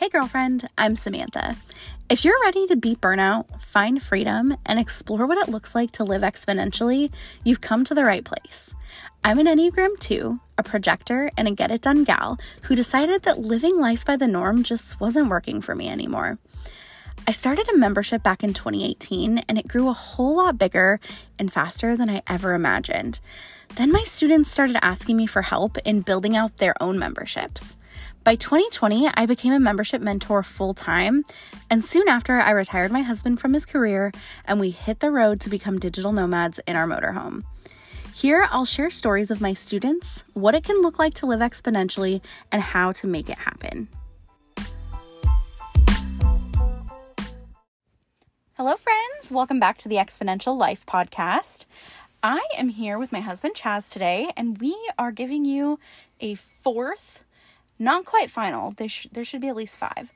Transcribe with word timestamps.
Hey, 0.00 0.08
girlfriend, 0.08 0.66
I'm 0.78 0.96
Samantha. 0.96 1.56
If 2.08 2.24
you're 2.24 2.40
ready 2.40 2.66
to 2.68 2.74
beat 2.74 3.02
burnout, 3.02 3.60
find 3.60 4.02
freedom, 4.02 4.56
and 4.64 4.78
explore 4.78 5.26
what 5.26 5.36
it 5.36 5.50
looks 5.50 5.74
like 5.74 5.90
to 5.90 6.04
live 6.04 6.22
exponentially, 6.22 7.10
you've 7.44 7.60
come 7.60 7.84
to 7.84 7.94
the 7.94 8.06
right 8.06 8.24
place. 8.24 8.74
I'm 9.22 9.38
an 9.38 9.44
Enneagram 9.44 9.98
2, 9.98 10.40
a 10.56 10.62
projector, 10.62 11.30
and 11.36 11.46
a 11.46 11.50
get 11.50 11.70
it 11.70 11.82
done 11.82 12.04
gal 12.04 12.38
who 12.62 12.74
decided 12.74 13.24
that 13.24 13.40
living 13.40 13.78
life 13.78 14.02
by 14.02 14.16
the 14.16 14.26
norm 14.26 14.62
just 14.62 14.98
wasn't 15.00 15.28
working 15.28 15.60
for 15.60 15.74
me 15.74 15.90
anymore. 15.90 16.38
I 17.28 17.32
started 17.32 17.68
a 17.68 17.76
membership 17.76 18.22
back 18.22 18.42
in 18.42 18.54
2018 18.54 19.42
and 19.46 19.58
it 19.58 19.68
grew 19.68 19.90
a 19.90 19.92
whole 19.92 20.36
lot 20.36 20.56
bigger 20.56 20.98
and 21.38 21.52
faster 21.52 21.94
than 21.94 22.08
I 22.08 22.22
ever 22.26 22.54
imagined. 22.54 23.20
Then 23.76 23.92
my 23.92 24.02
students 24.02 24.50
started 24.50 24.82
asking 24.82 25.18
me 25.18 25.26
for 25.26 25.42
help 25.42 25.76
in 25.78 26.00
building 26.00 26.36
out 26.36 26.56
their 26.56 26.74
own 26.82 26.98
memberships. 26.98 27.76
By 28.22 28.34
2020, 28.34 29.08
I 29.14 29.24
became 29.24 29.54
a 29.54 29.58
membership 29.58 30.02
mentor 30.02 30.42
full 30.42 30.74
time, 30.74 31.24
and 31.70 31.82
soon 31.82 32.06
after, 32.06 32.38
I 32.38 32.50
retired 32.50 32.92
my 32.92 33.00
husband 33.00 33.40
from 33.40 33.54
his 33.54 33.64
career 33.64 34.12
and 34.44 34.60
we 34.60 34.68
hit 34.72 35.00
the 35.00 35.10
road 35.10 35.40
to 35.40 35.48
become 35.48 35.78
digital 35.78 36.12
nomads 36.12 36.60
in 36.66 36.76
our 36.76 36.86
motorhome. 36.86 37.44
Here, 38.14 38.46
I'll 38.50 38.66
share 38.66 38.90
stories 38.90 39.30
of 39.30 39.40
my 39.40 39.54
students, 39.54 40.24
what 40.34 40.54
it 40.54 40.64
can 40.64 40.82
look 40.82 40.98
like 40.98 41.14
to 41.14 41.26
live 41.26 41.40
exponentially, 41.40 42.20
and 42.52 42.60
how 42.60 42.92
to 42.92 43.06
make 43.06 43.30
it 43.30 43.38
happen. 43.38 43.88
Hello, 48.58 48.76
friends. 48.76 49.32
Welcome 49.32 49.58
back 49.58 49.78
to 49.78 49.88
the 49.88 49.96
Exponential 49.96 50.58
Life 50.58 50.84
Podcast. 50.84 51.64
I 52.22 52.46
am 52.58 52.68
here 52.68 52.98
with 52.98 53.12
my 53.12 53.20
husband 53.20 53.54
Chaz 53.54 53.90
today, 53.90 54.30
and 54.36 54.60
we 54.60 54.76
are 54.98 55.10
giving 55.10 55.46
you 55.46 55.80
a 56.20 56.34
fourth 56.34 57.24
not 57.80 58.04
quite 58.04 58.30
final. 58.30 58.70
There, 58.70 58.88
sh- 58.88 59.08
there 59.10 59.24
should 59.24 59.40
be 59.40 59.48
at 59.48 59.56
least 59.56 59.76
five 59.76 60.12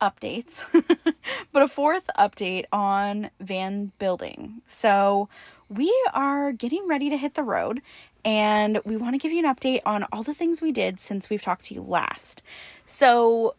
updates, 0.00 0.64
but 1.52 1.62
a 1.62 1.68
fourth 1.68 2.10
update 2.16 2.66
on 2.72 3.30
van 3.40 3.92
building. 3.98 4.60
So 4.66 5.28
we 5.68 5.92
are 6.12 6.52
getting 6.52 6.86
ready 6.86 7.10
to 7.10 7.16
hit 7.16 7.34
the 7.34 7.42
road 7.42 7.80
and 8.24 8.80
we 8.84 8.96
want 8.96 9.14
to 9.14 9.18
give 9.18 9.32
you 9.32 9.44
an 9.44 9.52
update 9.52 9.80
on 9.86 10.04
all 10.12 10.22
the 10.22 10.34
things 10.34 10.60
we 10.60 10.72
did 10.72 11.00
since 11.00 11.30
we've 11.30 11.42
talked 11.42 11.64
to 11.66 11.74
you 11.74 11.80
last. 11.80 12.42
So 12.84 13.56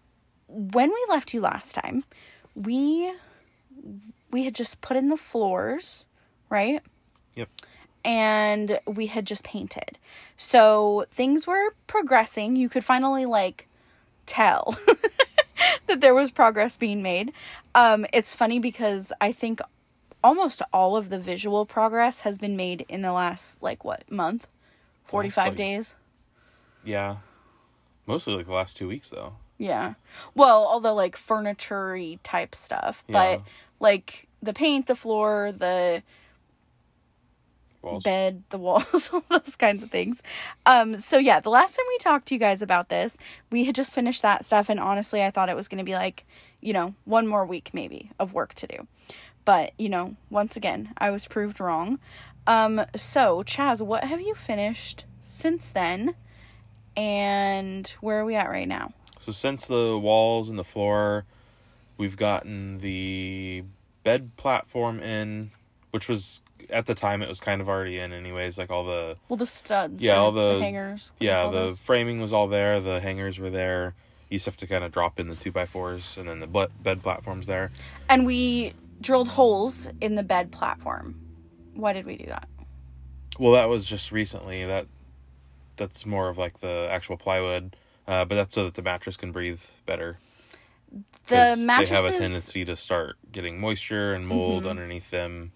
when 0.48 0.90
we 0.90 1.06
left 1.10 1.34
you 1.34 1.42
last 1.42 1.74
time, 1.74 2.04
we 2.56 3.12
we 4.30 4.44
had 4.44 4.54
just 4.54 4.82
put 4.82 4.98
in 4.98 5.10
the 5.10 5.18
floors, 5.18 6.06
right? 6.50 6.82
Yep 7.36 7.50
and 8.04 8.80
we 8.86 9.08
had 9.08 9.26
just 9.26 9.44
painted. 9.44 9.98
So 10.36 11.06
things 11.12 11.48
were 11.48 11.74
progressing. 11.88 12.56
You 12.56 12.70
could 12.70 12.84
finally 12.84 13.26
like 13.26 13.68
tell 14.26 14.78
that 15.88 16.02
there 16.02 16.14
was 16.14 16.32
progress 16.32 16.78
being 16.78 17.02
made. 17.02 17.32
Um, 17.76 18.06
it's 18.14 18.34
funny 18.34 18.60
because 18.60 19.12
I 19.20 19.32
think 19.32 19.60
almost 20.24 20.62
all 20.74 20.96
of 20.96 21.10
the 21.10 21.20
visual 21.20 21.66
progress 21.66 22.22
has 22.22 22.38
been 22.38 22.56
made 22.56 22.86
in 22.90 23.02
the 23.02 23.12
last 23.12 23.62
like 23.62 23.84
what 23.84 24.10
month, 24.12 24.48
forty 25.06 25.30
five 25.30 25.56
days. 25.56 25.96
Yeah, 26.84 27.18
mostly 28.06 28.36
like 28.36 28.46
the 28.46 28.54
last 28.54 28.78
two 28.78 28.88
weeks 28.88 29.10
though. 29.10 29.34
Yeah, 29.58 29.96
well, 30.36 30.64
all 30.64 30.80
the 30.80 30.94
like 30.94 31.16
furniture 31.16 32.00
type 32.24 32.54
stuff, 32.54 33.04
yeah. 33.08 33.14
but 33.14 33.42
like 33.80 34.28
the 34.42 34.54
paint, 34.54 34.88
the 34.88 34.96
floor, 34.96 35.52
the 35.52 36.04
walls. 37.82 38.04
bed, 38.04 38.44
the 38.50 38.58
walls, 38.58 39.10
all 39.14 39.24
those 39.30 39.56
kinds 39.56 39.84
of 39.84 39.92
things. 39.92 40.24
Um, 40.66 40.98
so 40.98 41.18
yeah, 41.18 41.40
the 41.40 41.50
last 41.50 41.76
time 41.76 41.86
we 41.88 41.98
talked 42.00 42.28
to 42.28 42.36
you 42.36 42.40
guys 42.40 42.62
about 42.62 42.90
this, 42.90 43.18
we 43.52 43.66
had 43.66 43.76
just 43.76 43.94
finished 43.94 44.22
that 44.22 44.46
stuff, 44.46 44.70
and 44.70 44.80
honestly, 44.80 45.24
I 45.24 45.32
thought 45.32 45.50
it 45.50 45.56
was 45.56 45.68
going 45.68 45.80
to 45.80 45.84
be 45.84 45.96
like, 45.96 46.26
you 46.62 46.74
know, 46.74 46.96
one 47.06 47.28
more 47.28 47.46
week 47.46 47.72
maybe 47.74 48.12
of 48.20 48.34
work 48.34 48.54
to 48.56 48.68
do. 48.68 48.88
But 49.46 49.74
you 49.78 49.90
know, 49.90 50.16
once 50.30 50.58
again, 50.58 50.94
I 50.98 51.10
was 51.10 51.28
proved 51.28 51.60
wrong. 51.60 52.00
Um, 52.46 52.86
so 52.96 53.44
Chaz, 53.44 53.82
what 53.82 54.04
have 54.04 54.22
you 54.22 54.36
finished 54.36 55.06
since 55.22 55.70
then, 55.70 56.16
and 56.96 57.88
where 58.02 58.20
are 58.20 58.26
we 58.26 58.36
at 58.36 58.50
right 58.50 58.68
now? 58.68 58.94
So 59.20 59.32
since 59.34 59.68
the 59.68 59.98
walls 59.98 60.48
and 60.48 60.58
the 60.58 60.64
floor, 60.64 61.26
we've 61.98 62.16
gotten 62.16 62.78
the 62.78 63.64
bed 64.04 64.38
platform 64.38 65.02
in, 65.02 65.52
which 65.92 66.08
was 66.08 66.42
at 66.70 66.86
the 66.86 66.96
time 66.96 67.22
it 67.22 67.30
was 67.30 67.40
kind 67.40 67.62
of 67.62 67.70
already 67.70 67.98
in 67.98 68.12
anyways 68.12 68.58
like 68.58 68.70
all 68.70 68.84
the 68.84 69.16
well 69.30 69.38
the 69.38 69.46
studs 69.46 70.04
yeah 70.04 70.18
all 70.18 70.32
the, 70.32 70.56
the 70.56 70.60
hangers 70.60 71.14
yeah 71.20 71.46
the 71.46 71.52
those? 71.52 71.80
framing 71.80 72.20
was 72.20 72.34
all 72.34 72.48
there 72.48 72.80
the 72.80 73.00
hangers 73.00 73.40
were 73.40 73.50
there. 73.50 73.96
You 74.30 74.36
just 74.36 74.46
have 74.46 74.58
to 74.58 74.68
kind 74.68 74.84
of 74.84 74.92
drop 74.92 75.22
in 75.22 75.28
the 75.28 75.36
two 75.36 75.54
by 75.54 75.66
fours 75.66 76.18
and 76.18 76.28
then 76.28 76.42
the 76.42 76.70
bed 76.84 77.02
platforms 77.02 77.48
there. 77.48 77.72
And 78.10 78.26
we 78.26 78.74
drilled 79.00 79.30
holes 79.30 79.90
in 80.02 80.16
the 80.16 80.24
bed 80.24 80.52
platform. 80.52 81.18
Why 81.76 81.94
did 81.94 82.06
we 82.06 82.18
do 82.18 82.26
that? 82.26 82.50
Well 83.40 83.54
that 83.54 83.70
was 83.70 83.86
just 83.86 84.12
recently. 84.12 84.66
That 84.66 84.88
that's 85.78 86.06
more 86.06 86.28
of 86.28 86.38
like 86.38 86.60
the 86.60 86.90
actual 86.92 87.16
plywood 87.16 87.78
uh, 88.08 88.24
but 88.26 88.36
that's 88.36 88.56
so 88.56 88.64
that 88.64 88.74
the 88.74 88.82
mattress 88.82 89.18
can 89.18 89.32
breathe 89.32 89.62
better. 89.86 90.18
The 91.28 91.62
mattresses 91.66 91.90
they 91.90 91.96
have 91.96 92.06
a 92.06 92.18
tendency 92.18 92.64
to 92.66 92.78
start 92.78 93.18
getting 93.32 93.60
moisture 93.60 94.14
and 94.14 94.26
mold 94.26 94.62
mm-hmm. 94.62 94.70
underneath 94.70 95.12
them 95.12 95.52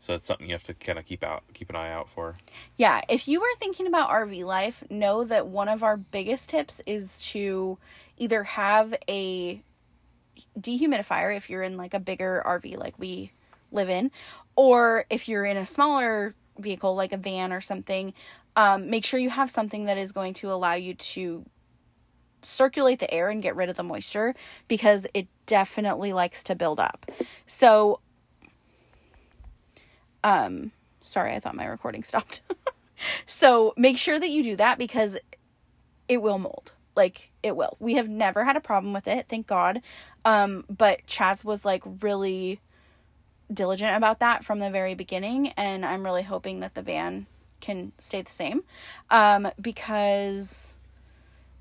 so 0.00 0.14
it's 0.14 0.26
something 0.26 0.46
you 0.46 0.54
have 0.54 0.62
to 0.64 0.74
kind 0.74 0.98
of 0.98 1.04
keep 1.04 1.22
out, 1.22 1.44
keep 1.52 1.68
an 1.68 1.76
eye 1.76 1.92
out 1.92 2.08
for. 2.08 2.34
Yeah, 2.78 3.02
if 3.08 3.28
you 3.28 3.42
are 3.42 3.56
thinking 3.58 3.86
about 3.86 4.08
RV 4.08 4.44
life, 4.44 4.82
know 4.90 5.24
that 5.24 5.46
one 5.46 5.68
of 5.68 5.84
our 5.84 5.98
biggest 5.98 6.48
tips 6.48 6.80
is 6.86 7.18
to 7.30 7.78
either 8.16 8.42
have 8.44 8.94
a 9.08 9.62
dehumidifier 10.58 11.36
if 11.36 11.50
you're 11.50 11.62
in 11.62 11.76
like 11.76 11.92
a 11.92 12.00
bigger 12.00 12.42
RV 12.46 12.78
like 12.78 12.98
we 12.98 13.32
live 13.70 13.90
in, 13.90 14.10
or 14.56 15.04
if 15.10 15.28
you're 15.28 15.44
in 15.44 15.58
a 15.58 15.66
smaller 15.66 16.34
vehicle 16.58 16.94
like 16.94 17.12
a 17.12 17.18
van 17.18 17.52
or 17.52 17.60
something, 17.60 18.14
um, 18.56 18.88
make 18.88 19.04
sure 19.04 19.20
you 19.20 19.30
have 19.30 19.50
something 19.50 19.84
that 19.84 19.98
is 19.98 20.12
going 20.12 20.32
to 20.34 20.50
allow 20.50 20.72
you 20.72 20.94
to 20.94 21.44
circulate 22.42 23.00
the 23.00 23.12
air 23.12 23.28
and 23.28 23.42
get 23.42 23.54
rid 23.54 23.68
of 23.68 23.76
the 23.76 23.82
moisture 23.82 24.34
because 24.66 25.06
it 25.12 25.28
definitely 25.44 26.14
likes 26.14 26.42
to 26.42 26.54
build 26.54 26.80
up. 26.80 27.04
So 27.44 28.00
um, 30.24 30.72
sorry, 31.02 31.34
I 31.34 31.40
thought 31.40 31.54
my 31.54 31.66
recording 31.66 32.02
stopped. 32.04 32.40
so 33.26 33.74
make 33.76 33.98
sure 33.98 34.18
that 34.18 34.30
you 34.30 34.42
do 34.42 34.56
that 34.56 34.78
because 34.78 35.18
it 36.08 36.22
will 36.22 36.38
mold. 36.38 36.72
Like 36.96 37.30
it 37.42 37.56
will. 37.56 37.76
We 37.78 37.94
have 37.94 38.08
never 38.08 38.44
had 38.44 38.56
a 38.56 38.60
problem 38.60 38.92
with 38.92 39.06
it, 39.06 39.26
thank 39.28 39.46
God. 39.46 39.80
Um, 40.24 40.64
but 40.68 41.06
Chaz 41.06 41.44
was 41.44 41.64
like 41.64 41.82
really 42.00 42.60
diligent 43.52 43.96
about 43.96 44.20
that 44.20 44.44
from 44.44 44.58
the 44.58 44.70
very 44.70 44.94
beginning, 44.94 45.48
and 45.50 45.84
I'm 45.84 46.04
really 46.04 46.22
hoping 46.22 46.60
that 46.60 46.74
the 46.74 46.82
van 46.82 47.26
can 47.60 47.92
stay 47.98 48.22
the 48.22 48.30
same. 48.30 48.64
Um, 49.10 49.50
because 49.60 50.78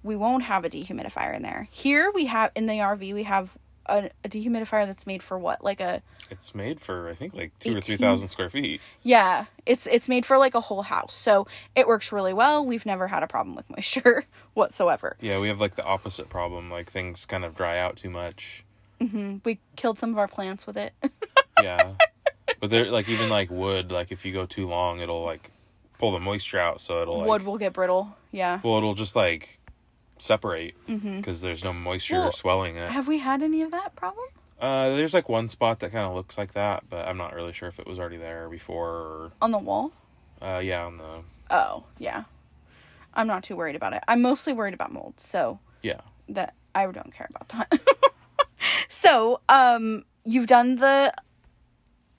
we 0.02 0.16
won't 0.16 0.44
have 0.44 0.66
a 0.66 0.70
dehumidifier 0.70 1.36
in 1.36 1.44
there. 1.44 1.68
Here 1.72 2.12
we 2.12 2.26
have 2.26 2.52
in 2.56 2.66
the 2.66 2.74
RV 2.74 3.14
we 3.14 3.24
have 3.24 3.58
a, 3.90 4.10
a 4.24 4.30
dehumidifier 4.30 4.86
that's 4.86 5.06
made 5.08 5.22
for 5.24 5.38
what? 5.38 5.64
Like 5.64 5.82
a 5.82 6.02
It's 6.30 6.54
made 6.56 6.80
for 6.80 7.10
I 7.10 7.16
think 7.16 7.34
like 7.36 7.58
2 7.60 7.70
18? 7.70 7.78
or 7.78 7.82
3000 7.82 8.28
square 8.30 8.50
feet. 8.50 8.82
Yeah, 9.04 9.46
it's 9.66 9.88
it's 9.88 10.08
made 10.08 10.26
for 10.26 10.38
like 10.38 10.56
a 10.56 10.60
whole 10.62 10.84
house. 10.84 11.14
So 11.14 11.48
it 11.76 11.88
works 11.88 12.12
really 12.12 12.34
well. 12.34 12.66
We've 12.66 12.86
never 12.86 13.08
had 13.08 13.24
a 13.24 13.28
problem 13.28 13.56
with 13.56 13.70
moisture 13.70 14.26
whatsoever. 14.54 15.18
Yeah, 15.22 15.40
we 15.40 15.48
have 15.50 15.60
like 15.60 15.76
the 15.76 15.84
opposite 15.86 16.30
problem, 16.30 16.70
like 16.72 16.92
things 16.92 17.26
kind 17.26 17.44
of 17.46 17.56
dry 17.56 17.78
out 17.80 17.98
too 17.98 18.10
much. 18.10 18.64
hmm 19.02 19.38
We 19.44 19.60
killed 19.76 20.00
some 20.00 20.12
of 20.12 20.18
our 20.18 20.28
plants 20.28 20.66
with 20.68 20.78
it. 20.78 20.94
yeah. 21.62 21.94
But 22.60 22.70
they're 22.70 22.92
like 22.92 23.08
even 23.10 23.30
like 23.30 23.50
wood, 23.50 23.92
like 23.92 24.12
if 24.12 24.26
you 24.26 24.34
go 24.34 24.46
too 24.46 24.68
long, 24.68 25.00
it'll 25.00 25.24
like 25.24 25.52
pull 25.98 26.12
the 26.14 26.20
moisture 26.20 26.58
out 26.60 26.80
so 26.80 27.02
it'll 27.02 27.20
like, 27.20 27.28
wood 27.28 27.46
will 27.46 27.58
get 27.58 27.74
brittle. 27.74 28.16
Yeah. 28.32 28.60
Well, 28.64 28.78
it'll 28.78 28.96
just 28.96 29.16
like 29.16 29.59
separate 30.22 30.76
because 30.86 31.02
mm-hmm. 31.02 31.46
there's 31.46 31.64
no 31.64 31.74
moisture 31.74 32.16
well, 32.16 32.30
or 32.30 32.32
swelling 32.32 32.76
in 32.76 32.84
it. 32.84 32.90
Have 32.90 33.08
we 33.08 33.20
had 33.20 33.44
any 33.44 33.62
of 33.62 33.72
that 33.72 33.96
problem? 33.96 34.26
Uh, 34.60 34.96
there's 34.96 35.14
like 35.14 35.30
one 35.30 35.48
spot 35.48 35.80
that 35.80 35.92
kind 35.92 36.06
of 36.06 36.16
looks 36.16 36.38
like 36.38 36.54
that, 36.54 36.84
but 36.90 37.08
I'm 37.08 37.18
not 37.18 37.34
really 37.34 37.54
sure 37.54 37.70
if 37.70 37.80
it 37.80 37.88
was 37.88 37.98
already 37.98 38.18
there 38.18 38.50
before. 38.50 38.90
Or... 38.90 39.32
On 39.42 39.52
the 39.52 39.58
wall. 39.58 39.94
Uh, 40.42 40.62
yeah, 40.64 40.86
on 40.86 40.98
the. 40.98 41.22
Oh 41.50 41.86
yeah, 41.98 42.24
I'm 43.14 43.28
not 43.28 43.44
too 43.44 43.56
worried 43.56 43.76
about 43.76 43.94
it. 43.94 44.04
I'm 44.08 44.22
mostly 44.22 44.54
worried 44.54 44.74
about 44.74 44.92
mold, 44.92 45.16
so. 45.18 45.60
Yeah. 45.82 46.02
That 46.28 46.56
I 46.76 46.86
don't 46.86 47.14
care 47.14 47.28
about 47.30 47.50
that. 47.50 47.80
so, 48.88 49.40
um, 49.50 50.06
you've 50.26 50.48
done 50.48 50.76
the 50.76 51.14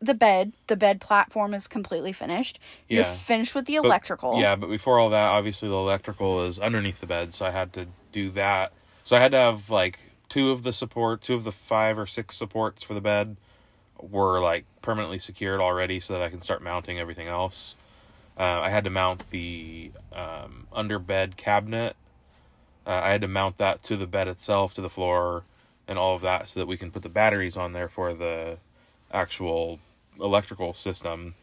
the 0.00 0.14
bed. 0.14 0.52
The 0.66 0.76
bed 0.76 1.00
platform 1.00 1.54
is 1.54 1.68
completely 1.68 2.12
finished. 2.12 2.58
Yeah. 2.88 2.96
You're 2.96 3.04
finished 3.04 3.54
with 3.54 3.66
the 3.66 3.76
electrical. 3.76 4.32
But, 4.32 4.40
yeah, 4.40 4.56
but 4.56 4.70
before 4.70 4.98
all 4.98 5.10
that, 5.10 5.28
obviously 5.28 5.68
the 5.68 5.74
electrical 5.74 6.44
is 6.44 6.58
underneath 6.58 7.00
the 7.00 7.06
bed, 7.06 7.34
so 7.34 7.46
I 7.46 7.50
had 7.50 7.72
to 7.74 7.86
do 8.12 8.30
that. 8.30 8.72
So 9.04 9.16
I 9.16 9.20
had 9.20 9.32
to 9.32 9.38
have 9.38 9.70
like 9.70 9.98
two 10.28 10.50
of 10.50 10.62
the 10.62 10.72
support, 10.72 11.20
two 11.20 11.34
of 11.34 11.44
the 11.44 11.52
five 11.52 11.98
or 11.98 12.06
six 12.06 12.36
supports 12.36 12.82
for 12.82 12.94
the 12.94 13.00
bed 13.00 13.36
were 14.00 14.40
like 14.40 14.64
permanently 14.80 15.18
secured 15.18 15.60
already, 15.60 16.00
so 16.00 16.14
that 16.14 16.22
I 16.22 16.30
can 16.30 16.40
start 16.40 16.62
mounting 16.62 16.98
everything 16.98 17.28
else. 17.28 17.76
Uh, 18.38 18.60
I 18.60 18.70
had 18.70 18.84
to 18.84 18.90
mount 18.90 19.26
the 19.26 19.92
um, 20.12 20.66
under 20.72 20.98
bed 20.98 21.36
cabinet. 21.36 21.96
Uh, 22.86 23.00
I 23.02 23.10
had 23.10 23.20
to 23.20 23.28
mount 23.28 23.58
that 23.58 23.82
to 23.84 23.96
the 23.98 24.06
bed 24.06 24.28
itself, 24.28 24.72
to 24.74 24.80
the 24.80 24.88
floor, 24.88 25.44
and 25.86 25.98
all 25.98 26.14
of 26.14 26.22
that 26.22 26.48
so 26.48 26.60
that 26.60 26.66
we 26.66 26.78
can 26.78 26.90
put 26.90 27.02
the 27.02 27.10
batteries 27.10 27.58
on 27.58 27.74
there 27.74 27.88
for 27.88 28.14
the 28.14 28.56
actual 29.12 29.78
electrical 30.20 30.74
system. 30.74 31.34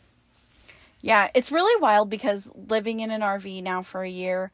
Yeah, 1.02 1.30
it's 1.34 1.52
really 1.52 1.80
wild 1.82 2.10
because 2.10 2.52
living 2.56 3.00
in 3.00 3.12
an 3.12 3.22
RV 3.22 3.62
now 3.64 3.82
for 3.82 4.04
a 4.04 4.10
year, 4.10 4.52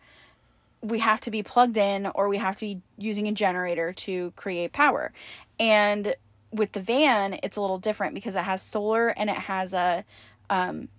we 0.81 1.00
have 1.00 1.20
to 1.22 1.31
be 1.31 1.42
plugged 1.42 1.78
in 1.78 2.08
or 2.08 2.28
we 2.28 2.38
have 2.38 2.56
to 2.58 2.66
be 2.66 2.81
using 2.98 3.28
a 3.28 3.31
generator 3.31 3.94
to 3.94 4.31
create 4.36 4.74
power. 4.74 5.14
And 5.60 6.16
with 6.52 6.74
the 6.74 6.81
van, 6.81 7.40
it's 7.42 7.58
a 7.58 7.62
little 7.62 7.80
different 7.80 8.14
because 8.14 8.36
it 8.36 8.44
has 8.44 8.62
solar 8.62 9.10
and 9.10 9.30
it 9.30 9.36
has 9.36 9.74
a 9.74 10.04
um 10.50 10.90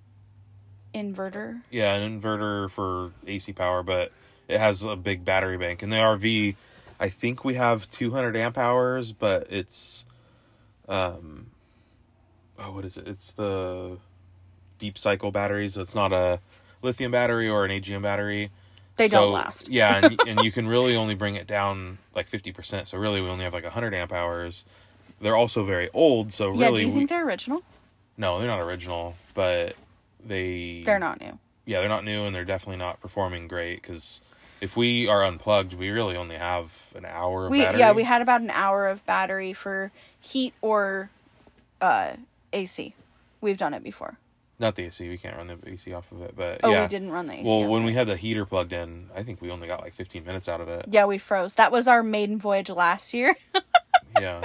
inverter. 0.94 1.60
Yeah, 1.70 1.94
an 1.94 2.20
inverter 2.20 2.70
for 2.70 3.12
AC 3.26 3.52
power, 3.52 3.82
but 3.82 4.12
it 4.48 4.58
has 4.58 4.82
a 4.82 4.96
big 4.96 5.24
battery 5.24 5.58
bank. 5.58 5.82
And 5.82 5.92
the 5.92 5.96
RV, 5.96 6.56
I 6.98 7.08
think 7.08 7.44
we 7.44 7.54
have 7.54 7.90
200 7.90 8.36
amp 8.36 8.56
hours, 8.56 9.12
but 9.12 9.46
it's 9.50 10.04
um 10.88 11.50
oh 12.58 12.72
what 12.72 12.84
is 12.84 12.96
it? 12.96 13.06
It's 13.08 13.32
the 13.32 13.98
deep 14.78 14.98
cycle 14.98 15.30
batteries. 15.30 15.76
It's 15.76 15.94
not 15.94 16.12
a 16.12 16.40
lithium 16.82 17.12
battery 17.12 17.48
or 17.48 17.64
an 17.64 17.70
AGM 17.70 18.02
battery. 18.02 18.50
They 18.96 19.08
So, 19.08 19.22
don't 19.22 19.32
last. 19.32 19.68
yeah, 19.68 19.96
and, 20.04 20.20
and 20.28 20.40
you 20.40 20.52
can 20.52 20.68
really 20.68 20.94
only 20.94 21.14
bring 21.14 21.34
it 21.34 21.46
down 21.46 21.98
like 22.14 22.30
50%. 22.30 22.86
So 22.88 22.98
really 22.98 23.20
we 23.20 23.28
only 23.28 23.44
have 23.44 23.52
like 23.54 23.64
100 23.64 23.92
amp 23.94 24.12
hours. 24.12 24.64
They're 25.20 25.36
also 25.36 25.64
very 25.64 25.90
old, 25.94 26.32
so 26.32 26.48
really 26.48 26.60
yeah, 26.60 26.70
do 26.70 26.80
you 26.82 26.88
we- 26.88 26.94
think 26.94 27.08
they're 27.08 27.26
original? 27.26 27.62
no, 28.16 28.38
they're 28.38 28.46
not 28.48 28.60
original, 28.60 29.16
but 29.34 29.74
they 30.24 30.82
They're 30.84 30.98
not 31.00 31.20
new. 31.20 31.38
yeah, 31.66 31.80
they're 31.80 31.88
not 31.88 32.04
new 32.04 32.24
and 32.24 32.34
they're 32.34 32.44
definitely 32.44 32.76
not 32.76 33.00
performing 33.00 33.48
great 33.48 33.82
because 33.82 34.20
if 34.60 34.76
we 34.76 35.08
are 35.08 35.24
unplugged, 35.24 35.74
we 35.74 35.90
really 35.90 36.16
only 36.16 36.36
have 36.36 36.76
an 36.94 37.04
hour 37.04 37.46
of 37.46 37.50
We 37.50 37.62
battery. 37.62 37.80
yeah, 37.80 37.90
we 37.92 38.04
had 38.04 38.22
about 38.22 38.40
an 38.40 38.50
hour 38.50 38.86
of 38.86 39.04
battery 39.06 39.52
for 39.52 39.90
heat 40.20 40.54
or 40.62 41.10
uh 41.80 42.12
AC. 42.54 42.94
We've 43.40 43.58
done 43.58 43.74
it 43.74 43.82
before. 43.82 44.18
not 44.58 44.76
the 44.76 44.84
AC. 44.84 45.08
We 45.08 45.18
can't 45.18 45.36
run 45.36 45.48
the 45.48 45.58
AC 45.68 45.92
off 45.92 46.10
of 46.12 46.22
it, 46.22 46.34
but 46.36 46.60
Oh, 46.62 46.70
yeah. 46.70 46.82
we 46.82 46.88
didn't 46.88 47.10
run 47.10 47.26
the 47.26 47.34
AC. 47.34 47.42
Well, 47.44 47.66
when 47.68 47.82
it. 47.82 47.86
we 47.86 47.92
had 47.94 48.06
the 48.06 48.16
heater 48.16 48.46
plugged 48.46 48.72
in, 48.72 49.10
I 49.14 49.22
think 49.22 49.40
we 49.42 49.50
only 49.50 49.66
got 49.66 49.80
like 49.82 49.92
15 49.94 50.24
minutes 50.24 50.48
out 50.48 50.60
of 50.60 50.68
it. 50.68 50.86
Yeah, 50.90 51.04
we 51.06 51.18
froze. 51.18 51.56
That 51.56 51.72
was 51.72 51.86
our 51.88 52.02
maiden 52.02 52.38
voyage 52.38 52.70
last 52.70 53.12
year. 53.14 53.36
Yeah, 54.20 54.44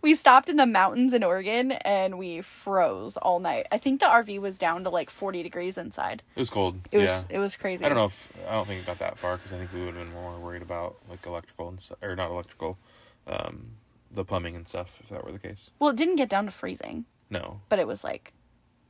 we 0.00 0.14
stopped 0.14 0.48
in 0.48 0.54
the 0.58 0.66
mountains 0.66 1.12
in 1.12 1.24
Oregon 1.24 1.72
and 1.72 2.18
we 2.18 2.40
froze 2.40 3.16
all 3.16 3.40
night. 3.40 3.66
I 3.72 3.78
think 3.78 3.98
the 3.98 4.06
RV 4.06 4.38
was 4.40 4.58
down 4.58 4.84
to 4.84 4.90
like 4.90 5.10
40 5.10 5.42
degrees 5.42 5.76
inside. 5.76 6.22
it 6.36 6.38
was 6.38 6.50
cold. 6.50 6.78
It 6.92 6.98
was 6.98 7.10
yeah, 7.10 7.36
it 7.36 7.38
was 7.40 7.56
crazy. 7.56 7.84
I 7.84 7.88
don't 7.88 7.98
know 7.98 8.04
if 8.04 8.28
I 8.48 8.52
don't 8.52 8.68
think 8.68 8.80
it 8.80 8.86
got 8.86 9.00
that 9.00 9.18
far 9.18 9.38
because 9.38 9.52
I 9.52 9.58
think 9.58 9.72
we 9.72 9.80
would 9.80 9.96
have 9.96 10.04
been 10.04 10.12
more 10.12 10.38
worried 10.38 10.62
about 10.62 10.98
like 11.10 11.26
electrical 11.26 11.68
and 11.68 11.80
stuff, 11.80 11.98
or 12.00 12.14
not 12.14 12.30
electrical, 12.30 12.78
um, 13.26 13.72
the 14.12 14.24
plumbing 14.24 14.54
and 14.54 14.68
stuff. 14.68 14.98
If 15.02 15.08
that 15.08 15.24
were 15.24 15.32
the 15.32 15.40
case, 15.40 15.70
Well, 15.80 15.90
it 15.90 15.96
didn't 15.96 16.16
get 16.16 16.28
down 16.28 16.44
to 16.44 16.52
freezing, 16.52 17.04
no. 17.32 17.60
but 17.68 17.78
it 17.78 17.86
was 17.86 18.04
like 18.04 18.32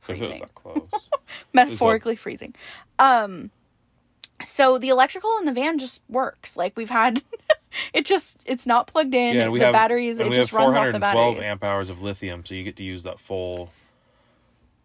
So 0.01 0.13
if 0.13 0.19
it 0.19 0.21
was 0.21 0.27
freezing. 0.29 0.39
that 0.41 0.55
close. 0.55 0.89
metaphorically 1.53 2.15
freezing. 2.15 2.53
Um 2.99 3.49
so 4.43 4.77
the 4.77 4.89
electrical 4.89 5.37
in 5.39 5.45
the 5.45 5.53
van 5.53 5.77
just 5.77 6.01
works. 6.09 6.57
Like 6.57 6.75
we've 6.75 6.89
had 6.89 7.23
it 7.93 8.05
just 8.05 8.43
it's 8.45 8.65
not 8.65 8.87
plugged 8.87 9.15
in. 9.15 9.35
yeah, 9.35 9.47
we 9.49 9.59
the 9.59 9.65
have 9.65 9.73
batteries 9.73 10.19
it 10.19 10.25
we 10.27 10.33
just 10.33 10.51
have 10.51 10.57
runs 10.59 10.75
off 10.75 10.85
the 10.93 10.99
412 10.99 11.35
batteries. 11.35 11.49
amp 11.49 11.63
hours 11.63 11.89
of 11.89 12.01
lithium, 12.01 12.43
so 12.45 12.53
you 12.55 12.63
get 12.63 12.75
to 12.77 12.83
use 12.83 13.03
that 13.03 13.19
full, 13.19 13.71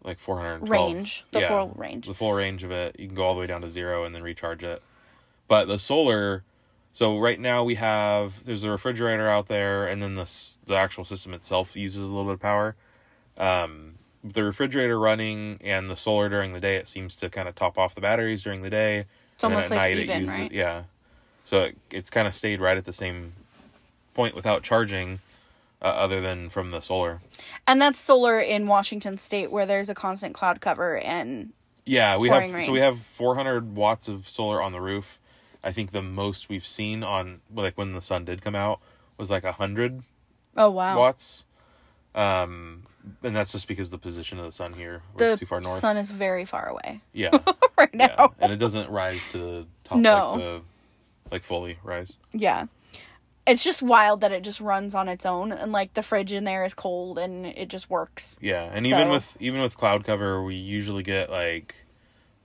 like 0.03 0.17
412 0.19 0.69
Range, 0.69 1.25
the 1.31 1.41
full 1.41 1.73
range. 1.75 2.07
the 2.07 2.13
full 2.13 2.33
range 2.33 2.63
of 2.63 2.71
it. 2.71 2.95
You 2.99 3.07
can 3.07 3.15
go 3.15 3.23
all 3.23 3.33
the 3.33 3.41
way 3.41 3.47
down 3.47 3.61
to 3.61 3.69
zero 3.69 4.05
and 4.05 4.15
then 4.15 4.23
recharge 4.23 4.63
it. 4.63 4.81
But 5.49 5.67
the 5.67 5.77
solar, 5.79 6.43
so 6.91 7.17
right 7.19 7.39
now 7.39 7.63
we 7.63 7.75
have 7.75 8.45
there's 8.45 8.63
a 8.63 8.69
refrigerator 8.69 9.27
out 9.27 9.47
there, 9.47 9.85
and 9.87 10.01
then 10.01 10.15
the 10.15 10.31
the 10.67 10.75
actual 10.75 11.03
system 11.03 11.33
itself 11.33 11.75
uses 11.75 12.07
a 12.07 12.11
little 12.11 12.25
bit 12.25 12.33
of 12.35 12.39
power. 12.39 12.75
Um, 13.39 13.95
the 14.23 14.43
refrigerator 14.43 14.99
running 14.99 15.59
and 15.63 15.89
the 15.89 15.95
solar 15.95 16.27
during 16.29 16.53
the 16.53 16.59
day, 16.59 16.75
it 16.75 16.87
seems 16.87 17.15
to 17.17 17.29
kind 17.29 17.47
of 17.47 17.55
top 17.55 17.77
off 17.77 17.95
the 17.95 18.01
batteries 18.01 18.43
during 18.43 18.61
the 18.61 18.69
day. 18.69 19.05
It's 19.35 19.43
and 19.43 19.51
then 19.51 19.57
almost 19.57 19.71
at 19.71 19.75
like 19.77 19.81
night 19.81 19.97
even, 19.97 20.17
it 20.17 20.19
uses 20.21 20.39
right? 20.39 20.51
yeah. 20.51 20.83
So 21.45 21.63
it, 21.63 21.77
it's 21.91 22.09
kind 22.09 22.27
of 22.27 22.35
stayed 22.35 22.59
right 22.59 22.77
at 22.77 22.85
the 22.85 22.93
same 22.93 23.33
point 24.13 24.35
without 24.35 24.61
charging, 24.61 25.19
uh, 25.81 25.85
other 25.85 26.19
than 26.19 26.49
from 26.49 26.71
the 26.71 26.81
solar. 26.81 27.21
And 27.65 27.81
that's 27.81 27.97
solar 27.99 28.39
in 28.39 28.67
Washington 28.67 29.17
state 29.17 29.49
where 29.51 29.65
there's 29.65 29.89
a 29.89 29.95
constant 29.95 30.35
cloud 30.35 30.59
cover 30.59 30.97
and 30.97 31.53
Yeah, 31.85 32.17
we 32.17 32.27
have 32.29 32.53
rain. 32.53 32.65
so 32.65 32.73
we 32.73 32.79
have 32.79 32.99
400 32.99 33.75
watts 33.75 34.09
of 34.09 34.27
solar 34.27 34.61
on 34.61 34.73
the 34.73 34.81
roof. 34.81 35.17
I 35.63 35.71
think 35.71 35.91
the 35.91 36.01
most 36.01 36.49
we've 36.49 36.67
seen 36.67 37.03
on 37.03 37.39
like 37.53 37.77
when 37.77 37.93
the 37.93 38.01
sun 38.01 38.25
did 38.25 38.41
come 38.41 38.55
out 38.55 38.81
was 39.17 39.31
like 39.31 39.43
100 39.45 40.03
oh 40.57 40.69
wow. 40.69 40.99
watts. 40.99 41.45
Um 42.13 42.83
and 43.23 43.35
that's 43.35 43.51
just 43.51 43.67
because 43.67 43.89
the 43.89 43.97
position 43.97 44.37
of 44.39 44.45
the 44.45 44.51
sun 44.51 44.73
here 44.73 45.01
we're 45.13 45.31
The 45.31 45.37
too 45.37 45.45
far 45.45 45.61
north. 45.61 45.79
sun 45.79 45.97
is 45.97 46.09
very 46.11 46.45
far 46.45 46.67
away 46.67 47.01
Yeah. 47.13 47.29
right 47.77 47.89
yeah. 47.93 48.15
now. 48.17 48.33
And 48.39 48.51
it 48.51 48.57
doesn't 48.57 48.89
rise 48.89 49.27
to 49.31 49.37
the 49.37 49.67
top 49.83 49.97
No. 49.99 50.31
like 50.33 50.39
the 50.41 50.61
like 51.31 51.43
fully 51.43 51.77
rise. 51.83 52.17
Yeah. 52.33 52.65
It's 53.47 53.63
just 53.63 53.81
wild 53.81 54.21
that 54.21 54.31
it 54.31 54.43
just 54.43 54.59
runs 54.61 54.93
on 54.93 55.07
its 55.07 55.25
own 55.25 55.51
and 55.51 55.71
like 55.71 55.93
the 55.95 56.03
fridge 56.03 56.31
in 56.31 56.43
there 56.43 56.65
is 56.65 56.73
cold 56.73 57.17
and 57.17 57.45
it 57.47 57.67
just 57.67 57.89
works. 57.89 58.37
Yeah, 58.41 58.69
and 58.71 58.85
even 58.85 59.09
with 59.09 59.35
even 59.39 59.61
with 59.61 59.75
cloud 59.77 60.03
cover, 60.03 60.43
we 60.43 60.55
usually 60.55 61.01
get 61.03 61.31
like 61.31 61.73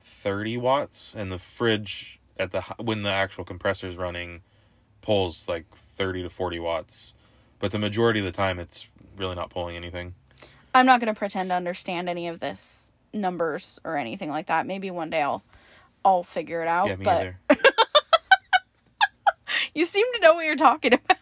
30 0.03 0.57
watts 0.57 1.15
and 1.15 1.31
the 1.31 1.39
fridge 1.39 2.21
at 2.39 2.53
the 2.53 2.63
when 2.83 3.03
the 3.03 3.11
actual 3.11 3.45
compressor 3.45 3.87
is 3.87 3.97
running 3.97 4.41
pulls 5.03 5.47
like 5.49 5.67
30 5.75 6.23
to 6.23 6.31
40 6.31 6.59
watts. 6.59 7.13
But 7.59 7.71
the 7.73 7.79
majority 7.79 8.21
of 8.21 8.27
the 8.27 8.33
time 8.33 8.59
it's 8.59 8.87
really 9.17 9.35
not 9.35 9.51
pulling 9.51 9.77
anything. 9.77 10.15
I'm 10.75 10.87
not 10.87 11.01
going 11.01 11.13
to 11.13 11.19
pretend 11.19 11.51
to 11.51 11.55
understand 11.55 12.09
any 12.09 12.29
of 12.29 12.41
this 12.41 12.91
numbers 13.13 13.81
or 13.85 13.97
anything 13.97 14.29
like 14.31 14.47
that. 14.47 14.67
Maybe 14.67 14.91
one 14.91 15.09
day 15.11 15.23
I'll 15.23 15.43
I'll 16.05 16.23
figure 16.25 16.61
it 16.63 16.69
out, 16.69 16.89
Yeah, 16.89 16.97
me 16.97 17.05
but 17.05 17.21
either. 17.21 17.39
you 19.75 19.87
seem 19.87 20.05
to 20.15 20.21
know 20.21 20.35
what 20.35 20.45
you're 20.45 20.57
talking 20.57 20.93
about. 21.05 21.17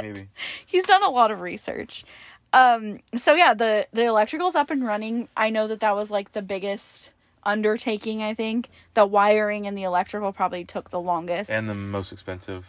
Maybe. 0.00 0.28
He's 0.66 0.84
done 0.84 1.02
a 1.02 1.10
lot 1.10 1.30
of 1.30 1.40
research. 1.40 2.04
Um 2.52 3.00
so 3.14 3.34
yeah, 3.34 3.54
the 3.54 3.86
the 3.92 4.04
electrical's 4.04 4.54
up 4.54 4.70
and 4.70 4.84
running. 4.84 5.28
I 5.36 5.50
know 5.50 5.66
that 5.68 5.80
that 5.80 5.94
was 5.94 6.10
like 6.10 6.32
the 6.32 6.42
biggest 6.42 7.12
undertaking, 7.44 8.22
I 8.22 8.34
think. 8.34 8.68
The 8.94 9.06
wiring 9.06 9.66
and 9.66 9.78
the 9.78 9.84
electrical 9.84 10.32
probably 10.32 10.64
took 10.64 10.90
the 10.90 11.00
longest. 11.00 11.50
And 11.50 11.68
the 11.68 11.74
most 11.74 12.12
expensive 12.12 12.66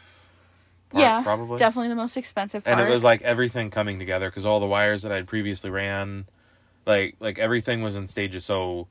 part, 0.91 1.01
yeah, 1.01 1.21
probably. 1.23 1.57
definitely 1.57 1.89
the 1.89 1.95
most 1.95 2.15
expensive 2.15 2.63
part. 2.63 2.79
and 2.79 2.87
it 2.87 2.91
was 2.91 3.03
like 3.03 3.21
everything 3.23 3.69
coming 3.71 3.97
together 3.99 4.29
because 4.29 4.45
all 4.45 4.59
the 4.59 4.67
wires 4.67 5.01
that 5.03 5.11
I'd 5.11 5.27
previously 5.27 5.69
ran, 5.69 6.25
like 6.87 7.15
like 7.19 7.37
everything 7.37 7.81
was 7.81 7.95
in 7.95 8.07
stages. 8.07 8.45
So 8.45 8.87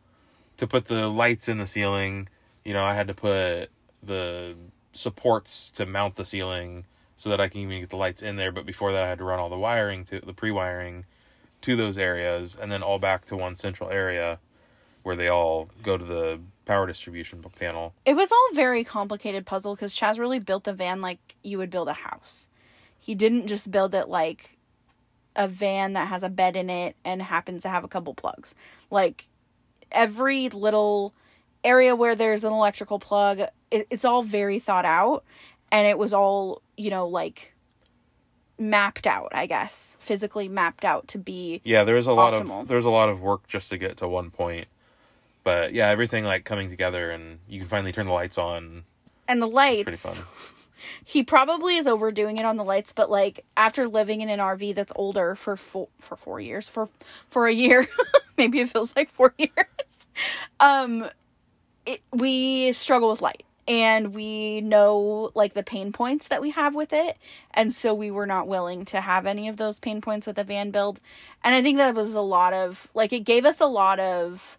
to 0.59 0.67
put 0.67 0.87
the 0.87 1.09
lights 1.09 1.49
in 1.49 1.59
the 1.59 1.67
ceiling, 1.67 2.29
you 2.65 2.73
know, 2.73 2.85
I 2.85 2.95
had 2.95 3.09
to 3.09 3.15
put 3.15 3.71
the 4.03 4.55
supports 4.93 5.71
to 5.71 5.87
mount 5.87 6.17
the 6.17 6.25
ceiling 6.25 6.85
so 7.17 7.31
that 7.31 7.41
I 7.41 7.49
can 7.49 7.63
even 7.63 7.81
get 7.81 7.91
the 7.91 7.97
lights 7.97 8.23
in 8.23 8.37
there. 8.37 8.53
But 8.53 8.67
before 8.67 8.93
that, 8.93 9.03
I 9.03 9.09
had 9.09 9.19
to 9.19 9.25
run 9.25 9.41
all 9.41 9.49
the 9.49 9.59
wiring 9.59 10.05
to 10.07 10.21
the 10.21 10.35
pre-wiring 10.35 11.07
to 11.63 11.75
those 11.75 11.99
areas, 11.99 12.55
and 12.55 12.71
then 12.71 12.83
all 12.83 12.99
back 12.99 13.25
to 13.25 13.37
one 13.37 13.57
central 13.57 13.91
area 13.91 14.39
where 15.03 15.17
they 15.17 15.29
all 15.29 15.69
go 15.83 15.97
to 15.97 16.05
the 16.05 16.41
power 16.67 16.87
distribution 16.87 17.45
panel. 17.59 17.95
it 18.05 18.15
was 18.15 18.33
all 18.33 18.49
very 18.55 18.83
complicated 18.83 19.47
puzzle 19.47 19.75
because 19.75 19.95
Chaz 19.95 20.19
really 20.19 20.41
built 20.41 20.65
the 20.65 20.73
van 20.73 21.01
like 21.01 21.37
you 21.45 21.59
would 21.59 21.71
build 21.71 21.89
a 21.89 21.93
house. 21.93 22.49
He 22.99 23.15
didn't 23.15 23.47
just 23.47 23.71
build 23.71 23.95
it 23.95 24.09
like 24.09 24.56
a 25.37 25.47
van 25.47 25.93
that 25.93 26.09
has 26.09 26.23
a 26.23 26.29
bed 26.29 26.57
in 26.57 26.69
it 26.71 26.97
and 27.05 27.23
happens 27.23 27.63
to 27.63 27.69
have 27.69 27.85
a 27.85 27.89
couple 27.89 28.15
plugs. 28.15 28.55
Like 28.91 29.27
every 29.93 30.49
little 30.49 31.13
area 31.63 31.95
where 31.95 32.15
there's 32.15 32.43
an 32.45 32.53
electrical 32.53 32.99
plug, 32.99 33.41
it, 33.71 33.87
it's 33.91 34.05
all 34.05 34.23
very 34.23 34.59
thought 34.59 34.85
out 34.85 35.25
and 35.71 35.87
it 35.87 35.99
was 35.99 36.13
all, 36.15 36.63
you 36.77 36.91
know, 36.91 37.07
like 37.07 37.53
mapped 38.59 39.07
out, 39.07 39.29
I 39.33 39.47
guess, 39.47 39.97
physically 40.01 40.49
mapped 40.49 40.85
out 40.85 41.09
to 41.09 41.19
be 41.19 41.61
Yeah, 41.65 41.85
there 41.85 41.97
was 41.97 42.07
a 42.07 42.13
lot 42.13 42.33
Optimal. 42.33 42.63
of 42.63 42.69
there's 42.69 42.85
a 42.87 42.91
lot 42.91 43.09
of 43.09 43.21
work 43.21 43.47
just 43.47 43.69
to 43.71 43.79
get 43.79 43.97
to 43.99 44.09
one 44.09 44.31
point. 44.31 44.67
But 45.45 45.75
yeah, 45.75 45.89
everything 45.91 46.25
like 46.25 46.45
coming 46.45 46.71
together 46.71 47.11
and 47.11 47.39
you 47.49 47.61
can 47.61 47.69
finally 47.69 47.93
turn 47.93 48.07
the 48.07 48.13
lights 48.13 48.39
on. 48.39 48.85
and 49.29 49.41
the 49.43 49.47
It's 49.47 49.55
pretty 49.55 49.91
lights. 49.91 50.23
He 51.05 51.23
probably 51.23 51.77
is 51.77 51.87
overdoing 51.87 52.37
it 52.37 52.45
on 52.45 52.57
the 52.57 52.65
lights 52.65 52.93
but 52.93 53.11
like 53.11 53.45
after 53.57 53.89
living 53.89 54.21
in 54.21 54.29
an 54.29 54.39
rv 54.39 54.75
that's 54.75 54.93
older 54.97 55.35
for 55.35 55.57
four 55.57 55.89
for 55.99 56.17
four 56.17 56.41
years 56.41 56.69
for 56.69 56.89
for 57.29 57.47
a 57.47 57.53
year 57.53 57.89
maybe 58.37 58.61
it 58.61 58.71
feels 58.71 58.95
like 58.97 59.11
four 59.11 59.35
years 59.39 60.07
um 60.61 61.09
it, 61.87 62.03
we 62.13 62.73
struggle 62.73 63.11
with 63.11 63.23
light. 63.23 63.45
And 63.69 64.15
we 64.15 64.61
know 64.61 65.33
like 65.35 65.55
the 65.55 65.63
pain 65.65 65.91
points 65.91 66.29
that 66.29 66.41
we 66.41 66.51
have 66.51 66.77
with 66.77 66.93
it. 66.93 67.17
And 67.53 67.73
so 67.73 67.95
we 67.95 68.13
were 68.13 68.27
not 68.27 68.47
willing 68.47 68.85
to 68.87 69.01
have 69.01 69.27
any 69.27 69.49
of 69.49 69.57
those 69.57 69.81
pain 69.81 70.01
points 70.01 70.27
with 70.27 70.37
the 70.37 70.45
van 70.45 70.71
build. 70.71 71.01
And 71.43 71.55
i 71.55 71.63
think 71.63 71.79
that 71.79 71.95
was 71.95 72.15
a 72.15 72.21
lot 72.21 72.53
of 72.53 72.89
like 72.95 73.13
it 73.13 73.21
gave 73.21 73.45
us 73.45 73.61
a 73.61 73.67
lot 73.67 73.99
of 73.99 74.57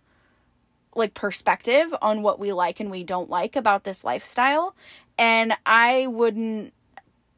like 0.95 1.13
perspective 1.13 1.93
on 2.01 2.21
what 2.21 2.39
we 2.39 2.51
like 2.51 2.79
and 2.79 2.89
we 2.91 3.03
don't 3.03 3.29
like 3.29 3.55
about 3.55 3.83
this 3.83 4.03
lifestyle 4.03 4.75
and 5.17 5.53
i 5.65 6.07
wouldn't 6.07 6.73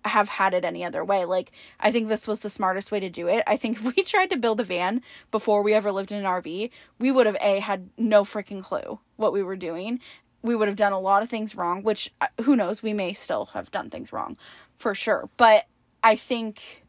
have 0.05 0.29
had 0.29 0.53
it 0.53 0.65
any 0.65 0.83
other 0.83 1.03
way. 1.03 1.25
Like, 1.25 1.51
I 1.79 1.91
think 1.91 2.07
this 2.07 2.27
was 2.27 2.39
the 2.39 2.49
smartest 2.49 2.91
way 2.91 2.99
to 2.99 3.09
do 3.09 3.27
it. 3.27 3.43
I 3.47 3.57
think 3.57 3.77
if 3.77 3.95
we 3.95 4.03
tried 4.03 4.29
to 4.31 4.37
build 4.37 4.59
a 4.59 4.63
van 4.63 5.01
before 5.31 5.61
we 5.61 5.73
ever 5.73 5.91
lived 5.91 6.11
in 6.11 6.17
an 6.17 6.25
RV, 6.25 6.69
we 6.97 7.11
would 7.11 7.25
have 7.25 7.37
A, 7.41 7.59
had 7.59 7.89
no 7.97 8.23
freaking 8.23 8.63
clue 8.63 8.99
what 9.15 9.33
we 9.33 9.43
were 9.43 9.55
doing. 9.55 9.99
We 10.41 10.55
would 10.55 10.67
have 10.67 10.77
done 10.77 10.93
a 10.93 10.99
lot 10.99 11.23
of 11.23 11.29
things 11.29 11.55
wrong, 11.55 11.83
which 11.83 12.11
uh, 12.21 12.27
who 12.43 12.55
knows, 12.55 12.81
we 12.81 12.93
may 12.93 13.13
still 13.13 13.47
have 13.47 13.71
done 13.71 13.89
things 13.89 14.13
wrong 14.13 14.37
for 14.77 14.95
sure. 14.95 15.29
But 15.37 15.65
I 16.03 16.15
think 16.15 16.85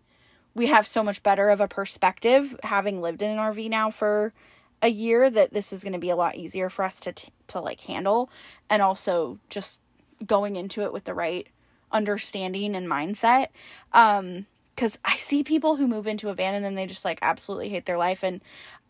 we 0.55 0.67
have 0.67 0.87
so 0.87 1.03
much 1.03 1.23
better 1.23 1.51
of 1.51 1.61
a 1.61 1.69
perspective 1.69 2.59
having 2.63 3.01
lived 3.01 3.23
in 3.23 3.31
an 3.31 3.39
RV 3.39 3.69
now 3.71 3.91
for 3.91 4.33
a 4.83 4.89
year 4.89 5.29
that 5.31 5.53
this 5.53 5.73
is 5.73 5.83
going 5.83 5.93
to 5.93 5.99
be 5.99 6.11
a 6.11 6.17
lot 6.17 6.37
easier 6.37 6.71
for 6.71 6.85
us 6.85 7.01
to 7.01 7.13
t- 7.13 7.33
to 7.49 7.61
like 7.61 7.81
handle 7.83 8.31
and 8.71 8.81
also 8.81 9.39
just 9.49 9.83
going 10.27 10.57
into 10.57 10.83
it 10.83 10.93
with 10.93 11.05
the 11.05 11.15
right 11.15 11.49
understanding 11.93 12.77
and 12.77 12.87
mindset 12.87 13.49
um 13.93 14.47
cuz 14.77 14.99
I 15.05 15.17
see 15.17 15.43
people 15.43 15.77
who 15.77 15.87
move 15.87 16.07
into 16.07 16.29
a 16.29 16.35
van 16.35 16.55
and 16.55 16.65
then 16.65 16.75
they 16.75 16.87
just 16.87 17.05
like 17.05 17.19
absolutely 17.23 17.69
hate 17.69 17.87
their 17.87 17.99
life 17.99 18.23
and 18.23 18.41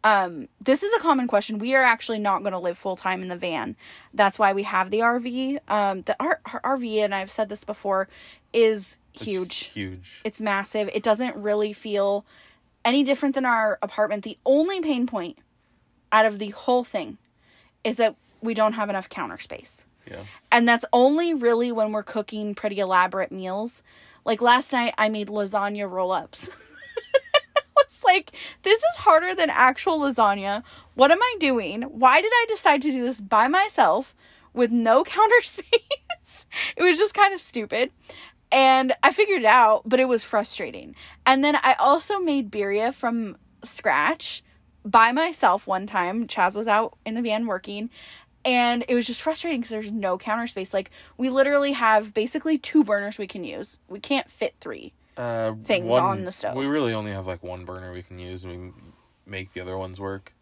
um 0.05 0.49
this 0.65 0.83
is 0.83 0.93
a 0.95 1.01
common 1.01 1.27
question 1.27 1.59
we 1.59 1.75
are 1.75 1.83
actually 1.83 2.19
not 2.19 2.41
going 2.43 2.53
to 2.53 2.59
live 2.59 2.77
full 2.79 2.97
time 2.97 3.23
in 3.23 3.29
the 3.29 3.37
van 3.37 3.77
that's 4.15 4.39
why 4.39 4.53
we 4.53 4.63
have 4.65 4.91
the 4.91 4.99
RV 5.01 5.59
um 5.71 6.03
the 6.03 6.17
our, 6.21 6.41
our 6.53 6.77
RV 6.77 6.99
and 7.05 7.15
I've 7.15 7.31
said 7.31 7.49
this 7.49 7.65
before 7.65 8.09
is 8.53 8.99
huge 9.13 9.63
It's 9.63 9.73
huge. 9.75 10.21
it's 10.25 10.41
massive. 10.41 10.89
It 10.93 11.03
doesn't 11.03 11.37
really 11.37 11.73
feel 11.73 12.25
any 12.85 13.03
different 13.05 13.35
than 13.35 13.45
our 13.45 13.79
apartment. 13.83 14.25
The 14.25 14.39
only 14.47 14.81
pain 14.81 15.07
point 15.07 15.39
out 16.13 16.25
of 16.27 16.39
the 16.39 16.51
whole 16.51 16.83
thing 16.85 17.19
is 17.85 17.97
that 17.97 18.17
we 18.41 18.55
don't 18.55 18.73
have 18.73 18.89
enough 18.89 19.09
counter 19.09 19.39
space. 19.39 19.85
Yeah. 20.09 20.25
And 20.51 20.69
that's 20.69 20.85
only 20.93 21.35
really 21.35 21.73
when 21.73 21.93
we're 21.93 22.03
cooking 22.03 22.55
pretty 22.55 22.79
elaborate 22.79 23.33
meals. 23.33 23.83
Like 24.25 24.43
last 24.43 24.73
night, 24.73 24.95
I 24.99 25.09
made 25.09 25.29
lasagna 25.29 25.91
roll 25.91 26.13
ups. 26.13 26.51
I 27.57 27.61
was 27.77 27.99
like, 28.05 28.33
this 28.63 28.79
is 28.83 28.97
harder 28.97 29.35
than 29.35 29.51
actual 29.51 29.99
lasagna. 29.99 30.63
What 30.95 31.11
am 31.11 31.23
I 31.23 31.37
doing? 31.39 31.83
Why 31.83 32.21
did 32.21 32.33
I 32.33 32.47
decide 32.49 32.83
to 32.83 32.91
do 32.91 33.03
this 33.03 33.21
by 33.21 33.49
myself 33.49 34.15
with 34.53 34.71
no 34.71 35.05
counter 35.05 35.41
space? 35.43 36.47
it 36.77 36.83
was 36.83 36.99
just 36.99 37.15
kind 37.15 37.33
of 37.33 37.41
stupid. 37.41 37.91
And 38.53 38.93
I 39.03 39.13
figured 39.13 39.43
it 39.43 39.47
out, 39.47 39.83
but 39.87 40.01
it 40.01 40.09
was 40.09 40.25
frustrating. 40.25 40.97
And 41.25 41.45
then 41.45 41.57
I 41.63 41.75
also 41.79 42.19
made 42.19 42.51
birria 42.51 42.93
from 42.93 43.37
scratch 43.63 44.43
by 44.85 45.13
myself 45.13 45.67
one 45.67 45.87
time. 45.87 46.27
Chaz 46.27 46.55
was 46.55 46.67
out 46.67 46.97
in 47.05 47.15
the 47.15 47.23
van 47.23 47.47
working, 47.47 47.91
and 48.45 48.85
it 48.89 48.95
was 48.95 49.07
just 49.07 49.23
frustrating 49.23 49.61
because 49.61 49.71
there's 49.71 49.91
no 49.91 50.19
counter 50.19 50.47
space. 50.47 50.73
Like 50.73 50.91
we 51.17 51.31
literally 51.31 51.73
have 51.73 52.15
basically 52.15 52.59
two 52.59 52.85
burners 52.85 53.19
we 53.19 53.27
can 53.27 53.45
use. 53.45 53.79
We 53.89 54.01
can't 54.01 54.31
fit 54.31 54.55
three. 54.61 54.93
Uh, 55.17 55.55
Things 55.65 55.93
on 55.95 56.25
the 56.25 56.33
stove. 56.33 56.57
We 56.57 56.67
really 56.67 56.95
only 56.95 57.13
have 57.13 57.27
like 57.27 57.43
one 57.43 57.65
burner 57.65 57.93
we 57.93 58.03
can 58.03 58.19
use, 58.19 58.45
and 58.45 58.53
we 58.53 58.73
make 59.27 59.53
the 59.53 59.61
other 59.61 59.77
ones 59.77 60.01
work. 60.01 60.33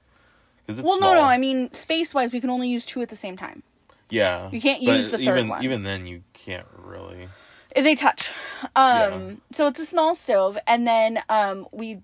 Well, 0.69 0.77
no, 0.77 0.83
small. 0.99 1.15
no. 1.15 1.23
I 1.23 1.39
mean, 1.39 1.73
space 1.73 2.13
wise, 2.15 2.33
we 2.33 2.41
can 2.41 2.51
only 2.51 2.69
use 2.69 2.85
two 2.85 3.01
at 3.01 3.09
the 3.09 3.17
same 3.17 3.37
time. 3.37 3.63
yeah, 4.11 4.51
you 4.51 4.61
can't 4.61 4.83
use 4.83 5.11
the 5.11 5.19
third 5.19 5.39
even, 5.39 5.49
one. 5.49 5.65
Even 5.65 5.83
then, 5.83 6.07
you 6.07 6.23
can't 6.33 6.67
really. 6.77 7.29
They 7.75 7.95
touch. 7.95 8.33
Um, 8.77 8.77
Yeah. 8.77 9.33
so 9.53 9.67
it's 9.67 9.81
a 9.81 9.87
small 9.87 10.15
stove, 10.15 10.59
and 10.67 10.87
then 10.87 11.21
um, 11.29 11.67
we 11.73 12.03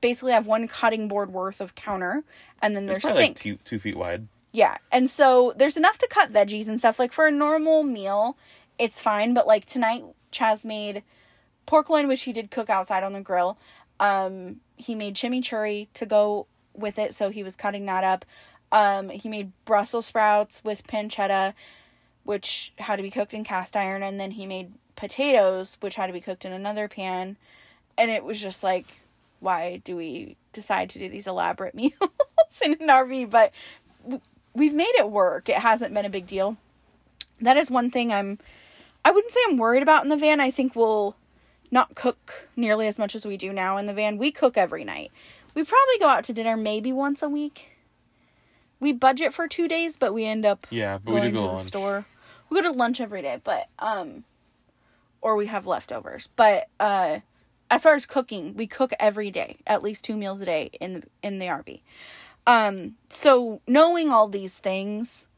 basically 0.00 0.32
have 0.32 0.46
one 0.46 0.68
cutting 0.68 1.08
board 1.08 1.32
worth 1.32 1.60
of 1.60 1.74
counter, 1.74 2.24
and 2.62 2.76
then 2.76 2.86
there's 2.86 3.02
sink. 3.02 3.16
like 3.18 3.36
two, 3.36 3.56
two 3.64 3.78
feet 3.78 3.96
wide. 3.96 4.28
Yeah. 4.54 4.78
And 4.92 5.10
so 5.10 5.52
there's 5.56 5.76
enough 5.76 5.98
to 5.98 6.06
cut 6.06 6.32
veggies 6.32 6.68
and 6.68 6.78
stuff. 6.78 7.00
Like 7.00 7.12
for 7.12 7.26
a 7.26 7.32
normal 7.32 7.82
meal, 7.82 8.38
it's 8.78 9.00
fine. 9.00 9.34
But 9.34 9.48
like 9.48 9.66
tonight, 9.66 10.04
Chaz 10.30 10.64
made 10.64 11.02
pork 11.66 11.90
loin, 11.90 12.06
which 12.06 12.22
he 12.22 12.32
did 12.32 12.52
cook 12.52 12.70
outside 12.70 13.02
on 13.02 13.14
the 13.14 13.20
grill. 13.20 13.58
Um, 13.98 14.60
he 14.76 14.94
made 14.94 15.16
chimichurri 15.16 15.88
to 15.94 16.06
go 16.06 16.46
with 16.72 17.00
it. 17.00 17.14
So 17.14 17.30
he 17.30 17.42
was 17.42 17.56
cutting 17.56 17.84
that 17.86 18.04
up. 18.04 18.24
Um, 18.70 19.08
he 19.08 19.28
made 19.28 19.50
Brussels 19.64 20.06
sprouts 20.06 20.62
with 20.62 20.86
pancetta, 20.86 21.54
which 22.22 22.74
had 22.78 22.96
to 22.96 23.02
be 23.02 23.10
cooked 23.10 23.34
in 23.34 23.42
cast 23.42 23.76
iron. 23.76 24.04
And 24.04 24.20
then 24.20 24.30
he 24.30 24.46
made 24.46 24.72
potatoes, 24.94 25.78
which 25.80 25.96
had 25.96 26.06
to 26.06 26.12
be 26.12 26.20
cooked 26.20 26.44
in 26.44 26.52
another 26.52 26.86
pan. 26.86 27.38
And 27.98 28.08
it 28.08 28.22
was 28.22 28.40
just 28.40 28.62
like, 28.62 29.00
why 29.40 29.82
do 29.82 29.96
we 29.96 30.36
decide 30.52 30.90
to 30.90 31.00
do 31.00 31.08
these 31.08 31.26
elaborate 31.26 31.74
meals 31.74 31.92
in 32.64 32.74
an 32.74 32.86
RV? 32.86 33.30
But 33.30 33.52
we've 34.54 34.74
made 34.74 34.94
it 34.98 35.10
work. 35.10 35.48
It 35.48 35.56
hasn't 35.58 35.92
been 35.94 36.04
a 36.04 36.10
big 36.10 36.26
deal. 36.26 36.56
That 37.40 37.56
is 37.56 37.70
one 37.70 37.90
thing 37.90 38.12
I'm 38.12 38.38
I 39.04 39.10
wouldn't 39.10 39.32
say 39.32 39.40
I'm 39.48 39.58
worried 39.58 39.82
about 39.82 40.02
in 40.04 40.08
the 40.08 40.16
van. 40.16 40.40
I 40.40 40.50
think 40.50 40.74
we'll 40.74 41.16
not 41.70 41.94
cook 41.94 42.48
nearly 42.56 42.86
as 42.86 42.98
much 42.98 43.14
as 43.14 43.26
we 43.26 43.36
do 43.36 43.52
now 43.52 43.76
in 43.76 43.86
the 43.86 43.92
van. 43.94 44.16
We 44.16 44.30
cook 44.30 44.56
every 44.56 44.84
night. 44.84 45.10
We 45.54 45.62
probably 45.64 45.98
go 46.00 46.08
out 46.08 46.24
to 46.24 46.32
dinner 46.32 46.56
maybe 46.56 46.92
once 46.92 47.22
a 47.22 47.28
week. 47.28 47.70
We 48.80 48.92
budget 48.92 49.32
for 49.34 49.46
2 49.48 49.68
days, 49.68 49.96
but 49.96 50.12
we 50.14 50.24
end 50.24 50.44
up 50.46 50.66
Yeah, 50.70 50.98
but 50.98 51.14
we 51.14 51.20
going 51.20 51.32
do 51.32 51.38
to 51.38 51.42
go 51.42 51.46
the 51.48 51.54
lunch. 51.54 51.66
store. 51.66 52.06
We 52.50 52.60
go 52.60 52.72
to 52.72 52.76
lunch 52.76 53.00
every 53.00 53.22
day, 53.22 53.40
but 53.42 53.68
um 53.78 54.24
or 55.20 55.36
we 55.36 55.46
have 55.46 55.66
leftovers. 55.66 56.28
But 56.36 56.68
uh 56.80 57.20
as 57.70 57.82
far 57.82 57.94
as 57.94 58.06
cooking, 58.06 58.54
we 58.54 58.66
cook 58.66 58.92
every 59.00 59.30
day, 59.30 59.56
at 59.66 59.82
least 59.82 60.04
two 60.04 60.16
meals 60.16 60.40
a 60.40 60.44
day 60.44 60.70
in 60.80 60.92
the 60.94 61.02
in 61.22 61.38
the 61.38 61.46
RV. 61.46 61.80
Um 62.46 62.96
so 63.08 63.60
knowing 63.66 64.10
all 64.10 64.28
these 64.28 64.58
things, 64.58 65.28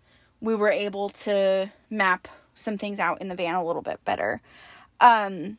we 0.40 0.54
were 0.54 0.70
able 0.70 1.08
to 1.10 1.70
map 1.90 2.28
some 2.54 2.78
things 2.78 2.98
out 2.98 3.20
in 3.20 3.28
the 3.28 3.34
van 3.34 3.54
a 3.54 3.64
little 3.64 3.82
bit 3.82 4.04
better. 4.04 4.40
Um 5.00 5.58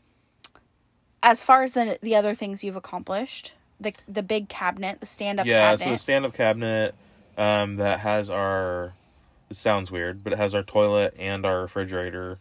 as 1.23 1.43
far 1.43 1.63
as 1.63 1.73
the 1.73 1.97
the 2.01 2.15
other 2.15 2.33
things 2.33 2.63
you've 2.63 2.75
accomplished, 2.75 3.53
the 3.79 3.93
the 4.07 4.23
big 4.23 4.49
cabinet, 4.49 4.99
the 4.99 5.05
stand 5.05 5.39
up 5.39 5.45
Yeah, 5.45 5.71
cabinet. 5.71 5.85
so 5.85 5.91
the 5.91 5.97
stand-up 5.97 6.33
cabinet 6.33 6.95
um, 7.37 7.75
that 7.77 7.99
has 7.99 8.29
our. 8.29 8.93
It 9.49 9.55
sounds 9.55 9.89
weird, 9.91 10.23
but 10.23 10.33
it 10.33 10.37
has 10.39 10.53
our 10.53 10.63
toilet 10.63 11.15
and 11.17 11.45
our 11.45 11.61
refrigerator, 11.61 12.39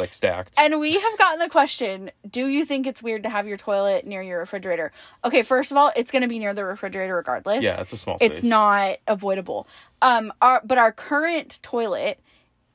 like 0.00 0.12
stacked. 0.12 0.54
And 0.58 0.80
we 0.80 0.94
have 0.94 1.18
gotten 1.18 1.38
the 1.38 1.48
question 1.48 2.10
Do 2.28 2.46
you 2.46 2.64
think 2.64 2.86
it's 2.86 3.02
weird 3.02 3.22
to 3.22 3.28
have 3.30 3.46
your 3.46 3.56
toilet 3.56 4.06
near 4.06 4.22
your 4.22 4.38
refrigerator? 4.40 4.90
Okay, 5.24 5.42
first 5.42 5.70
of 5.70 5.76
all, 5.76 5.92
it's 5.94 6.10
going 6.10 6.22
to 6.22 6.28
be 6.28 6.38
near 6.38 6.54
the 6.54 6.64
refrigerator 6.64 7.14
regardless. 7.14 7.62
yeah, 7.62 7.80
it's 7.80 7.92
a 7.92 7.96
small 7.96 8.18
space. 8.18 8.30
It's 8.30 8.42
not 8.42 8.96
avoidable. 9.06 9.68
Um, 10.02 10.32
our, 10.42 10.60
but 10.64 10.78
our 10.78 10.90
current 10.92 11.60
toilet, 11.62 12.18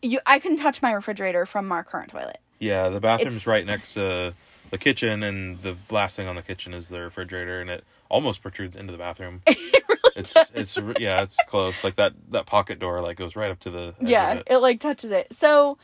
you, 0.01 0.19
I 0.25 0.39
can 0.39 0.55
touch 0.57 0.81
my 0.81 0.91
refrigerator 0.93 1.45
from 1.45 1.71
our 1.71 1.83
current 1.83 2.11
toilet. 2.11 2.37
Yeah, 2.59 2.89
the 2.89 3.01
bathroom's 3.01 3.35
It's- 3.37 3.47
right 3.47 3.65
next 3.65 3.93
to 3.95 4.33
the 4.71 4.77
kitchen, 4.77 5.23
and 5.23 5.61
the 5.61 5.75
last 5.91 6.15
thing 6.15 6.27
on 6.27 6.35
the 6.35 6.41
kitchen 6.41 6.73
is 6.73 6.89
the 6.89 7.01
refrigerator, 7.01 7.59
and 7.61 7.69
it 7.69 7.83
almost 8.09 8.41
protrudes 8.41 8.75
into 8.75 8.91
the 8.91 8.97
bathroom. 8.97 9.41
it 9.47 9.83
really 9.89 10.13
It's 10.15 10.35
it's 10.53 10.77
yeah, 10.99 11.21
it's 11.21 11.37
close. 11.47 11.83
Like 11.83 11.95
that 11.95 12.13
that 12.29 12.45
pocket 12.45 12.79
door 12.79 13.01
like 13.01 13.17
goes 13.17 13.35
right 13.35 13.51
up 13.51 13.59
to 13.61 13.69
the 13.69 13.95
yeah, 14.01 14.33
it. 14.35 14.43
it. 14.47 14.57
like 14.57 14.79
touches 14.79 15.11
it. 15.11 15.33
So 15.33 15.77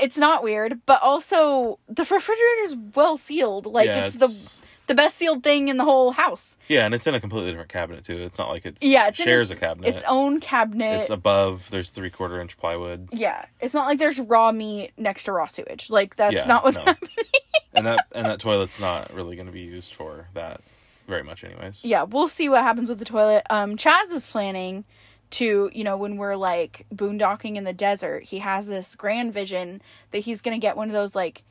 it's 0.00 0.16
not 0.16 0.42
weird, 0.42 0.80
but 0.86 1.02
also 1.02 1.78
the 1.88 2.02
refrigerator's 2.02 2.76
well 2.94 3.16
sealed. 3.16 3.66
Like 3.66 3.86
yeah, 3.86 4.06
it's, 4.06 4.14
the 4.14 4.62
the 4.88 4.94
best 4.94 5.16
sealed 5.16 5.42
thing 5.42 5.68
in 5.68 5.76
the 5.76 5.84
whole 5.84 6.12
house. 6.12 6.58
yeah, 6.68 6.84
and 6.84 6.94
it's 6.94 7.06
in 7.06 7.14
a 7.14 7.20
completely 7.20 7.50
different 7.50 7.70
cabinet 7.70 8.04
too. 8.04 8.16
It's 8.18 8.38
not 8.38 8.48
like 8.48 8.66
it's 8.66 8.82
Yeah, 8.82 9.08
it's 9.08 9.20
in 9.20 9.24
shares 9.24 9.50
its, 9.50 9.58
a 9.58 9.60
cabinet. 9.60 9.88
its 9.88 10.02
own 10.08 10.40
cabinet. 10.40 11.00
It's 11.00 11.10
above. 11.10 11.70
There's 11.70 11.90
three 11.90 12.10
quarter 12.10 12.40
inch 12.40 12.56
plywood, 12.58 13.08
Yeah, 13.12 13.44
it's 13.60 13.74
not 13.74 13.86
like 13.86 13.98
there's 13.98 14.18
raw 14.20 14.52
meat 14.52 14.92
next 14.96 15.24
to 15.24 15.32
raw 15.32 15.46
sewage. 15.46 15.88
Like 15.90 16.16
that's 16.16 16.34
Yeah, 16.34 16.46
not 16.46 16.64
what's 16.64 16.76
no. 16.76 16.84
happening. 16.84 17.14
and 17.74 17.86
that 17.86 18.06
and 18.12 18.26
that 18.26 18.40
toilet's 18.40 18.80
not 18.80 19.12
really 19.14 19.36
going 19.36 19.46
to 19.46 19.52
be 19.52 19.60
used 19.60 19.92
for 19.94 20.28
that 20.34 20.60
very 21.06 21.22
much, 21.22 21.42
anyways. 21.44 21.84
Yeah, 21.84 22.02
we'll 22.04 22.28
see 22.28 22.48
what 22.48 22.62
happens 22.62 22.88
with 22.88 22.98
the 22.98 23.04
toilet. 23.04 23.44
Um, 23.50 23.76
Chaz 23.76 24.12
is 24.12 24.26
planning 24.30 24.84
to, 25.32 25.70
you 25.74 25.84
know, 25.84 25.96
when 25.96 26.16
we're 26.16 26.36
like 26.36 26.86
boondocking 26.94 27.56
in 27.56 27.64
the 27.64 27.72
desert, 27.72 28.24
he 28.24 28.38
has 28.38 28.66
this 28.68 28.94
grand 28.94 29.32
vision 29.32 29.82
that 30.10 30.20
he's 30.20 30.40
gonna 30.40 30.58
get 30.58 30.76
one 30.76 30.88
of 30.88 30.94
those 30.94 31.14
like 31.14 31.44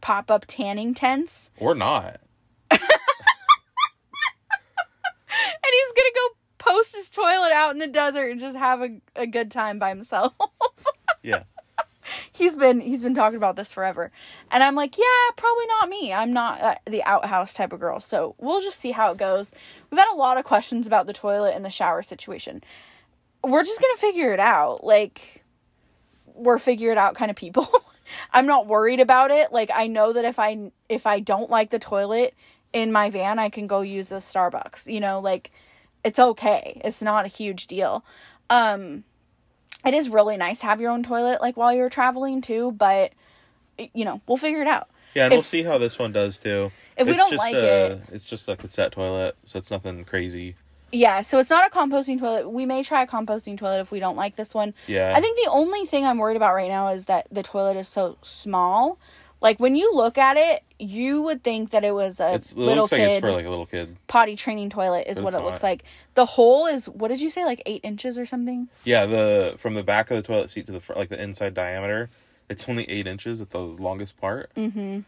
pop 0.00 0.30
up 0.30 0.44
tanning 0.46 0.94
tents, 0.94 1.50
Or 1.58 1.74
not. 1.74 2.20
and 2.70 2.80
he's 5.70 5.92
gonna 5.92 6.14
go 6.14 6.28
post 6.58 6.94
his 6.94 7.10
toilet 7.10 7.52
out 7.52 7.72
in 7.72 7.78
the 7.78 7.86
desert 7.86 8.30
and 8.30 8.40
just 8.40 8.56
have 8.56 8.80
a, 8.82 9.00
a 9.16 9.26
good 9.26 9.50
time 9.50 9.78
by 9.78 9.88
himself. 9.88 10.32
Yeah. 11.24 11.44
he's 12.32 12.56
been 12.56 12.80
he's 12.80 12.98
been 12.98 13.14
talking 13.14 13.36
about 13.36 13.54
this 13.54 13.72
forever 13.72 14.10
and 14.50 14.64
i'm 14.64 14.74
like 14.74 14.98
yeah 14.98 15.30
probably 15.36 15.66
not 15.68 15.88
me 15.88 16.12
i'm 16.12 16.32
not 16.32 16.60
uh, 16.60 16.74
the 16.84 17.00
outhouse 17.04 17.54
type 17.54 17.72
of 17.72 17.78
girl 17.78 18.00
so 18.00 18.34
we'll 18.38 18.60
just 18.60 18.80
see 18.80 18.90
how 18.90 19.12
it 19.12 19.18
goes 19.18 19.52
we've 19.88 20.00
had 20.00 20.12
a 20.12 20.16
lot 20.16 20.36
of 20.36 20.44
questions 20.44 20.84
about 20.84 21.06
the 21.06 21.12
toilet 21.12 21.54
and 21.54 21.64
the 21.64 21.70
shower 21.70 22.02
situation 22.02 22.60
we're 23.44 23.64
just 23.64 23.80
gonna 23.80 23.96
figure 23.96 24.32
it 24.32 24.40
out. 24.40 24.84
Like 24.84 25.42
we're 26.26 26.58
figure 26.58 26.90
it 26.92 26.98
out 26.98 27.14
kind 27.14 27.30
of 27.30 27.36
people. 27.36 27.68
I'm 28.32 28.46
not 28.46 28.66
worried 28.66 29.00
about 29.00 29.30
it. 29.30 29.52
Like 29.52 29.70
i 29.74 29.86
know 29.86 30.12
that 30.12 30.24
if 30.24 30.38
i 30.38 30.70
if 30.88 31.06
i 31.06 31.20
don't 31.20 31.48
like 31.50 31.70
the 31.70 31.78
toilet 31.78 32.34
in 32.72 32.90
my 32.92 33.10
van 33.10 33.38
i 33.38 33.48
can 33.50 33.66
go 33.66 33.80
use 33.82 34.12
a 34.12 34.16
starbucks 34.16 34.90
you 34.92 35.00
know? 35.00 35.20
Like 35.20 35.50
it's 36.04 36.18
okay. 36.18 36.80
It's 36.84 37.00
not 37.02 37.24
a 37.24 37.28
huge 37.28 37.66
deal. 37.66 38.04
Um 38.50 39.04
it 39.84 39.94
is 39.94 40.08
really 40.08 40.36
nice 40.36 40.60
to 40.60 40.66
have 40.66 40.80
your 40.80 40.90
own 40.90 41.02
toilet 41.02 41.40
like 41.40 41.56
while 41.56 41.72
you're 41.72 41.88
traveling 41.90 42.40
too 42.40 42.72
but 42.72 43.12
you 43.94 44.04
know 44.04 44.20
we'll 44.26 44.36
figure 44.36 44.60
it 44.62 44.68
out. 44.68 44.88
Yeah, 45.14 45.24
and 45.24 45.32
If- 45.34 45.36
we'll 45.38 45.42
see 45.44 45.62
how 45.62 45.76
this 45.78 45.98
one 45.98 46.12
does 46.12 46.36
too. 46.38 46.70
If 46.96 47.06
we 47.06 47.12
It's 47.14 47.20
don't 47.22 47.30
just 47.30 47.38
like 47.38 47.54
a, 47.54 47.92
it- 47.92 48.02
it's 48.12 48.24
just 48.24 48.48
a 48.48 48.56
cassette 48.56 48.92
toilet, 48.92 49.36
so 49.44 49.58
it's 49.58 49.70
nothing 49.70 50.04
crazy. 50.04 50.56
Yeah, 50.92 51.22
so 51.22 51.38
it's 51.38 51.48
not 51.48 51.66
a 51.66 51.74
composting 51.74 52.18
toilet. 52.20 52.50
We 52.50 52.66
may 52.66 52.82
try 52.82 53.02
a 53.02 53.06
composting 53.06 53.56
toilet 53.56 53.80
if 53.80 53.90
we 53.90 53.98
don't 53.98 54.16
like 54.16 54.36
this 54.36 54.54
one. 54.54 54.74
Yeah. 54.86 55.14
I 55.16 55.20
think 55.20 55.38
the 55.42 55.50
only 55.50 55.86
thing 55.86 56.04
I'm 56.04 56.18
worried 56.18 56.36
about 56.36 56.54
right 56.54 56.68
now 56.68 56.88
is 56.88 57.06
that 57.06 57.26
the 57.32 57.42
toilet 57.42 57.76
is 57.78 57.88
so 57.88 58.18
small. 58.20 58.98
Like 59.40 59.58
when 59.58 59.74
you 59.74 59.92
look 59.94 60.18
at 60.18 60.36
it, 60.36 60.62
you 60.78 61.22
would 61.22 61.42
think 61.42 61.70
that 61.70 61.82
it 61.82 61.92
was 61.94 62.20
a 62.20 62.34
It's, 62.34 62.52
it 62.52 62.58
little 62.58 62.82
looks 62.82 62.92
like 62.92 63.00
kid 63.00 63.10
it's 63.12 63.20
for 63.20 63.32
like 63.32 63.46
a 63.46 63.50
little 63.50 63.66
kid. 63.66 63.96
potty 64.06 64.36
training 64.36 64.68
toilet 64.70 65.06
is 65.08 65.16
But 65.16 65.24
what 65.24 65.34
it 65.34 65.40
looks 65.40 65.62
like. 65.62 65.82
The 66.14 66.26
hole 66.26 66.66
is 66.66 66.88
what 66.88 67.08
did 67.08 67.20
you 67.20 67.30
say 67.30 67.44
like 67.44 67.62
8 67.66 67.80
inches 67.82 68.18
or 68.18 68.26
something? 68.26 68.68
Yeah, 68.84 69.06
the 69.06 69.54
from 69.58 69.74
the 69.74 69.82
back 69.82 70.10
of 70.10 70.16
the 70.18 70.22
toilet 70.22 70.50
seat 70.50 70.66
to 70.66 70.72
the 70.72 70.80
front, 70.80 70.98
like 70.98 71.08
the 71.08 71.20
inside 71.20 71.54
diameter, 71.54 72.08
it's 72.48 72.68
only 72.68 72.84
eight 72.90 73.06
inches 73.06 73.40
at 73.40 73.50
the 73.50 73.60
longest 73.60 74.20
part. 74.20 74.50
Mm. 74.56 75.04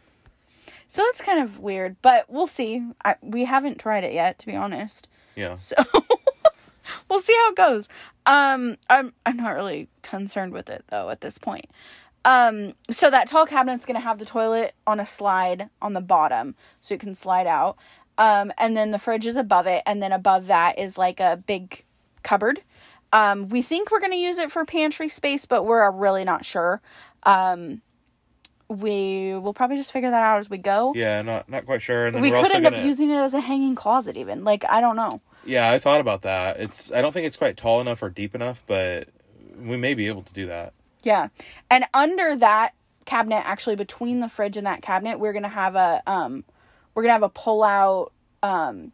So 0.89 1.03
that's 1.03 1.21
kind 1.21 1.39
of 1.39 1.59
weird, 1.59 1.95
but 2.01 2.25
we'll 2.29 2.47
see. 2.47 2.83
I, 3.03 3.15
we 3.21 3.45
haven't 3.45 3.79
tried 3.79 4.03
it 4.03 4.13
yet 4.13 4.39
to 4.39 4.47
be 4.47 4.55
honest. 4.55 5.07
Yeah. 5.35 5.55
So 5.65 5.75
we'll 7.09 7.19
see 7.19 7.33
how 7.33 7.49
it 7.49 7.55
goes. 7.55 7.89
Um 8.25 8.77
I'm 8.89 9.13
I'm 9.25 9.37
not 9.37 9.55
really 9.55 9.87
concerned 10.01 10.53
with 10.53 10.69
it 10.69 10.83
though 10.89 11.09
at 11.09 11.21
this 11.21 11.37
point. 11.37 11.65
Um 12.23 12.73
so 12.89 13.09
that 13.09 13.27
tall 13.27 13.45
cabinet's 13.45 13.85
to 13.85 13.99
have 13.99 14.19
the 14.19 14.25
toilet 14.25 14.73
on 14.85 14.99
a 14.99 15.05
slide 15.05 15.69
on 15.81 15.93
the 15.93 16.01
bottom 16.01 16.55
so 16.81 16.93
it 16.93 16.99
can 16.99 17.15
slide 17.15 17.47
out. 17.47 17.77
Um 18.17 18.51
and 18.57 18.77
then 18.77 18.91
the 18.91 18.99
fridge 18.99 19.25
is 19.25 19.35
above 19.35 19.67
it 19.67 19.83
and 19.85 20.01
then 20.01 20.11
above 20.11 20.47
that 20.47 20.77
is 20.79 20.97
like 20.97 21.19
a 21.19 21.41
big 21.45 21.83
cupboard. 22.23 22.61
Um 23.11 23.49
we 23.49 23.61
think 23.61 23.91
we're 23.91 23.99
to 24.11 24.17
use 24.17 24.37
it 24.37 24.51
for 24.51 24.63
pantry 24.65 25.09
space 25.09 25.45
but 25.45 25.63
we're 25.63 25.89
really 25.91 26.23
not 26.23 26.45
sure. 26.45 26.81
Um 27.23 27.81
we 28.67 29.35
will 29.35 29.53
probably 29.53 29.77
just 29.77 29.91
figure 29.91 30.09
that 30.09 30.23
out 30.23 30.39
as 30.39 30.49
we 30.49 30.57
go. 30.57 30.93
Yeah, 30.95 31.21
not 31.21 31.49
not 31.49 31.65
quite 31.65 31.81
sure. 31.81 32.07
And 32.07 32.15
then 32.15 32.21
we 32.21 32.31
could 32.31 32.51
end 32.51 32.63
gonna, 32.63 32.77
up 32.77 32.85
using 32.85 33.09
it 33.09 33.17
as 33.17 33.33
a 33.33 33.39
hanging 33.39 33.75
closet 33.75 34.17
even. 34.17 34.43
Like 34.43 34.65
I 34.67 34.81
don't 34.81 34.95
know. 34.95 35.21
Yeah, 35.45 35.69
I 35.71 35.79
thought 35.79 36.01
about 36.01 36.23
that. 36.23 36.59
It's 36.59 36.91
I 36.91 37.01
don't 37.01 37.11
think 37.11 37.27
it's 37.27 37.37
quite 37.37 37.57
tall 37.57 37.81
enough 37.81 38.01
or 38.01 38.09
deep 38.09 38.33
enough, 38.33 38.63
but 38.65 39.09
we 39.57 39.77
may 39.77 39.93
be 39.93 40.07
able 40.07 40.23
to 40.23 40.33
do 40.33 40.47
that. 40.47 40.73
Yeah. 41.03 41.27
And 41.69 41.85
under 41.93 42.35
that 42.37 42.73
cabinet, 43.05 43.43
actually 43.45 43.75
between 43.75 44.19
the 44.19 44.27
fridge 44.27 44.57
and 44.57 44.65
that 44.65 44.81
cabinet, 44.81 45.19
we're 45.19 45.33
gonna 45.33 45.47
have 45.47 45.75
a 45.75 46.01
um 46.07 46.43
we're 46.93 47.03
gonna 47.03 47.13
have 47.13 47.23
a 47.23 47.29
pull 47.29 47.63
out 47.63 48.11
um 48.41 48.91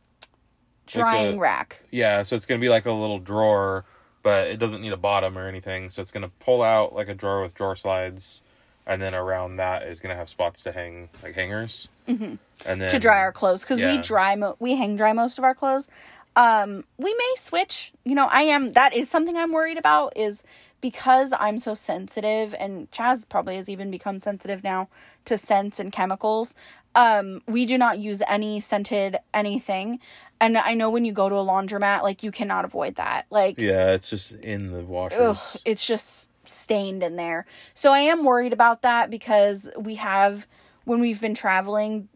drying 0.85 1.37
a- 1.37 1.39
rack. 1.39 1.81
Yeah, 1.89 2.23
so 2.23 2.35
it's 2.35 2.45
gonna 2.45 2.59
be 2.59 2.69
like 2.69 2.85
a 2.85 2.91
little 2.91 3.19
drawer, 3.19 3.85
but 4.21 4.47
it 4.47 4.59
doesn't 4.59 4.81
need 4.81 4.91
a 4.91 4.97
bottom 4.97 5.37
or 5.37 5.47
anything. 5.47 5.89
So 5.89 6.01
it's 6.01 6.11
gonna 6.11 6.31
pull 6.39 6.61
out 6.61 6.93
like 6.93 7.07
a 7.07 7.13
drawer 7.13 7.41
with 7.41 7.53
drawer 7.53 7.77
slides, 7.77 8.41
and 8.85 9.01
then 9.01 9.13
around 9.13 9.57
that 9.57 9.83
is 9.83 9.99
gonna 9.99 10.15
have 10.15 10.29
spots 10.29 10.61
to 10.63 10.71
hang 10.71 11.09
like 11.23 11.35
hangers. 11.35 11.87
Mm-hmm. 12.07 12.35
And 12.65 12.81
then 12.81 12.89
to 12.89 12.99
dry 12.99 13.19
our 13.19 13.31
clothes 13.31 13.61
because 13.61 13.79
we 13.79 13.97
dry 13.97 14.35
mo- 14.35 14.57
we 14.59 14.75
hang 14.75 14.95
dry 14.95 15.13
most 15.13 15.37
of 15.37 15.43
our 15.43 15.55
clothes 15.55 15.87
um 16.35 16.83
we 16.97 17.13
may 17.13 17.33
switch 17.37 17.91
you 18.05 18.15
know 18.15 18.27
i 18.31 18.41
am 18.41 18.69
that 18.69 18.93
is 18.93 19.09
something 19.09 19.37
i'm 19.37 19.51
worried 19.51 19.77
about 19.77 20.13
is 20.15 20.43
because 20.79 21.33
i'm 21.39 21.59
so 21.59 21.73
sensitive 21.73 22.55
and 22.57 22.89
chaz 22.91 23.27
probably 23.27 23.57
has 23.57 23.67
even 23.69 23.91
become 23.91 24.19
sensitive 24.19 24.63
now 24.63 24.87
to 25.25 25.37
scents 25.37 25.79
and 25.79 25.91
chemicals 25.91 26.55
um 26.95 27.41
we 27.47 27.65
do 27.65 27.77
not 27.77 27.99
use 27.99 28.21
any 28.27 28.59
scented 28.61 29.17
anything 29.33 29.99
and 30.39 30.57
i 30.57 30.73
know 30.73 30.89
when 30.89 31.03
you 31.03 31.11
go 31.11 31.27
to 31.27 31.35
a 31.35 31.43
laundromat 31.43 32.01
like 32.01 32.23
you 32.23 32.31
cannot 32.31 32.63
avoid 32.63 32.95
that 32.95 33.25
like 33.29 33.57
Yeah, 33.57 33.91
it's 33.91 34.09
just 34.09 34.31
in 34.31 34.71
the 34.71 34.83
washers. 34.83 35.19
ugh, 35.19 35.61
it's 35.65 35.85
just 35.85 36.29
stained 36.51 37.01
in 37.03 37.15
there. 37.15 37.45
So 37.73 37.91
I 37.93 37.99
am 37.99 38.23
worried 38.23 38.53
about 38.53 38.81
that 38.81 39.09
because 39.09 39.69
we 39.77 39.95
have 39.95 40.47
when 40.85 40.99
we've 40.99 41.21
been 41.21 41.33
traveling, 41.35 42.09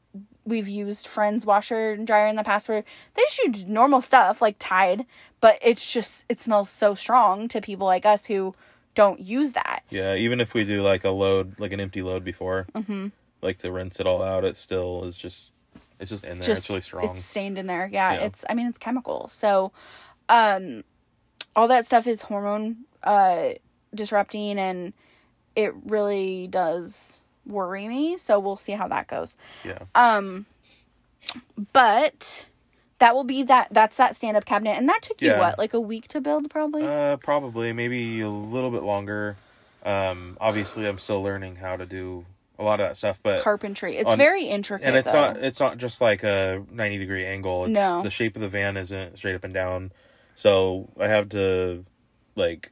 we've 0.45 0.67
used 0.67 1.07
friends 1.07 1.45
washer 1.45 1.91
and 1.93 2.05
dryer 2.05 2.27
in 2.27 2.35
the 2.35 2.43
past 2.43 2.67
where 2.69 2.83
they 3.13 3.21
just 3.23 3.39
use 3.39 3.65
normal 3.65 4.01
stuff 4.01 4.41
like 4.41 4.55
Tide, 4.59 5.05
but 5.41 5.57
it's 5.61 5.91
just 5.91 6.25
it 6.29 6.39
smells 6.39 6.69
so 6.69 6.93
strong 6.93 7.47
to 7.49 7.61
people 7.61 7.87
like 7.87 8.05
us 8.05 8.25
who 8.25 8.55
don't 8.95 9.19
use 9.19 9.51
that. 9.53 9.83
Yeah, 9.89 10.15
even 10.15 10.39
if 10.39 10.53
we 10.53 10.63
do 10.63 10.81
like 10.81 11.03
a 11.03 11.09
load, 11.09 11.59
like 11.59 11.73
an 11.73 11.79
empty 11.79 12.01
load 12.01 12.23
before, 12.23 12.65
Mm-hmm. 12.73 13.07
like 13.41 13.57
to 13.59 13.71
rinse 13.71 13.99
it 13.99 14.07
all 14.07 14.23
out, 14.23 14.43
it 14.45 14.55
still 14.57 15.03
is 15.03 15.17
just 15.17 15.51
it's 15.99 16.09
just 16.11 16.23
in 16.25 16.39
there. 16.39 16.47
just 16.47 16.61
it's 16.61 16.69
really 16.69 16.81
strong. 16.81 17.05
It's 17.05 17.23
stained 17.23 17.57
in 17.57 17.67
there. 17.67 17.89
Yeah, 17.91 18.13
Yeah. 18.13 18.19
it's 18.25 18.43
I 18.49 18.53
mean 18.53 18.67
it's 18.67 18.77
chemical. 18.77 19.27
So 19.27 19.71
um 20.29 20.83
all 21.55 21.67
that 21.67 21.85
stuff 21.85 22.07
is 22.07 22.23
hormone 22.23 22.77
uh 23.03 23.49
disrupting 23.95 24.59
and 24.59 24.93
it 25.55 25.73
really 25.85 26.47
does 26.47 27.23
worry 27.45 27.87
me. 27.87 28.17
So 28.17 28.39
we'll 28.39 28.55
see 28.57 28.73
how 28.73 28.87
that 28.89 29.07
goes. 29.07 29.37
yeah. 29.63 29.79
Um 29.95 30.45
but 31.73 32.47
that 32.99 33.13
will 33.15 33.23
be 33.23 33.43
that 33.43 33.67
that's 33.71 33.97
that 33.97 34.15
stand 34.15 34.37
up 34.37 34.45
cabinet 34.45 34.77
and 34.77 34.87
that 34.89 35.01
took 35.01 35.21
you 35.21 35.33
what 35.33 35.57
like 35.57 35.73
a 35.73 35.79
week 35.79 36.07
to 36.09 36.21
build 36.21 36.49
probably 36.49 36.83
Uh, 36.83 37.17
probably 37.17 37.73
maybe 37.73 38.21
a 38.21 38.29
little 38.29 38.71
bit 38.71 38.83
longer. 38.83 39.37
Um, 39.83 40.37
obviously, 40.41 40.87
I'm 40.87 40.97
still 40.97 41.21
learning 41.21 41.57
how 41.57 41.75
to 41.77 41.85
do 41.85 42.25
a 42.57 42.63
lot 42.63 42.79
of 42.79 42.87
that 42.87 42.97
stuff, 42.97 43.19
but 43.21 43.43
carpentry 43.43 43.97
it's 43.97 44.11
on- 44.11 44.17
very 44.17 44.45
intricate 44.45 44.87
and 44.87 44.95
it's 44.95 45.11
though. 45.11 45.33
not 45.33 45.37
it's 45.37 45.59
not 45.59 45.77
just 45.77 45.99
like 46.01 46.23
a 46.23 46.63
90 46.71 46.97
degree 46.97 47.25
angle. 47.25 47.65
It's 47.65 47.73
No. 47.73 48.01
the 48.01 48.09
shape 48.09 48.35
of 48.35 48.41
the 48.41 48.49
van 48.49 48.77
isn't 48.77 49.17
straight 49.17 49.35
up 49.35 49.43
and 49.43 49.53
down, 49.53 49.91
so 50.33 50.89
I 50.99 51.07
have 51.07 51.29
to 51.29 51.85
like 52.35 52.71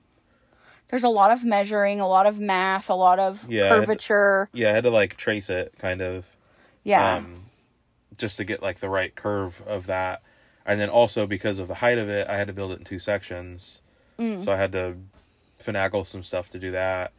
there's 0.89 1.04
a 1.04 1.10
lot 1.10 1.32
of 1.32 1.43
measuring 1.43 2.00
a 2.00 2.08
lot 2.08 2.26
of 2.26 2.39
math 2.39 2.89
a 2.89 2.93
lot 2.93 3.19
of 3.19 3.46
Yeah, 3.50 3.65
I 3.65 3.69
to- 3.69 3.76
curvature 3.86 4.50
yeah, 4.54 4.69
I 4.69 4.74
had 4.74 4.84
to 4.84 4.89
like 4.91 5.17
trace 5.17 5.50
it 5.50 5.74
kind 5.80 6.02
of. 6.02 6.26
yeah 6.84 7.15
um, 7.17 7.46
just 8.17 8.38
to 8.38 8.43
get 8.43 8.62
like 8.62 8.80
the 8.80 8.89
right 8.89 9.15
curve 9.15 9.62
of 9.65 9.88
that. 9.88 10.22
And 10.65 10.80
then 10.80 10.89
also 10.89 11.26
because 11.26 11.60
of 11.60 11.67
the 11.67 11.76
height 11.76 11.98
of 11.98 12.08
it, 12.10 12.28
I 12.30 12.38
had 12.38 12.48
to 12.48 12.54
build 12.54 12.72
it 12.72 12.80
in 12.80 12.86
two 12.86 13.00
sections. 13.00 13.82
Mm. 14.19 14.39
So 14.39 14.54
I 14.54 14.56
had 14.56 14.72
to 14.74 14.98
finagle 15.60 16.06
some 16.06 16.24
stuff 16.24 16.50
to 16.52 16.60
do 16.60 16.72
that. 16.72 17.12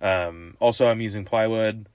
Um, 0.00 0.56
also, 0.60 0.86
I'm 0.88 1.00
using 1.00 1.24
plywood, 1.24 1.86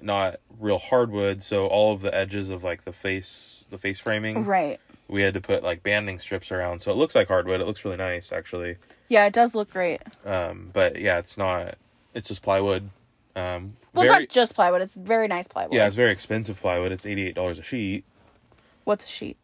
not 0.00 0.36
real 0.58 0.78
hardwood. 0.78 1.42
So 1.42 1.66
all 1.66 1.92
of 1.92 2.00
the 2.00 2.14
edges 2.14 2.50
of 2.50 2.62
like 2.62 2.84
the 2.84 2.92
face, 2.92 3.66
the 3.70 3.76
face 3.76 3.98
framing, 3.98 4.44
right 4.44 4.80
we 5.10 5.22
had 5.22 5.34
to 5.34 5.40
put 5.40 5.62
like 5.62 5.82
banding 5.82 6.18
strips 6.18 6.50
around. 6.52 6.80
So 6.80 6.90
it 6.90 6.96
looks 6.96 7.14
like 7.14 7.28
hardwood. 7.28 7.60
It 7.60 7.66
looks 7.66 7.84
really 7.84 7.96
nice 7.96 8.32
actually. 8.32 8.76
yeah 9.08 9.26
it 9.26 9.32
does 9.32 9.54
look 9.54 9.70
great 9.70 10.00
Um, 10.24 10.70
but 10.72 11.00
yeah, 11.00 11.18
it's 11.18 11.36
not. 11.36 11.74
It's 12.14 12.28
just 12.28 12.42
plywood. 12.42 12.90
Um, 13.36 13.76
well 13.94 14.04
very, 14.06 14.24
it's 14.24 14.34
not 14.36 14.42
just 14.42 14.54
plywood 14.54 14.82
it's 14.82 14.94
very 14.96 15.28
nice 15.28 15.46
plywood 15.48 15.72
yeah, 15.74 15.86
it's 15.86 15.96
very 15.96 16.10
expensive 16.12 16.60
plywood. 16.60 16.90
It's 16.92 17.06
eighty 17.06 17.26
eight 17.26 17.34
dollars 17.34 17.58
a 17.58 17.62
sheet. 17.62 18.04
what's 18.84 19.04
a 19.04 19.08
sheet 19.08 19.36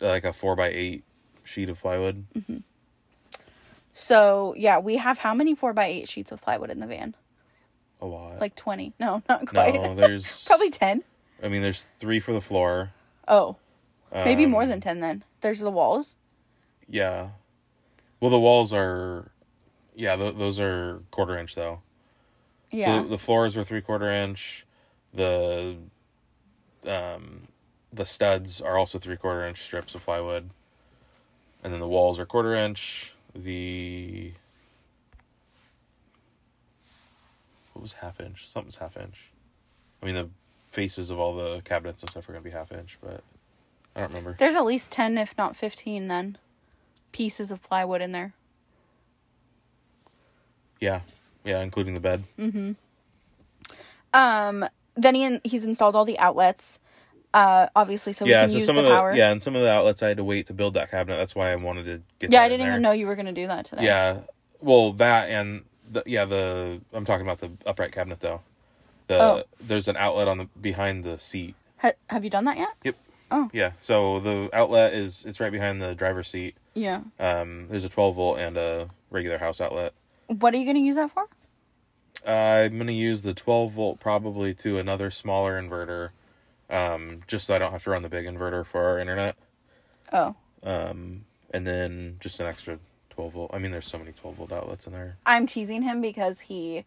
like 0.00 0.24
a 0.24 0.32
four 0.34 0.54
by 0.54 0.68
eight 0.68 1.02
sheet 1.44 1.68
of 1.70 1.80
plywood. 1.80 2.24
so 3.94 4.54
yeah 4.56 4.78
we 4.78 4.96
have 4.96 5.18
how 5.18 5.34
many 5.34 5.54
four 5.54 5.72
by 5.72 5.86
eight 5.86 6.08
sheets 6.08 6.30
of 6.32 6.40
plywood 6.42 6.70
in 6.70 6.78
the 6.80 6.86
van 6.86 7.14
A 8.00 8.06
lot. 8.06 8.38
like 8.40 8.54
20 8.54 8.92
no 9.00 9.22
not 9.28 9.46
quite 9.46 9.74
no, 9.74 9.94
there's 9.94 10.44
probably 10.48 10.70
10 10.70 11.02
I 11.42 11.48
mean, 11.48 11.60
there's 11.62 11.86
three 11.98 12.20
for 12.20 12.32
the 12.32 12.40
floor. 12.40 12.92
oh 13.26 13.56
maybe 14.12 14.46
more 14.46 14.62
Um, 14.64 14.68
than 14.68 14.80
10 14.80 15.00
then 15.00 15.24
there's 15.40 15.60
the 15.60 15.70
walls 15.70 16.16
Yeah. 16.88 17.30
Well, 18.20 18.30
the 18.30 18.38
walls 18.38 18.72
are, 18.72 19.30
yeah, 19.96 20.14
th- 20.16 20.36
those 20.36 20.60
are 20.60 21.02
quarter 21.10 21.36
inch 21.38 21.54
though. 21.54 21.80
yeah 22.70 23.02
So 23.02 23.08
the 23.08 23.18
floors 23.18 23.56
are 23.56 23.64
three 23.64 23.80
quarter 23.80 24.10
inch. 24.10 24.64
The, 25.14 25.76
um, 26.86 27.48
the 27.92 28.06
studs 28.06 28.60
are 28.60 28.76
also 28.78 28.98
three 28.98 29.16
quarter 29.16 29.44
inch 29.46 29.60
strips 29.62 29.94
of 29.94 30.04
plywood, 30.04 30.50
and 31.64 31.72
then 31.72 31.80
the 31.80 31.88
walls 31.88 32.18
are 32.20 32.26
quarter 32.26 32.54
inch. 32.54 33.14
The 33.34 34.32
what 37.72 37.82
was 37.82 37.94
half 37.94 38.20
inch? 38.20 38.48
Something's 38.48 38.76
half 38.76 38.96
inch. 38.96 39.30
I 40.02 40.06
mean, 40.06 40.14
the 40.14 40.28
faces 40.70 41.10
of 41.10 41.18
all 41.18 41.34
the 41.34 41.60
cabinets 41.62 42.02
and 42.02 42.10
stuff 42.10 42.28
are 42.28 42.32
gonna 42.32 42.42
be 42.44 42.50
half 42.50 42.72
inch, 42.72 42.98
but 43.02 43.22
I 43.94 44.00
don't 44.00 44.08
remember. 44.10 44.36
There's 44.38 44.54
at 44.56 44.64
least 44.64 44.90
10, 44.92 45.18
if 45.18 45.36
not 45.36 45.54
15, 45.56 46.08
then 46.08 46.38
pieces 47.12 47.50
of 47.52 47.62
plywood 47.62 48.00
in 48.00 48.12
there. 48.12 48.32
Yeah, 50.80 51.00
yeah, 51.44 51.60
including 51.60 51.94
the 51.94 52.00
bed. 52.00 52.24
Mm-hmm. 52.38 52.72
Um, 54.14 54.68
then 54.96 55.14
he 55.14 55.40
he's 55.44 55.64
installed 55.64 55.94
all 55.96 56.04
the 56.04 56.18
outlets, 56.18 56.80
uh, 57.32 57.68
obviously, 57.76 58.12
so 58.12 58.24
yeah, 58.26 58.40
we 58.40 58.42
can 58.44 58.50
so 58.50 58.56
use 58.56 58.66
some 58.66 58.76
the 58.76 58.82
of 58.82 58.88
the 58.88 58.94
power. 58.94 59.14
yeah, 59.14 59.30
and 59.30 59.42
some 59.42 59.54
of 59.54 59.62
the 59.62 59.70
outlets 59.70 60.02
I 60.02 60.08
had 60.08 60.16
to 60.18 60.24
wait 60.24 60.46
to 60.46 60.52
build 60.52 60.74
that 60.74 60.90
cabinet. 60.90 61.16
That's 61.16 61.34
why 61.34 61.52
I 61.52 61.56
wanted 61.56 61.84
to 61.86 62.02
get. 62.18 62.32
Yeah, 62.32 62.40
that 62.40 62.44
I 62.46 62.48
didn't 62.48 62.66
even 62.66 62.82
know 62.82 62.92
you 62.92 63.06
were 63.06 63.14
gonna 63.14 63.32
do 63.32 63.46
that 63.46 63.64
today. 63.64 63.84
Yeah, 63.84 64.18
well, 64.60 64.92
that 64.94 65.30
and 65.30 65.62
the 65.88 66.02
yeah 66.04 66.24
the 66.24 66.80
I'm 66.92 67.04
talking 67.04 67.26
about 67.26 67.38
the 67.38 67.50
upright 67.64 67.92
cabinet 67.92 68.20
though. 68.20 68.40
The 69.06 69.22
Oh. 69.22 69.42
there's 69.60 69.88
an 69.88 69.96
outlet 69.96 70.28
on 70.28 70.38
the 70.38 70.44
behind 70.60 71.04
the 71.04 71.18
seat. 71.18 71.54
Ha- 71.78 71.92
have 72.10 72.24
you 72.24 72.30
done 72.30 72.44
that 72.44 72.56
yet? 72.58 72.70
Yep. 72.84 72.96
Oh. 73.34 73.48
Yeah, 73.54 73.72
so 73.80 74.20
the 74.20 74.50
outlet 74.52 74.92
is 74.92 75.24
it's 75.24 75.40
right 75.40 75.50
behind 75.50 75.80
the 75.80 75.94
driver's 75.94 76.28
seat. 76.28 76.54
Yeah. 76.74 77.00
Um, 77.18 77.66
there's 77.68 77.82
a 77.82 77.88
12 77.88 78.14
volt 78.14 78.38
and 78.38 78.58
a 78.58 78.90
regular 79.10 79.38
house 79.38 79.58
outlet. 79.58 79.94
What 80.26 80.52
are 80.52 80.58
you 80.58 80.66
gonna 80.66 80.80
use 80.80 80.96
that 80.96 81.10
for? 81.10 81.24
Uh, 82.26 82.30
I'm 82.66 82.76
gonna 82.76 82.92
use 82.92 83.22
the 83.22 83.32
12 83.32 83.72
volt 83.72 84.00
probably 84.00 84.52
to 84.56 84.78
another 84.78 85.10
smaller 85.10 85.60
inverter, 85.60 86.10
um, 86.68 87.22
just 87.26 87.46
so 87.46 87.54
I 87.54 87.58
don't 87.58 87.72
have 87.72 87.82
to 87.84 87.90
run 87.90 88.02
the 88.02 88.10
big 88.10 88.26
inverter 88.26 88.66
for 88.66 88.84
our 88.84 88.98
internet. 88.98 89.36
Oh. 90.12 90.34
Um, 90.62 91.24
and 91.54 91.66
then 91.66 92.18
just 92.20 92.38
an 92.38 92.46
extra 92.46 92.78
12 93.10 93.32
volt. 93.32 93.50
I 93.54 93.58
mean, 93.58 93.72
there's 93.72 93.86
so 93.86 93.98
many 93.98 94.12
12 94.12 94.36
volt 94.36 94.52
outlets 94.52 94.86
in 94.86 94.92
there. 94.92 95.16
I'm 95.24 95.46
teasing 95.46 95.82
him 95.82 96.02
because 96.02 96.40
he 96.40 96.84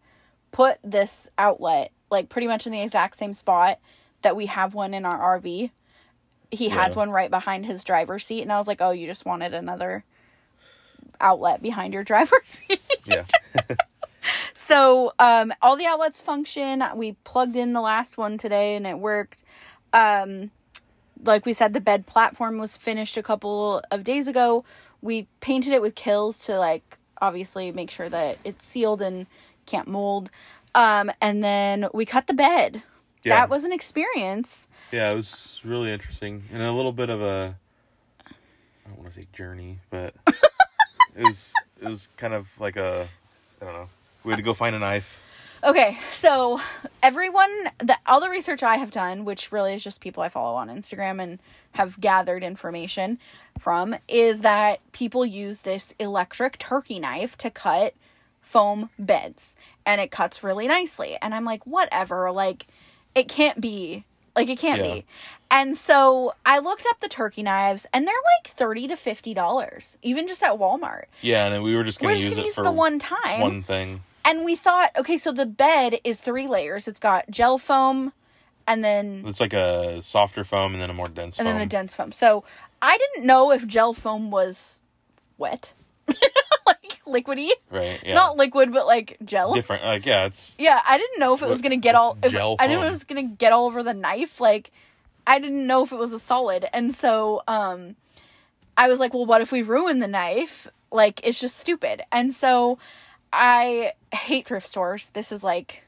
put 0.52 0.78
this 0.84 1.28
outlet 1.38 1.90
like 2.08 2.28
pretty 2.28 2.46
much 2.46 2.66
in 2.66 2.72
the 2.72 2.82
exact 2.82 3.16
same 3.18 3.32
spot 3.32 3.80
that 4.22 4.36
we 4.36 4.46
have 4.46 4.74
one 4.74 4.94
in 4.94 5.04
our 5.04 5.40
RV. 5.40 5.72
He 6.50 6.68
has 6.68 6.92
Yeah. 6.94 6.98
one 7.00 7.10
right 7.10 7.30
behind 7.30 7.66
his 7.66 7.82
driver's 7.84 8.24
seat, 8.24 8.42
and 8.42 8.52
I 8.52 8.58
was 8.58 8.66
like, 8.68 8.80
"Oh, 8.80 8.90
you 8.90 9.06
just 9.06 9.24
wanted 9.26 9.52
another 9.54 10.04
outlet 11.20 11.62
behind 11.62 11.94
your 11.94 12.04
driver's 12.12 12.48
seat." 12.48 12.80
Yeah. 13.04 13.24
so, 14.54 15.12
um, 15.18 15.52
all 15.62 15.76
the 15.76 15.86
outlets 15.86 16.20
function. 16.20 16.82
We 16.94 17.12
plugged 17.24 17.56
in 17.56 17.72
the 17.72 17.80
last 17.80 18.16
one 18.18 18.38
today, 18.38 18.76
and 18.76 18.86
it 18.86 18.98
worked. 18.98 19.42
Um, 19.92 20.50
like 21.24 21.46
we 21.46 21.52
said, 21.52 21.72
the 21.72 21.80
bed 21.80 22.06
platform 22.06 22.58
was 22.58 22.76
finished 22.76 23.16
a 23.16 23.22
couple 23.22 23.82
of 23.90 24.04
days 24.04 24.28
ago. 24.28 24.64
We 25.02 25.28
painted 25.40 25.72
it 25.72 25.80
with 25.82 25.94
Kilz 25.94 26.44
to 26.46 26.58
like 26.58 26.98
obviously 27.20 27.72
make 27.72 27.90
sure 27.90 28.08
that 28.08 28.38
it's 28.44 28.64
sealed 28.64 29.00
and 29.00 29.26
can't 29.64 29.88
mold. 29.88 30.30
Um, 30.74 31.10
and 31.22 31.42
then 31.42 31.88
we 31.94 32.04
cut 32.04 32.26
the 32.26 32.34
bed. 32.34 32.82
Yeah. 33.26 33.40
That 33.40 33.50
was 33.50 33.64
an 33.64 33.72
experience. 33.72 34.68
yeah, 34.92 35.10
it 35.10 35.16
was 35.16 35.60
really 35.64 35.90
interesting 35.92 36.44
and 36.52 36.62
a 36.62 36.70
little 36.70 36.92
bit 36.92 37.10
of 37.10 37.20
a, 37.20 37.56
I 38.24 38.88
don't 38.88 38.98
want 38.98 39.10
to 39.10 39.20
say 39.20 39.26
journey, 39.32 39.80
but 39.90 40.14
it 41.16 41.24
was 41.24 41.52
it 41.82 41.88
was 41.88 42.08
kind 42.16 42.34
of 42.34 42.58
like 42.60 42.76
a, 42.76 43.08
I 43.60 43.64
don't 43.64 43.74
know. 43.74 43.88
We 44.22 44.30
had 44.30 44.36
to 44.36 44.42
go 44.42 44.54
find 44.54 44.76
a 44.76 44.78
knife. 44.78 45.20
Okay, 45.64 45.98
so 46.10 46.60
everyone, 47.02 47.50
the 47.78 47.98
all 48.06 48.20
the 48.20 48.30
research 48.30 48.62
I 48.62 48.76
have 48.76 48.92
done, 48.92 49.24
which 49.24 49.50
really 49.50 49.74
is 49.74 49.82
just 49.82 50.00
people 50.00 50.22
I 50.22 50.28
follow 50.28 50.54
on 50.54 50.68
Instagram 50.68 51.20
and 51.20 51.40
have 51.72 52.00
gathered 52.00 52.44
information 52.44 53.18
from, 53.58 53.96
is 54.06 54.42
that 54.42 54.80
people 54.92 55.26
use 55.26 55.62
this 55.62 55.94
electric 55.98 56.58
turkey 56.58 57.00
knife 57.00 57.36
to 57.38 57.50
cut 57.50 57.94
foam 58.40 58.90
beds, 58.98 59.56
and 59.84 60.00
it 60.00 60.12
cuts 60.12 60.44
really 60.44 60.68
nicely. 60.68 61.16
And 61.20 61.34
I'm 61.34 61.44
like, 61.44 61.66
whatever, 61.66 62.30
like 62.30 62.66
it 63.16 63.28
can't 63.28 63.60
be, 63.60 64.04
like 64.36 64.48
it 64.48 64.58
can't 64.60 64.84
Yeah. 64.84 64.94
be. 64.94 65.04
And 65.50 65.76
so 65.76 66.34
I 66.44 66.58
looked 66.58 66.86
up 66.90 67.00
the 67.00 67.08
turkey 67.08 67.42
knives, 67.42 67.86
and 67.92 68.06
they're 68.06 68.14
like 68.38 68.52
thirty 68.52 68.86
to 68.88 68.96
fifty 68.96 69.32
dollars, 69.34 69.96
even 70.02 70.26
just 70.28 70.42
at 70.42 70.52
Walmart. 70.58 71.04
Yeah, 71.22 71.46
and 71.46 71.62
we 71.64 71.74
were 71.74 71.84
just 71.84 71.98
gonna 72.00 72.10
We're 72.12 72.16
just 72.16 72.26
use 72.28 72.34
gonna 72.36 72.42
it 72.42 72.46
use 72.46 72.54
for 72.54 72.64
the 72.64 72.72
one 72.72 72.98
time 72.98 73.40
one 73.40 73.62
thing. 73.62 74.02
and 74.24 74.44
we 74.44 74.54
thought, 74.56 74.90
okay, 74.98 75.16
so 75.18 75.32
the 75.32 75.46
bed 75.46 75.98
is 76.04 76.20
three 76.20 76.46
layers. 76.48 76.86
It's 76.88 76.98
got 77.00 77.30
gel 77.30 77.58
foam, 77.58 78.12
and 78.66 78.82
then 78.84 79.22
It's 79.26 79.40
like 79.40 79.52
a 79.54 80.02
softer 80.02 80.42
foam 80.44 80.72
and 80.72 80.82
then 80.82 80.90
a 80.90 80.94
more 80.94 81.06
dense 81.06 81.38
and 81.38 81.46
foam. 81.46 81.54
then 81.56 81.60
the 81.60 81.70
dense 81.70 81.94
foam. 81.94 82.10
So 82.12 82.42
I 82.82 82.98
didn't 82.98 83.24
know 83.26 83.52
if 83.52 83.66
gel 83.68 83.94
foam 83.94 84.30
was 84.32 84.80
wet, 85.38 85.74
like 86.84 87.00
liquidy, 87.06 87.50
right. 87.70 88.00
Yeah. 88.04 88.14
not 88.14 88.36
liquid, 88.36 88.72
but 88.72 88.86
like 88.86 89.16
gel. 89.24 89.54
different. 89.54 89.84
Like 89.84 90.04
yeah, 90.06 90.26
it's 90.26 90.56
Yeah, 90.58 90.80
I 90.86 90.98
didn't 90.98 91.20
know 91.20 91.34
if 91.34 91.42
it 91.42 91.48
was 91.48 91.62
gonna 91.62 91.76
get 91.76 91.94
all. 91.94 92.18
If, 92.22 92.32
gel 92.32 92.56
I 92.58 92.66
didn't 92.66 92.80
know 92.80 92.82
foam? 92.82 92.88
it 92.88 92.90
was 92.90 93.04
gonna 93.04 93.22
get 93.22 93.52
all 93.52 93.66
over 93.66 93.82
the 93.82 93.94
knife. 93.94 94.40
Like, 94.40 94.72
I 95.26 95.38
didn't 95.38 95.66
know 95.66 95.82
if 95.84 95.92
it 95.92 95.98
was 95.98 96.12
a 96.12 96.18
solid, 96.18 96.66
and 96.72 96.92
so 96.92 97.42
um, 97.46 97.96
I 98.76 98.88
was 98.88 98.98
like, 98.98 99.14
well, 99.14 99.26
what 99.26 99.40
if 99.40 99.52
we 99.52 99.62
ruin 99.62 100.00
the 100.00 100.08
knife? 100.08 100.68
Like, 100.90 101.20
it's 101.24 101.40
just 101.40 101.56
stupid. 101.56 102.02
And 102.12 102.32
so 102.32 102.78
I 103.32 103.92
hate 104.12 104.46
thrift 104.46 104.66
stores. 104.66 105.10
This 105.10 105.32
is 105.32 105.42
like 105.42 105.84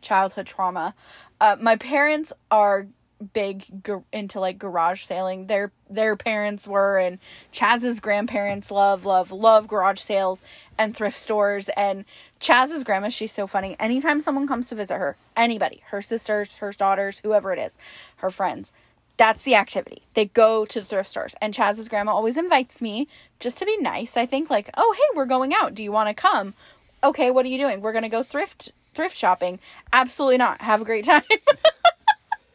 childhood 0.00 0.46
trauma. 0.46 0.94
Uh, 1.40 1.56
my 1.60 1.76
parents 1.76 2.32
are 2.50 2.86
big 3.32 3.82
gar- 3.82 4.04
into 4.12 4.40
like 4.40 4.58
garage 4.58 5.02
sailing. 5.02 5.46
Their 5.46 5.72
their 5.88 6.16
parents 6.16 6.66
were, 6.68 6.98
and 6.98 7.18
Chaz's 7.52 8.00
grandparents 8.00 8.70
love 8.70 9.04
love 9.04 9.30
love 9.32 9.68
garage 9.68 10.00
sales 10.00 10.42
and 10.78 10.96
thrift 10.96 11.18
stores. 11.18 11.68
And 11.76 12.04
Chaz's 12.40 12.84
grandma, 12.84 13.08
she's 13.08 13.32
so 13.32 13.46
funny. 13.46 13.76
Anytime 13.78 14.20
someone 14.20 14.46
comes 14.48 14.68
to 14.68 14.74
visit 14.74 14.96
her, 14.98 15.16
anybody, 15.36 15.82
her 15.86 16.02
sisters, 16.02 16.58
her 16.58 16.72
daughters, 16.72 17.20
whoever 17.20 17.52
it 17.52 17.58
is, 17.58 17.78
her 18.16 18.30
friends. 18.30 18.72
That's 19.16 19.44
the 19.44 19.54
activity. 19.54 20.02
They 20.14 20.24
go 20.24 20.64
to 20.64 20.80
the 20.80 20.86
thrift 20.86 21.08
stores. 21.08 21.36
And 21.40 21.54
Chaz's 21.54 21.88
grandma 21.88 22.12
always 22.12 22.36
invites 22.36 22.82
me 22.82 23.06
just 23.38 23.58
to 23.58 23.64
be 23.66 23.76
nice. 23.76 24.16
I 24.16 24.26
think 24.26 24.50
like, 24.50 24.70
"Oh, 24.76 24.94
hey, 24.96 25.16
we're 25.16 25.24
going 25.26 25.54
out. 25.54 25.74
Do 25.74 25.84
you 25.84 25.92
want 25.92 26.08
to 26.08 26.14
come?" 26.14 26.54
Okay, 27.02 27.30
what 27.30 27.46
are 27.46 27.48
you 27.48 27.58
doing? 27.58 27.80
We're 27.80 27.92
going 27.92 28.02
to 28.02 28.08
go 28.08 28.22
thrift 28.24 28.72
thrift 28.92 29.16
shopping. 29.16 29.60
Absolutely 29.92 30.38
not. 30.38 30.62
Have 30.62 30.82
a 30.82 30.84
great 30.84 31.04
time. 31.12 31.22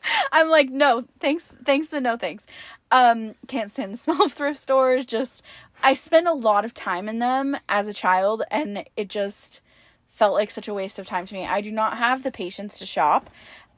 I'm 0.31 0.49
like, 0.49 0.69
no, 0.69 1.05
thanks, 1.19 1.57
thanks, 1.63 1.91
but 1.91 2.03
no 2.03 2.17
thanks. 2.17 2.45
Um, 2.91 3.35
can't 3.47 3.71
stand 3.71 3.93
the 3.93 3.97
smell 3.97 4.23
of 4.23 4.33
thrift 4.33 4.59
stores. 4.59 5.05
Just, 5.05 5.43
I 5.83 5.93
spent 5.93 6.27
a 6.27 6.33
lot 6.33 6.65
of 6.65 6.73
time 6.73 7.09
in 7.09 7.19
them 7.19 7.57
as 7.67 7.87
a 7.87 7.93
child, 7.93 8.43
and 8.51 8.85
it 8.95 9.09
just 9.09 9.61
felt 10.07 10.33
like 10.33 10.51
such 10.51 10.67
a 10.67 10.73
waste 10.73 10.99
of 10.99 11.07
time 11.07 11.25
to 11.25 11.33
me. 11.33 11.45
I 11.45 11.61
do 11.61 11.71
not 11.71 11.97
have 11.97 12.23
the 12.23 12.31
patience 12.31 12.79
to 12.79 12.85
shop. 12.85 13.29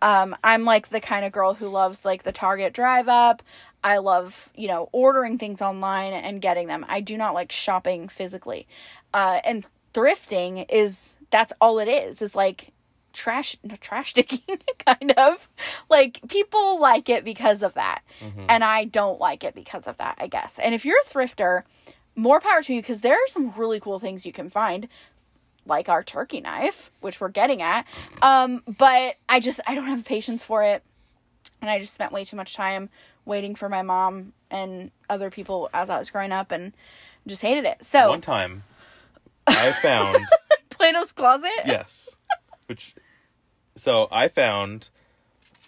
Um, 0.01 0.35
I'm 0.43 0.65
like 0.65 0.89
the 0.89 0.99
kind 0.99 1.25
of 1.25 1.31
girl 1.31 1.53
who 1.53 1.67
loves 1.67 2.03
like 2.05 2.23
the 2.23 2.31
Target 2.31 2.73
drive 2.73 3.07
up. 3.07 3.43
I 3.83 3.97
love, 3.97 4.49
you 4.55 4.67
know, 4.67 4.89
ordering 4.91 5.37
things 5.37 5.61
online 5.61 6.13
and 6.13 6.41
getting 6.41 6.67
them. 6.67 6.85
I 6.87 7.01
do 7.01 7.17
not 7.17 7.33
like 7.33 7.51
shopping 7.51 8.07
physically. 8.07 8.67
Uh, 9.13 9.39
and 9.43 9.67
thrifting 9.93 10.65
is 10.69 11.17
that's 11.29 11.53
all 11.61 11.79
it 11.79 11.87
is. 11.87 12.21
Is 12.21 12.35
like 12.35 12.70
trash 13.13 13.55
trash 13.79 14.13
digging 14.13 14.39
kind 14.85 15.11
of. 15.17 15.49
Like 15.89 16.21
people 16.27 16.79
like 16.79 17.09
it 17.09 17.23
because 17.23 17.63
of 17.63 17.73
that. 17.75 18.01
And 18.49 18.63
i 18.63 18.85
don't 18.85 19.19
like 19.19 19.43
it 19.43 19.55
because 19.55 19.87
of 19.87 19.97
that 19.97 20.15
i 20.19 20.27
guess. 20.27 20.59
And 20.59 20.73
if 20.75 20.85
you're 20.85 20.99
a 20.99 21.07
thrifter 21.07 21.63
more 22.15 22.39
power 22.39 22.61
to 22.61 22.73
you 22.73 22.81
because 22.81 23.01
there 23.01 23.15
are 23.15 23.27
some 23.27 23.53
really 23.55 23.79
cool 23.79 23.99
things 23.99 24.25
you 24.25 24.33
can 24.33 24.49
find 24.49 24.87
like 25.65 25.87
our 25.89 26.03
turkey 26.03 26.41
knife 26.41 26.91
which 26.99 27.21
we're 27.21 27.29
getting 27.29 27.61
at. 27.61 27.85
Um 28.21 28.63
but 28.77 29.15
i 29.29 29.39
just 29.39 29.59
i 29.67 29.75
don't 29.75 29.85
have 29.87 30.05
patience 30.05 30.43
for 30.43 30.63
it. 30.63 30.83
And 31.61 31.69
i 31.69 31.79
just 31.79 31.93
spent 31.93 32.11
way 32.11 32.25
too 32.25 32.35
much 32.35 32.55
time 32.55 32.89
waiting 33.25 33.55
for 33.55 33.69
my 33.69 33.81
mom 33.81 34.33
and 34.49 34.91
other 35.09 35.29
people 35.29 35.69
as 35.73 35.89
i 35.89 35.97
was 35.99 36.09
growing 36.09 36.31
up 36.31 36.51
and 36.51 36.73
just 37.27 37.41
hated 37.41 37.65
it. 37.65 37.83
So 37.83 38.09
one 38.09 38.21
time 38.21 38.63
I 39.47 39.71
found 39.71 40.25
plato's 40.69 41.11
closet? 41.11 41.51
Yes, 41.65 42.09
which 42.67 42.95
so 43.81 44.07
I 44.11 44.27
found 44.27 44.89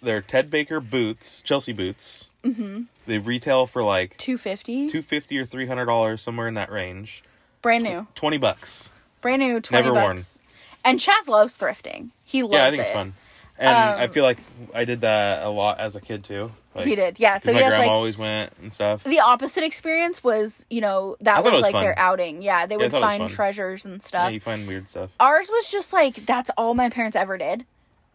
their 0.00 0.20
Ted 0.20 0.48
Baker 0.48 0.78
boots, 0.78 1.42
Chelsea 1.42 1.72
boots. 1.72 2.30
Mm-hmm. 2.44 2.82
They 3.06 3.18
retail 3.18 3.66
for 3.66 3.82
like 3.82 4.16
250 4.18 4.88
two 4.88 5.02
fifty 5.02 5.36
or 5.38 5.44
three 5.44 5.66
hundred 5.66 5.86
dollars, 5.86 6.22
somewhere 6.22 6.46
in 6.46 6.54
that 6.54 6.70
range. 6.70 7.24
brand 7.60 7.82
new 7.82 8.06
Twenty 8.14 8.38
bucks. 8.38 8.88
brand 9.20 9.42
new 9.42 9.60
20 9.60 9.82
Never 9.82 9.92
worn. 9.94 10.16
bucks. 10.16 10.40
And 10.84 11.00
Chaz 11.00 11.26
loves 11.26 11.58
thrifting. 11.58 12.10
He 12.22 12.42
loves 12.42 12.54
yeah, 12.54 12.66
I 12.66 12.70
think 12.70 12.80
it. 12.80 12.86
it's 12.86 12.90
fun, 12.92 13.14
and 13.58 13.76
I 13.76 14.06
feel 14.06 14.22
like 14.22 14.38
I 14.72 14.84
did 14.84 15.00
that 15.00 15.42
a 15.42 15.48
lot 15.48 15.80
as 15.80 15.96
a 15.96 16.00
kid 16.00 16.22
too. 16.22 16.52
Like, 16.74 16.86
He 16.86 16.94
did, 16.96 17.18
yeah. 17.20 17.38
So 17.38 17.52
my 17.52 17.58
he 17.58 17.64
has 17.64 17.70
grandma 17.70 17.84
like 17.84 17.90
always 17.92 18.18
went 18.18 18.52
and 18.60 18.72
stuff. 18.72 19.04
the 19.04 19.20
opposite 19.20 19.62
experience 19.64 20.22
was, 20.24 20.66
you 20.70 20.80
know, 20.80 21.16
that 21.20 21.42
was, 21.44 21.52
was 21.52 21.62
like 21.62 21.72
fun. 21.72 21.82
their 21.84 21.98
outing. 21.98 22.42
Yeah, 22.42 22.66
they 22.66 22.76
would 22.76 22.86
it 22.86 22.92
was 22.92 23.00
find 23.00 23.28
treasures 23.30 23.84
and 23.84 24.02
stuff. 24.02 24.24
Yeah, 24.24 24.30
you 24.30 24.40
find 24.40 24.66
weird 24.68 24.88
stuff. 24.88 25.10
Ours 25.20 25.48
was 25.52 25.70
just 25.70 25.92
like 25.92 26.26
that's 26.26 26.50
all 26.56 26.74
my 26.74 26.90
parents 26.90 27.16
ever 27.16 27.38
did. 27.38 27.64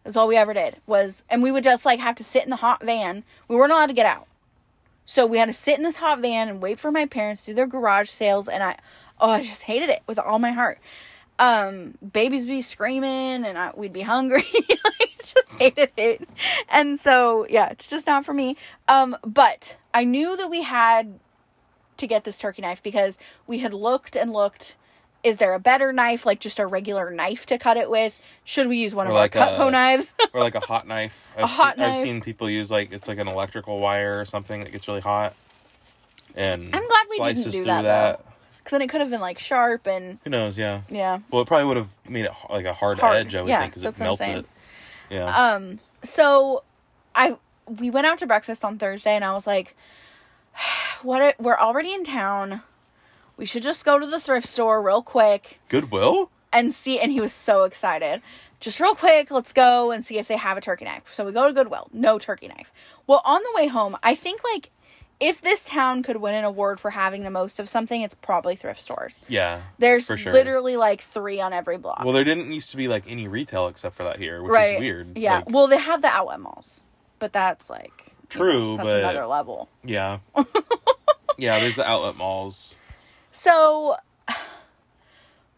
That's 0.04 0.16
all 0.16 0.28
we 0.28 0.36
ever 0.36 0.54
did 0.54 0.76
was, 0.86 1.24
and 1.28 1.42
we 1.42 1.52
would 1.52 1.64
just 1.64 1.84
like 1.84 2.00
have 2.00 2.16
to 2.16 2.24
sit 2.24 2.44
in 2.44 2.50
the 2.50 2.56
hot 2.56 2.82
van. 2.82 3.24
We 3.48 3.56
weren't 3.56 3.72
allowed 3.72 3.86
to 3.86 3.92
get 3.92 4.06
out, 4.06 4.26
so 5.04 5.26
we 5.26 5.38
had 5.38 5.46
to 5.46 5.52
sit 5.52 5.76
in 5.76 5.84
this 5.84 5.96
hot 5.96 6.20
van 6.20 6.48
and 6.48 6.62
wait 6.62 6.80
for 6.80 6.90
my 6.90 7.04
parents 7.04 7.44
to 7.44 7.50
do 7.50 7.56
their 7.56 7.66
garage 7.66 8.08
sales. 8.08 8.48
And 8.48 8.62
I, 8.62 8.78
oh, 9.20 9.30
I 9.30 9.42
just 9.42 9.64
hated 9.64 9.90
it 9.90 10.02
with 10.06 10.18
all 10.18 10.38
my 10.38 10.52
heart. 10.52 10.78
Um, 11.38 11.94
babies 12.12 12.46
be 12.46 12.60
screaming, 12.62 13.44
and 13.44 13.58
I, 13.58 13.72
we'd 13.74 13.92
be 13.92 14.02
hungry. 14.02 14.42
I 14.54 15.06
just 15.22 15.52
hated 15.54 15.90
it, 15.96 16.28
and 16.68 16.98
so 16.98 17.46
yeah, 17.50 17.68
it's 17.68 17.86
just 17.86 18.06
not 18.06 18.24
for 18.24 18.34
me. 18.34 18.56
Um, 18.88 19.16
but 19.22 19.76
I 19.92 20.04
knew 20.04 20.36
that 20.36 20.48
we 20.48 20.62
had 20.62 21.18
to 21.98 22.06
get 22.06 22.24
this 22.24 22.38
turkey 22.38 22.62
knife 22.62 22.82
because 22.82 23.18
we 23.46 23.58
had 23.58 23.74
looked 23.74 24.16
and 24.16 24.32
looked. 24.32 24.76
Is 25.22 25.36
there 25.36 25.52
a 25.52 25.58
better 25.58 25.92
knife, 25.92 26.24
like 26.24 26.40
just 26.40 26.58
a 26.58 26.66
regular 26.66 27.10
knife 27.10 27.44
to 27.46 27.58
cut 27.58 27.76
it 27.76 27.90
with? 27.90 28.18
Should 28.44 28.68
we 28.68 28.78
use 28.78 28.94
one 28.94 29.06
of 29.06 29.12
Or 29.12 29.16
our 29.16 29.22
like 29.24 29.32
Cutco 29.32 29.68
a- 29.68 29.70
knives? 29.70 30.14
or 30.32 30.40
like 30.40 30.54
a 30.54 30.60
hot 30.60 30.86
knife. 30.86 31.28
I've 31.36 31.48
hot 31.50 31.76
seen, 31.76 31.84
I've 31.84 31.96
seen 31.96 32.20
people 32.22 32.48
use 32.48 32.70
like 32.70 32.92
it's 32.92 33.06
like 33.06 33.18
an 33.18 33.28
electrical 33.28 33.78
wire 33.80 34.18
or 34.20 34.24
something 34.24 34.60
that 34.64 34.72
gets 34.72 34.88
really 34.88 35.00
hot. 35.02 35.34
And 36.34 36.74
I'm 36.74 36.86
glad 36.86 37.06
we 37.10 37.18
didn't 37.18 37.44
do 37.44 37.50
through 37.50 37.64
that, 37.64 38.24
Because 38.58 38.70
then 38.70 38.82
it 38.82 38.88
could 38.88 39.00
have 39.00 39.10
been 39.10 39.20
like 39.20 39.38
sharp 39.38 39.86
and 39.86 40.18
Who 40.24 40.30
knows? 40.30 40.56
Yeah. 40.56 40.82
yeah. 40.88 41.18
Well, 41.30 41.42
it 41.42 41.46
probably 41.48 41.66
would 41.66 41.76
have 41.76 41.88
made 42.08 42.24
it 42.24 42.32
like 42.48 42.64
a 42.64 42.72
hard, 42.72 42.98
Hard, 43.00 43.16
edge. 43.16 43.34
I 43.34 43.42
would 43.42 43.48
yeah, 43.48 43.60
think 43.60 43.72
because 43.72 43.82
it 43.82 43.94
that's 43.94 44.00
what 44.00 44.20
I'm 44.22 44.34
melted 44.34 44.44
it. 45.10 45.14
Yeah. 45.14 45.52
Um, 45.54 45.80
so 46.02 46.62
I 47.14 47.36
we 47.66 47.90
went 47.90 48.06
out 48.06 48.18
to 48.18 48.26
breakfast 48.26 48.64
on 48.64 48.78
Thursday, 48.78 49.14
and 49.16 49.24
I 49.24 49.32
was 49.32 49.46
like, 49.46 49.76
"What? 51.02 51.34
We're 51.40 51.58
already 51.58 51.92
in 51.92 52.04
town. 52.04 52.62
We 53.40 53.46
should 53.46 53.62
just 53.64 53.84
go 53.84 53.98
to 53.98 54.06
the 54.06 54.20
thrift 54.20 54.46
store 54.46 54.80
real 54.82 55.02
quick." 55.02 55.58
Goodwill. 55.68 56.30
and 56.52 56.72
see 56.72 56.98
and 57.00 57.10
he 57.12 57.20
was 57.20 57.32
so 57.32 57.62
excited 57.64 58.20
just 58.58 58.80
real 58.80 58.94
quick 58.96 59.30
let's 59.30 59.52
go 59.52 59.90
and 59.92 60.04
see 60.04 60.18
if 60.18 60.26
they 60.28 60.36
have 60.36 60.58
a 60.58 60.60
turkey 60.60 60.84
knife 60.84 61.12
so 61.14 61.24
we 61.24 61.30
go 61.32 61.46
to 61.46 61.52
goodwill 61.54 61.86
no 61.92 62.18
turkey 62.18 62.48
knife 62.48 62.72
well 63.06 63.22
on 63.24 63.40
the 63.44 63.52
way 63.54 63.68
home 63.68 63.96
i 64.02 64.16
think 64.16 64.40
like 64.52 64.68
if 65.20 65.40
this 65.40 65.64
town 65.64 66.02
could 66.02 66.16
win 66.16 66.34
an 66.34 66.42
award 66.44 66.80
for 66.80 66.90
having 66.90 67.22
the 67.22 67.30
most 67.30 67.60
of 67.60 67.68
something 67.68 68.02
it's 68.02 68.14
probably 68.14 68.56
thrift 68.56 68.80
stores 68.80 69.20
Yeah. 69.28 69.60
there's 69.78 70.06
for 70.08 70.16
sure. 70.16 70.32
literally 70.32 70.76
like 70.76 71.00
three 71.00 71.40
on 71.40 71.52
every 71.52 71.78
block 71.78 72.02
Well, 72.04 72.12
there 72.12 72.24
didn't 72.24 72.52
used 72.52 72.72
to 72.72 72.76
be 72.76 72.88
like 72.88 73.04
any 73.08 73.28
retail 73.28 73.68
except 73.68 73.94
for 73.94 74.02
that 74.04 74.18
here, 74.18 74.42
which 74.42 74.50
right 74.50 74.74
is 74.74 74.80
weird. 74.80 75.16
yeah 75.16 75.36
Like, 75.36 75.50
well 75.50 75.68
they 75.68 75.78
have 75.78 76.02
the 76.02 76.08
outlet 76.08 76.40
malls 76.40 76.82
but 77.20 77.32
that's 77.32 77.70
like 77.70 77.92
you 78.08 78.12
True, 78.28 78.76
that's 78.76 78.88
but- 78.88 78.98
another 78.98 79.26
level 79.26 79.68
yeah. 79.84 80.18
yeah, 81.38 81.60
there's 81.60 81.76
the 81.76 81.86
outlet 81.88 82.16
malls 82.16 82.74
so 83.30 83.96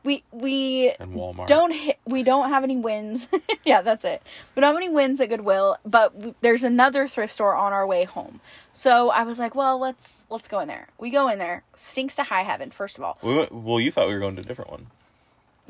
we 0.05 0.25
we 0.33 0.91
and 0.99 1.15
Walmart. 1.15 1.47
don't 1.47 1.71
hit, 1.73 1.99
we 2.05 2.23
don't 2.25 2.49
have 2.49 2.65
any 2.65 2.77
wins. 2.77 3.29
yeah, 3.65 3.83
that's 3.83 4.05
it. 4.05 4.21
We 4.55 4.61
don't 4.61 4.69
have 4.75 4.77
any 4.77 4.89
wins 4.89 5.21
at 5.21 5.29
Goodwill, 5.29 5.77
but 5.85 6.13
w- 6.15 6.35
there's 6.41 6.65
another 6.65 7.07
thrift 7.07 7.33
store 7.33 7.55
on 7.55 7.73
our 7.73 7.87
way 7.87 8.05
home. 8.05 8.41
So 8.73 9.11
I 9.11 9.23
was 9.23 9.39
like, 9.39 9.55
well, 9.55 9.79
let's 9.79 10.27
let's 10.29 10.49
go 10.49 10.59
in 10.61 10.69
there. 10.69 10.89
We 10.99 11.11
go 11.11 11.29
in 11.29 11.39
there. 11.39 11.63
Stinks 11.77 12.17
to 12.17 12.25
high 12.25 12.43
heaven. 12.43 12.71
First 12.73 12.99
of 12.99 13.05
all, 13.05 13.19
We 13.23 13.35
went- 13.37 13.53
well, 13.53 13.79
you 13.81 13.93
thought 13.93 14.09
we 14.09 14.15
were 14.15 14.21
going 14.21 14.35
to 14.37 14.43
a 14.43 14.45
different 14.45 14.71
one. 14.71 14.87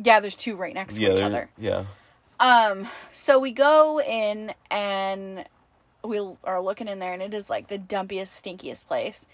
yeah, 0.02 0.18
there's 0.20 0.36
two 0.36 0.56
right 0.56 0.74
next 0.74 0.94
to 0.94 1.00
Yeah, 1.00 1.12
each 1.12 1.20
other. 1.20 1.50
yeah. 1.58 1.84
Um, 2.40 2.88
so 3.12 3.38
we 3.38 3.52
go 3.52 4.00
in 4.00 4.52
and 4.70 5.44
we 6.02 6.18
are 6.42 6.60
looking 6.60 6.88
in 6.88 6.98
there, 6.98 7.12
and 7.12 7.22
it 7.22 7.34
is 7.34 7.48
like 7.48 7.68
the 7.68 7.78
dumpiest, 7.78 8.32
stinkiest 8.42 8.88
place. 8.88 9.28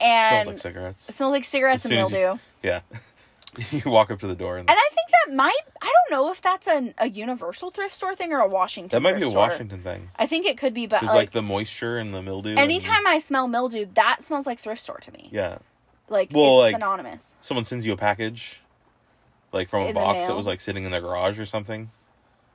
And 0.00 0.44
smells 0.44 0.46
like 0.46 0.58
cigarettes. 0.58 1.08
it 1.08 1.12
smells 1.12 1.32
like 1.32 1.44
cigarettes 1.44 1.84
and 1.84 1.94
mildew. 1.94 2.16
you- 2.16 2.38
yeah. 2.62 2.80
you 3.72 3.82
walk 3.90 4.10
up 4.10 4.20
to 4.20 4.26
the 4.26 4.34
door 4.36 4.58
and, 4.58 4.68
And 4.70 4.78
I 4.78 4.88
think 4.94 5.08
that 5.26 5.34
might 5.34 5.58
I 5.82 5.86
don't 5.92 6.16
know 6.16 6.30
if 6.30 6.40
that's 6.40 6.68
an, 6.68 6.94
a 6.98 7.08
universal 7.08 7.70
thrift 7.70 7.94
store 7.94 8.14
thing 8.14 8.32
or 8.32 8.40
a 8.40 8.46
Washington. 8.48 8.90
Thing. 8.90 9.02
That 9.02 9.12
might 9.14 9.18
be 9.18 9.26
a 9.26 9.30
store. 9.30 9.48
Washington 9.48 9.82
thing. 9.82 10.10
I 10.16 10.26
think 10.26 10.46
it 10.46 10.56
could 10.58 10.74
be, 10.74 10.86
but 10.86 11.02
like, 11.02 11.14
like, 11.14 11.30
the 11.32 11.42
moisture 11.42 11.98
and 11.98 12.14
the 12.14 12.22
mildew. 12.22 12.50
and- 12.50 12.58
anytime 12.60 13.06
I 13.06 13.18
smell 13.18 13.48
mildew, 13.48 13.86
that 13.94 14.22
smells 14.22 14.46
like 14.46 14.58
thrift 14.60 14.80
store 14.80 14.98
to 14.98 15.12
me. 15.12 15.28
yeah. 15.32 15.58
Like 16.10 16.30
Well, 16.32 16.62
it's 16.64 16.72
like- 16.72 16.80
synonymous. 16.80 17.36
Someone 17.40 17.64
sends 17.64 17.84
you 17.84 17.92
a 17.92 17.96
package, 17.96 18.60
like 19.52 19.68
from 19.68 19.82
a 19.82 19.86
In 19.88 19.94
box 19.94 20.26
that 20.26 20.36
was 20.36 20.46
like 20.46 20.60
sitting 20.60 20.84
in 20.84 20.90
their 20.90 21.00
garage 21.00 21.38
or 21.40 21.46
something. 21.46 21.90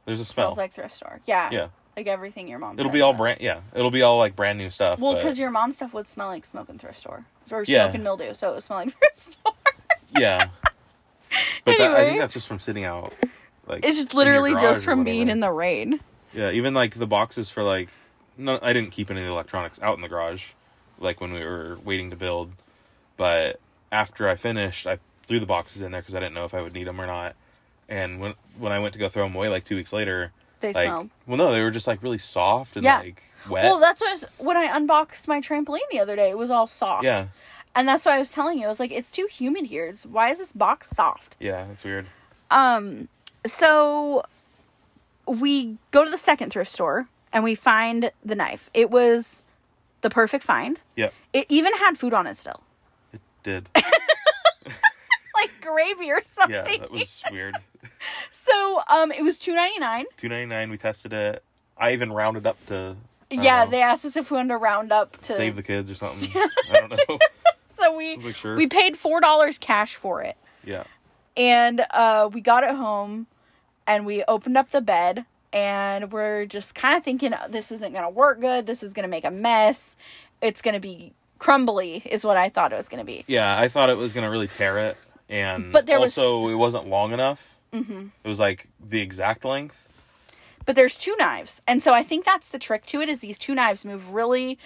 There's 0.05 0.19
a 0.19 0.25
smell. 0.25 0.47
It 0.49 0.53
smell. 0.53 0.55
smells 0.55 0.57
like 0.57 0.73
thrift 0.73 0.93
store. 0.93 1.19
Yeah. 1.25 1.49
yeah. 1.51 1.67
Like 1.95 2.07
everything 2.07 2.47
your 2.47 2.59
mom. 2.59 2.79
It'll 2.79 2.91
be 2.91 3.01
all 3.01 3.13
does. 3.13 3.19
brand. 3.19 3.41
Yeah. 3.41 3.61
It'll 3.75 3.91
be 3.91 4.01
all 4.01 4.17
like 4.17 4.35
brand 4.35 4.57
new 4.57 4.69
stuff. 4.69 4.99
Well, 4.99 5.13
because 5.15 5.37
your 5.37 5.51
mom's 5.51 5.75
stuff 5.75 5.93
would 5.93 6.07
smell 6.07 6.27
like 6.27 6.43
smoking 6.45 6.77
thrift 6.77 6.99
store 6.99 7.25
or 7.51 7.63
Yeah. 7.67 7.85
smoking 7.85 8.03
mildew, 8.03 8.33
so 8.33 8.49
it 8.51 8.53
would 8.55 8.63
smell 8.63 8.79
like 8.79 8.89
thrift 8.97 9.17
store. 9.17 9.53
yeah. 10.17 10.47
But 11.65 11.77
that, 11.77 11.93
I 11.93 12.05
think 12.05 12.19
that's 12.19 12.33
just 12.33 12.47
from 12.47 12.59
sitting 12.59 12.83
out. 12.83 13.13
Like 13.67 13.85
It's 13.85 13.97
just 13.97 14.13
literally 14.13 14.53
just 14.55 14.83
from 14.85 15.03
being 15.03 15.29
in 15.29 15.39
the 15.39 15.51
rain. 15.51 15.99
Yeah, 16.33 16.51
even 16.51 16.73
like 16.73 16.95
the 16.95 17.07
boxes 17.07 17.49
for 17.49 17.63
like, 17.63 17.89
no, 18.37 18.59
I 18.61 18.73
didn't 18.73 18.91
keep 18.91 19.11
any 19.11 19.21
of 19.21 19.25
the 19.27 19.31
electronics 19.31 19.79
out 19.81 19.95
in 19.95 20.01
the 20.01 20.07
garage, 20.07 20.51
like 20.99 21.21
when 21.21 21.31
we 21.31 21.43
were 21.43 21.77
waiting 21.83 22.09
to 22.09 22.15
build. 22.15 22.51
But 23.17 23.59
after 23.91 24.27
I 24.27 24.35
finished, 24.35 24.87
I 24.87 24.97
threw 25.27 25.39
the 25.39 25.45
boxes 25.45 25.81
in 25.83 25.91
there 25.91 26.01
because 26.01 26.15
I 26.15 26.19
didn't 26.19 26.33
know 26.33 26.45
if 26.45 26.53
I 26.55 26.61
would 26.61 26.73
need 26.73 26.85
them 26.87 26.99
or 26.99 27.05
not. 27.07 27.35
And 27.87 28.19
when 28.19 28.33
when 28.57 28.71
I 28.71 28.79
went 28.79 28.93
to 28.93 28.99
go 28.99 29.09
throw 29.09 29.23
them 29.23 29.35
away, 29.35 29.49
like 29.49 29.63
two 29.63 29.75
weeks 29.75 29.93
later, 29.93 30.31
They 30.63 30.73
like, 30.73 30.85
smell. 30.87 31.09
well, 31.27 31.37
no, 31.37 31.51
they 31.51 31.61
were 31.61 31.69
just 31.71 31.85
like 31.87 32.01
really 32.01 32.17
soft 32.17 32.75
and 32.75 32.83
Yeah. 32.83 32.97
like 32.99 33.21
wet. 33.49 33.63
Well, 33.65 33.79
that's 33.79 34.01
what 34.01 34.09
I 34.09 34.13
was, 34.13 34.25
when 34.39 34.57
I 34.57 34.75
unboxed 34.75 35.27
my 35.27 35.39
trampoline 35.39 35.79
the 35.91 35.99
other 35.99 36.15
day. 36.15 36.29
It 36.31 36.37
was 36.37 36.49
all 36.49 36.65
soft. 36.67 37.03
yeah, 37.03 37.27
And 37.75 37.87
that's 37.87 38.05
why 38.05 38.15
I 38.15 38.19
was 38.19 38.31
telling 38.31 38.57
you. 38.57 38.65
I 38.65 38.69
was 38.69 38.79
like, 38.79 38.91
it's 38.91 39.11
too 39.11 39.27
humid 39.31 39.67
here. 39.67 39.85
It's, 39.85 40.05
why 40.05 40.29
is 40.31 40.39
this 40.39 40.51
box 40.51 40.89
soft? 40.89 41.37
yeah, 41.39 41.67
it's 41.71 41.83
weird. 41.83 42.07
Um, 42.51 43.07
so 43.45 44.23
we 45.27 45.77
go 45.91 46.03
to 46.03 46.09
the 46.11 46.17
second 46.17 46.49
thrift 46.51 46.71
store 46.71 47.07
and 47.31 47.43
we 47.43 47.55
find 47.55 48.11
the 48.23 48.35
knife. 48.35 48.69
It 48.73 48.89
was 48.89 49.43
the 50.01 50.09
perfect 50.09 50.43
find. 50.43 50.81
Yep, 50.95 51.13
It 51.33 51.45
even 51.49 51.73
had 51.75 51.97
food 51.97 52.13
on 52.13 52.27
it 52.27 52.35
still, 52.35 52.61
it 53.13 53.21
did. 53.43 53.69
gravy 55.63 56.11
or 56.11 56.21
something. 56.23 56.53
yeah, 56.55 56.63
that 56.77 56.91
was 56.91 57.23
weird. 57.31 57.55
So, 58.31 58.81
um, 58.89 59.11
it 59.11 59.21
was 59.23 59.39
two 59.39 59.55
ninety 59.55 59.79
nine. 59.79 60.05
Two 60.17 60.27
ninety 60.27 60.45
nine. 60.47 60.69
We 60.69 60.77
tested 60.77 61.13
it. 61.13 61.41
I 61.77 61.93
even 61.93 62.11
rounded 62.11 62.45
up 62.45 62.57
to. 62.67 62.97
Yeah, 63.29 63.63
know, 63.65 63.71
they 63.71 63.81
asked 63.81 64.03
us 64.05 64.15
if 64.17 64.29
we 64.29 64.35
wanted 64.35 64.49
to 64.49 64.57
round 64.57 64.91
up 64.91 65.19
to 65.21 65.33
save 65.33 65.55
the 65.55 65.63
kids 65.63 65.89
or 65.89 65.95
something. 66.01 66.41
I 66.71 66.79
don't 66.81 66.91
know. 67.09 67.19
So 67.77 67.97
we 67.97 68.15
like, 68.17 68.35
sure. 68.35 68.55
we 68.55 68.67
paid 68.67 68.95
four 68.95 69.19
dollars 69.19 69.57
cash 69.57 69.95
for 69.95 70.21
it, 70.21 70.37
Yeah. 70.63 70.83
and 71.35 71.85
uh, 71.91 72.29
we 72.31 72.39
got 72.39 72.63
it 72.63 72.75
home, 72.75 73.27
and 73.85 74.05
we 74.05 74.23
opened 74.25 74.57
up 74.57 74.71
the 74.71 74.79
bed, 74.81 75.25
and 75.51 76.09
we're 76.11 76.45
just 76.45 76.75
kind 76.75 76.95
of 76.95 77.03
thinking 77.03 77.33
this 77.49 77.71
isn't 77.73 77.91
gonna 77.93 78.09
work 78.09 78.39
good. 78.39 78.67
This 78.67 78.83
is 78.83 78.93
gonna 78.93 79.09
make 79.09 79.25
a 79.25 79.31
mess. 79.31 79.97
It's 80.41 80.61
gonna 80.61 80.79
be 80.79 81.11
crumbly, 81.39 82.03
is 82.05 82.23
what 82.25 82.37
I 82.37 82.47
thought 82.47 82.71
it 82.71 82.77
was 82.77 82.87
gonna 82.87 83.03
be. 83.03 83.25
Yeah, 83.27 83.59
I 83.59 83.67
thought 83.67 83.89
it 83.89 83.97
was 83.97 84.13
gonna 84.13 84.29
really 84.29 84.47
tear 84.47 84.77
it, 84.77 84.97
and 85.29 85.71
But 85.71 85.85
there 85.85 85.99
was- 85.99 86.17
also 86.17 86.47
it 86.49 86.55
wasn't 86.55 86.87
long 86.87 87.13
enough. 87.13 87.55
Mm-hmm. 87.73 88.07
It 88.23 88.27
was 88.27 88.39
like 88.39 88.67
the 88.79 89.01
exact 89.01 89.43
length. 89.43 89.89
But 90.65 90.75
there's 90.75 90.95
two 90.95 91.15
knives, 91.17 91.61
and 91.67 91.81
so 91.83 91.93
I 91.93 92.03
think 92.03 92.23
that's 92.23 92.47
the 92.47 92.59
trick 92.59 92.85
to 92.87 93.01
it. 93.01 93.09
Is 93.09 93.19
these 93.19 93.37
two 93.37 93.53
knives 93.53 93.83
move 93.83 94.13
really, 94.13 94.57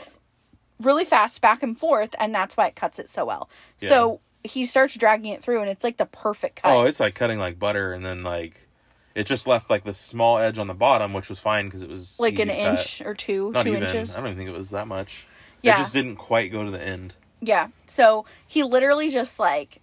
really 0.80 1.06
fast 1.06 1.41
back 1.41 1.63
and 1.63 1.78
forth, 1.78 2.13
and 2.20 2.36
that's 2.36 2.56
why 2.56 2.67
it 2.67 2.76
cuts 2.76 3.00
it 3.00 3.10
so 3.10 3.26
well. 3.26 3.50
So 3.78 4.20
he 4.43 4.65
starts 4.65 4.96
dragging 4.96 5.32
it 5.34 5.41
through, 5.41 5.62
and 5.62 5.70
it's 5.70 5.84
like 5.84 5.98
the 5.98 6.06
perfect 6.06 6.62
cut. 6.62 6.72
Oh, 6.72 6.84
it's 6.84 7.00
like 7.00 7.15
cutting 7.15 7.39
like 7.39 7.58
butter, 7.58 7.93
and 7.93 8.06
then 8.06 8.24
like 8.24 8.67
it 9.15 9.26
just 9.26 9.48
left 9.48 9.70
like 9.72 9.86
the 9.86 9.93
small 9.96 10.38
edge 10.38 10.60
on 10.60 10.67
the 10.67 10.76
bottom, 10.76 11.13
which 11.13 11.30
was 11.30 11.39
fine 11.39 11.65
because 11.65 11.82
it 11.82 11.89
was 11.89 12.20
like 12.20 12.38
an 12.38 12.50
inch 12.52 13.02
or 13.04 13.15
two, 13.15 13.52
Not 13.52 13.63
two 13.63 13.70
even. 13.70 13.84
inches. 13.84 14.13
I 14.15 14.17
don't 14.17 14.28
even 14.28 14.38
think 14.38 14.50
it 14.52 14.58
was 14.58 14.70
that 14.70 14.88
much. 14.88 15.26
Yeah. 15.63 15.74
It 15.74 15.78
just 15.78 15.93
didn't 15.93 16.17
quite 16.17 16.52
go 16.52 16.63
to 16.63 16.70
the 16.70 16.82
end. 16.82 17.15
Yeah. 17.41 17.70
So 17.88 18.26
he 18.46 18.62
literally 18.62 19.10
just 19.10 19.39
like 19.39 19.82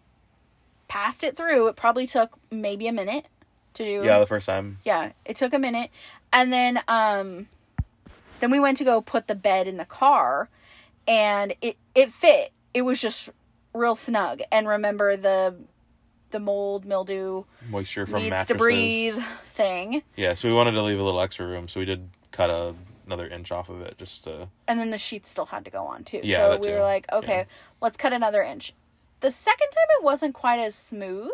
passed 0.88 1.24
it 1.24 1.36
through. 1.36 1.68
It 1.68 1.76
probably 1.76 2.06
took 2.06 2.38
maybe 2.50 2.86
a 2.86 2.92
minute 2.92 3.26
to 3.74 3.84
do. 3.84 4.02
Yeah, 4.04 4.18
the 4.18 4.26
first 4.26 4.46
time. 4.46 4.78
Yeah, 4.84 5.12
it 5.24 5.36
took 5.36 5.52
a 5.54 5.58
minute. 5.58 5.90
And 6.32 6.52
then 6.52 6.80
um 6.88 7.48
then 8.40 8.50
we 8.50 8.60
went 8.60 8.76
to 8.78 8.84
go 8.84 9.00
put 9.00 9.26
the 9.26 9.34
bed 9.34 9.66
in 9.66 9.76
the 9.76 9.84
car 9.84 10.48
and 11.08 11.54
it 11.60 11.76
it 11.94 12.10
fit. 12.12 12.52
It 12.72 12.82
was 12.82 13.00
just 13.00 13.30
real 13.72 13.94
snug. 13.94 14.40
And 14.52 14.68
remember 14.68 15.16
the 15.16 15.54
the 16.30 16.40
mold 16.40 16.84
mildew 16.84 17.44
Moisture 17.70 18.06
from 18.06 18.18
needs 18.22 18.30
mattresses. 18.30 18.46
to 18.48 18.54
breathe 18.54 19.18
thing. 19.42 20.02
Yeah, 20.16 20.34
so 20.34 20.48
we 20.48 20.54
wanted 20.54 20.72
to 20.72 20.82
leave 20.82 20.98
a 20.98 21.02
little 21.02 21.20
extra 21.20 21.46
room, 21.46 21.68
so 21.68 21.78
we 21.78 21.86
did 21.86 22.10
cut 22.32 22.50
a, 22.50 22.74
another 23.06 23.28
inch 23.28 23.52
off 23.52 23.68
of 23.68 23.80
it 23.82 23.96
just 23.98 24.24
to. 24.24 24.48
And 24.66 24.80
then 24.80 24.90
the 24.90 24.98
sheets 24.98 25.28
still 25.28 25.46
had 25.46 25.64
to 25.64 25.70
go 25.70 25.84
on 25.84 26.02
too. 26.02 26.20
Yeah, 26.24 26.38
so 26.38 26.56
we 26.56 26.66
too. 26.66 26.72
were 26.74 26.80
like, 26.80 27.06
okay, 27.12 27.36
Yeah. 27.38 27.44
let's 27.80 27.96
cut 27.96 28.12
another 28.12 28.42
inch. 28.42 28.72
The 29.24 29.30
second 29.30 29.68
time 29.70 29.86
it 29.98 30.04
wasn't 30.04 30.34
quite 30.34 30.58
as 30.58 30.74
smooth, 30.74 31.32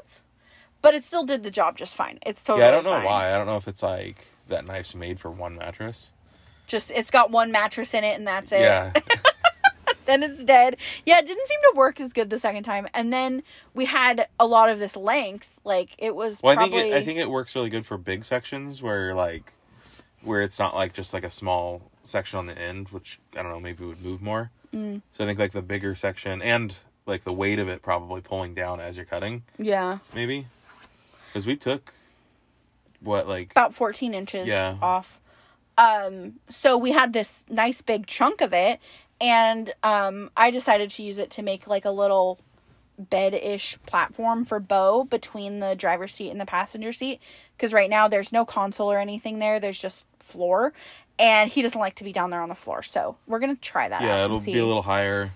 but 0.80 0.94
it 0.94 1.02
still 1.02 1.24
did 1.24 1.42
the 1.42 1.50
job 1.50 1.76
just 1.76 1.96
fine. 1.96 2.20
It's 2.24 2.44
totally 2.44 2.62
Yeah, 2.62 2.68
I 2.68 2.70
don't 2.70 2.84
know 2.84 2.90
fine. 2.92 3.04
why. 3.04 3.34
I 3.34 3.36
don't 3.36 3.46
know 3.46 3.56
if 3.56 3.66
it's 3.66 3.82
like 3.82 4.26
that 4.46 4.64
knife's 4.64 4.94
made 4.94 5.18
for 5.18 5.28
one 5.28 5.56
mattress. 5.56 6.12
Just 6.68 6.92
it's 6.92 7.10
got 7.10 7.32
one 7.32 7.50
mattress 7.50 7.92
in 7.92 8.04
it 8.04 8.16
and 8.16 8.24
that's 8.24 8.52
it. 8.52 8.60
Yeah, 8.60 8.92
Then 10.04 10.22
it's 10.22 10.44
dead. 10.44 10.76
Yeah, 11.04 11.18
it 11.18 11.26
didn't 11.26 11.48
seem 11.48 11.58
to 11.72 11.72
work 11.74 12.00
as 12.00 12.12
good 12.12 12.30
the 12.30 12.38
second 12.38 12.62
time. 12.62 12.86
And 12.94 13.12
then 13.12 13.42
we 13.74 13.86
had 13.86 14.28
a 14.38 14.46
lot 14.46 14.70
of 14.70 14.78
this 14.78 14.96
length. 14.96 15.58
Like 15.64 15.96
it 15.98 16.14
was 16.14 16.40
Well, 16.44 16.52
I 16.52 16.54
probably 16.54 16.82
think 16.82 16.92
it, 16.92 16.96
I 16.96 17.04
think 17.04 17.18
it 17.18 17.28
works 17.28 17.56
really 17.56 17.70
good 17.70 17.86
for 17.86 17.98
big 17.98 18.24
sections 18.24 18.80
where 18.84 19.16
like 19.16 19.52
where 20.22 20.42
it's 20.42 20.60
not 20.60 20.76
like 20.76 20.92
just 20.92 21.12
like 21.12 21.24
a 21.24 21.30
small 21.30 21.90
section 22.04 22.38
on 22.38 22.46
the 22.46 22.56
end, 22.56 22.90
which 22.90 23.18
I 23.36 23.42
don't 23.42 23.50
know, 23.50 23.58
maybe 23.58 23.84
would 23.84 24.00
move 24.00 24.22
more. 24.22 24.52
Mm. 24.72 25.02
So 25.10 25.24
I 25.24 25.26
think 25.26 25.40
like 25.40 25.50
the 25.50 25.60
bigger 25.60 25.96
section 25.96 26.40
and 26.40 26.76
like 27.10 27.24
the 27.24 27.32
weight 27.32 27.58
of 27.58 27.68
it 27.68 27.82
probably 27.82 28.20
pulling 28.22 28.54
down 28.54 28.80
as 28.80 28.96
you're 28.96 29.04
cutting, 29.06 29.42
yeah, 29.58 29.98
maybe. 30.14 30.46
Because 31.28 31.46
we 31.46 31.56
took 31.56 31.92
what 33.00 33.28
like 33.28 33.50
about 33.52 33.74
14 33.74 34.14
inches 34.14 34.48
Yeah. 34.48 34.76
off. 34.80 35.20
Um 35.78 36.34
so 36.48 36.76
we 36.78 36.92
had 36.92 37.12
this 37.12 37.44
nice 37.48 37.82
big 37.82 38.06
chunk 38.06 38.40
of 38.40 38.52
it 38.52 38.80
and 39.20 39.72
um 39.82 40.30
I 40.36 40.50
decided 40.50 40.90
to 40.90 41.02
use 41.02 41.18
it 41.18 41.30
to 41.32 41.42
make 41.42 41.66
like 41.66 41.84
a 41.84 41.90
little 41.90 42.38
bed-ish 42.98 43.78
platform 43.86 44.44
for 44.44 44.60
Bo 44.60 45.04
between 45.04 45.60
the 45.60 45.74
driver's 45.74 46.12
seat 46.12 46.30
and 46.30 46.40
the 46.40 46.44
passenger 46.46 46.92
seat 46.92 47.20
because 47.56 47.72
right 47.72 47.88
now 47.88 48.08
there's 48.08 48.32
no 48.32 48.44
console 48.44 48.92
or 48.92 48.98
anything 48.98 49.38
there. 49.38 49.58
There's 49.58 49.80
just 49.80 50.04
floor 50.18 50.72
and 51.18 51.50
he 51.50 51.62
doesn't 51.62 51.80
like 51.80 51.94
to 51.96 52.04
be 52.04 52.12
down 52.12 52.30
there 52.30 52.42
on 52.42 52.48
the 52.48 52.54
floor. 52.54 52.82
So, 52.82 53.16
we're 53.26 53.40
going 53.40 53.54
to 53.54 53.60
try 53.60 53.88
that 53.88 54.00
yeah, 54.02 54.24
it'll 54.24 54.38
see. 54.38 54.54
be 54.54 54.58
a 54.58 54.66
little 54.66 54.82
higher 54.82 55.32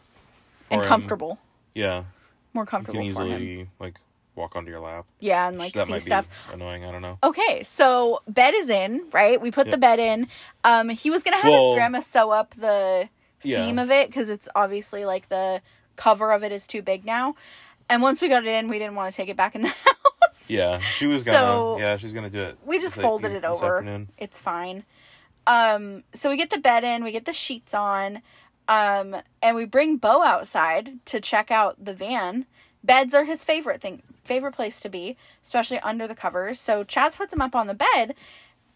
and 0.70 0.82
comfortable. 0.82 1.32
him. 1.32 1.38
Yeah, 1.74 2.04
More 2.52 2.62
you 2.62 2.66
comfortable 2.66 3.00
can 3.02 3.12
for 3.14 3.22
him. 3.24 3.28
easily 3.42 3.68
like 3.80 3.96
walk 4.36 4.56
onto 4.56 4.70
your 4.70 4.80
lap. 4.80 5.06
Yeah, 5.20 5.48
and 5.48 5.58
like 5.58 5.72
that 5.74 5.86
see 5.86 5.98
stuff. 5.98 6.28
annoying. 6.52 6.84
I 6.84 6.90
don't 6.92 7.02
know. 7.02 7.18
Okay, 7.22 7.62
so 7.62 8.20
bed 8.28 8.54
is 8.54 8.68
in, 8.68 9.06
right? 9.12 9.40
We 9.40 9.50
put 9.50 9.70
the 9.70 9.78
bed 9.78 9.98
in. 9.98 10.28
Um, 10.64 10.88
he 10.88 11.10
was 11.10 11.22
gonna 11.22 11.36
have 11.36 11.44
Well- 11.50 11.70
his 11.70 11.76
grandma 11.76 12.00
sew 12.00 12.30
up 12.30 12.50
the 12.54 13.08
Yeah. 13.42 13.56
seam 13.56 13.78
of 13.78 13.90
it 13.90 14.08
because 14.08 14.30
it's 14.30 14.48
obviously 14.54 15.04
like 15.04 15.28
the 15.28 15.60
cover 15.96 16.32
of 16.32 16.42
it 16.42 16.50
is 16.52 16.66
too 16.66 16.82
big 16.82 17.04
now. 17.04 17.34
And 17.88 18.02
once 18.02 18.20
we 18.22 18.28
got 18.28 18.44
it 18.46 18.48
in, 18.48 18.68
we 18.68 18.78
didn't 18.78 18.94
want 18.94 19.12
to 19.12 19.16
take 19.16 19.28
it 19.28 19.36
back 19.36 19.54
in 19.54 19.62
the 19.62 19.68
house. 20.22 20.50
Yeah, 20.50 20.78
she 20.78 21.06
was 21.06 21.22
gonna. 21.24 21.38
So- 21.38 21.78
yeah, 21.78 21.96
she's 21.96 22.12
gonna 22.12 22.30
do 22.30 22.42
it. 22.42 22.58
We 22.64 22.78
just 22.80 22.96
folded 22.96 23.32
it 23.32 23.44
over. 23.44 23.78
afternoon. 23.78 24.08
It's 24.18 24.38
fine. 24.38 24.84
Um, 25.46 26.04
so 26.14 26.30
we 26.30 26.36
get 26.38 26.50
the 26.50 26.58
bed 26.58 26.84
in, 26.84 27.04
we 27.04 27.12
get 27.12 27.26
the 27.26 27.32
sheets 27.34 27.74
on, 27.74 28.22
um, 28.68 29.16
and 29.42 29.56
we 29.56 29.64
bring 29.64 29.96
Bo 29.96 30.22
outside 30.22 31.04
to 31.06 31.20
check 31.20 31.50
out 31.50 31.84
the 31.84 31.94
van. 31.94 32.46
Beds 32.82 33.14
are 33.14 33.24
his 33.24 33.44
favorite 33.44 33.80
thing, 33.80 34.02
favorite 34.22 34.52
place 34.52 34.80
to 34.80 34.88
be, 34.88 35.16
especially 35.42 35.78
under 35.80 36.06
the 36.06 36.14
covers. 36.14 36.60
So 36.60 36.84
Chaz 36.84 37.16
puts 37.16 37.32
him 37.32 37.40
up 37.40 37.54
on 37.54 37.66
the 37.66 37.74
bed, 37.74 38.14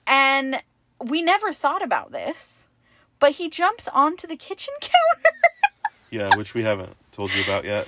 and 0.07 0.63
we 1.05 1.23
never 1.23 1.53
thought 1.53 1.83
about 1.83 2.13
this, 2.13 2.67
but 3.19 3.33
he 3.33 3.49
jumps 3.49 3.89
onto 3.89 4.27
the 4.27 4.37
kitchen 4.37 4.75
counter. 4.81 5.37
Yeah, 6.11 6.35
which 6.37 6.55
we 6.55 6.63
haven't 6.63 6.97
told 7.13 7.35
you 7.35 7.43
about 7.43 7.65
yet. 7.65 7.87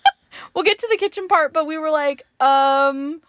we'll 0.54 0.64
get 0.64 0.78
to 0.80 0.88
the 0.90 0.96
kitchen 0.96 1.28
part, 1.28 1.52
but 1.52 1.66
we 1.66 1.78
were 1.78 1.90
like, 1.90 2.22
um, 2.40 3.20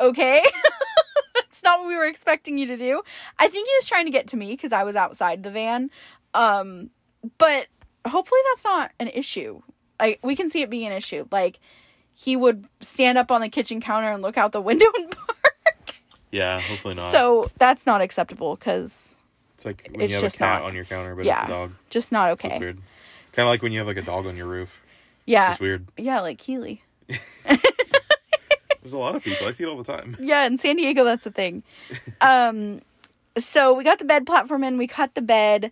okay. 0.00 0.42
That's 1.34 1.62
not 1.62 1.80
what 1.80 1.88
we 1.88 1.96
were 1.96 2.06
expecting 2.06 2.58
you 2.58 2.66
to 2.66 2.76
do. 2.76 3.02
I 3.38 3.48
think 3.48 3.68
he 3.68 3.74
was 3.78 3.86
trying 3.86 4.04
to 4.04 4.10
get 4.10 4.28
to 4.28 4.36
me 4.36 4.50
because 4.50 4.72
I 4.72 4.84
was 4.84 4.96
outside 4.96 5.42
the 5.42 5.50
van. 5.50 5.90
Um, 6.34 6.90
but 7.38 7.66
hopefully 8.06 8.40
that's 8.50 8.64
not 8.64 8.92
an 9.00 9.08
issue. 9.08 9.60
Like 10.00 10.20
we 10.22 10.34
can 10.36 10.48
see 10.48 10.62
it 10.62 10.70
being 10.70 10.86
an 10.86 10.92
issue. 10.92 11.26
Like 11.30 11.58
he 12.14 12.36
would 12.36 12.66
stand 12.80 13.18
up 13.18 13.30
on 13.30 13.40
the 13.40 13.48
kitchen 13.48 13.80
counter 13.80 14.08
and 14.10 14.22
look 14.22 14.36
out 14.36 14.52
the 14.52 14.60
window 14.70 14.86
and 14.98 15.10
bark. 15.14 15.94
Yeah, 16.30 16.60
hopefully 16.60 16.94
not. 16.94 17.10
So 17.12 17.50
that's 17.58 17.86
not 17.86 18.00
acceptable 18.00 18.56
because 18.56 19.20
it's 19.54 19.66
like 19.66 19.88
when 19.90 20.00
it's 20.02 20.12
you 20.12 20.20
have 20.22 20.32
a 20.34 20.36
cat 20.36 20.60
not- 20.60 20.68
on 20.68 20.74
your 20.74 20.84
counter, 20.84 21.14
but 21.14 21.24
yeah, 21.24 21.40
it's 21.40 21.48
a 21.48 21.52
dog. 21.52 21.72
just 21.90 22.12
not 22.12 22.28
So 22.28 22.32
it's 22.32 22.44
okay. 22.44 22.58
weird. 22.58 22.76
Kind 23.32 23.46
of 23.46 23.52
like 23.52 23.62
when 23.62 23.72
you 23.72 23.78
have 23.78 23.86
like 23.86 23.96
a 23.96 24.02
dog 24.02 24.26
on 24.26 24.36
your 24.36 24.46
roof. 24.46 24.80
It's 24.82 25.22
Yeah, 25.26 25.48
just 25.50 25.60
weird. 25.60 25.86
yeah, 25.96 26.20
like 26.20 26.38
Keely. 26.38 26.82
There's 28.82 28.94
a 28.94 28.98
lot 28.98 29.14
of 29.14 29.22
people. 29.22 29.46
I 29.46 29.52
see 29.52 29.64
it 29.64 29.66
all 29.66 29.76
the 29.80 29.84
time. 29.84 30.16
Yeah, 30.18 30.46
in 30.46 30.56
San 30.56 30.76
Diego, 30.76 31.04
that's 31.04 31.26
a 31.26 31.30
thing. 31.30 31.62
Um, 32.22 32.80
so 33.36 33.74
we 33.74 33.84
got 33.84 33.98
the 33.98 34.04
bed 34.06 34.24
platform 34.26 34.64
in. 34.64 34.78
We 34.78 34.86
cut 34.86 35.14
the 35.14 35.20
bed. 35.22 35.70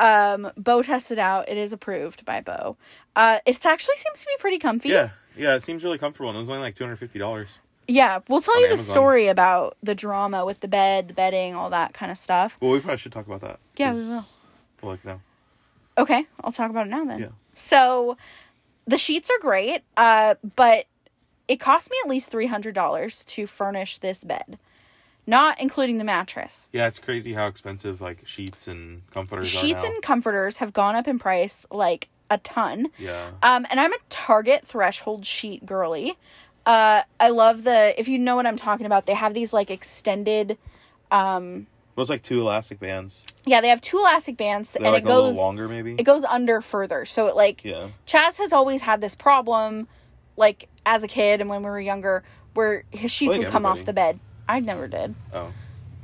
Um, 0.00 0.50
Bo 0.56 0.82
tested 0.82 1.18
out. 1.18 1.48
It 1.48 1.56
is 1.58 1.72
approved 1.72 2.24
by 2.24 2.40
Bo. 2.40 2.76
Uh, 3.14 3.38
it 3.46 3.64
actually 3.66 3.96
seems 3.96 4.20
to 4.20 4.26
be 4.26 4.40
pretty 4.40 4.58
comfy. 4.58 4.88
Yeah, 4.88 5.10
yeah. 5.36 5.54
It 5.54 5.62
seems 5.62 5.84
really 5.84 5.98
comfortable, 5.98 6.30
and 6.30 6.36
it 6.36 6.40
was 6.40 6.48
only 6.50 6.62
like 6.62 6.74
two 6.74 6.84
hundred 6.84 6.96
fifty 6.96 7.18
dollars. 7.18 7.58
Yeah, 7.86 8.20
we'll 8.28 8.40
tell 8.40 8.56
you 8.60 8.66
the 8.68 8.74
Amazon. 8.74 8.92
story 8.94 9.26
about 9.26 9.76
the 9.82 9.94
drama 9.96 10.44
with 10.46 10.60
the 10.60 10.68
bed, 10.68 11.08
the 11.08 11.14
bedding, 11.14 11.54
all 11.54 11.70
that 11.70 11.92
kind 11.92 12.10
of 12.12 12.18
stuff. 12.18 12.56
Well, 12.60 12.70
we 12.70 12.80
probably 12.80 12.98
should 12.98 13.12
talk 13.12 13.26
about 13.26 13.40
that. 13.40 13.58
Yeah, 13.76 13.90
we 13.92 13.96
'cause- 13.98 14.36
Well, 14.80 14.92
like 14.92 15.04
now. 15.04 15.20
Okay, 15.98 16.24
I'll 16.42 16.52
talk 16.52 16.70
about 16.70 16.86
it 16.86 16.90
now 16.90 17.04
then. 17.04 17.18
Yeah. 17.20 17.28
So 17.52 18.16
the 18.86 18.96
sheets 18.96 19.28
are 19.28 19.38
great, 19.40 19.82
uh, 19.96 20.36
but 20.56 20.86
it 21.48 21.56
cost 21.60 21.90
me 21.90 21.96
at 22.04 22.08
least 22.08 22.30
three 22.30 22.46
hundred 22.46 22.74
dollars 22.74 23.24
to 23.24 23.46
furnish 23.46 23.98
this 23.98 24.22
bed, 24.24 24.58
not 25.30 25.60
including 25.60 25.96
the 25.98 26.04
mattress. 26.04 26.68
Yeah, 26.72 26.86
it's 26.88 26.98
crazy 26.98 27.32
how 27.32 27.46
expensive 27.46 28.00
like 28.00 28.26
sheets 28.26 28.68
and 28.68 29.02
comforters 29.12 29.48
sheets 29.48 29.84
and 29.84 30.02
comforters 30.02 30.58
have 30.58 30.72
gone 30.72 30.94
up 30.96 31.08
in 31.08 31.18
price 31.18 31.64
like 31.70 32.08
a 32.28 32.38
ton. 32.38 32.88
yeah. 32.98 33.30
Um, 33.42 33.66
and 33.70 33.80
I'm 33.80 33.92
a 33.92 33.98
Target 34.10 34.66
threshold 34.66 35.24
sheet 35.24 35.64
girly. 35.64 36.18
Uh, 36.66 37.02
I 37.18 37.30
love 37.30 37.64
the 37.64 37.94
if 37.98 38.06
you 38.08 38.18
know 38.18 38.36
what 38.36 38.46
I'm 38.46 38.56
talking 38.56 38.84
about. 38.86 39.06
They 39.06 39.14
have 39.14 39.32
these 39.32 39.52
like 39.52 39.70
extended. 39.70 40.58
Well, 41.96 42.02
it's 42.02 42.10
like 42.10 42.22
two 42.22 42.40
elastic 42.40 42.78
bands. 42.78 43.24
Yeah, 43.44 43.60
they 43.60 43.68
have 43.68 43.80
two 43.80 43.98
elastic 43.98 44.36
bands, 44.36 44.72
They're 44.74 44.86
and 44.86 44.92
like 44.92 45.02
it 45.02 45.06
a 45.06 45.08
goes 45.08 45.34
little 45.34 45.42
longer, 45.42 45.68
maybe. 45.68 45.94
it 45.98 46.04
goes 46.04 46.24
under 46.24 46.60
further. 46.60 47.04
So 47.04 47.26
it 47.26 47.36
like 47.36 47.64
yeah. 47.64 47.88
Chaz 48.06 48.38
has 48.38 48.52
always 48.52 48.82
had 48.82 49.00
this 49.00 49.14
problem, 49.14 49.88
like 50.36 50.68
as 50.86 51.02
a 51.04 51.08
kid 51.08 51.40
and 51.40 51.50
when 51.50 51.62
we 51.62 51.68
were 51.68 51.80
younger, 51.80 52.22
where 52.54 52.84
his 52.90 53.10
sheets 53.10 53.32
Like 53.32 53.40
would 53.40 53.48
come 53.48 53.66
off 53.66 53.84
the 53.84 53.92
bed. 53.92 54.18
I 54.50 54.60
never 54.60 54.88
did, 54.88 55.14
Oh. 55.32 55.52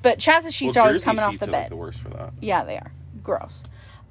but 0.03 0.19
Chaz's 0.19 0.55
sheets 0.55 0.77
well, 0.77 0.85
are 0.85 0.89
always 0.89 1.05
coming 1.05 1.25
off 1.25 1.39
the 1.39 1.47
bed. 1.47 1.53
Like 1.63 1.69
the 1.71 1.77
worst 1.77 2.01
for 2.01 2.11
that. 2.11 2.33
Yeah, 2.41 2.65
they 2.65 2.77
are. 2.77 2.93
Gross. 3.23 3.63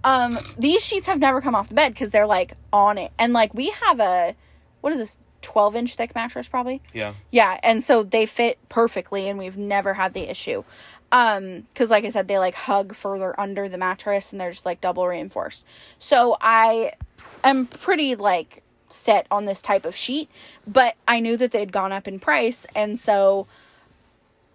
Um, 0.04 0.38
these 0.58 0.86
sheets 0.86 1.08
have 1.08 1.20
never 1.20 1.42
come 1.42 1.56
off 1.56 1.70
the 1.70 1.76
bed 1.76 1.94
because 1.94 2.12
they're 2.12 2.28
like 2.28 2.54
on 2.72 2.98
it. 2.98 3.12
And 3.18 3.34
like 3.34 3.54
we 3.54 3.70
have 3.70 4.00
a 4.00 4.36
what 4.82 4.94
is 4.94 5.00
this, 5.00 5.18
twelve 5.42 5.76
inch 5.76 5.96
thick 5.96 6.14
mattress 6.14 6.48
probably? 6.48 6.82
Yeah. 6.94 7.14
Yeah, 7.32 7.60
and 7.64 7.82
so 7.84 8.04
they 8.04 8.26
fit 8.26 8.60
perfectly 8.70 9.28
and 9.30 9.40
we've 9.40 9.58
never 9.58 9.94
had 9.96 10.14
the 10.14 10.30
issue. 10.30 10.64
Um, 11.12 11.62
because 11.62 11.90
like 11.92 12.04
I 12.04 12.10
said, 12.10 12.28
they 12.28 12.38
like 12.38 12.56
hug 12.56 12.94
further 12.94 13.40
under 13.40 13.70
the 13.70 13.78
mattress 13.78 14.32
and 14.32 14.40
they're 14.42 14.52
just 14.52 14.66
like 14.66 14.82
double 14.82 15.08
reinforced. 15.08 15.64
So 15.98 16.36
I 16.42 16.94
am 17.44 17.68
pretty 17.68 18.16
like 18.16 18.64
set 18.90 19.26
on 19.32 19.46
this 19.46 19.62
type 19.62 19.86
of 19.86 19.96
sheet, 19.96 20.30
but 20.68 20.96
I 21.08 21.20
knew 21.20 21.38
that 21.38 21.52
they'd 21.52 21.72
gone 21.72 21.92
up 21.92 22.08
in 22.08 22.20
price 22.20 22.68
and 22.76 23.00
so 23.00 23.48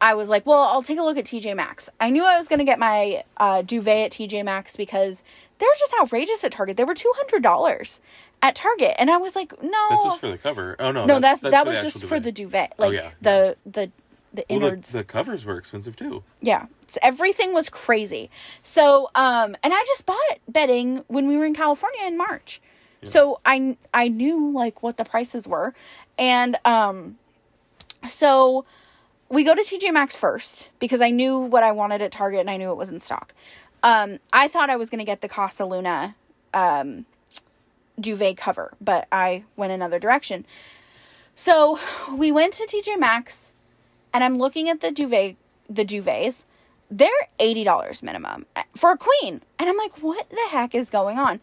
I 0.00 0.14
was 0.14 0.28
like, 0.28 0.46
well, 0.46 0.60
I'll 0.62 0.82
take 0.82 0.98
a 0.98 1.02
look 1.02 1.16
at 1.18 1.24
TJ 1.26 1.54
Maxx. 1.56 1.88
I 2.00 2.10
knew 2.10 2.24
I 2.24 2.38
was 2.38 2.48
going 2.48 2.58
to 2.58 2.64
get 2.64 2.78
my 2.78 3.22
uh, 3.36 3.62
duvet 3.62 4.06
at 4.06 4.12
TJ 4.12 4.44
Maxx 4.44 4.76
because 4.76 5.22
they're 5.58 5.68
just 5.78 5.92
outrageous 6.00 6.42
at 6.42 6.52
Target. 6.52 6.76
They 6.78 6.84
were 6.84 6.94
$200 6.94 8.00
at 8.42 8.54
Target. 8.54 8.94
And 8.98 9.10
I 9.10 9.18
was 9.18 9.36
like, 9.36 9.52
no. 9.62 9.86
This 9.90 10.04
is 10.04 10.14
for 10.14 10.28
the 10.30 10.38
cover. 10.38 10.76
Oh 10.78 10.90
no. 10.92 11.04
no, 11.04 11.20
that's, 11.20 11.42
that's 11.42 11.52
that 11.52 11.66
was 11.66 11.82
just 11.82 11.96
actual 11.96 12.08
for 12.08 12.20
the 12.20 12.32
duvet. 12.32 12.72
Oh, 12.78 12.86
Like 12.88 12.94
yeah. 12.94 13.10
the, 13.20 13.56
the, 13.66 13.90
the 14.32 14.44
Well, 14.48 14.60
the, 14.70 14.92
the 14.92 15.04
covers 15.04 15.44
were 15.44 15.58
expensive 15.58 15.96
too. 15.96 16.22
yeah. 16.40 16.66
So 16.86 16.98
everything 17.02 17.52
was 17.52 17.68
crazy. 17.68 18.30
So, 18.62 19.10
um, 19.14 19.54
and 19.62 19.72
I 19.74 19.84
just 19.86 20.06
bought 20.06 20.38
bedding 20.48 21.04
when 21.08 21.28
we 21.28 21.36
were 21.36 21.44
in 21.44 21.54
California 21.54 22.00
in 22.06 22.16
March. 22.16 22.60
So 23.02 23.40
I, 23.46 23.76
I 23.94 24.08
knew 24.08 24.50
like 24.52 24.82
what 24.82 24.96
the 24.98 25.04
prices 25.04 25.46
were. 25.48 25.72
And, 26.18 26.58
um, 26.66 27.16
so 28.06 28.64
we 29.31 29.45
go 29.45 29.55
to 29.55 29.62
TJ 29.62 29.93
Maxx 29.93 30.16
first 30.16 30.71
because 30.81 31.01
I 31.01 31.11
knew 31.11 31.38
what 31.38 31.62
I 31.62 31.71
wanted 31.71 32.03
at 32.03 32.11
Target 32.11 32.40
and 32.40 32.51
I 32.51 32.57
knew 32.57 32.71
it 32.71 32.77
was 32.77 32.90
in 32.90 32.99
stock. 32.99 33.33
Um, 33.83 34.19
I 34.33 34.49
thought 34.49 34.69
I 34.69 34.77
was 34.77 34.90
going 34.90 34.99
to 34.99 35.05
get 35.05 35.21
the 35.21 35.29
Casa 35.29 35.64
Luna 35.64 36.16
um, 36.53 37.07
duvet 37.99 38.37
cover, 38.37 38.75
but 38.81 39.07
I 39.11 39.45
went 39.57 39.73
another 39.73 39.99
direction. 39.99 40.45
So 41.35 41.79
we 42.12 42.33
went 42.33 42.53
to 42.55 42.66
TJ 42.66 42.99
Maxx 42.99 43.53
and 44.12 44.25
I'm 44.25 44.37
looking 44.37 44.69
at 44.69 44.81
the 44.81 44.90
duvet, 44.90 45.37
the 45.69 45.85
duvets. 45.85 46.45
They're 46.90 47.09
eighty 47.38 47.62
dollars 47.62 48.03
minimum 48.03 48.47
for 48.75 48.90
a 48.90 48.99
queen, 48.99 49.43
and 49.61 49.69
I'm 49.69 49.77
like, 49.77 50.03
what 50.03 50.29
the 50.29 50.49
heck 50.51 50.75
is 50.75 50.90
going 50.90 51.21
on? 51.21 51.38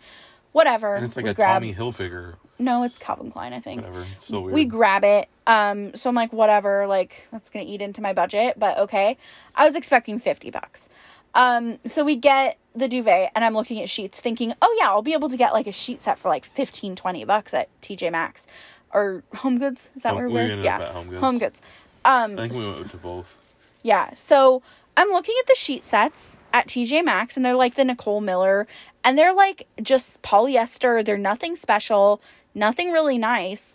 Whatever. 0.51 0.95
And 0.95 1.05
it's 1.05 1.15
like 1.15 1.25
we 1.25 1.31
a 1.31 1.33
grab. 1.33 1.61
Tommy 1.61 1.73
Hilfiger. 1.73 2.35
No, 2.59 2.83
it's 2.83 2.97
Calvin 2.97 3.29
Klein, 3.29 3.53
I 3.53 3.59
think 3.59 3.81
Whatever. 3.81 4.05
It's 4.13 4.25
so 4.25 4.41
weird. 4.41 4.53
we 4.55 4.65
grab 4.65 5.03
it. 5.03 5.29
Um, 5.45 5.95
so 5.95 6.09
I'm 6.09 6.15
like, 6.15 6.33
whatever, 6.33 6.87
like 6.87 7.27
that's 7.31 7.49
gonna 7.51 7.65
eat 7.67 7.81
into 7.81 8.01
my 8.01 8.13
budget, 8.13 8.55
but 8.57 8.77
okay. 8.79 9.17
I 9.55 9.65
was 9.65 9.75
expecting 9.75 10.19
fifty 10.19 10.49
bucks. 10.49 10.89
Um, 11.35 11.77
so 11.85 12.03
we 12.03 12.15
get 12.15 12.57
the 12.75 12.87
duvet, 12.87 13.31
and 13.35 13.45
I'm 13.45 13.53
looking 13.53 13.79
at 13.81 13.89
sheets, 13.89 14.19
thinking, 14.21 14.53
oh 14.61 14.75
yeah, 14.79 14.87
I'll 14.87 15.03
be 15.03 15.13
able 15.13 15.29
to 15.29 15.37
get 15.37 15.53
like 15.53 15.67
a 15.67 15.71
sheet 15.71 15.99
set 16.01 16.17
for 16.17 16.29
like 16.29 16.45
15, 16.45 16.95
20 16.95 17.25
bucks 17.25 17.53
at 17.53 17.69
TJ 17.81 18.11
Maxx 18.11 18.47
or 18.91 19.23
Home 19.35 19.59
Goods. 19.59 19.91
Is 19.95 20.01
that 20.03 20.09
Home- 20.09 20.17
where 20.17 20.27
we 20.27 20.33
we're? 20.33 20.41
ended 20.41 20.65
yeah, 20.65 20.91
Home 20.93 21.09
Goods. 21.09 21.21
Home 21.21 21.37
Goods. 21.37 21.61
Um, 22.05 22.33
I 22.39 22.47
think 22.47 22.53
we 22.53 22.65
went 22.71 22.89
to 22.91 22.97
both. 22.97 23.37
yeah. 23.83 24.13
So 24.15 24.63
I'm 24.95 25.09
looking 25.09 25.35
at 25.39 25.45
the 25.47 25.55
sheet 25.55 25.85
sets 25.85 26.37
at 26.53 26.67
TJ 26.67 27.03
Maxx 27.05 27.35
and 27.37 27.45
they're 27.45 27.53
like 27.53 27.75
the 27.75 27.85
Nicole 27.85 28.21
Miller 28.21 28.65
and 29.07 29.17
they're 29.17 29.33
like 29.33 29.69
just 29.81 30.21
polyester. 30.21 31.03
They're 31.03 31.17
nothing 31.17 31.55
special, 31.55 32.21
nothing 32.53 32.91
really 32.91 33.17
nice. 33.17 33.73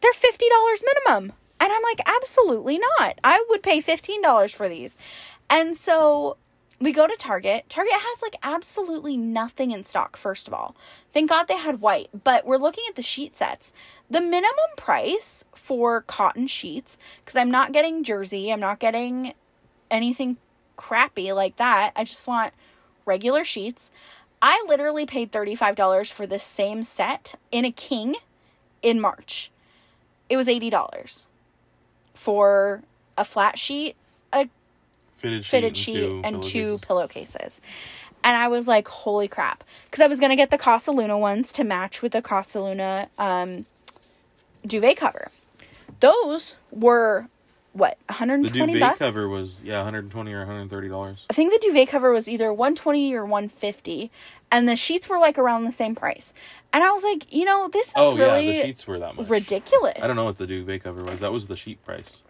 They're 0.00 0.10
$50 0.10 0.82
minimum. 0.82 1.32
And 1.60 1.72
I'm 1.72 1.82
like, 1.84 2.00
absolutely 2.04 2.80
not. 2.98 3.20
I 3.22 3.44
would 3.48 3.62
pay 3.62 3.80
$15 3.80 4.52
for 4.52 4.68
these. 4.68 4.98
And 5.48 5.76
so 5.76 6.38
we 6.80 6.90
go 6.90 7.06
to 7.06 7.14
Target. 7.16 7.66
Target 7.68 7.92
has 7.94 8.20
like 8.20 8.34
absolutely 8.42 9.16
nothing 9.16 9.70
in 9.70 9.84
stock, 9.84 10.16
first 10.16 10.48
of 10.48 10.54
all. 10.54 10.74
Thank 11.12 11.30
God 11.30 11.46
they 11.46 11.58
had 11.58 11.80
white, 11.80 12.08
but 12.24 12.44
we're 12.44 12.56
looking 12.56 12.82
at 12.88 12.96
the 12.96 13.02
sheet 13.02 13.36
sets. 13.36 13.72
The 14.10 14.20
minimum 14.20 14.74
price 14.76 15.44
for 15.54 16.00
cotton 16.00 16.48
sheets, 16.48 16.98
because 17.24 17.36
I'm 17.36 17.52
not 17.52 17.70
getting 17.70 18.02
jersey, 18.02 18.52
I'm 18.52 18.58
not 18.58 18.80
getting 18.80 19.34
anything 19.88 20.36
crappy 20.76 21.32
like 21.32 21.58
that. 21.58 21.92
I 21.94 22.02
just 22.02 22.26
want 22.26 22.52
regular 23.04 23.44
sheets. 23.44 23.92
I 24.42 24.64
literally 24.68 25.06
paid 25.06 25.30
$35 25.30 26.12
for 26.12 26.26
this 26.26 26.42
same 26.42 26.82
set 26.82 27.36
in 27.52 27.64
a 27.64 27.70
king 27.70 28.16
in 28.82 29.00
March. 29.00 29.52
It 30.28 30.36
was 30.36 30.48
$80 30.48 31.26
for 32.14 32.82
a 33.16 33.24
flat 33.24 33.58
sheet, 33.58 33.94
a 34.32 34.48
Fitted 35.16 35.44
sheet, 35.44 35.50
fitted 35.50 35.68
and 35.68 35.76
sheet 35.76 35.94
two 35.94 36.20
and 36.24 36.42
two 36.42 36.78
pillowcases. 36.78 36.80
pillowcases. 37.36 37.60
And 38.24 38.36
I 38.36 38.48
was 38.48 38.68
like, 38.68 38.88
holy 38.88 39.28
crap. 39.28 39.64
Because 39.84 40.00
I 40.00 40.06
was 40.06 40.20
going 40.20 40.30
to 40.30 40.36
get 40.36 40.50
the 40.50 40.58
Casa 40.58 40.90
Luna 40.90 41.18
ones 41.18 41.52
to 41.54 41.64
match 41.64 42.02
with 42.02 42.12
the 42.12 42.22
Casa 42.22 42.60
Luna 42.60 43.08
um, 43.18 43.66
duvet 44.66 44.96
cover. 44.96 45.30
Those 46.00 46.58
were 46.70 47.28
what 47.72 47.96
120 48.08 48.48
The 48.48 48.58
120 48.58 48.72
duvet 48.74 48.80
bucks. 48.80 48.98
cover 48.98 49.28
was 49.28 49.64
yeah, 49.64 49.76
120 49.78 50.32
or 50.32 50.38
130 50.40 50.88
dollars. 50.88 51.26
I 51.30 51.32
think 51.32 51.52
the 51.52 51.58
duvet 51.66 51.88
cover 51.88 52.12
was 52.12 52.28
either 52.28 52.52
120 52.52 53.14
or 53.14 53.24
150 53.24 54.10
and 54.50 54.68
the 54.68 54.76
sheets 54.76 55.08
were 55.08 55.18
like 55.18 55.38
around 55.38 55.64
the 55.64 55.70
same 55.72 55.94
price. 55.94 56.34
And 56.74 56.84
I 56.84 56.90
was 56.92 57.02
like, 57.02 57.32
you 57.32 57.44
know, 57.46 57.68
this 57.72 57.88
is 57.88 57.94
Oh 57.96 58.16
really 58.16 58.46
yeah, 58.46 58.62
the 58.62 58.66
sheets 58.68 58.86
were 58.86 58.98
that 58.98 59.16
much. 59.16 59.28
ridiculous. 59.28 59.98
I 60.02 60.06
don't 60.06 60.16
know 60.16 60.24
what 60.24 60.38
the 60.38 60.46
duvet 60.46 60.82
cover 60.82 61.02
was. 61.02 61.20
That 61.20 61.32
was 61.32 61.46
the 61.46 61.56
sheet 61.56 61.82
price. 61.84 62.20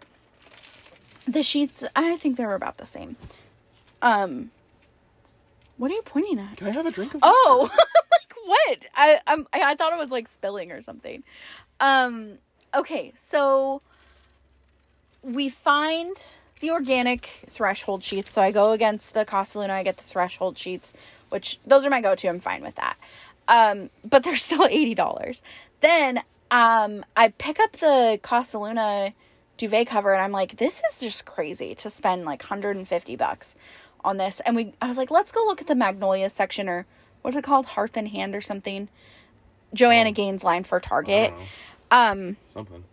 The 1.27 1.43
sheets, 1.43 1.83
I 1.95 2.15
think 2.17 2.37
they 2.37 2.45
were 2.45 2.55
about 2.55 2.77
the 2.77 2.85
same. 2.85 3.15
Um 4.01 4.51
What 5.77 5.91
are 5.91 5.95
you 5.95 6.01
pointing 6.03 6.39
at? 6.39 6.57
Can 6.57 6.67
I 6.67 6.71
have 6.71 6.85
a 6.85 6.91
drink 6.91 7.13
of? 7.15 7.21
Oh, 7.23 7.69
like 8.11 8.33
what? 8.45 8.85
I 8.95 9.19
I'm, 9.27 9.47
I 9.53 9.71
I 9.71 9.75
thought 9.75 9.91
it 9.93 9.99
was 9.99 10.11
like 10.11 10.27
spilling 10.27 10.71
or 10.71 10.81
something. 10.81 11.23
Um. 11.79 12.37
Okay, 12.75 13.11
so 13.15 13.81
we 15.23 15.49
find 15.49 16.15
the 16.59 16.71
organic 16.71 17.45
threshold 17.49 18.03
sheets. 18.03 18.31
So 18.31 18.41
I 18.41 18.51
go 18.51 18.71
against 18.71 19.13
the 19.13 19.25
Casa 19.25 19.59
Luna. 19.59 19.73
I 19.73 19.83
get 19.83 19.97
the 19.97 20.03
threshold 20.03 20.57
sheets, 20.57 20.93
which 21.29 21.59
those 21.65 21.85
are 21.85 21.89
my 21.89 22.01
go-to. 22.01 22.27
I'm 22.27 22.39
fine 22.39 22.61
with 22.61 22.75
that. 22.75 22.97
Um, 23.47 23.89
but 24.03 24.23
they're 24.23 24.35
still 24.49 24.65
eighty 24.65 24.95
dollars. 24.95 25.43
Then 25.81 26.19
um, 26.51 27.03
I 27.17 27.29
pick 27.29 27.59
up 27.59 27.73
the 27.73 28.19
Casa 28.21 28.59
Luna 28.59 29.13
duvet 29.57 29.87
cover, 29.87 30.13
and 30.13 30.21
I'm 30.21 30.31
like, 30.31 30.57
this 30.57 30.81
is 30.89 30.99
just 30.99 31.25
crazy 31.25 31.73
to 31.75 31.89
spend 31.89 32.25
like 32.25 32.41
150 32.43 33.15
bucks 33.15 33.55
on 34.03 34.17
this. 34.17 34.39
And 34.41 34.55
we, 34.55 34.73
I 34.81 34.87
was 34.87 34.97
like, 34.97 35.09
let's 35.09 35.31
go 35.31 35.43
look 35.45 35.61
at 35.61 35.67
the 35.67 35.75
Magnolia 35.75 36.29
section 36.29 36.69
or 36.69 36.85
what's 37.21 37.37
it 37.37 37.43
called, 37.43 37.67
Hearth 37.67 37.97
and 37.97 38.09
Hand 38.09 38.35
or 38.35 38.41
something. 38.41 38.89
Joanna 39.73 40.11
Gaines 40.11 40.43
line 40.43 40.63
for 40.63 40.79
Target. 40.79 41.33
Um, 41.89 42.37
Something. 42.49 42.83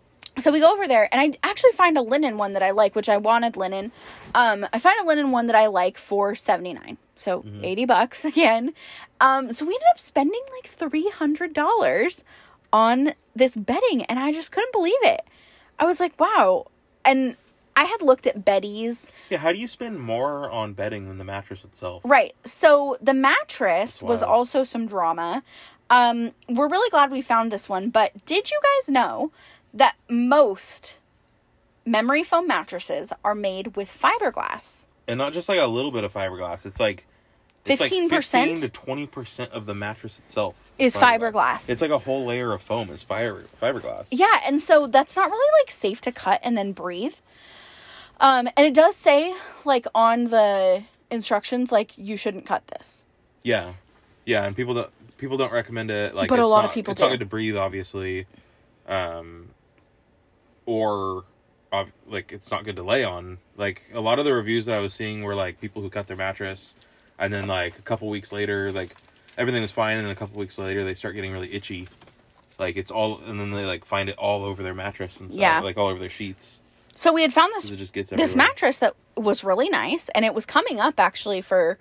So 0.41 0.51
we 0.51 0.61
go 0.61 0.73
over 0.73 0.89
there 0.89 1.09
and 1.13 1.21
I 1.21 1.49
actually 1.49 1.73
find 1.73 1.97
a 1.97 2.03
linen 2.03 2.37
one 2.37 2.53
that 2.55 2.63
I 2.63 2.71
like, 2.71 2.95
which 2.95 3.09
I 3.09 3.17
wanted 3.17 3.57
linen. 3.57 3.93
Um, 4.35 4.67
I 4.73 4.79
find 4.79 4.99
a 5.01 5.07
linen 5.07 5.31
one 5.31 5.47
that 5.47 5.57
I 5.57 5.67
like 5.67 5.99
for 5.99 6.35
79. 6.35 6.99
So 7.17 7.45
80 7.63 7.85
bucks 7.85 8.25
again. 8.33 8.73
Um, 9.21 9.53
so 9.53 9.65
we 9.65 9.75
ended 9.75 9.89
up 9.91 9.99
spending 9.99 10.41
like 10.55 10.71
$300 10.71 12.25
on 12.73 13.13
this 13.35 13.57
bedding 13.57 14.03
and 14.05 14.19
I 14.19 14.33
just 14.33 14.53
couldn't 14.53 14.73
believe 14.73 15.03
it. 15.03 15.23
I 15.79 15.85
was 15.85 16.01
like, 16.01 16.19
wow. 16.19 16.67
And 17.05 17.37
I 17.77 17.85
had 17.85 18.03
looked 18.03 18.27
at 18.27 18.45
Betty's. 18.45 19.11
Yeah. 19.31 19.39
How 19.39 19.53
do 19.53 19.59
you 19.59 19.67
spend 19.67 20.01
more 20.01 20.51
on 20.51 20.75
bedding 20.75 21.09
than 21.09 21.19
the 21.19 21.25
mattress 21.25 21.65
itself? 21.65 22.03
Right. 22.05 22.35
So 22.45 22.97
the 23.01 23.15
mattress 23.15 24.03
was 24.03 24.23
also 24.23 24.65
some 24.65 24.87
drama. 24.87 25.43
Um, 25.89 26.33
we're 26.49 26.69
really 26.69 26.91
glad 26.91 27.11
we 27.11 27.23
found 27.23 27.51
this 27.51 27.69
one, 27.69 27.91
but 27.91 28.25
did 28.25 28.51
you 28.51 28.61
guys 28.63 28.89
know 28.89 29.33
that 29.75 29.97
most 30.09 31.01
memory 31.85 32.23
foam 32.23 32.47
mattresses 32.47 33.13
are 33.25 33.35
made 33.35 33.77
with 33.77 33.91
fiberglass? 33.91 34.87
And 35.09 35.19
not 35.19 35.33
just 35.33 35.49
like 35.49 35.59
a 35.59 35.67
little 35.67 35.91
bit 35.91 36.05
of 36.05 36.13
fiberglass. 36.13 36.67
It's 36.67 36.81
like 36.81 37.05
15%? 37.65 38.09
15 38.11 38.57
to 38.57 38.69
twenty 38.69 39.07
percent 39.07 39.53
of 39.53 39.67
the 39.67 39.75
mattress 39.75 40.19
itself 40.19 40.55
Is 40.79 40.97
fiberglass. 40.97 41.69
It's 41.69 41.83
like 41.83 41.91
a 41.91 41.99
whole 41.99 42.25
layer 42.25 42.53
of 42.53 42.63
foam 42.63 42.91
is 42.91 43.03
fiber 43.03 43.45
fiberglass. 43.61 44.09
Yeah, 44.11 44.41
and 44.47 44.61
so 44.61 44.87
that's 44.87 45.17
not 45.17 45.31
really 45.31 45.61
like 45.63 45.71
safe 45.71 46.01
to 46.03 46.13
cut 46.13 46.41
and 46.43 46.57
then 46.57 46.73
breathe. 46.73 47.17
Um, 48.19 48.49
and 48.57 48.67
it 48.67 48.75
does 48.75 48.97
say 48.97 49.35
like 49.65 49.87
on 49.95 50.25
the 50.25 50.85
instructions 51.11 51.71
like 51.71 51.93
you 51.97 52.17
shouldn't 52.17 52.47
cut 52.47 52.67
this. 52.69 53.05
Yeah, 53.43 53.73
yeah, 54.25 54.45
and 54.45 54.57
people 54.57 54.75
don't 54.75 54.91
people 55.19 55.37
don't 55.37 55.53
recommend 55.53 55.91
it. 55.91 56.15
Like, 56.15 56.29
But 56.29 56.39
a 56.39 56.47
lot 56.47 56.65
of 56.65 56.73
people 56.73 56.93
It's 56.93 57.01
not 57.01 57.11
good 57.11 57.21
to 57.21 57.27
breathe, 57.27 57.57
obviously, 57.57 58.27
um, 58.89 59.49
or 60.67 61.25
uh, 61.73 61.85
like 62.07 62.33
it's 62.33 62.51
not 62.51 62.65
good 62.65 62.77
to 62.77 62.83
lay 62.83 63.05
on. 63.05 63.39
Like 63.57 63.83
a 63.93 64.01
lot 64.01 64.19
of 64.19 64.25
the 64.25 64.33
reviews 64.33 64.67
that 64.67 64.77
I 64.77 64.81
was 64.81 64.95
seeing 64.95 65.23
were 65.23 65.35
like 65.35 65.61
people 65.61 65.83
who 65.83 65.91
cut 65.91 66.07
their 66.07 66.17
mattress, 66.17 66.75
and 67.19 67.33
then 67.33 67.47
like 67.47 67.79
a 67.79 67.83
couple 67.83 68.09
weeks 68.09 68.33
later, 68.33 68.73
like 68.73 68.97
everything 69.39 69.63
was 69.63 69.73
fine, 69.73 69.97
and 69.97 70.05
then 70.07 70.13
a 70.13 70.17
couple 70.17 70.39
weeks 70.39 70.59
later 70.59 70.85
they 70.85 70.95
start 70.95 71.15
getting 71.15 71.33
really 71.33 71.53
itchy. 71.53 71.89
Like 72.59 72.77
it's 72.77 72.91
all, 72.91 73.21
and 73.25 73.41
then 73.41 73.51
they 73.53 73.65
like 73.65 73.85
find 73.85 74.09
it 74.09 74.17
all 74.19 74.45
over 74.45 74.63
their 74.63 74.75
mattress 74.75 75.19
and 75.21 75.31
stuff, 75.31 75.41
Yeah. 75.41 75.61
like 75.61 75.77
all 75.79 75.87
over 75.89 75.99
their 75.99 76.11
sheets. 76.11 76.61
So 76.95 77.13
we 77.13 77.23
had 77.23 77.33
found 77.33 77.53
this 77.55 77.71
it 77.71 77.77
just 77.77 77.95
gets 77.95 78.11
this 78.11 78.37
mattress 78.37 78.79
that 78.79 78.95
was 79.17 79.43
really 79.45 79.71
nice 79.71 80.09
and 80.11 80.25
it 80.25 80.35
was 80.35 80.45
coming 80.45 80.79
up 80.81 80.99
actually 81.01 81.41
for 81.41 81.79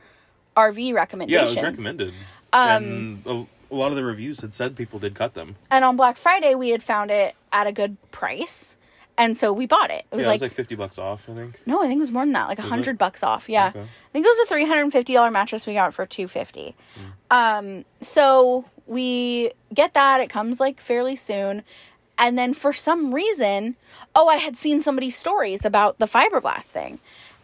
RV 0.56 0.94
recommendation. 0.94 1.34
Yeah, 1.34 1.42
it 1.42 1.56
was 1.56 1.64
recommended, 1.64 2.14
Um, 2.54 2.84
and 2.84 3.26
a, 3.26 3.46
a 3.72 3.76
lot 3.76 3.92
of 3.92 3.96
the 3.96 4.04
reviews 4.04 4.42
had 4.42 4.54
said 4.54 4.76
people 4.76 5.00
did 5.00 5.16
cut 5.16 5.34
them. 5.34 5.56
And 5.70 5.86
on 5.86 5.96
Black 5.96 6.18
Friday, 6.18 6.56
we 6.56 6.70
had 6.70 6.84
found 6.84 7.12
it 7.12 7.36
at 7.52 7.68
a 7.68 7.72
good 7.72 7.98
price. 8.12 8.78
And 9.18 9.36
so 9.36 9.52
we 9.52 9.66
bought 9.66 9.92
it. 9.92 10.06
It 10.12 10.16
was 10.16 10.24
yeah, 10.24 10.28
like, 10.30 10.42
it 10.42 10.46
was 10.46 10.52
like 10.52 10.52
fifty 10.54 10.76
bucks 10.76 10.98
off, 10.98 11.28
I 11.30 11.36
think. 11.36 11.60
no, 11.66 11.84
I 11.84 11.88
think 11.88 11.98
it 11.98 12.00
was 12.00 12.12
more 12.12 12.24
than 12.24 12.32
that, 12.32 12.48
like 12.48 12.60
a 12.60 12.62
it? 12.62 12.70
hundred 12.70 12.98
bucks 12.98 13.22
off. 13.22 13.50
Yeah. 13.50 13.68
Okay. 13.68 13.82
I 13.82 14.12
think 14.14 14.26
it 14.26 14.30
was 14.30 14.46
a 14.46 14.48
three 14.48 14.66
hundred 14.66 14.84
and 14.84 14.94
fifty 14.94 15.14
dollar 15.14 15.30
mattress 15.30 15.68
we 15.68 15.74
got 15.74 15.94
for 15.94 16.06
two 16.06 16.28
fifty. 16.30 16.74
Um, 17.30 17.84
so 18.00 18.64
we 18.88 19.52
get 19.74 19.94
that. 19.94 20.22
It 20.22 20.30
comes 20.30 20.62
like 20.62 20.80
fairly 20.80 21.18
soon. 21.18 21.64
And 22.18 22.38
then 22.38 22.54
for 22.54 22.72
some 22.72 23.14
reason, 23.14 23.76
oh, 24.16 24.28
I 24.30 24.38
had 24.38 24.56
seen 24.58 24.82
somebody's 24.82 25.18
stories 25.18 25.66
about 25.66 26.00
the 26.00 26.06
fiberglass 26.06 26.72
thing. 26.72 27.00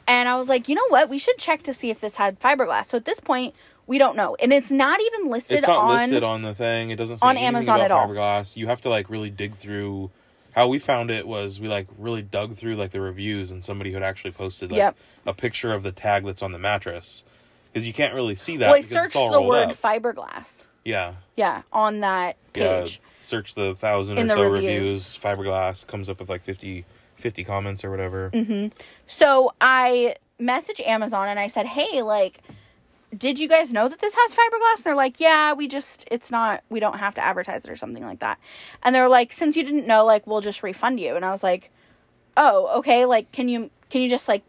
And 0.08 0.30
I 0.30 0.38
was 0.38 0.48
like, 0.50 0.70
you 0.70 0.76
know 0.76 0.88
what? 0.90 1.10
We 1.10 1.18
should 1.18 1.38
check 1.38 1.64
to 1.64 1.74
see 1.74 1.90
if 1.90 2.00
this 2.00 2.16
had 2.16 2.40
fiberglass. 2.40 2.88
So 2.88 2.98
at 2.98 3.06
this 3.06 3.20
point, 3.20 3.56
we 3.88 3.98
don't 3.98 4.16
know. 4.16 4.36
And 4.36 4.52
it's 4.54 4.72
not 4.72 5.00
even 5.02 5.30
listed 5.30 5.60
it's 5.60 5.68
not 5.68 5.78
on 5.80 5.90
listed 5.98 6.24
on 6.24 6.42
the 6.42 6.54
thing. 6.56 6.90
It 6.90 6.96
doesn't 6.96 7.18
say 7.18 7.28
on 7.28 7.38
Amazon 7.38 7.76
about 7.80 7.86
at 7.86 7.92
all. 7.92 8.08
fiberglass. 8.08 8.56
You 8.56 8.68
have 8.68 8.82
to 8.82 8.90
like 8.90 9.10
really 9.10 9.30
dig 9.30 9.56
through. 9.56 10.12
How 10.54 10.68
we 10.70 10.80
found 10.80 11.12
it 11.12 11.28
was 11.28 11.60
we 11.60 11.68
like 11.68 11.88
really 11.98 12.22
dug 12.22 12.56
through 12.56 12.76
like 12.76 12.92
the 12.92 13.02
reviews 13.02 13.52
and 13.52 13.64
somebody 13.64 13.90
who 13.92 13.96
had 13.96 14.04
actually 14.04 14.32
posted 14.32 14.72
like 14.72 14.78
Yep. 14.78 14.98
a 15.26 15.34
picture 15.34 15.74
of 15.74 15.84
the 15.84 15.92
tag 15.92 16.26
that's 16.26 16.42
on 16.42 16.52
the 16.54 16.60
mattress 16.60 17.24
because 17.74 17.86
you 17.86 17.92
can't 17.94 18.14
really 18.14 18.36
see 18.36 18.56
that. 18.58 18.68
Well, 18.68 18.76
I 18.76 18.78
because 18.78 18.92
it's 18.92 19.02
searched 19.02 19.16
all 19.18 19.32
the 19.32 19.38
rolled 19.40 19.50
word 19.50 19.70
up. 19.72 19.76
fiberglass. 19.76 20.68
yeah, 20.86 21.16
Yeah, 21.36 21.64
on 21.74 22.00
that 22.00 22.38
yeah. 22.56 22.80
page. 22.84 23.02
Search 23.16 23.54
the 23.54 23.76
thousand 23.76 24.18
In 24.18 24.26
or 24.32 24.36
the 24.36 24.36
so 24.36 24.44
reviews. 24.44 24.72
reviews. 24.72 25.18
Fiberglass 25.18 25.86
comes 25.86 26.10
up 26.10 26.20
with 26.20 26.30
like 26.30 26.42
50, 26.44 26.86
50 27.18 27.44
comments 27.44 27.84
or 27.84 27.92
whatever. 27.92 28.30
Mm-hmm. 28.34 28.68
So 29.08 29.54
I 29.60 30.16
messaged 30.40 30.86
Amazon 30.88 31.28
and 31.28 31.38
I 31.40 31.48
said, 31.48 31.66
"Hey, 31.66 32.02
like, 32.02 32.40
did 33.18 33.40
you 33.40 33.48
guys 33.48 33.74
know 33.74 33.88
that 33.88 34.00
this 34.00 34.16
has 34.16 34.34
fiberglass?" 34.34 34.78
And 34.78 34.86
they're 34.86 34.96
like, 34.96 35.20
"Yeah, 35.20 35.54
we 35.54 35.68
just 35.68 36.08
it's 36.12 36.32
not 36.32 36.64
we 36.70 36.80
don't 36.80 37.00
have 37.00 37.16
to 37.16 37.24
advertise 37.24 37.66
it 37.66 37.72
or 37.72 37.76
something 37.76 38.04
like 38.04 38.20
that." 38.20 38.40
And 38.84 38.94
they're 38.94 39.10
like, 39.10 39.32
"Since 39.34 39.56
you 39.56 39.64
didn't 39.64 39.88
know, 39.88 40.06
like, 40.06 40.26
we'll 40.28 40.42
just 40.42 40.64
refund 40.64 41.00
you." 41.00 41.16
And 41.16 41.26
I 41.26 41.32
was 41.32 41.44
like, 41.44 41.72
"Oh, 42.38 42.78
okay. 42.80 43.06
Like, 43.06 43.32
can 43.32 43.48
you 43.50 43.70
can 43.90 44.02
you 44.02 44.10
just 44.10 44.28
like 44.28 44.44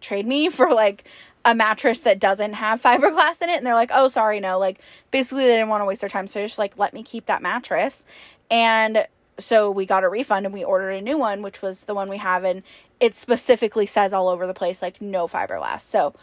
trade 0.00 0.26
me 0.26 0.48
for 0.50 0.72
like 0.72 1.04
a 1.44 1.54
mattress 1.54 2.00
that 2.00 2.18
doesn't 2.18 2.54
have 2.54 2.82
fiberglass 2.82 3.42
in 3.42 3.50
it?" 3.50 3.56
And 3.56 3.66
they're 3.66 3.74
like, 3.74 3.90
"Oh, 3.92 4.08
sorry, 4.08 4.40
no." 4.40 4.58
Like, 4.58 4.80
basically, 5.10 5.44
they 5.44 5.56
didn't 5.56 5.68
want 5.68 5.80
to 5.82 5.86
waste 5.86 6.00
their 6.00 6.10
time, 6.10 6.26
so 6.26 6.40
just 6.42 6.58
like 6.58 6.78
let 6.78 6.94
me 6.94 7.02
keep 7.02 7.26
that 7.26 7.42
mattress. 7.42 8.06
And 8.50 9.06
so 9.38 9.70
we 9.70 9.86
got 9.86 10.04
a 10.04 10.08
refund 10.08 10.46
and 10.46 10.54
we 10.54 10.62
ordered 10.62 10.90
a 10.90 11.00
new 11.00 11.18
one, 11.18 11.42
which 11.42 11.60
was 11.62 11.84
the 11.84 11.94
one 11.94 12.08
we 12.08 12.18
have, 12.18 12.44
and 12.44 12.62
it 13.00 13.14
specifically 13.14 13.86
says 13.86 14.12
all 14.12 14.28
over 14.28 14.46
the 14.46 14.54
place 14.54 14.82
like 14.82 15.00
no 15.00 15.26
fiberglass. 15.26 15.82
So 15.82 16.14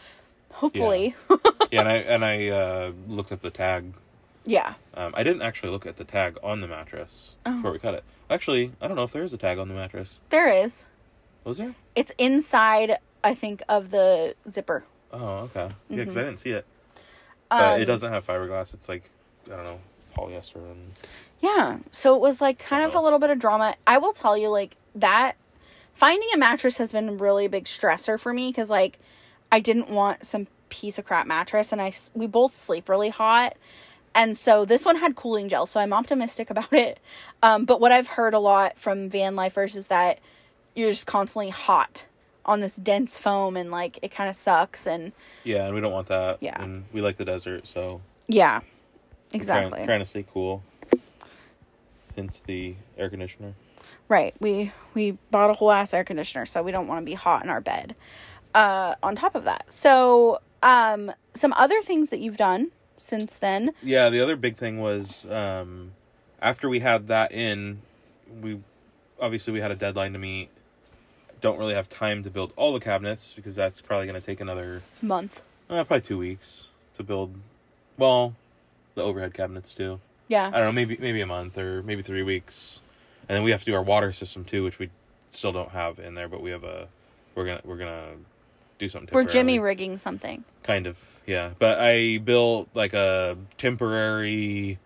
hopefully, 0.53 1.15
yeah, 1.71 1.79
and 1.79 1.87
I 1.87 1.93
and 1.97 2.25
I 2.25 2.47
uh, 2.49 2.91
looked 3.07 3.31
up 3.31 3.41
the 3.41 3.49
tag. 3.51 3.93
yeah. 4.45 4.73
Um, 4.93 5.13
I 5.15 5.23
didn't 5.23 5.41
actually 5.41 5.71
look 5.71 5.85
at 5.85 5.97
the 5.97 6.03
tag 6.03 6.37
on 6.43 6.61
the 6.61 6.67
mattress 6.67 7.35
Oh. 7.45 7.55
before 7.55 7.71
we 7.71 7.79
cut 7.79 7.93
it. 7.93 8.03
Actually, 8.29 8.71
I 8.81 8.87
don't 8.87 8.95
know 8.95 9.03
if 9.03 9.11
there 9.11 9.23
is 9.23 9.33
a 9.33 9.37
tag 9.37 9.57
on 9.57 9.67
the 9.67 9.73
mattress. 9.73 10.19
there 10.29 10.49
is. 10.49 10.87
Was 11.43 11.57
there? 11.57 11.73
It's 11.95 12.11
inside, 12.17 12.97
I 13.23 13.33
think, 13.33 13.63
of 13.67 13.89
the 13.91 14.35
zipper. 14.49 14.83
Oh, 15.11 15.49
okay. 15.55 15.69
Yeah, 15.89 15.97
because 15.97 16.17
I 16.17 16.23
didn't 16.23 16.39
see 16.39 16.51
it. 16.51 16.65
Um, 17.49 17.59
But 17.59 17.81
it 17.81 17.85
doesn't 17.85 18.11
have 18.11 18.25
fiberglass. 18.25 18.73
It's 18.73 18.87
like 18.87 19.09
I 19.47 19.55
don't 19.55 19.63
know 19.63 19.79
polyester 20.15 20.55
and 20.57 20.91
Yeah. 21.39 21.79
So 21.91 22.15
it 22.15 22.21
was 22.21 22.41
like 22.41 22.59
kind 22.59 22.83
of 22.83 22.93
a 22.95 22.99
little 22.99 23.17
bit 23.19 23.29
of 23.31 23.39
drama. 23.39 23.75
I 23.87 23.97
will 23.97 24.13
tell 24.13 24.37
you, 24.37 24.49
like, 24.49 24.75
that 24.95 25.35
finding 25.93 26.29
a 26.33 26.37
mattress 26.37 26.77
has 26.77 26.91
been 26.91 27.17
really 27.17 27.45
a 27.45 27.49
big 27.49 27.65
stressor 27.65 28.19
for 28.19 28.33
me 28.33 28.49
because, 28.49 28.69
like, 28.69 28.99
I 29.51 29.59
didn't 29.59 29.89
want 29.89 30.25
some 30.25 30.47
piece 30.69 30.97
of 30.97 31.05
crap 31.05 31.27
mattress 31.27 31.71
and 31.71 31.81
I, 31.81 31.91
we 32.13 32.27
both 32.27 32.55
sleep 32.55 32.89
really 32.89 33.09
hot. 33.09 33.55
And 34.13 34.35
so 34.35 34.65
this 34.65 34.83
one 34.83 34.97
had 34.97 35.15
cooling 35.15 35.47
gel, 35.49 35.65
so 35.65 35.79
I'm 35.79 35.93
optimistic 35.93 36.49
about 36.49 36.73
it. 36.73 36.99
Um, 37.43 37.65
but 37.65 37.79
what 37.79 37.91
I've 37.91 38.07
heard 38.07 38.33
a 38.33 38.39
lot 38.39 38.77
from 38.77 39.09
van 39.09 39.35
lifers 39.35 39.75
is 39.75 39.87
that 39.87 40.19
you're 40.75 40.91
just 40.91 41.07
constantly 41.07 41.49
hot 41.49 42.05
on 42.45 42.59
this 42.59 42.75
dense 42.75 43.17
foam 43.17 43.55
and 43.55 43.71
like 43.71 43.99
it 44.01 44.11
kind 44.11 44.29
of 44.29 44.35
sucks. 44.35 44.87
And 44.87 45.11
yeah, 45.43 45.65
and 45.65 45.75
we 45.75 45.81
don't 45.81 45.91
want 45.91 46.07
that. 46.07 46.37
Yeah. 46.41 46.61
and 46.61 46.85
we 46.91 47.01
like 47.01 47.17
the 47.17 47.25
desert, 47.25 47.67
so 47.67 48.01
yeah, 48.27 48.61
exactly. 49.33 49.71
trying, 49.71 49.85
trying 49.85 49.99
to 49.99 50.05
stay 50.05 50.25
cool. 50.31 50.63
Hence 52.15 52.41
the 52.45 52.75
air 52.97 53.09
conditioner. 53.09 53.53
Right. 54.09 54.35
We 54.39 54.71
we 54.93 55.11
bought 55.31 55.49
a 55.49 55.53
whole 55.53 55.71
ass 55.71 55.93
air 55.93 56.03
conditioner, 56.03 56.45
so 56.45 56.61
we 56.61 56.71
don't 56.71 56.87
want 56.87 57.01
to 57.01 57.05
be 57.05 57.13
hot 57.13 57.43
in 57.43 57.49
our 57.49 57.61
bed. 57.61 57.95
Uh 58.53 58.95
on 59.03 59.15
top 59.15 59.35
of 59.35 59.43
that. 59.45 59.71
So, 59.71 60.39
um 60.63 61.11
some 61.33 61.53
other 61.53 61.81
things 61.81 62.09
that 62.09 62.19
you've 62.19 62.37
done 62.37 62.71
since 62.97 63.37
then. 63.37 63.71
Yeah, 63.81 64.09
the 64.09 64.21
other 64.21 64.35
big 64.35 64.57
thing 64.57 64.79
was 64.79 65.25
um, 65.31 65.91
after 66.41 66.67
we 66.69 66.79
had 66.79 67.07
that 67.07 67.31
in, 67.31 67.81
we 68.41 68.59
obviously 69.19 69.53
we 69.53 69.61
had 69.61 69.71
a 69.71 69.75
deadline 69.75 70.13
to 70.13 70.19
meet 70.19 70.49
don't 71.41 71.57
really 71.57 71.73
have 71.73 71.89
time 71.89 72.21
to 72.21 72.29
build 72.29 72.53
all 72.55 72.71
the 72.71 72.79
cabinets 72.79 73.33
because 73.33 73.55
that's 73.55 73.81
probably 73.81 74.05
going 74.05 74.19
to 74.19 74.25
take 74.25 74.39
another 74.39 74.83
Month. 75.01 75.41
uh, 75.71 75.83
probably 75.83 76.01
two 76.01 76.17
weeks 76.19 76.67
to 76.93 77.01
build. 77.03 77.33
Well, 77.97 78.35
the 78.93 79.01
overhead 79.01 79.33
cabinets 79.33 79.73
too. 79.73 79.99
Yeah. 80.27 80.47
I 80.53 80.57
don't 80.59 80.65
know, 80.65 80.71
maybe 80.71 80.97
maybe 80.99 81.19
a 81.21 81.25
month 81.25 81.57
or 81.57 81.81
maybe 81.81 82.03
three 82.03 82.21
weeks, 82.23 82.81
and 83.27 83.35
then 83.35 83.43
we 83.43 83.49
have 83.51 83.61
to 83.61 83.65
do 83.65 83.73
our 83.75 83.81
water 83.81 84.11
system 84.13 84.45
too, 84.45 84.63
which 84.63 84.77
we 84.77 84.89
still 85.31 85.51
don't 85.51 85.71
have 85.71 85.97
in 85.97 86.13
there, 86.13 86.27
but 86.27 86.41
we 86.43 86.51
have 86.51 86.63
a 86.63 86.87
we're 87.35 87.45
gonna 87.45 87.61
we're 87.65 87.77
gonna 87.77 88.11
do 88.81 88.89
something. 88.89 89.13
We're 89.13 89.23
Jimmy 89.23 89.59
rigging 89.59 89.97
something. 89.97 90.43
kind 90.63 90.85
of 90.87 90.97
yeah, 91.25 91.51
but 91.59 91.79
I 91.79 92.17
built 92.17 92.67
like 92.73 92.93
a 92.93 93.37
temporary 93.57 94.79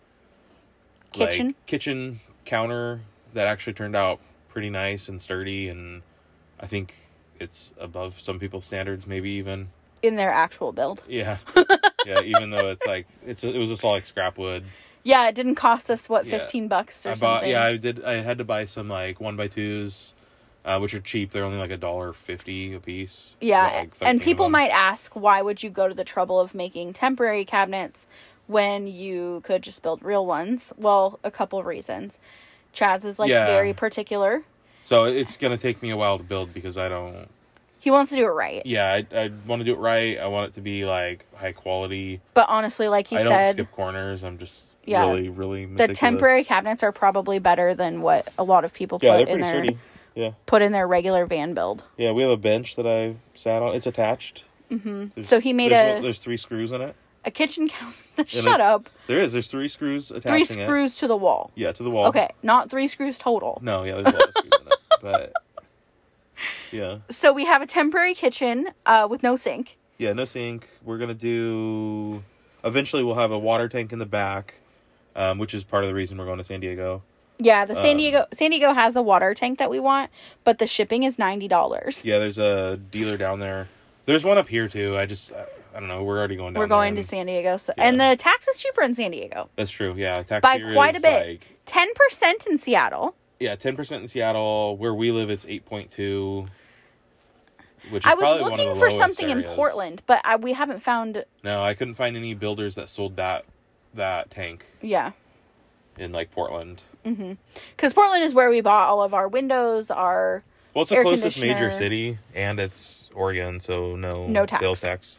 like, 1.16 1.30
Kitchen? 1.32 1.56
kitchen 1.66 2.20
counter 2.43 3.02
that 3.34 3.48
actually 3.48 3.74
turned 3.74 3.96
out 3.96 4.20
pretty 4.50 4.70
nice 4.70 5.08
and 5.10 5.22
sturdy, 5.22 5.70
and 5.70 6.02
I 6.60 6.66
think 6.68 6.93
it's 7.39 7.72
above 7.80 8.20
some 8.20 8.38
people's 8.39 8.66
standards, 8.66 9.08
maybe 9.08 9.30
even. 9.32 9.70
in 10.04 10.16
their 10.18 10.32
actual 10.32 10.72
build. 10.74 11.04
Yeah, 11.08 11.38
yeah. 12.06 12.22
Even 12.22 12.50
though 12.50 12.70
it's 12.70 12.86
like 12.86 13.08
it's 13.26 13.43
it 13.43 13.58
was 13.58 13.70
just 13.70 13.84
all 13.84 13.91
like 13.91 14.06
scrap 14.06 14.38
wood. 14.38 14.66
Yeah, 15.04 15.28
it 15.30 15.36
didn't 15.36 15.56
cost 15.56 15.89
us 15.89 16.10
what 16.10 16.26
Yeah. 16.26 16.38
fifteen 16.39 16.68
bucks 16.68 17.06
or 17.06 17.12
I 17.12 17.14
something. 17.14 17.28
bought 17.28 17.48
yeah 17.48 17.64
I 17.64 17.78
did 17.78 18.04
I 18.04 18.22
had 18.22 18.38
to 18.39 18.43
buy 18.43 18.66
some 18.66 18.89
like 18.89 19.22
one 19.22 19.36
by 19.38 19.48
twos, 19.48 20.14
uh, 20.66 20.80
which 20.80 20.93
are 20.93 20.99
cheap. 20.99 21.32
They're 21.32 21.43
only 21.45 21.59
like 21.59 21.72
a 21.72 21.78
dollar 21.78 22.11
fifty 22.11 22.74
a 22.74 22.80
piece. 22.80 23.36
Yeah, 23.39 23.68
like, 23.68 23.93
and 24.01 24.22
people 24.22 24.49
might 24.49 24.72
ask 24.72 25.16
why 25.16 25.41
would 25.41 25.63
you 25.63 25.70
go 25.70 25.88
to 25.88 25.93
the 25.93 26.03
trouble 26.03 26.39
of 26.39 26.53
making 26.55 26.93
temporary 26.93 27.45
cabinets 27.45 28.07
when 28.47 28.88
you 28.88 29.41
could 29.43 29.63
just 29.63 29.82
build 29.84 30.03
real 30.03 30.26
ones? 30.26 30.74
Well, 30.78 31.20
a 31.24 31.32
couple 31.32 31.59
of 31.59 31.66
reasons. 31.66 32.20
Chaz 32.74 33.05
is 33.05 33.20
like 33.20 33.30
Yeah. 33.30 33.45
very 33.45 33.74
particular. 33.74 34.43
So 34.82 35.05
it's 35.05 35.38
gonna 35.38 35.57
take 35.57 35.82
me 35.82 35.89
a 35.91 35.97
while 35.97 36.18
to 36.18 36.24
build 36.24 36.53
because 36.53 36.78
I 36.78 36.89
don't. 36.89 37.28
He 37.80 37.91
wants 37.91 38.09
to 38.09 38.16
do 38.18 38.24
it 38.26 38.30
right. 38.30 38.66
Yeah, 38.66 38.91
I 38.91 39.05
I 39.16 39.32
want 39.45 39.59
to 39.59 39.63
do 39.63 39.74
it 39.74 39.78
right. 39.78 40.18
I 40.20 40.26
want 40.26 40.49
it 40.49 40.55
to 40.55 40.61
be 40.61 40.86
like 40.86 41.28
high 41.36 41.51
quality. 41.51 42.20
But 42.34 42.49
honestly, 42.49 42.88
like 42.88 43.07
he 43.07 43.18
I 43.18 43.20
don't 43.24 43.32
said, 43.32 43.51
skip 43.53 43.72
corners. 43.72 44.24
I'm 44.24 44.39
just 44.39 44.74
Yeah. 44.86 45.01
really 45.07 45.30
really 45.30 45.66
the 45.66 45.89
temporary 45.89 46.43
cabinets 46.43 46.82
are 46.82 46.91
probably 46.91 47.38
better 47.38 47.76
than 47.76 48.01
what 48.01 48.34
a 48.39 48.43
lot 48.43 48.66
of 48.66 48.74
people 48.74 48.97
Yeah, 49.01 49.11
put 49.11 49.20
in 49.22 49.26
pretty 49.28 49.41
their 49.43 49.51
sturdy. 49.51 49.78
Yeah, 50.16 50.32
put 50.45 50.61
in 50.61 50.72
their 50.72 50.88
regular 50.88 51.26
van 51.26 51.53
build. 51.53 51.84
yeah. 51.97 52.11
We 52.13 52.22
have 52.22 52.32
a 52.32 52.38
bench 52.38 52.76
that 52.78 52.88
I 52.88 53.16
sat 53.36 53.61
on. 53.61 53.76
It's 53.76 53.86
attached. 53.88 54.45
Mm-hmm. 54.72 55.22
So 55.24 55.39
he 55.39 55.51
made 55.53 55.72
there's, 55.72 55.99
a- 55.99 56.01
There's 56.01 56.20
three 56.20 56.38
screws 56.38 56.72
in 56.72 56.82
it. 56.82 56.95
A 57.26 57.32
kitchen 57.32 57.68
counter. 57.68 57.95
Shut 58.28 58.61
up. 58.61 58.89
There 59.07 59.20
is. 59.20 59.34
There's 59.34 59.47
three 59.49 59.68
screws 59.68 60.11
attaching 60.11 60.30
Three 60.32 60.41
it. 60.41 60.47
screws 60.68 60.95
to 60.97 61.07
the 61.07 61.18
wall. 61.18 61.51
Yeah, 61.55 61.72
to 61.74 61.84
the 61.84 61.89
wall. 61.91 62.07
Okay, 62.07 62.30
not 62.43 62.70
three 62.70 62.88
screws 62.88 63.18
total. 63.20 63.59
No, 63.63 63.84
yeah, 63.84 63.95
there's 64.01 64.07
a 64.13 64.18
lot 64.18 64.28
of 64.30 64.34
screws 64.38 64.53
in 64.61 64.68
it, 64.68 64.74
but 65.01 65.34
yeah, 66.72 66.97
So 67.09 67.32
we 67.34 67.45
have 67.45 67.61
a 67.61 67.66
temporary 67.68 68.13
kitchen 68.13 68.70
uh, 68.86 69.07
with 69.09 69.24
no 69.24 69.36
sink. 69.36 69.78
yeah, 69.97 70.13
no 70.13 70.26
sink. 70.26 70.70
We're 70.84 70.97
gonna 70.97 71.13
do. 71.13 72.24
Eventually, 72.63 73.03
we'll 73.03 73.16
have 73.16 73.32
a 73.32 73.39
water 73.39 73.68
tank 73.70 73.91
in 73.93 73.99
the 73.99 74.05
back, 74.05 74.55
um, 75.16 75.38
which 75.38 75.53
is 75.53 75.63
part 75.63 75.84
of 75.84 75.88
the 75.88 75.93
reason 75.93 76.18
we're 76.18 76.26
going 76.26 76.38
to 76.39 76.43
San 76.43 76.59
Diego. 76.59 77.03
Yeah, 77.38 77.65
the 77.65 77.75
San 77.75 77.91
Um, 77.91 77.97
Diego 77.97 78.25
San 78.31 78.51
Diego 78.51 78.73
has 78.73 78.93
the 78.93 79.01
water 79.01 79.33
tank 79.33 79.59
that 79.59 79.69
we 79.69 79.79
want, 79.79 80.09
but 80.43 80.57
the 80.59 80.67
shipping 80.67 81.03
is 81.03 81.19
ninety 81.19 81.47
dollars. 81.47 82.05
Yeah, 82.05 82.19
there's 82.19 82.38
a 82.38 82.77
dealer 82.77 83.17
down 83.17 83.39
there. 83.39 83.67
There's 84.05 84.23
one 84.23 84.38
up 84.38 84.47
here 84.47 84.67
too. 84.67 84.95
I 84.97 85.05
just, 85.05 85.31
I, 85.33 85.45
I 85.75 85.79
don't 85.79 85.89
know. 85.89 86.03
We're 86.03 86.17
already 86.17 86.36
going 86.36 86.53
down. 86.53 86.59
We're 86.59 86.65
there 86.67 86.77
going 86.77 86.93
to 86.95 86.99
and- 86.99 87.05
San 87.05 87.25
Diego, 87.25 87.57
so, 87.57 87.73
and 87.77 87.99
the 87.99 88.15
tax 88.17 88.47
is 88.47 88.61
cheaper 88.61 88.83
in 88.83 88.93
San 88.95 89.11
Diego 89.11 89.49
That's 89.55 89.71
true. 89.71 89.93
Yeah, 89.97 90.21
tax 90.23 90.41
by 90.43 90.57
here 90.57 90.73
quite 90.73 90.93
a 90.93 90.97
is, 90.97 91.01
bit. 91.03 91.27
Like, 91.27 91.47
Ten 91.65 91.88
percent 91.95 92.45
in 92.47 92.57
Seattle. 92.59 93.15
yeah, 93.39 93.55
ten 93.55 93.75
percent 93.75 94.03
in 94.03 94.07
Seattle. 94.07 94.77
Where 94.77 94.93
we 94.93 95.11
live, 95.11 95.29
it's 95.29 95.45
eight 95.47 95.65
point 95.65 95.91
two. 95.91 96.47
Which 97.89 98.03
is 98.05 98.11
I 98.11 98.13
was 98.15 98.21
probably 98.23 98.41
one 98.43 98.51
of 98.53 98.57
looking 98.57 98.73
the 98.73 98.79
for 98.79 98.89
lowest 98.89 98.97
something 98.97 99.29
in. 99.29 99.43
Portland, 99.43 100.01
but 100.07 100.21
I, 100.23 100.38
we 100.38 100.53
haven't 100.53 100.79
found. 100.79 101.23
No, 101.43 101.63
I 101.63 101.73
couldn't 101.73 101.95
find 101.95 102.15
any 102.15 102.33
builders 102.33 102.75
that 102.75 102.89
sold 102.89 103.15
that 103.17 103.45
that 103.93 104.29
tank 104.31 104.65
Yeah, 104.81 105.11
in 105.97 106.11
like 106.11 106.31
Portland. 106.31 106.83
Because 107.06 107.93
Portland 107.93 108.24
is 108.24 108.34
where 108.34 108.49
we 108.49 108.62
bought 108.62 108.89
all 108.89 109.01
of 109.03 109.14
our 109.14 109.28
windows. 109.28 109.91
Our 109.91 110.43
Well, 110.74 110.82
it's 110.82 110.91
the 110.91 111.01
closest 111.01 111.41
major 111.41 111.70
city, 111.72 112.18
and 112.34 112.60
it's 112.60 113.10
Oregon, 113.14 113.60
so 113.60 113.95
no 113.95 114.28
No 114.28 114.45
tax. 114.45 114.62
sales 114.62 114.82
tax. 114.82 115.18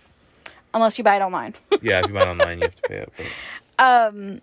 unless 0.74 0.98
you 0.98 1.04
buy 1.04 1.16
it 1.16 1.22
online. 1.22 1.54
Yeah, 1.82 2.00
if 2.00 2.08
you 2.08 2.14
buy 2.14 2.22
it 2.22 2.28
online, 2.28 2.58
you 2.58 2.64
have 2.64 2.76
to 2.76 2.82
pay 2.88 2.96
it. 2.96 3.12
But 3.78 4.40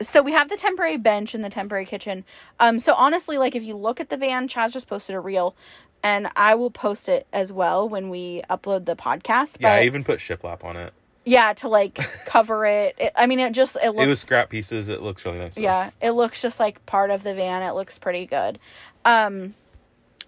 so 0.00 0.20
we 0.20 0.32
have 0.32 0.48
the 0.48 0.56
temporary 0.56 0.96
bench 0.96 1.32
and 1.34 1.44
the 1.44 1.48
temporary 1.48 1.84
kitchen. 1.86 2.24
Um, 2.58 2.78
so 2.80 2.92
honestly, 2.94 3.38
like 3.38 3.54
if 3.54 3.64
you 3.64 3.76
look 3.76 4.00
at 4.00 4.10
the 4.10 4.16
van, 4.16 4.48
Chaz 4.48 4.72
just 4.72 4.88
posted 4.88 5.14
a 5.14 5.20
reel, 5.20 5.54
and 6.02 6.28
I 6.34 6.54
will 6.56 6.70
post 6.72 7.08
it 7.08 7.26
as 7.32 7.52
well 7.52 7.88
when 7.88 8.10
we 8.10 8.42
upload 8.50 8.84
the 8.86 8.96
podcast. 8.96 9.58
yeah, 9.60 9.74
I 9.74 9.82
even 9.84 10.02
put 10.02 10.18
shiplap 10.18 10.64
on 10.64 10.76
it. 10.76 10.92
Yeah 11.24 11.52
to 11.54 11.68
like 11.68 11.94
cover 12.26 12.64
it. 12.66 12.94
it. 12.98 13.12
I 13.16 13.26
mean, 13.26 13.38
it 13.40 13.52
just 13.52 13.76
it 13.82 13.90
looks 13.90 14.02
it 14.04 14.08
was 14.08 14.20
scrap 14.20 14.50
pieces. 14.50 14.88
It 14.88 15.02
looks 15.02 15.24
really 15.24 15.38
nice. 15.38 15.54
though. 15.54 15.62
Yeah, 15.62 15.90
it 16.00 16.10
looks 16.12 16.40
just 16.42 16.58
like 16.60 16.84
part 16.86 17.10
of 17.10 17.22
the 17.22 17.34
van. 17.34 17.62
It 17.62 17.72
looks 17.72 17.98
pretty 17.98 18.26
good. 18.26 18.58
Um, 19.04 19.54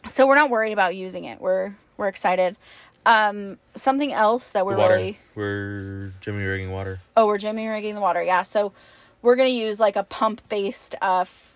so 0.07 0.26
we're 0.26 0.34
not 0.34 0.51
worried 0.51 0.72
about 0.72 0.95
using 0.97 1.24
it. 1.24 1.40
We're 1.40 1.74
we're 1.97 2.09
excited. 2.09 2.57
Um, 3.07 3.59
something 3.74 4.12
else 4.12 4.53
that 4.53 4.64
we're 4.64 4.76
really 4.76 5.18
We're 5.34 6.12
Jimmy 6.22 6.45
rigging 6.45 6.70
water. 6.70 7.01
oh 7.16 7.26
we're 7.26 7.36
jimmy 7.36 7.66
rigging 7.68 7.95
the 7.95 8.01
water. 8.01 8.22
Yeah, 8.22 8.42
so 8.45 8.72
we're 9.20 9.36
gonna 9.36 9.51
use 9.51 9.78
like 9.78 9.97
a 9.97 10.05
pump 10.05 10.40
based 10.49 10.95
uh. 11.03 11.20
F- 11.20 11.51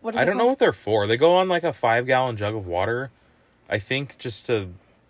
what 0.00 0.14
is 0.14 0.20
I 0.20 0.24
don't 0.24 0.38
know 0.38 0.46
what 0.46 0.58
they're 0.58 0.72
for. 0.72 1.06
They 1.06 1.16
go 1.18 1.34
on 1.34 1.48
like 1.48 1.64
a 1.64 1.72
five 1.72 2.06
gallon 2.06 2.36
jug 2.36 2.54
of 2.54 2.66
water. 2.66 3.10
I 3.68 3.78
think 3.78 4.16
just 4.16 4.46
to, 4.46 4.68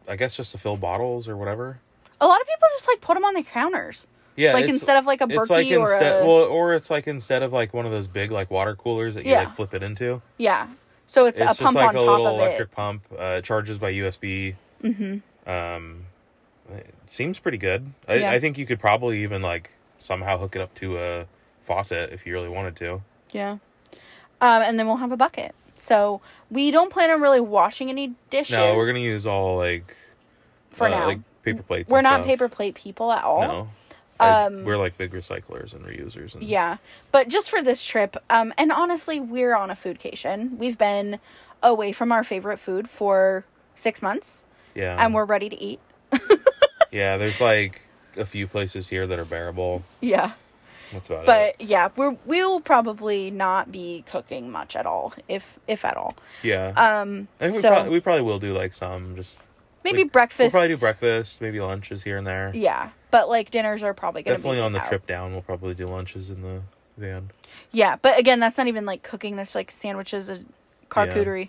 I 0.08 0.16
guess 0.16 0.36
just 0.36 0.50
to 0.52 0.58
fill 0.58 0.76
bottles 0.76 1.28
or 1.28 1.36
whatever. 1.36 1.78
A 2.20 2.26
lot 2.26 2.40
of 2.40 2.46
people 2.46 2.68
just 2.76 2.88
like 2.88 3.00
put 3.00 3.14
them 3.14 3.24
on 3.24 3.34
the 3.34 3.42
counters. 3.42 4.06
Yeah, 4.36 4.52
Like, 4.52 4.66
instead 4.68 4.96
of, 4.96 5.04
like, 5.04 5.20
a 5.20 5.24
it's 5.28 5.50
like 5.50 5.66
Berkey 5.66 5.76
or 5.76 5.80
instead, 5.80 6.22
a- 6.22 6.24
well, 6.24 6.44
or 6.44 6.72
it's 6.74 6.90
like 6.90 7.08
instead 7.08 7.42
of 7.42 7.52
like 7.52 7.74
one 7.74 7.86
of 7.86 7.90
those 7.92 8.06
big 8.06 8.30
like 8.30 8.52
water 8.52 8.76
coolers 8.76 9.16
that 9.16 9.24
you 9.24 9.32
Yeah. 9.32 9.40
like 9.44 9.56
flip 9.56 9.74
it 9.74 9.82
into. 9.82 10.22
Yeah, 10.36 10.68
so 11.06 11.26
it's, 11.26 11.40
a 11.40 11.46
pump 11.46 11.76
on 11.76 11.88
a 11.90 11.92
top 11.92 11.94
little 11.94 12.26
of 12.28 12.34
electric 12.34 12.68
it. 12.68 12.74
pump. 12.74 13.04
Uh, 13.12 13.22
it 13.38 13.44
charges 13.44 13.78
by 13.78 13.92
USB. 13.92 14.54
Mm-hmm. 14.84 15.50
Um, 15.50 16.04
it 16.72 16.94
seems 17.06 17.38
pretty 17.40 17.58
good. 17.58 17.92
I, 18.06 18.14
Yeah. 18.14 18.30
I 18.30 18.38
think 18.38 18.58
you 18.58 18.66
could 18.66 18.78
probably 18.78 19.22
even 19.24 19.42
like 19.42 19.70
somehow 19.98 20.38
hook 20.38 20.54
it 20.54 20.62
up 20.62 20.72
to 20.76 20.98
a 20.98 21.26
faucet 21.62 22.12
if 22.12 22.24
you 22.24 22.32
really 22.32 22.48
wanted 22.48 22.76
to. 22.76 23.02
Yeah. 23.32 23.58
Um, 24.40 24.62
and 24.62 24.78
then 24.78 24.86
we'll 24.86 24.96
have 24.98 25.10
a 25.10 25.16
bucket. 25.16 25.52
So 25.80 26.20
we 26.50 26.70
don't 26.70 26.92
plan 26.92 27.10
on 27.10 27.20
really 27.20 27.40
washing 27.40 27.88
any 27.90 28.12
dishes. 28.30 28.56
No, 28.56 28.76
we're 28.76 28.86
gonna 28.86 28.98
use 29.00 29.26
all 29.26 29.56
like 29.56 29.96
for 30.70 30.86
uh, 30.86 30.90
now. 30.90 31.06
like 31.06 31.18
paper 31.42 31.62
plates. 31.62 31.90
we're 31.90 32.00
not 32.02 32.14
stuff. 32.20 32.26
paper 32.26 32.48
plate 32.48 32.74
people 32.74 33.10
at 33.12 33.24
all. 33.24 33.40
No, 33.40 33.68
I- 34.20 34.44
Um, 34.46 34.64
we're 34.64 34.76
like 34.76 34.98
big 34.98 35.12
recyclers 35.12 35.72
and 35.74 35.84
reusers. 35.84 36.34
And, 36.34 36.42
Yeah, 36.42 36.78
but 37.12 37.28
just 37.28 37.50
for 37.50 37.62
this 37.62 37.84
trip, 37.84 38.16
um, 38.30 38.52
and 38.58 38.72
honestly, 38.72 39.20
we're 39.20 39.54
on 39.54 39.70
a 39.70 39.74
foodcation. 39.74 40.56
We've 40.58 40.76
been 40.78 41.20
away 41.62 41.92
from 41.92 42.12
our 42.12 42.24
favorite 42.24 42.58
food 42.58 42.88
for 42.88 43.44
six 43.74 44.02
months, 44.02 44.44
yeah, 44.74 44.96
and 45.02 45.14
we're 45.14 45.24
ready 45.24 45.48
to 45.48 45.60
eat. 45.60 45.80
yeah. 46.92 47.16
There's 47.16 47.40
like 47.40 47.82
a 48.16 48.26
few 48.26 48.46
places 48.46 48.88
here 48.88 49.06
that 49.06 49.18
are 49.18 49.24
bearable. 49.24 49.84
Yeah, 50.00 50.32
That's 50.92 51.08
about 51.08 51.22
it. 51.22 51.26
but 51.26 51.60
yeah, 51.60 51.88
we're 51.96 52.16
we'll 52.24 52.60
probably 52.60 53.30
not 53.30 53.70
be 53.70 54.04
cooking 54.10 54.50
much 54.50 54.74
at 54.76 54.86
all, 54.86 55.12
if 55.28 55.58
if 55.68 55.84
at 55.84 55.96
all. 55.96 56.16
Yeah, 56.42 56.68
Um, 56.76 57.28
I 57.40 57.44
think 57.44 57.56
we, 57.56 57.60
so 57.62 57.70
probably, 57.70 57.90
we 57.92 58.00
probably 58.00 58.22
will 58.22 58.38
do 58.40 58.52
like 58.52 58.72
some 58.72 59.14
just. 59.16 59.42
Maybe 59.92 60.04
we- 60.04 60.10
We'll 60.54 60.60
probably 60.60 60.68
do 60.68 60.76
breakfast, 60.78 61.40
maybe 61.40 61.60
lunches 61.60 62.02
here 62.02 62.16
and 62.18 62.26
there. 62.26 62.50
Yeah, 62.54 62.90
but 63.10 63.28
like 63.28 63.50
dinners 63.50 63.82
are 63.82 63.94
probably 63.94 64.22
gonna 64.22 64.36
Definitely 64.36 64.58
be 64.58 64.62
on 64.62 64.72
the 64.72 64.80
out. 64.80 64.88
trip 64.88 65.06
down, 65.06 65.32
we'll 65.32 65.42
probably 65.42 65.74
do 65.74 65.86
lunches 65.86 66.30
in 66.30 66.42
the 66.42 66.60
van. 66.96 67.30
Yeah, 67.72 67.96
but 68.00 68.18
again, 68.18 68.40
that's 68.40 68.58
not 68.58 68.66
even 68.66 68.84
like 68.86 69.02
cooking. 69.02 69.36
That's 69.36 69.54
like 69.54 69.70
sandwiches 69.70 70.28
and 70.28 70.52
charcuterie. 70.90 71.48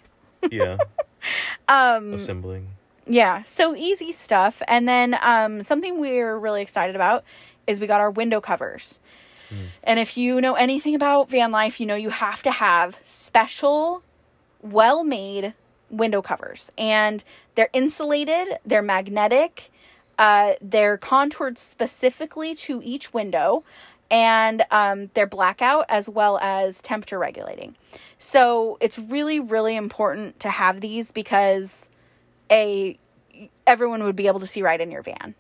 Yeah, 0.52 0.78
Um, 1.68 2.14
assembling. 2.14 2.70
Yeah, 3.06 3.44
so 3.44 3.76
easy 3.76 4.12
stuff. 4.12 4.62
And 4.68 4.88
then 4.88 5.18
um, 5.22 5.62
something 5.64 6.00
we're 6.00 6.38
really 6.38 6.62
excited 6.62 6.96
about 6.96 7.24
is 7.68 7.80
we 7.80 7.88
got 7.88 8.00
our 8.02 8.12
window 8.12 8.40
covers. 8.42 9.00
And 9.84 9.98
if 9.98 10.16
you 10.16 10.40
know 10.42 10.54
anything 10.54 10.94
about 10.94 11.32
van 11.32 11.52
life, 11.52 11.80
you 11.80 11.88
know 11.88 11.96
you 11.96 12.12
have 12.12 12.44
to 12.44 12.52
have 12.52 13.00
special, 13.02 14.04
well 14.62 15.04
made 15.04 15.56
window 15.90 16.22
covers. 16.22 16.72
And 16.78 17.24
they're 17.56 17.70
insulated, 17.74 18.60
they're 18.66 18.82
magnetic, 18.82 19.72
uh, 20.18 20.54
they're 20.62 20.98
contoured 20.98 21.58
specifically 21.58 22.54
to 22.54 22.82
each 22.84 23.14
window, 23.14 23.64
and 24.12 24.64
um, 24.72 25.10
they're 25.14 25.28
blackout 25.28 25.86
as 25.88 26.10
well 26.10 26.38
as 26.40 26.82
temperature 26.82 27.20
regulating. 27.20 27.76
So 28.18 28.78
it's 28.82 29.00
really, 29.00 29.40
really 29.40 29.76
important 29.76 30.40
to 30.42 30.50
have 30.50 30.82
these 30.82 31.12
because 31.12 31.90
a 32.52 32.98
everyone 33.66 34.04
would 34.04 34.16
be 34.16 34.28
able 34.28 34.42
to 34.42 34.48
see 34.48 34.62
right 34.62 34.82
in 34.82 34.92
your 34.92 35.02
van 35.02 35.36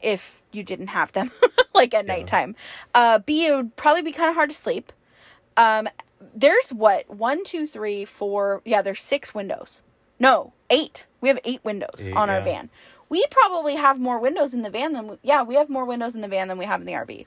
if 0.00 0.42
you 0.52 0.62
didn't 0.62 0.88
have 0.88 1.10
them 1.12 1.30
like 1.74 1.92
at 1.92 2.06
nighttime. 2.06 2.54
Uh, 2.94 3.18
B 3.18 3.46
it 3.46 3.54
would 3.54 3.74
probably 3.74 4.02
be 4.02 4.12
kind 4.12 4.28
of 4.28 4.36
hard 4.36 4.50
to 4.50 4.56
sleep. 4.56 4.92
Um, 5.56 5.88
there's 6.34 6.70
what 6.70 7.10
one, 7.10 7.44
two, 7.44 7.66
three, 7.66 8.04
four. 8.04 8.62
Yeah, 8.64 8.82
there's 8.82 9.00
six 9.00 9.34
windows 9.34 9.82
No, 10.20 10.52
eight. 10.68 11.06
We 11.20 11.28
have 11.30 11.40
eight 11.44 11.64
windows 11.64 12.06
Eight, 12.06 12.14
on 12.14 12.28
our 12.30 12.38
yeah. 12.38 12.44
van. 12.44 12.70
We 13.08 13.24
probably 13.30 13.74
have 13.74 13.98
more 13.98 14.20
windows 14.20 14.54
in 14.54 14.62
the 14.62 14.70
van 14.70 14.92
than 14.92 15.08
we, 15.08 15.16
yeah, 15.22 15.42
we 15.42 15.56
have 15.56 15.68
more 15.68 15.84
windows 15.84 16.14
in 16.14 16.20
the 16.20 16.28
van 16.28 16.46
than 16.48 16.58
we 16.58 16.66
have 16.66 16.80
in 16.80 16.86
the 16.86 16.92
RV. 16.92 17.26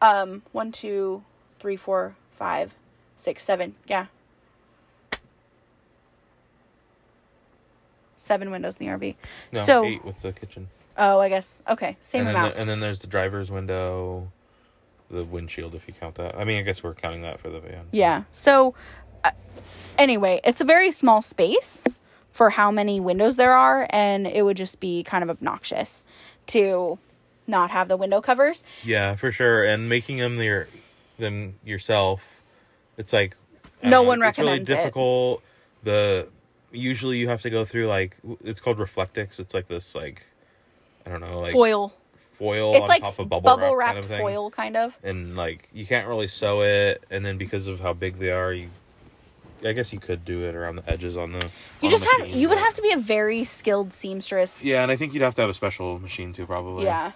Um, 0.00 0.42
one, 0.52 0.72
two, 0.72 1.22
three, 1.60 1.76
four, 1.76 2.16
five, 2.32 2.74
six, 3.16 3.42
seven. 3.44 3.74
Yeah, 3.86 4.06
seven 8.16 8.50
windows 8.50 8.76
in 8.76 8.86
the 8.86 8.92
RV. 8.92 9.14
No, 9.52 9.64
so, 9.64 9.84
eight 9.84 10.04
with 10.04 10.20
the 10.22 10.32
kitchen. 10.32 10.68
oh, 10.96 11.20
I 11.20 11.28
guess 11.28 11.62
okay, 11.68 11.96
same 12.00 12.26
and 12.26 12.30
amount. 12.36 12.54
the- 12.54 12.60
and 12.60 12.68
then 12.70 12.80
there's 12.80 13.00
the 13.00 13.06
driver's 13.06 13.50
window, 13.50 14.30
the 15.10 15.24
windshield 15.24 15.74
if 15.74 15.86
you 15.86 15.94
count 15.94 16.16
that. 16.16 16.36
I 16.36 16.44
mean, 16.44 16.58
I 16.58 16.62
guess 16.62 16.82
we're 16.82 16.94
counting 16.94 17.22
that 17.22 17.40
for 17.40 17.48
the 17.50 17.60
van. 17.60 17.86
Yeah. 17.92 18.24
So, 18.32 18.74
uh, 19.24 19.30
anyway, 19.96 20.40
it's 20.44 20.60
a 20.60 20.64
very 20.64 20.90
small 20.90 21.22
space 21.22 21.86
for 22.38 22.50
how 22.50 22.70
many 22.70 23.00
windows 23.00 23.34
there 23.34 23.52
are, 23.52 23.88
and 23.90 24.24
it 24.24 24.44
would 24.44 24.56
just 24.56 24.78
be 24.78 25.02
kind 25.02 25.24
of 25.24 25.28
obnoxious 25.28 26.04
to 26.46 26.96
not 27.48 27.72
have 27.72 27.88
the 27.88 27.96
window 27.96 28.20
covers. 28.20 28.62
Yeah, 28.84 29.16
for 29.16 29.32
sure. 29.32 29.64
And 29.64 29.88
making 29.88 30.18
them 30.18 30.36
your 30.36 30.68
them 31.18 31.56
yourself, 31.64 32.40
it's 32.96 33.12
like 33.12 33.36
No 33.82 34.04
one 34.04 34.22
It's 34.22 34.38
really 34.38 34.50
recommends 34.50 34.70
it. 34.70 34.74
difficult. 34.76 35.42
The 35.82 36.28
usually 36.70 37.16
you 37.18 37.28
have 37.28 37.42
to 37.42 37.50
go 37.50 37.64
through 37.64 37.88
like 37.88 38.16
it's 38.44 38.60
called 38.60 38.78
Reflectix. 38.78 39.40
It's 39.40 39.52
like 39.52 39.66
this 39.66 39.96
like 39.96 40.22
I 41.04 41.10
don't 41.10 41.20
know 41.20 41.38
like 41.38 41.50
foil. 41.52 41.92
foil 42.38 42.74
It's 42.74 42.82
on 42.82 42.88
like 42.88 43.02
top 43.02 43.18
of 43.18 43.28
bubble, 43.28 43.74
wrap 43.74 43.78
wrapped 43.78 43.94
kind 43.94 44.04
of 44.04 44.10
thing. 44.12 44.20
foil, 44.20 44.50
kind 44.50 44.76
of. 44.76 44.96
and 45.02 45.34
like 45.36 45.68
you 45.72 45.86
can't 45.86 46.06
really 46.06 46.28
sew 46.28 46.62
it. 46.62 47.02
And 47.10 47.26
then 47.26 47.36
because 47.36 47.66
of 47.66 47.80
how 47.80 47.94
big 47.94 48.20
they 48.20 48.30
are, 48.30 48.52
you 48.52 48.68
I 49.64 49.72
guess 49.72 49.92
you 49.92 49.98
could 50.00 50.24
do 50.24 50.42
it 50.48 50.54
around 50.54 50.76
the 50.76 50.90
edges 50.90 51.16
on 51.16 51.32
the. 51.32 51.40
You 51.80 51.88
on 51.88 51.90
just 51.90 52.04
the 52.04 52.10
have 52.10 52.20
machine, 52.20 52.38
you 52.38 52.48
would 52.48 52.56
but- 52.56 52.64
have 52.64 52.74
to 52.74 52.82
be 52.82 52.92
a 52.92 52.96
very 52.96 53.44
skilled 53.44 53.92
seamstress. 53.92 54.64
Yeah, 54.64 54.82
and 54.82 54.90
I 54.92 54.96
think 54.96 55.12
you'd 55.14 55.22
have 55.22 55.34
to 55.36 55.40
have 55.42 55.50
a 55.50 55.54
special 55.54 55.98
machine 55.98 56.32
too, 56.32 56.46
probably. 56.46 56.84
Yeah. 56.84 57.12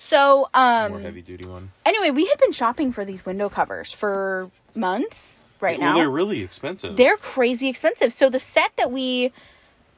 So, 0.00 0.48
More 0.54 0.62
um, 0.96 1.02
heavy 1.02 1.22
duty 1.22 1.48
one. 1.48 1.72
anyway, 1.84 2.10
we 2.10 2.26
had 2.26 2.38
been 2.38 2.52
shopping 2.52 2.92
for 2.92 3.04
these 3.04 3.26
window 3.26 3.48
covers 3.48 3.90
for 3.92 4.48
months 4.74 5.44
right 5.60 5.76
well, 5.80 5.90
now. 5.90 5.96
they're 5.98 6.08
really 6.10 6.42
expensive. 6.42 6.96
they're 6.96 7.16
crazy 7.16 7.68
expensive. 7.68 8.12
So 8.12 8.30
the 8.30 8.38
set 8.38 8.76
that 8.76 8.92
we 8.92 9.32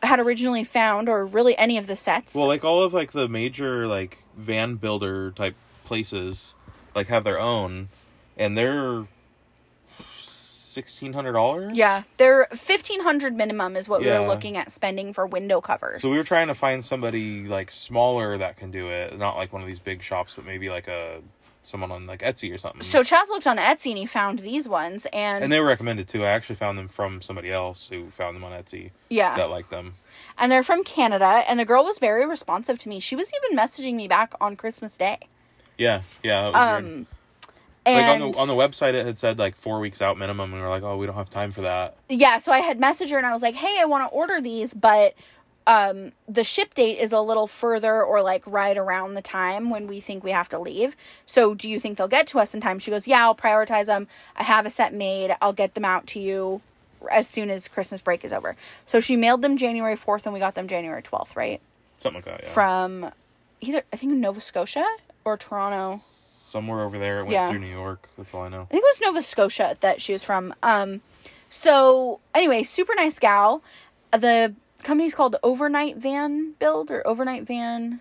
had 0.02 0.18
originally 0.18 0.64
found, 0.64 1.10
or 1.10 1.26
really 1.26 1.54
any 1.58 1.76
of 1.76 1.86
the 1.86 1.96
sets, 1.96 2.34
Well, 2.34 2.46
like 2.46 2.64
all 2.64 2.82
of 2.82 2.94
like 2.94 3.12
the 3.12 3.28
major 3.28 3.86
like 3.86 4.24
van 4.38 4.76
builder 4.76 5.32
type 5.32 5.54
places, 5.84 6.54
like 6.94 7.08
have 7.08 7.24
their 7.24 7.38
own, 7.38 7.90
and 8.38 8.56
they're 8.56 9.04
sixteen 10.70 11.12
hundred 11.12 11.32
dollars. 11.32 11.76
yeah, 11.76 12.02
they're 12.16 12.46
fifteen 12.52 13.02
hundred 13.02 13.34
minimum 13.36 13.76
is 13.76 13.88
what 13.88 14.00
we 14.00 14.06
Yeah. 14.06 14.20
were 14.20 14.26
looking 14.28 14.56
at 14.56 14.70
spending 14.72 15.12
for 15.12 15.26
window 15.26 15.60
covers. 15.60 16.02
So 16.02 16.10
we 16.10 16.16
were 16.16 16.24
trying 16.24 16.46
to 16.48 16.54
find 16.54 16.84
somebody 16.84 17.44
like 17.46 17.70
smaller 17.70 18.38
that 18.38 18.56
can 18.56 18.70
do 18.70 18.88
it, 18.88 19.18
not 19.18 19.36
like 19.36 19.52
one 19.52 19.62
of 19.62 19.68
these 19.68 19.80
big 19.80 20.02
shops, 20.02 20.34
but 20.36 20.44
maybe 20.46 20.70
like 20.70 20.88
a 20.88 21.20
someone 21.62 21.92
on 21.92 22.06
like 22.06 22.20
Etsy 22.22 22.52
or 22.54 22.56
something. 22.58 22.80
So 22.80 23.00
Chaz 23.02 23.28
looked 23.28 23.46
on 23.46 23.58
Etsy 23.58 23.90
and 23.90 23.98
he 23.98 24.06
found 24.06 24.38
these 24.38 24.66
ones, 24.66 25.06
and, 25.12 25.44
and 25.44 25.52
they 25.52 25.60
were 25.60 25.66
recommended 25.66 26.08
too. 26.08 26.24
I 26.24 26.28
actually 26.28 26.56
found 26.56 26.78
them 26.78 26.88
from 26.88 27.20
somebody 27.20 27.52
else 27.52 27.88
who 27.88 28.10
found 28.10 28.34
them 28.34 28.44
on 28.44 28.52
Etsy 28.52 28.92
yeah, 29.10 29.36
that 29.36 29.50
liked 29.50 29.68
them. 29.68 29.94
and 30.38 30.50
they're 30.50 30.62
from 30.62 30.84
Canada. 30.84 31.42
And 31.46 31.60
the 31.60 31.66
girl 31.66 31.84
was 31.84 31.98
very 31.98 32.26
responsive 32.26 32.78
to 32.78 32.88
me. 32.88 32.98
She 32.98 33.14
was 33.14 33.30
even 33.44 33.58
messaging 33.58 33.94
me 33.94 34.08
back 34.08 34.32
on 34.40 34.56
Christmas 34.56 34.96
Day. 34.96 35.18
Yeah, 35.76 36.00
yeah. 36.22 36.48
It 36.48 36.52
was 36.52 36.82
weird. 36.82 36.84
Um, 37.00 37.06
Like 37.86 38.04
on 38.04 38.18
the 38.18 38.38
on 38.38 38.46
the 38.48 38.54
website, 38.54 38.94
it 38.94 39.06
had 39.06 39.18
said 39.18 39.38
like 39.38 39.56
four 39.56 39.80
weeks 39.80 40.02
out 40.02 40.18
minimum, 40.18 40.52
and 40.52 40.60
we 40.60 40.60
were 40.60 40.68
like, 40.68 40.82
oh, 40.82 40.96
we 40.96 41.06
don't 41.06 41.14
have 41.16 41.30
time 41.30 41.50
for 41.52 41.62
that. 41.62 41.96
yeah, 42.08 42.38
so 42.38 42.52
I 42.52 42.58
had 42.58 42.78
messaged 42.78 43.10
her 43.10 43.18
and 43.18 43.26
I 43.26 43.32
was 43.32 43.42
like, 43.42 43.54
"Hey, 43.54 43.78
I 43.80 43.84
want 43.86 44.04
to 44.08 44.14
order 44.14 44.40
these, 44.40 44.74
but 44.74 45.14
um 45.66 46.12
the 46.26 46.42
ship 46.42 46.72
date 46.74 46.98
is 46.98 47.12
a 47.12 47.20
little 47.20 47.46
further 47.46 48.02
or 48.02 48.22
like 48.22 48.42
right 48.46 48.76
around 48.78 49.14
the 49.14 49.22
time 49.22 49.68
when 49.70 49.86
we 49.86 50.00
think 50.00 50.24
we 50.24 50.30
have 50.30 50.48
to 50.50 50.58
leave. 50.58 50.96
So, 51.26 51.54
do 51.54 51.68
you 51.70 51.78
think 51.80 51.96
they'll 51.98 52.08
get 52.08 52.26
to 52.28 52.38
us 52.38 52.54
in 52.54 52.60
time?" 52.60 52.78
She 52.78 52.90
goes, 52.90 53.08
"Yeah, 53.08 53.22
I'll 53.24 53.34
prioritize 53.34 53.86
them. 53.86 54.08
I 54.36 54.42
have 54.42 54.66
a 54.66 54.70
set 54.70 54.92
made. 54.94 55.34
I'll 55.40 55.52
get 55.52 55.74
them 55.74 55.84
out 55.84 56.06
to 56.08 56.20
you 56.20 56.60
as 57.10 57.26
soon 57.26 57.48
as 57.50 57.66
Christmas 57.68 58.02
break 58.02 58.24
is 58.24 58.32
over." 58.32 58.56
So, 58.86 59.00
she 59.00 59.16
mailed 59.16 59.42
them 59.42 59.56
January 59.56 59.96
4th 59.96 60.24
and 60.26 60.32
we 60.34 60.38
got 60.40 60.54
them 60.54 60.68
January 60.68 61.02
12th, 61.02 61.34
right? 61.36 61.60
Something 61.96 62.16
like 62.18 62.24
that. 62.26 62.40
Yeah. 62.44 62.50
From 62.50 63.10
either 63.60 63.82
I 63.92 63.96
think 63.96 64.12
Nova 64.14 64.40
Scotia 64.40 64.86
or 65.24 65.36
Toronto. 65.36 66.00
Somewhere 66.50 66.80
over 66.82 66.98
there. 66.98 67.20
It 67.20 67.22
went 67.24 67.32
Yeah. 67.32 67.50
through 67.50 67.60
New 67.60 67.66
York. 67.72 68.08
That's 68.18 68.34
all 68.34 68.42
I 68.42 68.48
know. 68.48 68.62
I 68.62 68.66
think 68.66 68.82
it 68.82 68.86
was 68.86 69.00
Nova 69.00 69.22
Scotia 69.22 69.76
that 69.80 70.00
she 70.02 70.12
was 70.12 70.24
from. 70.24 70.52
Um, 70.62 71.00
so 71.48 72.20
anyway, 72.34 72.62
super 72.62 72.94
nice 72.94 73.18
gal. 73.18 73.62
The 74.12 74.54
company's 74.82 75.14
called 75.14 75.36
Overnight 75.42 75.96
Van 75.96 76.52
Build 76.58 76.90
or 76.90 77.06
Overnight 77.06 77.44
Van 77.44 78.00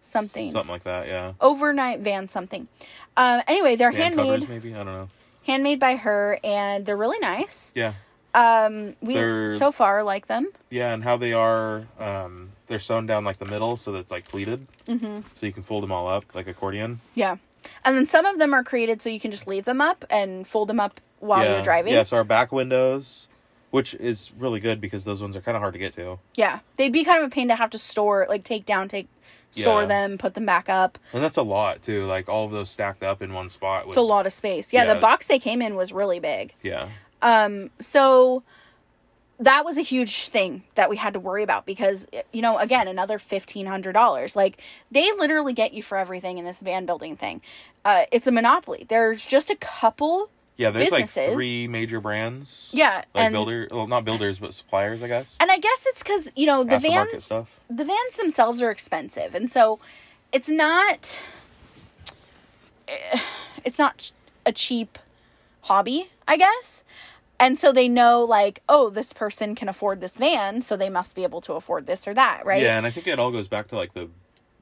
something. 0.00 0.50
Something 0.52 0.70
like 0.70 0.84
that. 0.84 1.06
Yeah. 1.08 1.32
Overnight 1.40 2.00
Van 2.00 2.28
something. 2.28 2.68
Um, 3.16 3.42
anyway, 3.48 3.76
they're 3.76 3.92
Van 3.92 4.02
handmade, 4.16 4.40
covers, 4.42 4.48
maybe. 4.48 4.74
I 4.74 4.78
don't 4.78 4.86
know. 4.86 5.08
handmade 5.46 5.80
by 5.80 5.96
her, 5.96 6.38
and 6.44 6.84
they're 6.84 6.96
really 6.96 7.18
nice. 7.20 7.72
Yeah. 7.74 7.94
Um, 8.34 8.96
we 9.00 9.14
They're- 9.14 9.54
so 9.54 9.72
far 9.72 10.02
like 10.02 10.26
them. 10.26 10.48
Yeah, 10.68 10.92
and 10.92 11.02
how 11.02 11.16
they 11.16 11.32
are, 11.32 11.86
um, 11.98 12.52
they're 12.66 12.78
sewn 12.78 13.06
down 13.06 13.24
like 13.24 13.38
the 13.38 13.44
middle, 13.46 13.76
so 13.76 13.92
that 13.92 13.98
it's 13.98 14.10
like 14.12 14.28
pleated. 14.28 14.66
Mm-hmm. 14.86 15.20
So 15.34 15.46
you 15.46 15.52
can 15.52 15.62
fold 15.62 15.82
them 15.82 15.92
all 15.92 16.08
up 16.08 16.24
like 16.34 16.46
accordion. 16.46 17.00
Yeah, 17.14 17.36
and 17.84 17.96
then 17.96 18.06
some 18.06 18.26
of 18.26 18.38
them 18.38 18.52
are 18.54 18.64
created 18.64 19.00
so 19.02 19.08
you 19.10 19.20
can 19.20 19.30
just 19.30 19.46
leave 19.46 19.64
them 19.64 19.80
up 19.80 20.04
and 20.10 20.46
fold 20.46 20.68
them 20.68 20.80
up 20.80 21.00
while 21.20 21.44
yeah. 21.44 21.54
you're 21.54 21.62
driving. 21.62 21.92
Yeah. 21.92 22.02
So 22.02 22.16
our 22.16 22.24
back 22.24 22.52
windows, 22.52 23.28
which 23.70 23.94
is 23.94 24.32
really 24.38 24.60
good 24.60 24.80
because 24.80 25.04
those 25.04 25.22
ones 25.22 25.36
are 25.36 25.40
kind 25.40 25.56
of 25.56 25.60
hard 25.60 25.72
to 25.74 25.78
get 25.78 25.92
to, 25.94 26.18
Yeah, 26.34 26.60
they'd 26.76 26.92
be 26.92 27.04
kind 27.04 27.22
of 27.22 27.30
a 27.30 27.34
pain 27.34 27.48
to 27.48 27.56
have 27.56 27.70
to 27.70 27.78
store, 27.78 28.26
like 28.28 28.44
take 28.44 28.66
down, 28.66 28.88
take 28.88 29.08
store 29.50 29.82
Yeah. 29.82 29.88
them, 29.88 30.18
put 30.18 30.34
them 30.34 30.44
back 30.44 30.68
up. 30.68 30.98
and 31.12 31.22
that's 31.22 31.38
a 31.38 31.42
lot 31.42 31.82
too. 31.82 32.04
Like 32.06 32.28
all 32.28 32.44
of 32.44 32.52
those 32.52 32.68
stacked 32.70 33.02
up 33.02 33.22
in 33.22 33.32
one 33.32 33.48
spot. 33.48 33.86
Would, 33.86 33.90
It's 33.92 33.96
a 33.96 34.02
lot 34.02 34.26
of 34.26 34.32
space. 34.32 34.72
Yeah, 34.72 34.84
Yeah. 34.84 34.94
the 34.94 35.00
box 35.00 35.26
they 35.26 35.38
came 35.38 35.62
in 35.62 35.74
was 35.74 35.92
really 35.92 36.20
big. 36.20 36.52
Yeah. 36.62 36.88
Um, 37.22 37.70
so 37.80 38.42
that 39.38 39.64
was 39.64 39.76
a 39.76 39.82
huge 39.82 40.28
thing 40.28 40.62
that 40.76 40.88
we 40.88 40.96
had 40.96 41.12
to 41.12 41.20
worry 41.20 41.42
about 41.42 41.66
because 41.66 42.06
you 42.32 42.40
know 42.42 42.58
again 42.58 42.88
another 42.88 43.18
$1500 43.18 44.34
like 44.36 44.60
they 44.90 45.10
literally 45.12 45.52
get 45.52 45.74
you 45.74 45.82
for 45.82 45.98
everything 45.98 46.38
in 46.38 46.44
this 46.44 46.60
van 46.60 46.86
building 46.86 47.16
thing 47.16 47.40
uh, 47.84 48.04
it's 48.10 48.26
a 48.26 48.32
monopoly 48.32 48.86
there's 48.88 49.26
just 49.26 49.50
a 49.50 49.56
couple 49.56 50.30
Yeah. 50.56 50.70
There's 50.70 50.88
Businesses. 50.90 51.28
like 51.28 51.32
three 51.34 51.68
major 51.68 52.00
brands. 52.00 52.70
yeah 52.74 53.04
Like 53.14 53.24
and 53.26 53.32
builder, 53.32 53.68
well, 53.70 53.86
not 53.86 54.04
builders, 54.06 54.38
but 54.38 54.54
suppliers, 54.54 55.02
I 55.02 55.08
guess. 55.08 55.36
and 55.40 55.50
i 55.50 55.58
guess 55.58 55.86
it's 55.86 56.02
because 56.02 56.30
you 56.34 56.46
know 56.46 56.64
the 56.64 56.78
vans 56.78 57.24
stuff. 57.24 57.60
the 57.68 57.84
vans 57.84 58.16
themselves 58.16 58.62
are 58.62 58.70
expensive 58.70 59.34
and 59.34 59.50
so 59.50 59.78
it's 60.32 60.48
not 60.48 61.22
eh, 62.88 63.18
it's 63.64 63.78
not 63.78 64.12
a 64.46 64.52
cheap 64.52 64.98
hobby 65.62 66.08
i 66.26 66.36
guess 66.36 66.84
and 67.38 67.58
so 67.58 67.72
they 67.72 67.88
know 67.88 68.22
like 68.24 68.62
oh 68.68 68.90
this 68.90 69.12
person 69.12 69.54
can 69.54 69.68
afford 69.68 70.00
this 70.00 70.16
van 70.18 70.60
so 70.62 70.76
they 70.76 70.88
must 70.90 71.14
be 71.14 71.22
able 71.22 71.40
to 71.40 71.52
afford 71.54 71.86
this 71.86 72.06
or 72.08 72.14
that 72.14 72.44
right 72.46 72.62
Yeah, 72.62 72.76
and 72.78 72.86
I 72.86 72.90
think 72.90 73.06
it 73.06 73.18
all 73.18 73.30
goes 73.30 73.48
back 73.48 73.68
to 73.68 73.76
like 73.76 73.94
the 73.94 74.08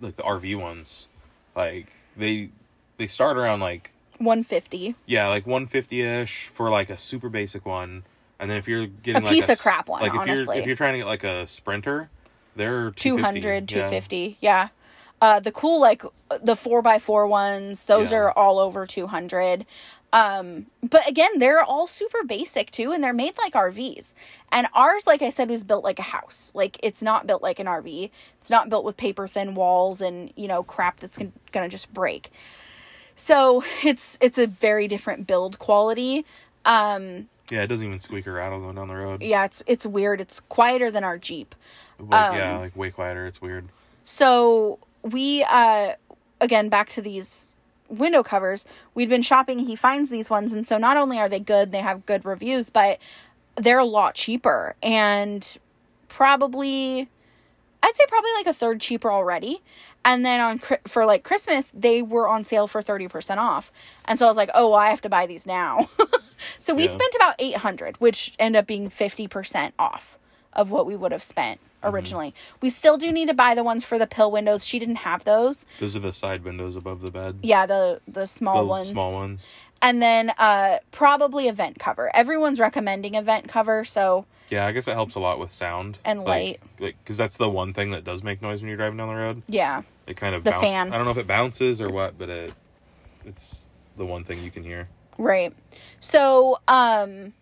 like 0.01 0.17
the 0.17 0.23
RV 0.23 0.57
ones. 0.61 1.09
Like 1.55 1.89
they 2.17 2.51
they 2.97 3.07
start 3.07 3.37
around 3.37 3.61
like 3.61 3.93
150 4.19 4.95
yeah, 5.07 5.29
like 5.29 5.45
150ish 5.45 6.47
for 6.49 6.71
like 6.71 6.91
a 6.91 6.99
super 6.99 7.29
basic 7.29 7.65
one. 7.67 8.05
And 8.39 8.51
then 8.51 8.59
if 8.59 8.67
you're 8.69 8.87
getting 8.87 9.23
A 9.23 9.25
like 9.25 9.35
piece 9.35 9.49
of 9.49 9.59
crap 9.59 9.89
one, 9.89 10.03
like 10.03 10.13
if 10.13 10.21
honestly. 10.21 10.57
you're 10.57 10.61
if 10.63 10.67
you're 10.67 10.77
trying 10.77 10.95
to 10.95 10.99
get 10.99 11.07
like 11.07 11.25
a 11.25 11.47
sprinter, 11.47 12.11
they're 12.57 12.91
200 12.91 13.69
250. 13.69 14.37
Yeah. 14.41 14.51
yeah, 14.51 14.69
uh 15.23 15.41
the 15.41 15.53
cool 15.53 15.81
like 15.81 16.03
the 16.43 16.55
4x4 16.55 17.29
ones 17.29 17.85
those 17.85 18.11
Yeah. 18.13 18.19
are 18.19 18.33
all 18.39 18.59
over 18.59 18.87
200 18.87 19.65
um 20.15 20.67
but 20.83 21.07
again 21.09 21.39
they're 21.41 21.63
all 21.63 21.87
super 21.89 22.23
basic 22.25 22.71
too 22.71 22.93
and 22.93 23.03
they're 23.03 23.13
made 23.13 23.37
like 23.37 23.53
rvs 23.55 24.15
and 24.53 24.69
ours 24.73 25.07
like 25.09 25.21
i 25.23 25.29
said 25.29 25.51
was 25.51 25.65
built 25.65 25.83
like 25.83 25.99
a 25.99 26.03
house. 26.03 26.53
Like 26.55 26.79
it's 26.83 27.03
not 27.03 27.27
built 27.27 27.43
like 27.43 27.59
an 27.59 27.67
rv 27.67 28.11
it's 28.39 28.49
not 28.49 28.71
built 28.71 28.85
with 28.85 28.97
paper 28.97 29.27
thin 29.27 29.55
walls 29.57 30.01
and 30.01 30.33
you 30.37 30.47
know 30.47 30.63
crap 30.63 31.01
that's 31.01 31.19
gon- 31.19 31.33
gonna 31.53 31.69
just 31.69 31.93
break. 31.93 32.31
So 33.17 33.65
it's 33.85 34.17
it's 34.21 34.39
a 34.39 34.47
very 34.47 34.87
different 34.89 35.27
build 35.27 35.59
quality. 35.59 36.25
Um 36.65 37.29
Yeah, 37.51 37.63
it 37.63 37.67
doesn't 37.67 37.87
even 37.87 37.99
squeak 37.99 38.27
or 38.29 38.35
rattle 38.35 38.61
going 38.61 38.77
down 38.77 38.89
the 38.89 38.95
road. 38.95 39.21
yeah 39.21 39.45
it's 39.45 39.65
it's 39.67 39.85
weird. 39.85 40.21
It's 40.21 40.39
quieter 40.41 40.91
than 40.93 41.03
our 41.03 41.19
jeep. 41.19 41.55
But, 41.99 42.31
um, 42.31 42.37
yeah, 42.37 42.59
like 42.59 42.77
way 42.77 42.91
quieter. 42.91 43.27
It's 43.27 43.43
weird. 43.43 43.69
So 44.05 44.79
we 45.03 45.45
uh 45.51 45.95
again 46.41 46.69
back 46.69 46.89
to 46.91 47.03
these 47.03 47.54
window 47.99 48.23
covers. 48.23 48.65
We'd 48.95 49.09
been 49.09 49.23
shopping, 49.23 49.61
he 49.61 49.77
finds 49.77 50.11
these 50.11 50.31
ones 50.31 50.53
and 50.53 50.67
so 50.67 50.79
not 50.79 50.97
only 50.97 51.19
are 51.19 51.29
they 51.29 51.41
good, 51.41 51.73
they 51.73 51.79
have 51.81 52.07
good 52.07 52.25
reviews, 52.25 52.71
but 52.71 52.99
they're 53.57 53.79
a 53.79 53.85
lot 53.85 54.15
cheaper 54.15 54.75
and 54.83 55.59
probably 56.09 57.09
I'd 57.83 57.97
say 57.97 58.05
probably 58.09 58.31
like 58.37 58.47
a 58.47 58.53
third 58.55 58.81
cheaper 58.81 59.13
already. 59.13 59.61
And 60.07 60.25
then 60.25 60.41
on 60.41 60.61
for 60.87 61.05
like 61.07 61.23
Christmas, 61.23 61.71
they 61.75 62.03
were 62.03 62.29
on 62.29 62.45
sale 62.45 62.67
for 62.67 62.81
30% 62.83 63.37
off. 63.39 63.71
And 64.05 64.19
so 64.19 64.27
I 64.27 64.29
was 64.29 64.37
like, 64.37 64.51
"Oh, 64.55 64.71
well, 64.71 64.79
I 64.79 64.89
have 64.91 65.01
to 65.03 65.09
buy 65.09 65.27
these 65.27 65.47
now." 65.47 65.89
so 66.59 66.75
we 66.75 66.83
Yeah. 66.85 66.91
spent 66.91 67.15
about 67.17 67.35
800, 67.39 67.97
which 68.01 68.35
ended 68.39 68.61
up 68.61 68.67
being 68.67 68.91
50% 68.91 69.73
off 69.79 70.19
of 70.55 70.71
what 70.71 70.87
we 70.87 70.97
would 70.97 71.13
have 71.13 71.23
spent 71.23 71.61
originally. 71.83 72.35
We 72.63 72.71
still 72.71 72.97
do 72.97 73.13
need 73.13 73.29
to 73.29 73.35
buy 73.35 73.55
the 73.55 73.63
ones 73.65 73.85
for 73.85 73.99
the 73.99 74.07
pill 74.07 74.31
windows. 74.31 74.65
She 74.65 74.79
didn't 74.79 74.97
have 74.97 75.25
those. 75.25 75.67
Those 75.81 75.95
are 75.95 76.01
the 76.01 76.13
side 76.13 76.43
windows 76.45 76.77
above 76.77 77.03
the 77.03 77.11
bed. 77.13 77.41
Yeah, 77.43 77.67
the 77.67 78.01
the 78.09 78.27
small 78.27 78.59
the 78.63 78.65
ones. 78.65 78.89
small 78.89 79.13
ones. 79.15 79.53
And 79.83 80.01
then 80.01 80.33
uh 80.39 80.79
probably 80.93 81.47
a 81.49 81.53
vent 81.53 81.79
cover. 81.79 82.11
Everyone's 82.15 82.59
recommending 82.59 83.15
a 83.17 83.23
vent 83.23 83.49
cover, 83.49 83.85
so 83.85 84.25
Yeah, 84.49 84.67
I 84.67 84.73
guess 84.73 84.89
it 84.89 84.95
helps 84.95 85.15
a 85.15 85.21
lot 85.21 85.39
with 85.39 85.53
sound 85.53 85.99
And 86.07 86.25
like, 86.25 86.61
like 86.79 86.97
because 87.05 87.19
that's 87.19 87.37
the 87.37 87.51
one 87.51 87.75
thing 87.75 87.91
that 87.91 88.03
does 88.03 88.23
make 88.23 88.41
noise 88.41 88.63
when 88.63 88.69
you're 88.69 88.79
driving 88.79 88.97
down 88.97 89.09
the 89.09 89.15
road. 89.15 89.43
yeah. 89.47 89.83
It 90.07 90.17
kind 90.17 90.35
of 90.35 90.45
The 90.45 90.53
boun- 90.53 90.61
fan. 90.61 90.93
I 90.93 90.97
don't 90.97 91.05
know 91.05 91.11
if 91.11 91.19
it 91.19 91.27
bounces 91.27 91.81
or 91.83 91.89
what, 91.91 92.17
but 92.19 92.31
it 92.31 92.55
it's 93.27 93.69
the 93.99 94.07
one 94.07 94.25
thing 94.25 94.43
you 94.43 94.51
can 94.51 94.63
hear. 94.65 94.89
Right. 95.19 95.53
So, 96.01 96.61
um 96.67 97.35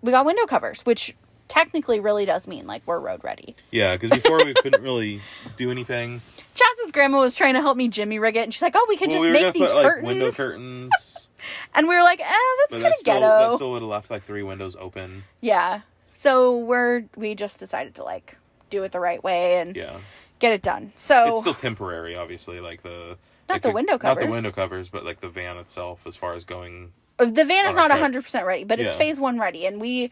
we 0.00 0.10
got 0.12 0.24
window 0.24 0.46
covers, 0.46 0.80
which 0.82 1.14
technically 1.52 2.00
really 2.00 2.24
does 2.24 2.48
mean 2.48 2.66
like 2.66 2.82
we're 2.86 2.98
road 2.98 3.22
ready. 3.22 3.54
Yeah, 3.70 3.94
because 3.94 4.10
before 4.10 4.42
we 4.42 4.54
couldn't 4.54 4.82
really 4.82 5.20
do 5.58 5.70
anything. 5.70 6.22
Chaz's 6.54 6.92
grandma 6.92 7.20
was 7.20 7.34
trying 7.34 7.54
to 7.54 7.60
help 7.60 7.76
me 7.76 7.88
Jimmy 7.88 8.18
rig 8.18 8.36
it, 8.36 8.40
and 8.44 8.54
she's 8.54 8.62
like, 8.62 8.74
"Oh, 8.74 8.86
we 8.88 8.96
could 8.96 9.08
Well, 9.08 9.18
just 9.18 9.22
we 9.22 9.30
make 9.32 9.52
these 9.52 9.68
put 9.68 9.74
like 9.76 9.84
curtains." 9.86 10.06
window 10.06 10.30
curtains, 10.32 11.28
and 11.74 11.88
we 11.88 11.94
were 11.94 12.02
like, 12.02 12.20
"Eh, 12.20 12.24
that's 12.60 12.74
kind 12.74 12.86
of 12.86 12.94
still 12.94 13.14
ghetto." 13.20 13.26
that 13.50 13.52
still 13.52 13.70
would 13.72 13.82
have 13.82 13.88
left 13.90 14.10
like 14.10 14.22
three 14.22 14.42
windows 14.42 14.74
open. 14.78 15.24
yeah. 15.42 15.80
So 16.06 16.56
we're 16.58 17.04
we 17.16 17.34
just 17.34 17.58
decided 17.58 17.94
to 17.96 18.04
like 18.04 18.36
do 18.70 18.82
it 18.84 18.92
the 18.92 19.00
right 19.00 19.22
way 19.22 19.58
and 19.58 19.74
Yeah, 19.76 19.96
get 20.38 20.52
it 20.52 20.62
done. 20.62 20.92
So 20.94 21.28
it's 21.28 21.40
still 21.40 21.54
temporary, 21.54 22.16
obviously. 22.16 22.60
Like 22.60 22.82
the 22.82 23.16
Not 23.48 23.56
like 23.56 23.62
the 23.62 23.72
window 23.72 23.98
covers, 23.98 24.22
not 24.22 24.26
the 24.26 24.30
window 24.32 24.50
covers, 24.52 24.88
but 24.88 25.04
like 25.04 25.20
the 25.20 25.28
van 25.28 25.56
itself, 25.58 26.06
as 26.06 26.14
far 26.16 26.34
as 26.34 26.44
going. 26.44 26.92
the 27.18 27.44
van 27.44 27.66
is 27.66 27.76
not 27.76 27.86
truck. 27.88 27.98
hundred 27.98 28.22
percent 28.22 28.46
ready, 28.46 28.64
but 28.64 28.78
it's 28.80 28.92
Yeah. 28.92 28.98
phase 28.98 29.18
one 29.20 29.38
ready, 29.38 29.66
and 29.66 29.80
we 29.80 30.10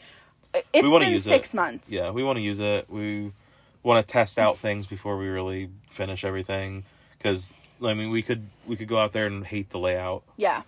it's 0.55 0.67
we 0.83 0.99
been 0.99 1.13
use 1.13 1.25
six 1.25 1.53
it. 1.55 1.57
months. 1.57 1.93
Yeah, 1.93 2.11
we 2.11 2.23
want 2.23 2.37
to 2.37 2.43
use 2.43 2.59
it. 2.61 2.89
We 2.91 3.33
want 3.83 4.07
to 4.07 4.13
test 4.13 4.39
out 4.39 4.59
things 4.59 4.87
before 4.87 5.17
we 5.17 5.29
really 5.29 5.71
finish 5.89 6.25
everything. 6.25 6.85
Because 7.19 7.63
I 7.83 7.95
mean, 7.95 8.11
we 8.11 8.23
could 8.23 8.47
we 8.67 8.77
could 8.77 8.89
go 8.89 8.99
out 8.99 9.13
there 9.13 9.27
and 9.27 9.45
hate 9.47 9.71
the 9.71 9.79
layout 9.79 10.23
Yeah. 10.37 10.63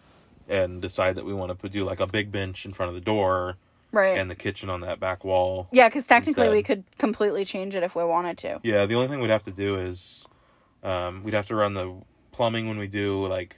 and 0.49 0.81
decide 0.83 1.15
that 1.17 1.25
we 1.25 1.33
want 1.35 1.59
to 1.61 1.69
do 1.69 1.85
like 1.85 2.01
a 2.01 2.07
big 2.07 2.31
bench 2.33 2.65
in 2.65 2.73
front 2.73 2.89
of 2.91 2.95
the 2.95 3.01
door 3.01 3.57
Right. 3.91 4.17
and 4.17 4.31
the 4.31 4.35
kitchen 4.35 4.71
on 4.71 4.81
that 4.81 4.99
back 5.01 5.23
wall. 5.25 5.69
yeah, 5.73 5.89
because 5.89 6.07
technically 6.07 6.45
instead. 6.45 6.53
we 6.57 6.63
could 6.63 6.85
completely 6.99 7.45
change 7.45 7.77
it 7.77 7.83
if 7.83 7.95
we 7.95 8.03
wanted 8.05 8.39
to. 8.39 8.61
Yeah, 8.63 8.87
the 8.87 8.95
only 8.95 9.09
thing 9.09 9.21
we'd 9.21 9.31
have 9.31 9.43
to 9.43 9.51
do 9.51 9.77
is 9.77 10.27
um, 10.83 11.23
we'd 11.23 11.35
have 11.35 11.47
to 11.49 11.55
run 11.55 11.75
the 11.75 11.95
plumbing 12.33 12.67
when 12.69 12.79
we 12.79 12.89
do 12.89 13.27
like 13.27 13.57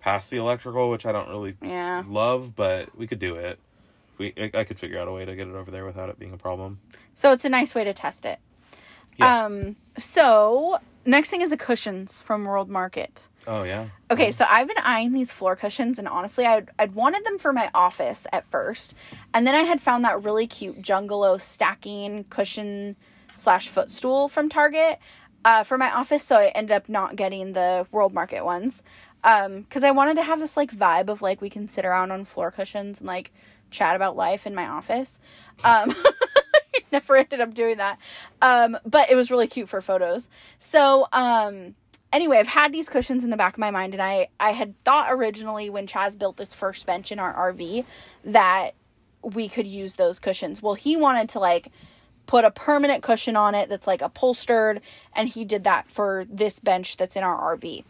past 0.00 0.30
the 0.30 0.38
electrical, 0.38 0.88
which 0.90 1.04
I 1.06 1.12
don't 1.12 1.28
really 1.28 1.56
Yeah. 1.62 2.02
love, 2.08 2.56
but 2.56 2.96
we 2.96 3.06
could 3.06 3.18
do 3.18 3.36
it. 3.36 3.58
We 4.18 4.32
I, 4.36 4.50
I 4.60 4.64
could 4.64 4.78
figure 4.78 4.98
out 4.98 5.08
a 5.08 5.12
way 5.12 5.24
to 5.24 5.34
get 5.34 5.48
it 5.48 5.54
over 5.54 5.70
there 5.70 5.84
without 5.84 6.08
it 6.08 6.18
being 6.18 6.32
a 6.32 6.38
problem. 6.38 6.80
So 7.14 7.32
it's 7.32 7.44
a 7.44 7.48
nice 7.48 7.74
way 7.74 7.84
to 7.84 7.92
test 7.92 8.24
it. 8.24 8.38
Yeah. 9.16 9.44
Um. 9.44 9.76
So 9.98 10.78
next 11.06 11.30
thing 11.30 11.40
is 11.40 11.50
the 11.50 11.56
cushions 11.56 12.22
from 12.22 12.44
World 12.44 12.68
Market. 12.68 13.28
Oh 13.46 13.62
yeah. 13.62 13.88
Okay, 14.10 14.32
so 14.32 14.46
I've 14.48 14.68
been 14.68 14.78
eyeing 14.78 15.12
these 15.12 15.32
floor 15.32 15.56
cushions, 15.56 15.98
and 15.98 16.08
honestly, 16.08 16.46
I'd, 16.46 16.70
I'd 16.78 16.94
wanted 16.94 17.24
them 17.24 17.38
for 17.38 17.52
my 17.52 17.70
office 17.74 18.26
at 18.32 18.46
first, 18.46 18.94
and 19.32 19.46
then 19.46 19.54
I 19.54 19.62
had 19.62 19.80
found 19.80 20.04
that 20.04 20.22
really 20.22 20.46
cute 20.46 20.80
Jungalow 20.80 21.38
stacking 21.38 22.24
cushion 22.30 22.96
slash 23.34 23.68
footstool 23.68 24.28
from 24.28 24.48
Target 24.48 24.98
uh, 25.44 25.62
for 25.62 25.76
my 25.76 25.90
office. 25.90 26.24
So 26.24 26.36
I 26.36 26.46
ended 26.54 26.72
up 26.72 26.88
not 26.88 27.16
getting 27.16 27.52
the 27.52 27.86
World 27.90 28.14
Market 28.14 28.44
ones 28.44 28.82
because 29.22 29.84
I 29.84 29.90
wanted 29.90 30.16
to 30.16 30.22
have 30.22 30.38
this 30.38 30.56
like 30.56 30.70
vibe 30.70 31.08
of 31.08 31.22
like 31.22 31.40
we 31.40 31.50
can 31.50 31.66
sit 31.66 31.84
around 31.84 32.10
on 32.10 32.24
floor 32.24 32.50
cushions 32.50 33.00
and 33.00 33.06
like 33.06 33.32
chat 33.74 33.96
about 33.96 34.16
life 34.16 34.46
in 34.46 34.54
my 34.54 34.66
office. 34.66 35.20
Um, 35.62 35.94
never 36.92 37.16
ended 37.16 37.40
up 37.40 37.52
doing 37.52 37.76
that. 37.76 37.98
Um, 38.40 38.78
but 38.86 39.10
it 39.10 39.16
was 39.16 39.30
really 39.30 39.46
cute 39.46 39.68
for 39.68 39.80
photos. 39.80 40.28
So, 40.58 41.08
um, 41.12 41.74
anyway, 42.12 42.38
I've 42.38 42.46
had 42.46 42.72
these 42.72 42.88
cushions 42.88 43.24
in 43.24 43.30
the 43.30 43.36
back 43.36 43.54
of 43.54 43.58
my 43.58 43.70
mind, 43.70 43.92
and 43.92 44.02
I, 44.02 44.28
I 44.40 44.50
had 44.50 44.78
thought 44.78 45.12
originally 45.12 45.68
when 45.68 45.86
Chaz 45.86 46.18
built 46.18 46.36
this 46.36 46.54
first 46.54 46.86
bench 46.86 47.12
in 47.12 47.18
our 47.18 47.52
RV 47.52 47.84
that 48.24 48.70
we 49.22 49.48
could 49.48 49.66
use 49.66 49.96
those 49.96 50.18
cushions. 50.18 50.62
Well, 50.62 50.74
he 50.74 50.96
wanted 50.96 51.28
to 51.30 51.38
like 51.38 51.70
put 52.26 52.44
a 52.44 52.50
permanent 52.50 53.02
cushion 53.02 53.36
on 53.36 53.54
it 53.54 53.68
that's 53.68 53.86
like 53.86 54.00
upholstered, 54.00 54.80
and 55.14 55.28
he 55.28 55.44
did 55.44 55.64
that 55.64 55.90
for 55.90 56.24
this 56.30 56.58
bench 56.58 56.96
that's 56.96 57.16
in 57.16 57.24
our 57.24 57.56
RV. 57.56 57.84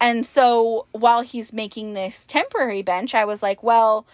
And 0.00 0.24
so 0.24 0.86
while 0.92 1.22
he's 1.22 1.52
making 1.52 1.94
this 1.94 2.26
temporary 2.26 2.82
bench, 2.82 3.14
I 3.14 3.24
was 3.24 3.42
like, 3.42 3.62
well, 3.62 4.06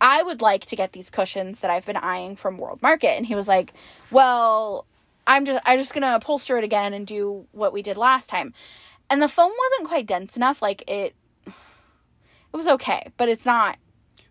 I 0.00 0.22
would 0.22 0.40
like 0.40 0.64
to 0.66 0.76
get 0.76 0.92
these 0.92 1.10
cushions 1.10 1.60
that 1.60 1.70
I've 1.70 1.84
been 1.86 1.96
eyeing 1.96 2.36
from 2.36 2.56
World 2.58 2.80
Market. 2.82 3.10
And 3.10 3.26
he 3.26 3.34
was 3.34 3.46
like, 3.48 3.72
Well, 4.10 4.86
I'm 5.26 5.44
just 5.44 5.62
I'm 5.66 5.78
just 5.78 5.92
gonna 5.94 6.18
upholster 6.18 6.56
it 6.58 6.64
again 6.64 6.92
and 6.94 7.06
do 7.06 7.46
what 7.52 7.72
we 7.72 7.82
did 7.82 7.96
last 7.96 8.28
time. 8.30 8.54
And 9.10 9.20
the 9.20 9.28
foam 9.28 9.52
wasn't 9.58 9.88
quite 9.88 10.06
dense 10.06 10.36
enough, 10.36 10.62
like 10.62 10.82
it 10.88 11.14
it 11.46 12.56
was 12.56 12.66
okay, 12.66 13.08
but 13.16 13.28
it's 13.28 13.46
not 13.46 13.76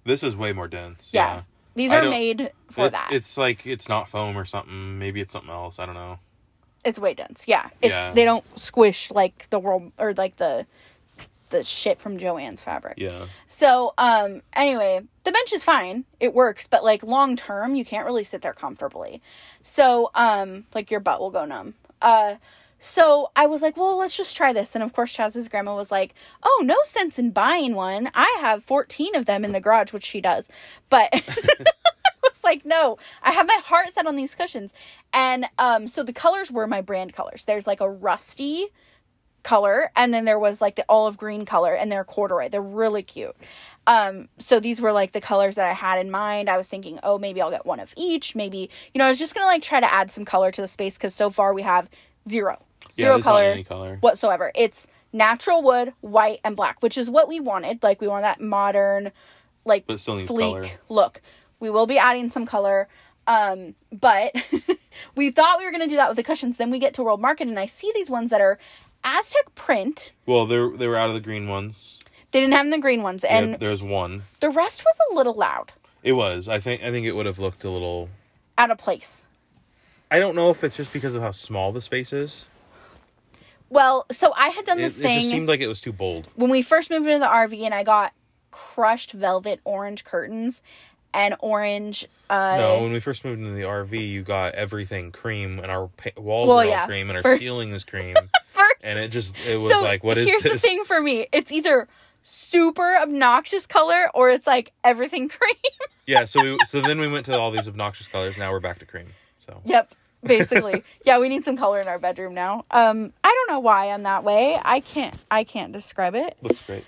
This 0.04 0.24
is 0.24 0.36
way 0.36 0.54
more 0.54 0.68
dense. 0.68 1.12
yeah. 1.14 1.36
Yeah. 1.36 1.42
These 1.76 1.92
I 1.92 2.00
are 2.00 2.10
made 2.10 2.52
for 2.70 2.88
it's, 2.88 2.96
that. 2.98 3.10
It's 3.12 3.38
like 3.38 3.66
it's 3.66 3.88
not 3.88 4.10
foam 4.10 4.38
or 4.38 4.44
something. 4.46 5.00
Maybe 5.00 5.22
it's 5.22 5.32
something 5.32 5.52
else. 5.52 5.80
I 5.80 5.86
don't 5.86 5.96
know. 5.96 6.20
it's 6.84 7.00
way 7.00 7.14
dense. 7.14 7.46
Yeah. 7.48 7.70
It's 7.82 7.94
Yeah. 7.94 8.12
they 8.14 8.26
don't 8.26 8.44
squish 8.60 9.12
like 9.12 9.48
the 9.50 9.60
world 9.60 9.92
or 9.98 10.14
like 10.14 10.38
the 10.38 10.66
the 11.50 11.64
shit 11.64 12.00
from 12.00 12.18
Joann's 12.18 12.64
fabric. 12.64 12.96
Yeah. 12.98 13.26
So, 13.48 13.94
um, 13.98 14.42
anyway, 14.54 15.02
the 15.24 15.32
bench 15.32 15.54
is 15.54 15.64
fine. 15.64 16.06
It 16.20 16.34
works, 16.34 16.68
but 16.68 16.84
like 16.84 17.04
long 17.04 17.36
term, 17.36 17.76
you 17.76 17.86
can't 17.86 18.06
really 18.06 18.24
sit 18.24 18.42
there 18.42 18.54
comfortably. 18.54 19.22
So, 19.62 20.12
um, 20.16 20.66
like 20.74 20.92
your 20.92 21.00
butt 21.00 21.20
will 21.20 21.32
go 21.32 21.46
numb. 21.46 21.76
Uh, 22.02 22.36
so 22.80 23.30
I 23.36 23.46
was 23.46 23.62
like, 23.62 23.76
well, 23.76 23.98
let's 23.98 24.16
just 24.16 24.38
try 24.38 24.54
this. 24.54 24.74
And 24.74 24.84
of 24.84 24.94
course, 24.94 25.16
Chaz's 25.16 25.50
grandma 25.50 25.76
was 25.76 25.92
like, 25.92 26.16
oh, 26.44 26.64
no 26.66 26.78
sense 26.84 27.20
in 27.20 27.32
buying 27.32 27.76
one. 27.76 28.10
I 28.16 28.38
have 28.40 28.64
14 28.64 29.16
of 29.16 29.26
them 29.26 29.44
in 29.44 29.52
the 29.52 29.60
garage, 29.60 29.92
which 29.92 30.06
she 30.06 30.22
does. 30.22 30.50
But 30.90 31.10
I 31.14 31.20
was 32.24 32.44
like, 32.44 32.66
no, 32.66 32.98
I 33.22 33.32
have 33.32 33.48
my 33.48 33.60
heart 33.66 33.90
set 33.90 34.08
on 34.08 34.16
these 34.16 34.34
cushions. 34.34 34.74
And, 35.14 35.48
um, 35.58 35.90
so 35.90 36.04
the 36.04 36.14
colors 36.14 36.52
were 36.52 36.68
my 36.68 36.80
brand 36.80 37.14
colors. 37.14 37.44
There's 37.44 37.68
like 37.68 37.82
a 37.82 37.90
rusty, 37.90 38.68
color 39.44 39.92
and 39.96 40.14
then 40.14 40.26
there 40.26 40.40
was 40.40 40.62
like 40.62 40.76
the 40.76 40.86
olive 40.90 41.18
green 41.18 41.46
color 41.46 41.74
and 41.74 41.92
they're 41.92 42.04
corduroy. 42.04 42.50
They're 42.50 42.62
really 42.62 43.04
cute. 43.04 43.36
Um 43.88 44.28
so 44.38 44.60
these 44.60 44.82
were 44.82 44.92
like 44.92 45.14
the 45.14 45.22
colors 45.22 45.56
that 45.56 45.66
i 45.66 45.74
had 45.74 46.00
in 46.00 46.12
mind. 46.12 46.50
I 46.50 46.58
was 46.58 46.68
thinking 46.68 47.00
oh 47.04 47.18
maybe 47.18 47.42
i'll 47.42 47.52
get 47.52 47.66
one 47.66 47.80
of 47.80 47.94
each. 47.98 48.36
Maybe 48.36 48.70
you 48.94 49.00
know 49.00 49.06
i 49.06 49.10
was 49.10 49.20
just 49.20 49.34
gonna 49.34 49.48
like 49.48 49.62
try 49.62 49.80
to 49.80 49.92
add 49.92 50.12
some 50.12 50.26
color 50.26 50.52
to 50.52 50.62
the 50.62 50.68
space 50.68 50.98
because 50.98 51.16
so 51.16 51.30
far 51.30 51.54
we 51.54 51.62
have 51.64 51.90
zero. 52.28 52.58
Zero 52.92 52.96
Yeah, 52.96 53.06
zero 53.06 53.14
there's 53.16 53.26
not 53.26 53.32
color, 53.32 53.64
color. 53.64 53.98
whatsoever. 54.02 54.52
It's 54.56 54.88
natural 55.14 55.62
wood 55.64 55.94
white 56.02 56.40
and 56.44 56.56
black 56.56 56.82
which 56.84 56.98
is 56.98 57.10
what 57.10 57.28
we 57.28 57.40
wanted. 57.40 57.82
Like 57.82 58.02
we 58.02 58.08
want 58.08 58.24
that 58.24 58.42
modern 58.42 59.12
like 59.66 59.88
But 59.88 59.94
it 59.94 59.98
still 60.00 60.16
needs 60.16 60.28
sleek 60.28 60.80
look. 60.90 61.22
We 61.60 61.70
will 61.70 61.86
be 61.88 61.98
adding 61.98 62.30
some 62.30 62.46
color 62.46 62.88
um 63.28 63.76
but 63.92 64.36
we 65.16 65.32
thought 65.32 65.60
we 65.60 65.66
were 65.66 65.72
going 65.72 65.82
to 65.84 65.88
do 65.88 65.96
that 65.96 66.10
with 66.10 66.18
the 66.18 66.24
cushions. 66.24 66.58
Then 66.58 66.72
we 66.72 66.80
get 66.80 66.94
to 66.96 67.04
world 67.04 67.22
market 67.22 67.48
and 67.48 67.60
i 67.60 67.66
see 67.66 67.92
these 67.96 68.10
ones 68.10 68.30
that 68.32 68.42
are 68.42 68.58
aztec 69.04 69.54
print 69.56 70.12
Well, 70.26 70.46
they 70.46 70.56
they 70.78 70.88
were 70.88 70.98
out 70.98 71.10
of 71.10 71.16
the 71.16 71.22
green 71.22 71.48
ones. 71.48 71.98
they 72.32 72.40
didn't 72.42 72.54
have 72.54 72.70
the 72.70 72.78
green 72.80 73.02
ones 73.02 73.24
and 73.24 73.60
there's 73.60 73.82
one. 73.84 74.24
the 74.40 74.50
rest 74.50 74.84
was 74.86 74.98
a 75.12 75.16
little 75.16 75.34
loud 75.34 75.72
It 76.04 76.14
was. 76.14 76.48
I 76.48 76.60
think. 76.60 76.84
I 76.84 76.92
think 76.92 77.06
it 77.06 77.14
would 77.14 77.26
have 77.26 77.40
looked 77.40 77.64
a 77.64 77.70
little. 77.70 78.10
out 78.58 78.72
of 78.72 78.78
place 78.78 79.26
I 80.12 80.18
don't 80.20 80.36
know 80.36 80.50
if 80.50 80.64
it's 80.64 80.76
just 80.76 80.92
because 80.92 81.14
of 81.16 81.22
how 81.22 81.30
small 81.32 81.72
the 81.72 81.82
space 81.82 82.12
is. 82.14 82.50
well 83.70 84.06
so 84.12 84.34
i 84.38 84.50
had 84.50 84.66
done 84.66 84.80
It, 84.80 84.84
this 84.84 85.00
it 85.00 85.04
thing 85.04 85.12
It 85.18 85.20
just 85.20 85.30
seemed 85.32 85.48
like 85.48 85.62
it 85.62 85.68
was 85.68 85.82
too 85.82 85.94
bold. 85.94 86.28
when 86.36 86.50
we 86.50 86.62
first 86.62 86.90
moved 86.90 87.08
into 87.08 87.20
the 87.20 87.26
rv 87.28 87.62
and 87.66 87.74
i 87.74 87.84
got 87.84 88.14
crushed 88.52 89.12
velvet 89.12 89.60
orange 89.64 90.04
curtains 90.04 90.62
and 91.14 91.36
orange 91.40 92.06
uh 92.30 92.58
No, 92.58 92.82
when 92.84 92.92
we 92.92 93.00
first 93.00 93.26
moved 93.26 93.40
into 93.42 93.54
the 93.54 93.64
RV, 93.64 93.92
you 94.10 94.22
got 94.24 94.54
everything 94.56 95.12
cream, 95.12 95.60
and 95.60 95.72
our 95.72 95.88
pa- 95.98 96.10
walls 96.18 96.48
Well, 96.48 96.58
were 96.58 96.64
all 96.64 96.70
yeah. 96.70 96.86
cream, 96.86 97.10
and 97.10 97.18
our 97.18 97.24
First- 97.24 97.40
ceiling 97.40 97.72
is 97.72 97.84
cream, 97.84 98.16
first 98.52 98.76
and 98.84 99.00
it 99.00 99.10
just 99.10 99.36
it 99.48 99.56
was 99.56 99.72
so 99.72 99.82
like, 99.84 100.04
what 100.04 100.18
is 100.18 100.28
here's 100.30 100.44
this? 100.44 100.62
the 100.62 100.68
thing 100.68 100.84
for 100.86 101.02
me 101.02 101.28
it's 101.32 101.52
either 101.52 101.88
super 102.24 102.98
obnoxious 103.02 103.66
color 103.66 104.10
or 104.14 104.30
it's 104.30 104.46
like 104.46 104.72
everything 104.84 105.28
cream 105.40 105.54
Yeah, 106.06 106.26
so 106.26 106.44
we, 106.44 106.58
so 106.66 106.82
then 106.82 107.00
we 107.00 107.08
went 107.08 107.26
to 107.28 107.38
all 107.40 107.50
these 107.52 107.68
obnoxious 107.68 108.08
colors. 108.08 108.38
Now 108.38 108.52
we're 108.52 108.60
back 108.60 108.80
to 108.80 108.86
cream. 108.86 109.08
So 109.40 109.62
Yep, 109.66 109.94
basically. 110.24 110.84
yeah, 111.06 111.18
we 111.18 111.30
need 111.30 111.46
some 111.46 111.56
color 111.58 111.80
in 111.82 111.88
our 111.88 111.98
bedroom 112.00 112.34
now. 112.36 112.66
Um, 112.72 113.14
I 113.24 113.30
don't 113.34 113.54
know 113.56 113.60
why 113.62 113.90
I'm 113.92 114.04
that 114.04 114.24
way. 114.24 114.60
I 114.64 114.80
can't 114.82 115.16
I 115.32 115.44
can't 115.44 115.72
describe 115.72 116.14
it. 116.16 116.38
looks 116.42 116.62
great. 116.62 116.84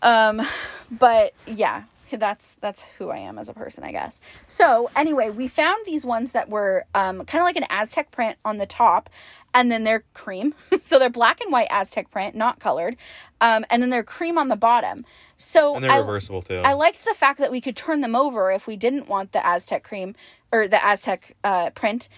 Um, 0.00 0.42
but 0.90 1.32
yeah, 1.46 1.84
that's 2.18 2.54
that's 2.60 2.84
who 2.98 3.10
I 3.10 3.18
am 3.18 3.38
as 3.38 3.48
a 3.48 3.52
person, 3.54 3.84
I 3.84 3.92
guess. 3.92 4.20
So 4.48 4.90
anyway, 4.96 5.30
we 5.30 5.48
found 5.48 5.84
these 5.86 6.04
ones 6.06 6.32
that 6.32 6.48
were 6.48 6.84
um 6.94 7.24
kind 7.24 7.40
of 7.40 7.44
like 7.46 7.56
an 7.56 7.66
Aztec 7.70 8.10
print 8.10 8.38
on 8.44 8.56
the 8.58 8.66
top, 8.66 9.10
and 9.54 9.70
then 9.70 9.84
they're 9.84 10.04
cream. 10.14 10.54
so 10.82 10.98
they're 10.98 11.10
black 11.10 11.40
and 11.40 11.52
white 11.52 11.68
Aztec 11.70 12.10
print, 12.10 12.34
not 12.34 12.58
colored. 12.60 12.96
Um, 13.40 13.64
and 13.70 13.82
then 13.82 13.90
they're 13.90 14.04
cream 14.04 14.38
on 14.38 14.48
the 14.48 14.56
bottom. 14.56 15.04
So 15.36 15.74
And 15.74 15.84
they're 15.84 15.90
I- 15.90 15.98
reversible 15.98 16.42
too. 16.42 16.62
I 16.64 16.72
liked 16.74 17.04
the 17.04 17.14
fact 17.14 17.38
that 17.40 17.50
we 17.50 17.60
could 17.60 17.74
turn 17.76 18.00
them 18.00 18.14
over 18.14 18.50
if 18.52 18.66
we 18.66 18.76
didn't 18.76 19.08
want 19.08 19.32
the 19.32 19.44
Aztec 19.44 19.82
cream 19.82 20.14
or 20.52 20.68
the 20.68 20.84
Aztec 20.84 21.36
uh, 21.42 21.70
print. 21.70 22.08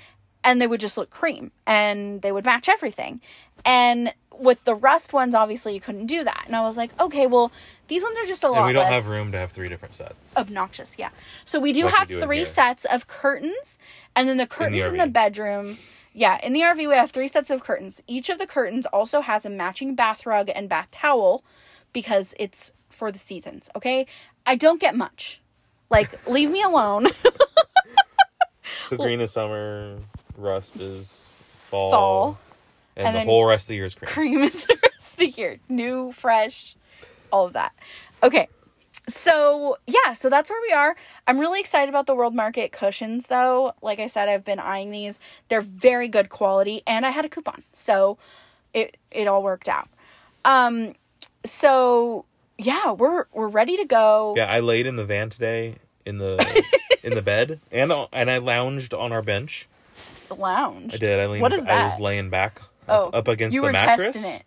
and 0.47 0.61
they 0.61 0.66
would 0.66 0.80
just 0.80 0.99
look 0.99 1.09
cream 1.09 1.51
and 1.66 2.20
they 2.20 2.30
would 2.30 2.45
match 2.45 2.68
everything. 2.68 3.22
And 3.65 4.12
with 4.37 4.65
the 4.65 4.75
rust 4.75 5.12
ones, 5.12 5.35
obviously 5.35 5.75
you 5.75 5.81
couldn't 5.81 6.07
do 6.07 6.25
that. 6.25 6.45
And 6.47 6.57
I 6.57 6.61
was 6.62 6.77
like, 6.77 6.91
okay, 7.01 7.27
well, 7.27 7.53
these 7.89 8.03
ones 8.03 8.19
are 8.19 8.25
just 8.27 8.43
a 8.43 8.49
lot 8.49 8.59
And 8.59 8.67
we 8.67 8.73
don't 8.73 8.85
less 8.91 9.05
have 9.05 9.09
room 9.09 9.31
to 9.33 9.39
have 9.39 9.53
three 9.53 9.69
different 9.69 9.95
sets. 9.95 10.37
obnoxious. 10.37 10.97
Yeah. 10.99 11.11
So 11.45 11.61
we 11.61 11.73
do 11.73 11.85
Like 11.85 11.93
we 11.93 11.99
have 11.99 12.09
do 12.09 12.21
three 12.21 12.45
sets 12.45 12.85
of 12.85 13.07
curtains, 13.07 13.79
and 14.17 14.29
then 14.29 14.37
the 14.39 14.47
curtains 14.47 14.85
in 14.85 14.97
the, 14.97 15.05
RV. 15.05 15.12
bedroom. 15.12 15.79
Yeah, 16.12 16.39
in 16.43 16.53
the 16.53 16.61
RV 16.61 16.77
we 16.89 16.95
have 16.95 17.11
three 17.11 17.29
sets 17.29 17.51
of 17.51 17.62
curtains. 17.62 18.03
Each 18.07 18.29
of 18.29 18.39
the 18.39 18.47
curtains 18.47 18.87
also 18.87 19.21
has 19.21 19.45
a 19.45 19.51
matching 19.51 19.95
bath 19.95 20.27
rug 20.27 20.51
and 20.55 20.69
bath 20.69 20.91
towel 20.91 21.45
because 21.93 22.35
it's 22.39 22.73
for 22.91 23.11
the 23.12 23.19
seasons. 23.19 23.69
Okay, 23.77 24.07
I 24.47 24.55
don't 24.57 24.81
get 24.81 24.97
much. 24.97 25.41
Like, 25.91 26.27
leave 26.29 26.51
me 26.51 26.62
alone. 26.62 27.07
So 28.89 28.97
green 28.97 29.21
is 29.21 29.31
summer, 29.33 29.99
rust 30.37 30.77
is 30.77 31.37
fall, 31.71 31.91
Fall. 31.91 32.39
And, 32.97 33.09
And 33.09 33.16
the 33.16 33.24
whole 33.24 33.45
rest 33.45 33.64
of 33.64 33.68
the 33.68 33.74
year 33.76 33.86
is 33.86 33.95
cream. 33.95 34.09
cream 34.09 34.38
is 34.40 34.64
the 34.66 34.78
rest 34.82 35.14
of 35.14 35.18
the 35.18 35.30
year. 35.30 35.59
New, 35.68 36.12
fresh, 36.12 36.76
all 37.30 37.47
of 37.47 37.53
that. 37.55 37.72
Okay. 38.22 38.49
So, 39.07 39.76
yeah, 39.86 40.14
so 40.14 40.30
that's 40.30 40.49
where 40.49 40.62
we 40.62 40.72
are. 40.72 40.97
I'm 41.26 41.38
really 41.38 41.61
excited 41.61 41.90
about 41.90 42.07
the 42.07 42.14
World 42.14 42.34
Market 42.34 42.72
cushions, 42.72 43.26
though. 43.26 43.74
Like 43.82 43.99
I 43.99 44.07
said, 44.07 44.30
I've 44.30 44.47
been 44.47 44.59
eyeing 44.59 44.90
these. 44.90 45.18
They're 45.49 45.61
very 45.61 46.09
good 46.09 46.30
quality, 46.30 46.82
and 46.86 47.05
I 47.05 47.11
had 47.11 47.26
a 47.26 47.28
coupon. 47.28 47.64
So, 47.70 48.16
it 48.74 48.97
it 49.11 49.26
all 49.26 49.42
worked 49.42 49.68
out. 49.68 49.88
Um 50.45 50.95
so 51.45 52.26
yeah, 52.59 52.92
we're 52.92 53.26
we're 53.32 53.49
ready 53.49 53.76
to 53.76 53.84
go. 53.84 54.34
Yeah, 54.36 54.51
I 54.51 54.61
laid 54.61 54.86
in 54.86 54.97
the 54.97 55.05
van 55.05 55.30
today 55.30 55.76
in 56.05 56.18
the 56.18 56.64
in 57.03 57.14
the 57.14 57.22
bed, 57.22 57.61
and 57.70 57.92
and 58.12 58.30
I 58.30 58.38
lounged 58.38 58.92
on 58.92 59.12
our 59.12 59.22
bench. 59.22 59.68
Lounge. 60.36 60.95
I 60.95 60.97
did. 60.97 61.20
I 61.20 61.26
leaned. 61.26 61.42
What 61.42 61.53
is 61.53 61.64
I 61.64 61.84
was 61.84 62.01
laying 62.01 62.28
back 62.28 62.61
oh, 62.89 63.11
up, 63.11 63.28
against 63.28 63.55
you 63.55 63.61
the 63.61 63.66
were 63.68 63.72
mattress. 63.72 64.12
testing 64.16 64.32
it. 64.37 64.43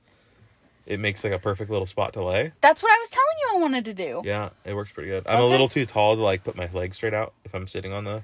It 0.85 0.99
makes 1.01 1.23
like 1.23 1.33
a 1.33 1.39
perfect 1.39 1.69
little 1.69 1.85
spot 1.85 2.13
to 2.13 2.23
lay. 2.23 2.53
That's 2.61 2.81
what 2.81 2.91
I 2.91 2.97
was 2.99 3.09
telling 3.09 3.35
you 3.41 3.57
I 3.57 3.61
wanted 3.61 3.85
to 3.85 3.93
do. 3.93 4.21
Yeah, 4.23 4.49
it 4.63 4.73
works 4.73 4.91
pretty 4.91 5.09
good. 5.09 5.23
I'm 5.27 5.39
a 5.39 5.41
Okay. 5.43 5.51
little 5.51 5.67
too 5.67 5.85
tall 5.85 6.15
to 6.15 6.21
like 6.21 6.43
put 6.45 6.55
my 6.55 6.69
legs 6.73 6.95
straight 6.97 7.13
out 7.13 7.33
if 7.43 7.53
I'm 7.53 7.67
sitting 7.67 7.91
on 7.91 8.05
the 8.05 8.23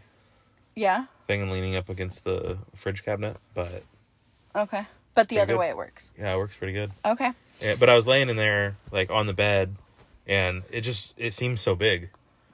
Yeah. 0.75 1.05
thing 1.27 1.41
and 1.41 1.51
leaning 1.51 1.75
up 1.75 1.89
against 1.89 2.23
the 2.23 2.57
fridge 2.75 3.03
cabinet, 3.03 3.37
but 3.53 3.83
Okay. 4.55 4.85
But 5.15 5.27
the 5.29 5.35
Pretty 5.35 5.41
other 5.41 5.53
good. 5.53 5.59
way 5.59 5.69
it 5.69 5.77
works. 5.77 6.11
yeah, 6.17 6.33
it 6.33 6.37
works 6.37 6.55
pretty 6.55 6.73
good. 6.73 6.91
Okay. 7.05 7.31
Yeah, 7.59 7.75
but 7.75 7.89
I 7.89 7.95
was 7.95 8.07
laying 8.07 8.29
in 8.29 8.35
there 8.37 8.77
like 8.91 9.11
on 9.11 9.27
the 9.27 9.33
bed, 9.33 9.75
and 10.25 10.63
it 10.71 10.81
just 10.81 11.13
it 11.17 11.33
seems 11.33 11.59
so 11.61 11.75
big. 11.75 12.09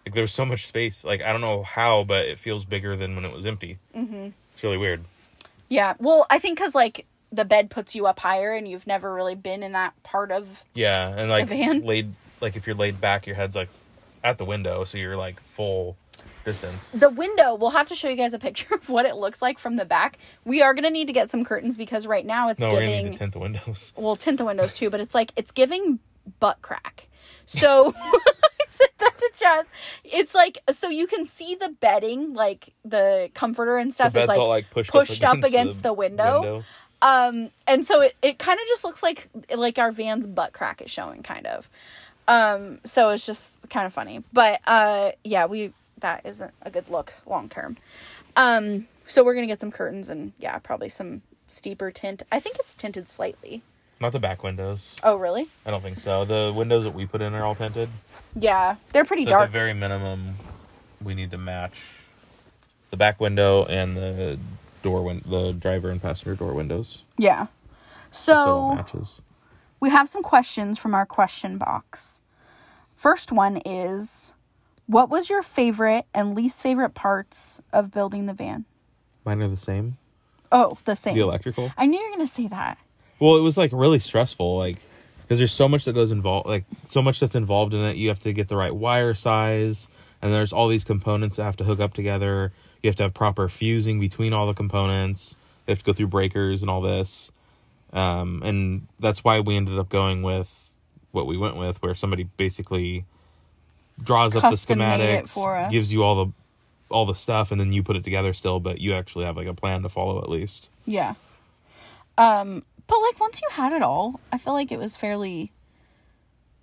Like 0.05 0.15
there's 0.15 0.33
so 0.33 0.45
much 0.45 0.65
space. 0.65 1.03
Like 1.05 1.21
I 1.21 1.31
don't 1.31 1.41
know 1.41 1.61
how, 1.63 2.03
but 2.03 2.25
it 2.25 2.39
feels 2.39 2.65
bigger 2.65 2.95
than 2.95 3.15
when 3.15 3.25
it 3.25 3.31
was 3.31 3.45
empty. 3.45 3.77
Mm-hmm. 3.95 4.29
It's 4.51 4.63
really 4.63 4.77
weird. 4.77 5.03
Yeah. 5.69 5.93
Well, 5.99 6.25
I 6.31 6.39
think 6.39 6.57
cuz 6.59 6.73
like 6.73 7.05
the 7.31 7.45
bed 7.45 7.69
puts 7.69 7.95
you 7.95 8.05
up 8.05 8.19
higher 8.19 8.53
and 8.53 8.67
you've 8.67 8.87
never 8.87 9.13
really 9.13 9.35
been 9.35 9.63
in 9.63 9.71
that 9.73 10.01
part 10.03 10.31
of 10.31 10.63
Yeah, 10.73 11.09
and 11.09 11.29
like 11.29 11.47
van? 11.47 11.81
laid 11.85 12.13
like 12.41 12.55
if 12.55 12.65
you're 12.67 12.75
laid 12.75 12.99
back, 13.01 13.27
your 13.27 13.35
head's 13.35 13.55
like 13.55 13.69
at 14.23 14.37
the 14.37 14.45
window, 14.45 14.83
so 14.83 14.97
you're 14.97 15.17
like 15.17 15.39
full 15.41 15.97
distance. 16.45 16.89
the 16.91 17.09
window. 17.09 17.55
We'll 17.55 17.71
have 17.71 17.87
to 17.87 17.95
show 17.95 18.09
you 18.09 18.15
guys 18.15 18.33
a 18.33 18.39
picture 18.39 18.73
of 18.75 18.89
what 18.89 19.05
it 19.05 19.15
looks 19.15 19.41
like 19.41 19.59
from 19.59 19.75
the 19.75 19.85
back. 19.85 20.17
We 20.45 20.61
are 20.61 20.73
going 20.73 20.83
to 20.83 20.89
need 20.89 21.07
to 21.07 21.13
get 21.13 21.29
some 21.29 21.45
curtains 21.45 21.77
because 21.77 22.07
right 22.07 22.25
now 22.25 22.49
it's 22.49 22.59
No, 22.59 22.69
we're 22.69 22.75
gonna 22.75 22.87
giving 22.87 23.05
need 23.05 23.11
to 23.13 23.17
tint 23.19 23.33
the 23.33 23.39
windows. 23.39 23.93
well 23.97 24.15
tint 24.15 24.37
the 24.37 24.45
windows 24.45 24.73
too, 24.73 24.89
but 24.89 24.99
it's 24.99 25.15
like 25.15 25.31
it's 25.35 25.51
giving 25.51 25.99
butt 26.39 26.61
crack. 26.61 27.07
So 27.45 27.93
I 27.97 28.19
said 28.67 28.89
that 28.99 29.17
to 29.17 29.31
Chaz. 29.35 29.65
It's 30.03 30.35
like 30.35 30.59
so 30.71 30.89
you 30.89 31.07
can 31.07 31.25
see 31.25 31.55
the 31.55 31.69
bedding, 31.69 32.33
like 32.33 32.73
the 32.85 33.31
comforter 33.33 33.77
and 33.77 33.89
The 33.89 33.95
stuff 33.95 34.15
is 34.15 34.27
like, 34.27 34.37
all 34.37 34.49
like 34.49 34.69
pushed, 34.69 34.91
pushed 34.91 35.23
up 35.23 35.39
up 35.39 35.43
against 35.43 35.81
the 35.83 35.93
window. 35.93 36.63
Um 37.01 37.49
and 37.67 37.85
so 37.85 38.01
it, 38.01 38.15
it 38.21 38.39
kind 38.39 38.59
of 38.59 38.67
just 38.67 38.83
looks 38.83 39.01
like 39.03 39.29
like 39.55 39.77
our 39.77 39.91
van's 39.91 40.27
butt 40.27 40.53
crack 40.53 40.81
is 40.81 40.91
showing 40.91 41.23
kind 41.23 41.45
of. 41.47 41.69
Um 42.27 42.79
so 42.85 43.09
it's 43.09 43.25
just 43.25 43.69
kind 43.69 43.85
of 43.85 43.93
funny. 43.93 44.23
But 44.33 44.61
uh 44.65 45.11
yeah, 45.23 45.45
we 45.45 45.73
that 45.99 46.25
isn't 46.25 46.53
a 46.61 46.69
good 46.69 46.89
look 46.89 47.13
long 47.25 47.49
term. 47.49 47.77
Um 48.35 48.87
so 49.07 49.23
we're 49.23 49.33
to 49.35 49.47
get 49.47 49.59
some 49.59 49.71
curtains 49.71 50.09
and 50.09 50.33
yeah, 50.39 50.57
probably 50.59 50.89
some 50.89 51.21
steeper 51.47 51.89
tint. 51.91 52.21
I 52.31 52.39
think 52.39 52.57
it's 52.59 52.75
tinted 52.75 53.09
slightly. 53.09 53.63
Not 53.99 54.11
the 54.13 54.19
back 54.19 54.43
windows. 54.43 54.95
Oh, 55.03 55.15
really? 55.15 55.49
I 55.65 55.71
don't 55.71 55.81
think 55.81 55.99
so. 55.99 56.23
The 56.23 56.53
windows 56.55 56.85
that 56.85 56.93
we 56.93 57.05
put 57.05 57.21
in 57.21 57.33
are 57.33 57.43
all 57.43 57.55
tinted. 57.55 57.89
Yeah, 58.35 58.75
they're 58.93 59.03
pretty 59.03 59.25
So 59.25 59.31
dark. 59.31 59.43
at 59.45 59.51
the 59.51 59.57
very 59.57 59.73
minimum, 59.73 60.35
we 61.03 61.15
need 61.15 61.31
to 61.31 61.37
match 61.37 62.03
the 62.91 62.97
back 62.97 63.19
window 63.19 63.65
and 63.65 63.97
the 63.97 64.39
door 64.81 65.03
win- 65.03 65.23
the 65.25 65.51
driver 65.53 65.89
and 65.89 66.01
passenger 66.01 66.35
door 66.35 66.53
windows. 66.53 67.03
yeah. 67.17 67.47
So 68.11 68.33
So 68.33 68.75
matches. 68.75 69.21
we 69.79 69.89
have 69.91 70.09
some 70.09 70.23
questions 70.23 70.79
from 70.79 70.95
our 70.95 71.05
question 71.05 71.57
box. 71.59 72.21
First 72.95 73.31
one 73.31 73.57
is 73.65 74.33
what 74.87 75.09
was 75.09 75.29
your 75.29 75.43
favorite 75.43 76.05
and 76.13 76.33
least 76.35 76.61
favorite 76.61 76.95
parts 76.95 77.61
of 77.71 77.91
building 77.91 78.25
the 78.25 78.33
van? 78.33 78.65
Mine 79.25 79.41
are 79.43 79.47
the 79.47 79.57
same. 79.57 79.97
Oh, 80.51 80.77
the 80.85 80.95
same. 80.95 81.13
The 81.13 81.21
electrical. 81.21 81.71
I 81.77 81.85
knew 81.85 81.99
you 81.99 82.05
were 82.09 82.15
going 82.15 82.27
to 82.27 82.33
say 82.33 82.47
that. 82.47 82.79
Well, 83.19 83.37
it 83.37 83.41
was 83.41 83.55
like 83.57 83.69
really 83.71 83.99
stressful, 83.99 84.57
like 84.57 84.77
because 85.21 85.37
there's 85.37 85.51
so 85.53 85.69
much 85.69 85.85
that 85.85 85.93
goes 85.93 86.09
involved, 86.09 86.47
like 86.47 86.63
so 86.87 87.03
much 87.03 87.19
that's 87.19 87.35
involved 87.35 87.75
in 87.75 87.81
it. 87.81 87.95
You 87.97 88.07
have 88.09 88.19
to 88.21 88.33
get 88.33 88.47
the 88.47 88.55
right 88.57 88.73
wire 88.73 89.13
size, 89.13 89.87
and 90.23 90.33
there's 90.33 90.51
all 90.51 90.67
these 90.67 90.83
components 90.83 91.37
that 91.37 91.43
have 91.43 91.57
to 91.57 91.63
hook 91.65 91.79
up 91.79 91.93
together. 91.93 92.51
You 92.83 92.87
have 92.89 92.95
to 92.97 93.03
have 93.03 93.13
proper 93.13 93.49
fusing 93.49 93.99
between 93.99 94.31
all 94.33 94.47
the 94.47 94.53
components. 94.53 95.35
They 95.65 95.71
have 95.73 95.79
to 95.79 95.85
go 95.85 95.93
through 95.93 96.07
breakers 96.07 96.61
and 96.61 96.69
all 96.69 96.81
this, 96.81 97.31
um, 97.93 98.41
and 98.43 98.87
that's 98.99 99.23
why 99.23 99.39
we 99.41 99.55
ended 99.55 99.77
up 99.77 99.89
going 99.89 100.21
with 100.23 100.71
what 101.11 101.27
we 101.27 101.37
went 101.37 101.57
with, 101.57 101.81
where 101.81 101.93
somebody 101.95 102.23
basically 102.23 103.05
draws 104.01 104.35
up 104.35 104.41
the 104.43 104.49
Custom 104.51 104.79
made 104.79 105.01
it 105.01 105.25
schematics, 105.25 105.69
gives 105.71 105.91
you 105.91 106.03
all 106.03 106.25
the 106.25 106.31
all 106.89 107.05
the 107.05 107.13
stuff, 107.15 107.51
and 107.51 107.59
then 107.59 107.71
you 107.73 107.83
put 107.83 107.95
it 107.95 108.03
together 108.03 108.33
still, 108.33 108.59
but 108.59 108.79
you 108.79 108.93
actually 108.93 109.25
have 109.25 109.37
like 109.37 109.47
a 109.47 109.53
plan 109.53 109.83
to 109.83 109.89
follow 109.89 110.21
at 110.21 110.29
least. 110.29 110.69
Yeah. 110.85 111.13
Um, 112.17 112.63
but 112.87 112.99
like 112.99 113.19
once 113.19 113.39
you 113.41 113.47
had 113.51 113.71
it 113.73 113.81
all, 113.83 114.19
I 114.31 114.37
feel 114.39 114.53
like 114.53 114.71
it 114.71 114.79
was 114.79 114.95
fairly 114.95 115.51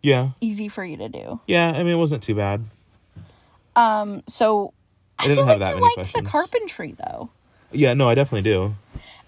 Yeah, 0.03 0.31
easy 0.41 0.69
for 0.69 0.85
you 0.85 0.97
to 0.97 1.09
do. 1.09 1.41
yeah. 1.47 1.69
I 1.71 1.79
mean, 1.85 1.93
it 1.93 1.99
wasn't 1.99 2.23
too 2.25 2.35
bad. 2.35 2.65
Um, 3.77 4.23
so 4.27 4.73
I, 5.19 5.25
I 5.25 5.29
didn't 5.29 5.39
feel 5.39 5.47
have 5.47 5.61
like 5.61 5.69
that 5.71 5.75
many 5.75 5.83
liked 5.85 5.95
questions. 5.95 6.25
the 6.25 6.31
carpentry 6.31 6.93
though. 6.93 7.31
Yeah, 7.73 7.95
no, 7.95 8.09
I 8.09 8.15
definitely 8.15 8.51
do. 8.51 8.75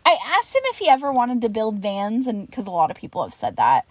I 0.06 0.16
asked 0.38 0.54
him 0.54 0.62
if 0.66 0.78
he 0.78 0.88
ever 0.88 1.12
wanted 1.12 1.42
to 1.42 1.48
build 1.48 1.78
vans, 1.80 2.26
and 2.26 2.46
because 2.46 2.66
a 2.66 2.70
lot 2.70 2.90
of 2.90 2.96
people 2.96 3.22
have 3.22 3.34
said 3.34 3.56
that, 3.56 3.86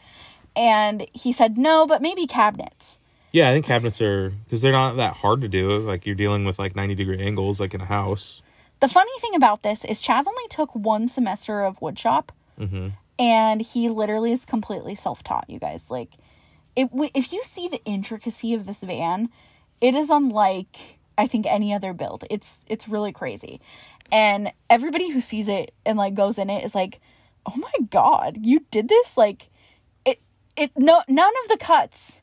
and 0.55 1.05
he 1.13 1.31
said 1.31 1.57
no, 1.57 1.85
but 1.85 2.01
maybe 2.01 2.25
cabinets. 2.25 2.99
Yeah, 3.31 3.49
I 3.49 3.53
think 3.53 3.65
cabinets 3.65 4.01
are 4.01 4.29
because 4.45 4.61
they're 4.61 4.71
not 4.71 4.95
that 4.97 5.13
hard 5.17 5.41
to 5.41 5.47
do. 5.47 5.77
Like 5.79 6.05
you're 6.05 6.15
dealing 6.15 6.45
with 6.45 6.57
like 6.59 6.75
90 6.75 6.95
degree 6.95 7.19
angles, 7.19 7.59
like 7.59 7.73
in 7.73 7.81
a 7.81 7.85
house. 7.85 8.41
The 8.79 8.87
funny 8.87 9.11
thing 9.19 9.35
about 9.35 9.63
this 9.63 9.83
is 9.83 10.01
Chaz 10.01 10.25
only 10.27 10.47
took 10.49 10.73
one 10.75 11.07
semester 11.07 11.61
of 11.63 11.79
woodshop, 11.79 12.29
Mm-hmm. 12.59 12.89
and 13.19 13.61
he 13.61 13.89
literally 13.89 14.31
is 14.31 14.45
completely 14.45 14.95
self 14.95 15.23
taught. 15.23 15.45
You 15.49 15.59
guys, 15.59 15.91
like, 15.91 16.11
if 16.75 17.33
you 17.33 17.41
see 17.43 17.67
the 17.67 17.83
intricacy 17.85 18.53
of 18.53 18.65
this 18.65 18.81
van, 18.81 19.29
it 19.81 19.93
is 19.93 20.09
unlike 20.09 20.96
I 21.17 21.27
think 21.27 21.45
any 21.45 21.73
other 21.73 21.93
build. 21.93 22.23
It's 22.29 22.59
it's 22.67 22.87
really 22.87 23.11
crazy, 23.11 23.59
and 24.11 24.51
everybody 24.69 25.09
who 25.09 25.21
sees 25.21 25.47
it 25.47 25.73
and 25.85 25.97
like 25.97 26.13
goes 26.13 26.37
in 26.37 26.49
it 26.49 26.63
is 26.63 26.75
like, 26.75 26.99
oh 27.45 27.55
my 27.57 27.85
god, 27.89 28.37
you 28.41 28.65
did 28.71 28.87
this! 28.87 29.17
Like, 29.17 29.49
it 30.05 30.19
it 30.55 30.71
no 30.77 31.01
none 31.07 31.33
of 31.43 31.49
the 31.49 31.57
cuts 31.57 32.21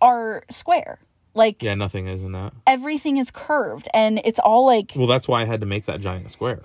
are 0.00 0.44
square. 0.50 0.98
Like 1.34 1.62
Yeah, 1.62 1.74
nothing 1.74 2.06
is 2.08 2.22
in 2.22 2.32
that. 2.32 2.52
everything 2.66 3.16
is 3.16 3.30
curved, 3.30 3.88
and 3.94 4.20
it's 4.24 4.38
all 4.38 4.66
like 4.66 4.92
Well, 4.94 5.06
that's 5.06 5.26
why 5.26 5.42
I 5.42 5.44
had 5.46 5.60
to 5.60 5.66
make 5.66 5.86
that 5.86 6.00
giant 6.00 6.30
square. 6.30 6.60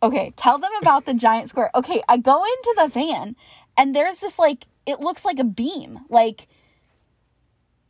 Okay, 0.00 0.32
tell 0.36 0.58
them 0.58 0.70
about 0.80 1.06
the 1.06 1.14
giant 1.14 1.48
square. 1.48 1.70
Okay, 1.74 2.00
I 2.08 2.18
go 2.18 2.44
into 2.44 2.74
the 2.78 2.86
van 2.86 3.34
and 3.76 3.96
there's 3.96 4.20
this 4.20 4.38
like 4.38 4.66
it 4.86 5.00
looks 5.00 5.24
like 5.24 5.40
a 5.40 5.44
beam, 5.44 5.98
like 6.08 6.46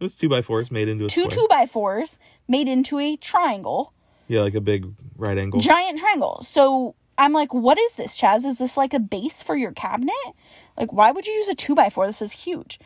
It 0.00 0.04
was 0.04 0.14
two 0.14 0.28
by 0.28 0.42
fours 0.42 0.70
made 0.70 0.88
into 0.88 1.04
a 1.04 1.08
two 1.08 1.22
square. 1.22 1.30
two 1.30 1.46
by 1.48 1.66
fours 1.66 2.18
made 2.46 2.68
into 2.68 2.98
a 2.98 3.16
triangle, 3.16 3.92
Yeah, 4.28 4.42
like 4.42 4.54
a 4.54 4.60
big 4.60 4.86
right 5.16 5.36
angle. 5.36 5.60
giant 5.60 5.98
triangle. 5.98 6.42
So 6.42 6.94
I'm 7.16 7.32
like, 7.32 7.52
what 7.52 7.78
is 7.78 7.94
this, 7.94 8.18
Chaz? 8.20 8.44
Is 8.44 8.58
this 8.58 8.76
like 8.76 8.94
a 8.94 9.00
base 9.00 9.42
for 9.42 9.56
your 9.56 9.72
cabinet? 9.72 10.14
Like, 10.76 10.92
why 10.92 11.10
would 11.10 11.26
you 11.26 11.32
use 11.32 11.48
a 11.48 11.54
two 11.54 11.74
by 11.74 11.90
four? 11.90 12.06
This 12.06 12.22
is 12.22 12.32
huge. 12.32 12.78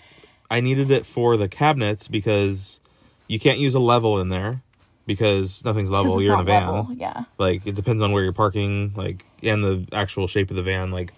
I 0.51 0.61
needed 0.61 0.91
it 0.91 1.05
for 1.07 1.37
the 1.37 1.49
cabinets 1.49 2.09
because 2.09 2.81
you 3.29 3.39
can't 3.39 3.59
use 3.59 3.75
a 3.75 3.79
level 3.81 4.19
in 4.21 4.29
there 4.31 4.63
because 5.07 5.65
nothing's 5.65 5.91
level. 5.91 6.23
You're 6.23 6.35
in 6.35 6.41
a 6.41 6.45
van. 6.45 6.67
level, 6.67 6.95
Yeah. 6.95 7.25
Like 7.39 7.67
it 7.67 7.75
depends 7.75 8.03
on 8.03 8.13
where 8.13 8.23
you're 8.23 8.33
parking, 8.33 8.93
like 8.97 9.27
and 9.43 9.63
the 9.63 9.87
actual 9.93 10.27
shape 10.29 10.49
of 10.51 10.57
the 10.57 10.63
van. 10.63 10.91
Like 10.91 11.13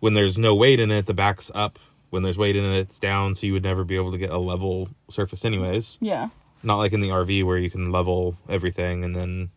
when 0.00 0.14
there's 0.14 0.38
no 0.38 0.54
weight 0.54 0.80
in 0.80 0.90
it, 0.90 1.04
the 1.06 1.14
back's 1.14 1.50
up. 1.54 1.78
When 2.10 2.22
there's 2.22 2.38
weight 2.38 2.56
in 2.56 2.64
it, 2.64 2.76
it's 2.76 2.98
down. 2.98 3.34
So 3.34 3.46
you 3.46 3.52
would 3.52 3.62
never 3.62 3.84
be 3.84 3.96
able 3.96 4.12
to 4.12 4.18
get 4.18 4.30
a 4.30 4.38
level 4.38 4.88
surface, 5.10 5.44
anyways. 5.44 5.98
Yeah. 6.00 6.28
Not 6.62 6.76
like 6.78 6.92
in 6.92 7.00
the 7.00 7.08
RV 7.10 7.44
where 7.44 7.58
you 7.58 7.70
can 7.70 7.92
level 7.92 8.36
everything 8.48 9.04
and 9.04 9.14
then 9.14 9.50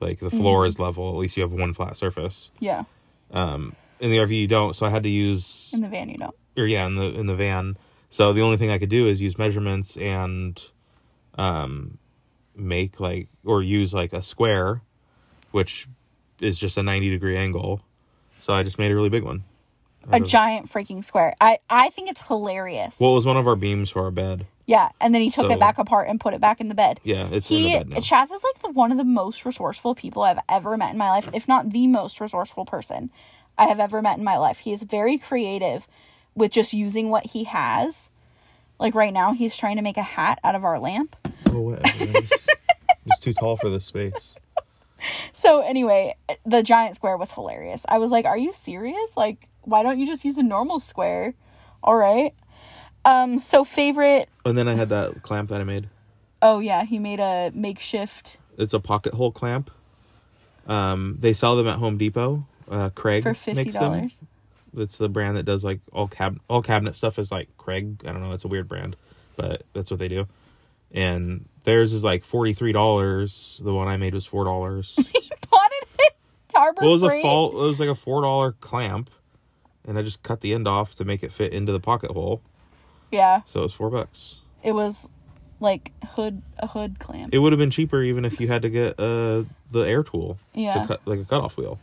Like 0.00 0.18
the 0.20 0.30
floor 0.30 0.62
Mm-hmm. 0.62 0.68
is 0.68 0.78
level. 0.78 1.08
At 1.10 1.16
least 1.16 1.36
you 1.36 1.42
have 1.42 1.52
one 1.52 1.72
flat 1.72 1.96
surface. 1.96 2.50
Yeah. 2.58 2.84
Um, 3.30 3.74
in 4.00 4.10
the 4.10 4.18
RV 4.18 4.30
you 4.38 4.46
don't, 4.46 4.74
so 4.76 4.84
I 4.84 4.90
had 4.90 5.02
to 5.04 5.08
use 5.08 5.70
In 5.72 5.80
the 5.80 5.88
van, 5.88 6.08
you 6.10 6.18
don't. 6.18 6.34
or 6.56 6.66
yeah, 6.66 6.86
in 6.86 6.96
the 6.96 7.08
in 7.18 7.26
the 7.26 7.34
van. 7.34 7.76
So 8.10 8.32
the 8.34 8.42
only 8.42 8.56
thing 8.58 8.70
I 8.70 8.78
could 8.78 8.90
do 8.90 9.06
is 9.06 9.22
use 9.22 9.38
measurements 9.38 9.96
and 9.96 10.60
um 11.38 11.98
make 12.54 13.00
like 13.00 13.28
or 13.44 13.62
use 13.62 13.92
like 13.94 14.12
a 14.12 14.22
square 14.22 14.80
which 15.50 15.86
is 16.40 16.58
just 16.58 16.76
a 16.76 16.82
90 16.82 17.08
degree 17.10 17.36
angle. 17.36 17.80
So 18.40 18.52
I 18.52 18.62
just 18.62 18.78
made 18.78 18.90
a 18.92 18.94
really 18.94 19.08
big 19.08 19.22
one. 19.22 19.44
A 20.12 20.20
giant 20.20 20.70
freaking 20.70 21.02
square. 21.04 21.34
I 21.40 21.58
I 21.68 21.88
think 21.90 22.10
it's 22.10 22.26
hilarious. 22.26 22.98
Well, 23.00 23.12
it 23.12 23.14
was 23.14 23.26
one 23.26 23.36
of 23.36 23.46
our 23.46 23.56
beams 23.56 23.90
for 23.90 24.02
our 24.04 24.10
bed. 24.10 24.46
yeah, 24.66 24.88
and 25.00 25.14
then 25.14 25.22
he 25.22 25.30
took 25.30 25.46
So- 25.48 25.52
it 25.52 25.60
back 25.60 25.78
apart 25.78 26.08
and 26.08 26.20
put 26.20 26.34
it 26.34 26.40
back 26.40 26.60
in 26.60 26.68
the 26.68 26.74
bed. 26.74 27.00
Yeah, 27.04 27.28
it's 27.30 27.48
he 27.48 27.72
in 27.72 27.78
the 27.80 27.84
bed 27.86 27.88
now. 27.90 27.96
Chaz 28.00 28.32
is 28.32 28.44
like 28.44 28.62
the 28.62 28.70
one 28.70 28.90
of 28.92 28.98
the 28.98 29.04
most 29.04 29.44
resourceful 29.44 29.94
people 29.94 30.22
I've 30.22 30.38
ever 30.48 30.76
met 30.76 30.92
in 30.92 30.98
my 30.98 31.10
life, 31.10 31.28
if 31.32 31.46
not 31.48 31.70
the 31.70 31.86
most 31.86 32.20
resourceful 32.20 32.64
person 32.64 33.10
I 33.58 33.66
have 33.66 33.80
ever 33.80 34.02
met 34.02 34.18
in 34.18 34.24
my 34.24 34.36
life. 34.36 34.58
He 34.58 34.72
is 34.72 34.82
very 34.82 35.18
creative 35.18 35.86
with 36.34 36.52
just 36.52 36.72
using 36.72 37.08
what 37.10 37.26
he 37.26 37.44
has. 37.44 38.10
Like 38.78 38.94
right 38.94 39.12
now, 39.12 39.32
he's 39.32 39.56
trying 39.56 39.76
to 39.76 39.82
make 39.82 39.96
a 39.96 40.02
hat 40.02 40.38
out 40.44 40.54
of 40.54 40.64
our 40.64 40.78
lamp. 40.78 41.16
Oh, 41.46 41.60
whatever. 41.60 41.86
It's 41.98 42.28
just, 42.28 42.50
it's 43.06 43.18
too 43.20 43.32
tall 43.32 43.56
for 43.56 43.70
this 43.70 43.86
space. 43.86 44.34
So 45.32 45.60
anyway, 45.60 46.16
the 46.44 46.62
giant 46.62 46.96
square 46.96 47.16
was 47.16 47.30
hilarious. 47.32 47.84
I 47.88 47.98
was 47.98 48.10
like, 48.10 48.24
"Are 48.24 48.38
you 48.38 48.52
serious? 48.52 49.16
Like, 49.16 49.48
why 49.62 49.82
don't 49.82 49.98
you 49.98 50.06
just 50.06 50.24
use 50.24 50.38
a 50.38 50.42
normal 50.42 50.78
square?" 50.80 51.34
All 51.82 51.96
right. 51.96 52.34
Um. 53.04 53.38
So 53.38 53.64
favorite. 53.64 54.28
And 54.44 54.56
then 54.56 54.68
I 54.68 54.74
had 54.74 54.88
that 54.88 55.22
clamp 55.22 55.50
that 55.50 55.60
I 55.60 55.64
made. 55.64 55.88
Oh 56.42 56.58
yeah, 56.58 56.84
he 56.84 56.98
made 56.98 57.20
a 57.20 57.50
makeshift 57.54 58.36
It's 58.58 58.74
a 58.74 58.80
pocket 58.80 59.14
hole 59.14 59.32
clamp. 59.32 59.70
Um, 60.66 61.16
they 61.20 61.32
sell 61.32 61.56
them 61.56 61.66
at 61.68 61.78
Home 61.78 61.96
Depot. 61.96 62.46
Uh, 62.68 62.90
Kreg 62.90 63.22
for 63.22 63.34
fifty 63.34 63.70
dollars. 63.70 64.22
It's 64.76 64.98
the 64.98 65.08
brand 65.08 65.36
that 65.36 65.44
does 65.44 65.64
like 65.64 65.80
all 65.92 66.08
cab 66.08 66.40
all 66.48 66.62
cabinet 66.62 66.94
stuff 66.94 67.18
is 67.18 67.30
like 67.30 67.48
Kreg. 67.56 68.06
I 68.06 68.12
don't 68.12 68.20
know, 68.20 68.32
it's 68.32 68.44
a 68.44 68.48
weird 68.48 68.68
brand, 68.68 68.96
but 69.36 69.62
that's 69.72 69.90
what 69.90 69.98
they 69.98 70.08
do. 70.08 70.26
And 70.92 71.48
theirs 71.66 71.92
is 71.92 72.02
like 72.02 72.24
forty 72.24 72.54
three 72.54 72.72
dollars. 72.72 73.60
The 73.62 73.74
one 73.74 73.86
I 73.88 73.98
made 73.98 74.14
was 74.14 74.24
four 74.24 74.44
dollars. 74.44 74.94
Bought 75.50 75.70
it 75.82 75.88
at 76.00 76.16
Harbor 76.54 76.80
well, 76.80 76.90
it 76.90 76.92
was 76.94 77.02
a 77.02 77.08
Freight. 77.08 77.22
fall. 77.22 77.50
It 77.64 77.68
was 77.68 77.78
like 77.80 77.90
a 77.90 77.94
four 77.94 78.22
dollar 78.22 78.52
clamp, 78.52 79.10
and 79.86 79.98
I 79.98 80.02
just 80.02 80.22
cut 80.22 80.40
the 80.40 80.54
end 80.54 80.66
off 80.66 80.94
to 80.94 81.04
make 81.04 81.22
it 81.22 81.30
fit 81.32 81.52
into 81.52 81.72
the 81.72 81.80
pocket 81.80 82.12
hole. 82.12 82.40
Yeah, 83.12 83.42
So 83.44 83.60
it 83.60 83.64
was 83.64 83.72
four 83.72 83.88
bucks. 83.90 84.40
it 84.64 84.72
was 84.72 85.08
like 85.60 85.92
hood 86.04 86.42
a 86.58 86.66
hood 86.66 86.98
clamp. 86.98 87.32
It 87.32 87.38
would 87.38 87.52
have 87.52 87.58
been 87.58 87.70
cheaper 87.70 88.02
even 88.02 88.24
if 88.24 88.40
you 88.40 88.48
had 88.48 88.62
to 88.62 88.68
get 88.70 88.98
uh 88.98 89.44
the 89.70 89.80
air 89.82 90.02
tool 90.02 90.38
Yeah. 90.54 90.80
to 90.80 90.86
cut 90.88 91.00
like 91.06 91.20
a 91.20 91.24
cutoff 91.24 91.56
wheel. 91.56 91.78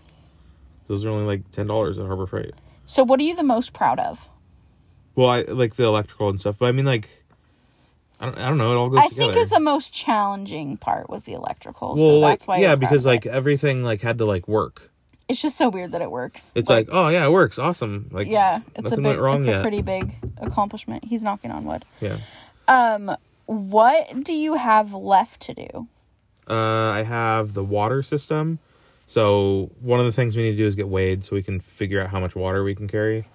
Those 0.88 1.06
are 1.06 1.10
only 1.10 1.26
like 1.26 1.50
ten 1.52 1.68
dollars 1.68 1.98
at 1.98 2.06
Harbor 2.08 2.28
Freight. 2.28 2.54
So, 2.86 3.04
what 3.04 3.20
are 3.20 3.24
you 3.24 3.36
the 3.36 3.44
most 3.44 3.72
proud 3.74 4.00
of? 4.00 4.28
Well, 5.16 5.30
I 5.30 5.44
like 5.44 5.76
the 5.76 5.84
electrical 5.86 6.28
and 6.30 6.40
stuff, 6.40 6.58
but 6.60 6.66
I 6.66 6.72
mean 6.74 6.86
like 6.86 7.23
I 8.24 8.26
don't 8.28 8.38
I 8.40 8.48
don't 8.50 8.58
know, 8.58 8.72
it 8.72 8.76
all 8.76 8.90
goes 8.90 9.00
I 9.00 9.08
together. 9.10 9.34
think 9.34 9.44
is 9.44 9.50
the 9.50 9.60
most 9.60 9.94
challenging 9.94 10.78
part 10.78 11.10
was 11.10 11.24
the 11.24 11.34
electrical. 11.34 11.90
well, 11.96 11.98
so 11.98 12.20
like 12.20 12.32
that's 12.40 12.48
why 12.48 12.58
yeah, 12.60 12.76
because 12.76 13.06
like 13.06 13.26
everything 13.26 13.84
like 13.84 14.00
had 14.02 14.18
to 14.20 14.26
like 14.26 14.48
work. 14.48 14.92
it's 15.28 15.42
just 15.42 15.58
so 15.58 15.68
weird 15.70 15.92
that 15.92 16.02
it 16.02 16.10
works. 16.10 16.52
It's 16.56 16.70
like, 16.70 16.88
oh 16.90 17.10
yeah, 17.10 17.26
it 17.26 17.32
works, 17.32 17.60
awesome. 17.60 18.08
Like 18.12 18.28
yeah, 18.28 18.62
it's 18.76 18.94
a 18.94 18.96
big, 18.96 19.18
it's 19.20 19.48
yet. 19.48 19.60
a 19.60 19.62
pretty 19.62 19.82
big 19.82 20.16
accomplishment. 20.38 21.04
He's 21.04 21.22
knocking 21.22 21.52
on 21.52 21.66
wood. 21.66 21.84
yeah. 22.00 22.20
Um, 22.70 23.18
what 23.46 24.24
do 24.24 24.34
you 24.34 24.54
have 24.54 24.94
left 24.94 25.42
to 25.42 25.54
do? 25.54 25.88
Uh, 26.50 26.92
I 26.92 27.04
have 27.04 27.54
the 27.54 27.64
water 27.64 28.02
system. 28.04 28.60
So 29.06 29.70
one 29.82 30.00
of 30.00 30.06
the 30.06 30.14
things 30.14 30.38
we 30.38 30.44
need 30.44 30.52
to 30.52 30.58
do 30.58 30.66
is 30.66 30.76
get 30.76 30.88
weighed 30.88 31.26
so 31.26 31.36
we 31.36 31.44
can 31.44 31.60
figure 31.60 32.00
out 32.02 32.10
how 32.10 32.22
much 32.22 32.38
water 32.38 32.64
we 32.64 32.74
can 32.74 32.88
carry. 32.88 33.26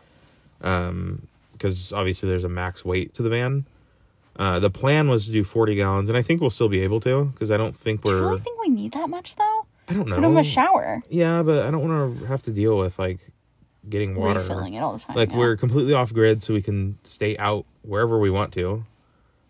Um, 0.63 1.29
because 1.53 1.93
obviously 1.93 2.29
there's 2.29 2.45
a 2.45 2.49
max 2.49 2.85
weight 2.87 3.13
to 3.15 3.23
the 3.23 3.29
van. 3.29 3.67
Uh, 4.39 4.61
the 4.61 4.71
plan 4.71 5.09
was 5.09 5.27
to 5.27 5.33
do 5.33 5.43
40 5.43 5.75
gallons, 5.75 6.09
and 6.09 6.17
I 6.17 6.23
think 6.23 6.41
we'll 6.41 6.51
still 6.51 6.69
be 6.69 6.81
able 6.81 7.01
to 7.01 7.25
because 7.27 7.51
I 7.51 7.57
don't 7.57 7.75
think 7.75 8.05
we're. 8.05 8.13
Do 8.13 8.19
you 8.19 8.27
really 8.27 8.41
think 8.41 8.61
we 8.61 8.69
need 8.69 8.93
that 8.93 9.09
much 9.09 9.35
though? 9.35 9.67
I 9.89 9.95
don't 9.95 10.09
know. 10.09 10.17
We 10.17 10.23
don't 10.23 10.37
a 10.37 10.45
shower. 10.45 11.03
Yeah, 11.09 11.43
but 11.43 11.67
I 11.67 11.71
don't 11.71 11.89
want 11.89 12.21
to 12.21 12.27
have 12.27 12.43
to 12.43 12.53
deal 12.53 12.79
with 12.79 12.99
like 12.99 13.19
getting 13.89 14.15
water. 14.15 14.41
Refilling 14.41 14.75
it 14.75 14.81
all 14.81 14.93
the 14.93 15.01
time. 15.01 15.17
Like 15.17 15.31
yeah. 15.31 15.39
we're 15.39 15.57
completely 15.57 15.93
off 15.93 16.13
grid, 16.13 16.43
so 16.43 16.55
we 16.55 16.63
can 16.63 16.99
stay 17.03 17.37
out 17.39 17.65
wherever 17.83 18.19
we 18.19 18.31
want 18.31 18.53
to. 18.53 18.85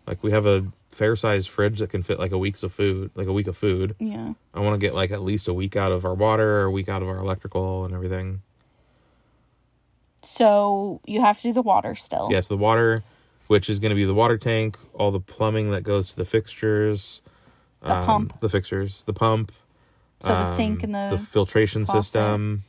Like 0.07 0.23
we 0.23 0.31
have 0.31 0.47
a 0.47 0.65
fair 0.89 1.15
sized 1.15 1.49
fridge 1.49 1.79
that 1.79 1.89
can 1.91 2.01
fit 2.01 2.17
like 2.17 2.31
a 2.31 2.37
week's 2.37 2.63
of 2.63 2.73
food, 2.73 3.11
like 3.13 3.27
a 3.27 3.33
week 3.33 3.47
of 3.47 3.55
food. 3.55 3.95
yeah. 3.99 4.33
I 4.53 4.59
want 4.59 4.73
to 4.73 4.79
get 4.79 4.95
like 4.95 5.11
at 5.11 5.21
least 5.21 5.47
a 5.47 5.53
week 5.53 5.75
out 5.75 5.91
of 5.91 6.03
our 6.03 6.15
water, 6.15 6.61
or 6.61 6.63
a 6.63 6.71
week 6.71 6.89
out 6.89 7.03
of 7.03 7.09
our 7.09 7.17
electrical 7.17 7.85
and 7.85 7.93
everything. 7.93 8.41
So 10.21 10.99
you 11.05 11.21
have 11.21 11.37
to 11.37 11.43
do 11.43 11.53
the 11.53 11.61
water 11.61 11.95
still. 11.95 12.29
Yes, 12.31 12.47
the 12.47 12.57
water, 12.57 13.03
which 13.49 13.67
is 13.67 13.79
going 13.79 13.89
to 13.89 13.95
be 13.95 14.05
the 14.05 14.13
water 14.13 14.37
tank, 14.37 14.77
all 14.93 15.09
the 15.09 15.19
plumbing 15.19 15.71
that 15.71 15.81
goes 15.81 16.11
to 16.11 16.15
the 16.15 16.23
fixtures, 16.23 17.23
The 17.81 17.95
um, 17.95 18.05
pump. 18.05 18.39
the 18.41 18.47
fixtures, 18.49 19.03
the 19.05 19.13
pump. 19.13 19.51
So 20.19 20.29
the 20.29 20.45
sink 20.45 20.83
um, 20.83 20.93
and 20.93 21.13
the, 21.13 21.17
filtration 21.17 21.83
faucet. 21.83 22.03
system, 22.03 22.63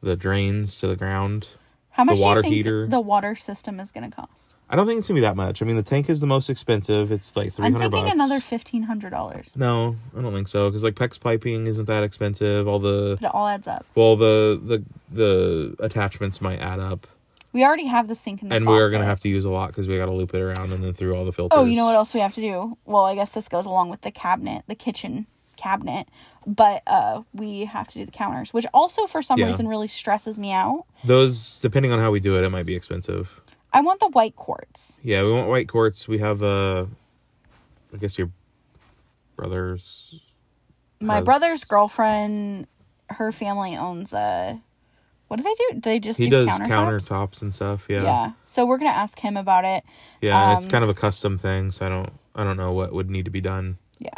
the 0.00 0.16
drains 0.16 0.74
to 0.76 0.86
the 0.86 0.96
ground. 0.96 1.48
how 1.90 2.04
much 2.04 2.16
the 2.16 2.22
water 2.24 2.40
do 2.40 2.48
you 2.48 2.50
think 2.54 2.56
heater. 2.66 2.86
the 2.86 3.00
water 3.00 3.34
system 3.34 3.78
is 3.78 3.92
going 3.92 4.08
to 4.10 4.16
cost? 4.16 4.54
I 4.70 4.76
don't 4.76 4.86
think 4.86 4.98
it's 5.00 5.08
gonna 5.08 5.16
be 5.18 5.22
that 5.22 5.36
much. 5.36 5.60
I 5.62 5.64
mean, 5.66 5.76
the 5.76 5.82
tank 5.82 6.08
is 6.08 6.20
the 6.20 6.26
most 6.26 6.48
expensive. 6.50 7.10
It's 7.12 7.34
like 7.36 7.52
three 7.54 7.66
I'm 7.66 7.72
thinking 7.74 7.90
bucks. 7.90 8.12
another 8.12 8.38
fifteen 8.38 8.82
hundred 8.84 9.10
dollars, 9.10 9.54
No, 9.56 9.96
I 10.16 10.20
don't 10.20 10.32
think 10.34 10.46
so. 10.48 10.68
Because 10.68 10.84
like 10.84 10.94
PEX 10.94 11.18
piping 11.18 11.66
isn't 11.66 11.86
that 11.86 12.02
expensive. 12.02 12.68
All 12.68 12.78
the 12.78 13.16
but 13.20 13.28
it 13.28 13.34
all 13.34 13.46
adds 13.46 13.66
up. 13.66 13.86
well, 13.94 14.14
the 14.16 14.60
the 14.62 14.84
the 15.10 15.74
attachments 15.82 16.42
might 16.42 16.58
add 16.58 16.80
up, 16.80 17.06
We 17.52 17.64
already 17.64 17.86
have 17.86 18.08
the 18.08 18.14
sink 18.14 18.42
and 18.42 18.50
the 18.50 18.56
and 18.56 18.66
we're 18.66 18.90
gonna 18.90 19.04
have 19.04 19.20
to 19.20 19.28
use 19.28 19.44
a 19.44 19.50
lot 19.50 19.68
because 19.68 19.88
we 19.88 19.96
got 19.96 20.06
to 20.06 20.12
loop 20.12 20.34
it 20.34 20.40
around 20.40 20.72
and 20.72 20.84
then 20.84 20.92
through 20.92 21.14
all 21.16 21.24
the 21.24 21.32
filters. 21.32 21.56
Oh, 21.58 21.64
you 21.64 21.76
know 21.76 21.86
what 21.86 21.94
else 21.94 22.12
we 22.14 22.20
have 22.20 22.34
to 22.34 22.40
do? 22.40 22.76
Well, 22.84 23.04
I 23.04 23.14
guess 23.14 23.32
this 23.32 23.48
goes 23.48 23.64
along 23.66 23.88
with 23.88 24.02
the 24.02 24.10
cabinet, 24.10 24.64
the 24.68 24.74
kitchen 24.74 25.26
cabinet, 25.56 26.06
but 26.46 26.82
uh 26.86 27.22
we 27.32 27.64
have 27.64 27.88
to 27.88 27.98
do 27.98 28.04
the 28.04 28.12
counters, 28.12 28.52
which 28.52 28.66
also 28.74 29.06
for 29.06 29.22
some 29.22 29.38
Yeah. 29.38 29.46
reason 29.46 29.66
really 29.66 29.88
stresses 29.88 30.38
me 30.38 30.52
out. 30.52 30.84
Those 31.04 31.58
depending 31.58 31.90
on 31.90 31.98
how 31.98 32.10
we 32.10 32.20
do 32.20 32.36
it, 32.38 32.44
it 32.44 32.50
might 32.50 32.66
be 32.66 32.74
expensive. 32.76 33.40
I 33.72 33.80
want 33.80 34.00
the 34.00 34.08
white 34.08 34.36
quartz. 34.36 35.00
Yeah, 35.02 35.22
we 35.22 35.32
want 35.32 35.48
white 35.48 35.68
quartz. 35.68 36.06
We 36.06 36.18
have 36.18 36.42
uh, 36.42 36.86
I 37.92 37.96
guess 37.98 38.18
your 38.18 38.30
brother's. 39.36 40.20
My 41.00 41.16
Has- 41.16 41.24
brother's 41.24 41.64
girlfriend, 41.64 42.66
her 43.10 43.32
family 43.32 43.76
owns 43.76 44.12
a 44.12 44.60
what 45.28 45.36
do 45.36 45.42
they 45.44 45.54
do? 45.54 45.68
Do 45.74 45.80
they 45.80 45.98
just 46.00 46.18
He 46.18 46.24
do 46.28 46.44
does 46.44 46.48
countertops? 46.58 46.68
countertops 46.68 47.42
and 47.42 47.54
stuff. 47.54 47.84
Yeah, 47.88 48.02
Yeah. 48.02 48.32
So 48.44 48.66
we're 48.66 48.78
gonna 48.78 48.90
ask 48.90 49.18
him 49.20 49.36
about 49.36 49.64
it. 49.64 49.84
Yeah. 50.20 50.56
It's 50.56 50.66
Um, 50.66 50.70
kind 50.72 50.84
of 50.84 50.90
a 50.90 50.94
custom 50.94 51.38
thing, 51.38 51.70
so 51.70 51.86
I 51.86 51.88
don't 51.88 52.10
I 52.34 52.44
don't 52.44 52.56
know 52.56 52.72
what 52.72 52.92
would 52.92 53.10
need 53.10 53.24
to 53.24 53.30
be 53.30 53.40
done, 53.40 53.78
Yeah. 53.98 54.10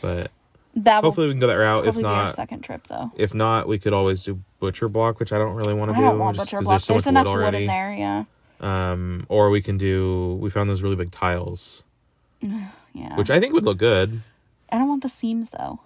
but 0.00 0.30
That 0.74 1.04
hopefully 1.04 1.28
we 1.28 1.32
can 1.34 1.40
go 1.40 1.46
that 1.46 1.54
route. 1.54 1.78
If 1.86 1.94
probably 1.94 2.02
be 2.02 2.08
our 2.08 2.24
not, 2.24 2.34
second 2.34 2.62
trip 2.62 2.86
though. 2.88 3.12
if 3.16 3.32
not, 3.32 3.68
we 3.68 3.78
could 3.78 3.92
always 3.92 4.22
do 4.24 4.40
butcher 4.58 4.88
block, 4.88 5.20
which 5.20 5.32
I 5.32 5.38
don't 5.38 5.54
really 5.54 5.74
want 5.74 5.90
to 5.90 5.94
do. 5.96 6.00
don't 6.02 6.18
want 6.18 6.36
just 6.36 6.50
butcher 6.50 6.62
block. 6.62 6.70
There's, 6.72 6.84
so 6.84 6.92
There's 6.94 7.06
enough 7.06 7.26
wood 7.26 7.42
wood 7.44 7.54
in 7.54 7.66
there. 7.66 7.94
Yeah. 7.94 8.24
Um, 8.60 9.26
or 9.28 9.50
we 9.50 9.60
can 9.62 9.78
do. 9.78 10.36
We 10.40 10.50
found 10.50 10.68
those 10.70 10.82
really 10.82 10.96
big 10.96 11.10
tiles, 11.12 11.82
Yeah. 12.42 13.16
which 13.16 13.30
I 13.30 13.38
think 13.40 13.52
would 13.54 13.64
look 13.64 13.78
good. 13.78 14.20
I 14.72 14.78
don't 14.78 14.88
want 14.88 15.02
the 15.02 15.08
seams 15.08 15.50
though. 15.50 15.80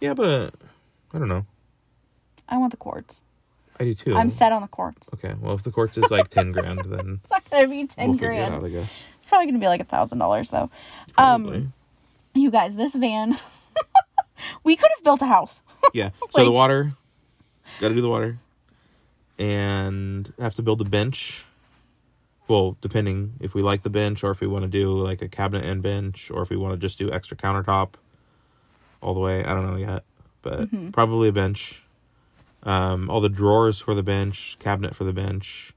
Yeah, 0.00 0.14
but 0.14 0.54
I 1.14 1.18
don't 1.18 1.28
know. 1.28 1.46
I 2.48 2.56
want 2.58 2.70
the 2.72 2.76
quartz. 2.76 3.22
I 3.80 3.84
do 3.84 3.94
too. 3.94 4.14
I'm 4.16 4.30
set 4.30 4.52
on 4.52 4.62
the 4.62 4.68
quartz. 4.68 5.08
Okay, 5.14 5.34
well, 5.40 5.54
if 5.54 5.62
the 5.62 5.70
quartz 5.70 5.96
is 5.98 6.10
like 6.10 6.28
ten 6.28 6.52
grand, 6.52 6.80
then 6.86 7.20
It's 7.24 7.30
not 7.30 7.48
gonna 7.50 7.68
be 7.68 7.86
10 7.86 8.08
we'll 8.08 8.14
figure 8.18 8.32
it 8.32 8.36
grand. 8.36 8.54
out. 8.54 8.64
I 8.64 8.68
guess. 8.68 9.04
It's 9.20 9.28
probably 9.28 9.46
gonna 9.46 9.58
be 9.58 9.66
like 9.68 9.80
a 9.80 9.84
thousand 9.84 10.18
dollars 10.18 10.50
though. 10.50 10.70
Probably. 11.14 11.56
Um, 11.58 11.72
you 12.34 12.50
guys, 12.50 12.74
this 12.76 12.94
van, 12.94 13.36
we 14.64 14.76
could 14.76 14.90
have 14.96 15.04
built 15.04 15.22
a 15.22 15.26
house. 15.26 15.62
yeah. 15.92 16.10
So 16.30 16.44
the 16.44 16.50
water, 16.52 16.92
got 17.80 17.88
to 17.88 17.94
do 17.94 18.00
the 18.00 18.08
water, 18.08 18.38
and 19.38 20.32
have 20.38 20.54
to 20.56 20.62
build 20.62 20.80
a 20.80 20.84
bench. 20.84 21.44
Well, 22.46 22.76
depending 22.80 23.34
if 23.40 23.54
we 23.54 23.62
like 23.62 23.82
the 23.82 23.90
bench 23.90 24.24
or 24.24 24.30
if 24.30 24.40
we 24.40 24.46
want 24.46 24.62
to 24.62 24.68
do 24.68 24.92
like 24.98 25.20
a 25.20 25.28
cabinet 25.28 25.64
and 25.64 25.82
bench 25.82 26.30
or 26.30 26.42
if 26.42 26.48
we 26.50 26.56
want 26.56 26.72
to 26.74 26.78
just 26.78 26.98
do 26.98 27.10
extra 27.12 27.36
countertop 27.36 27.94
all 29.02 29.14
the 29.14 29.20
way. 29.20 29.44
I 29.44 29.52
don't 29.54 29.66
know 29.70 29.76
yet, 29.76 30.04
but 30.42 30.60
Mm-hmm. 30.60 30.90
probably 30.90 31.28
a 31.28 31.32
bench. 31.32 31.82
Um, 32.64 33.08
all 33.08 33.20
the 33.20 33.28
drawers 33.28 33.80
for 33.80 33.94
the 33.94 34.02
bench, 34.02 34.56
cabinet 34.58 34.94
for 34.96 35.04
the 35.04 35.12
bench. 35.12 35.72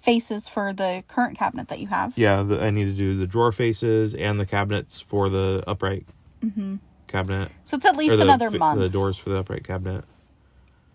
Faces 0.00 0.46
for 0.46 0.72
the 0.72 1.02
current 1.08 1.36
cabinet 1.38 1.68
that 1.68 1.80
you 1.80 1.88
have. 1.88 2.16
Yeah, 2.16 2.42
the, 2.42 2.62
I 2.64 2.70
need 2.70 2.84
to 2.84 2.92
do 2.92 3.16
the 3.16 3.26
drawer 3.26 3.50
faces 3.50 4.14
and 4.14 4.38
the 4.38 4.46
cabinets 4.46 5.00
for 5.00 5.28
the 5.28 5.64
upright 5.66 6.06
cabinet. 7.08 7.50
So 7.64 7.76
it's 7.76 7.86
at 7.86 7.96
least 7.96 8.16
the, 8.16 8.22
another 8.22 8.50
month. 8.50 8.78
The 8.80 8.88
doors 8.88 9.16
for 9.18 9.30
the 9.30 9.38
upright 9.38 9.64
cabinet. 9.64 10.04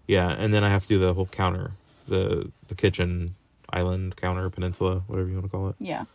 Yeah, 0.08 0.30
and 0.30 0.54
then 0.54 0.64
I 0.64 0.70
have 0.70 0.84
to 0.84 0.88
do 0.88 1.00
the 1.00 1.14
whole 1.14 1.26
counter, 1.26 1.72
the 2.08 2.52
the 2.68 2.76
kitchen 2.76 3.36
island 3.74 4.16
counter 4.16 4.50
peninsula, 4.50 5.04
whatever 5.08 5.28
you 5.28 5.36
want 5.36 5.46
to 5.46 5.50
call 5.50 5.70
it. 5.70 5.76
Yeah. 5.80 6.06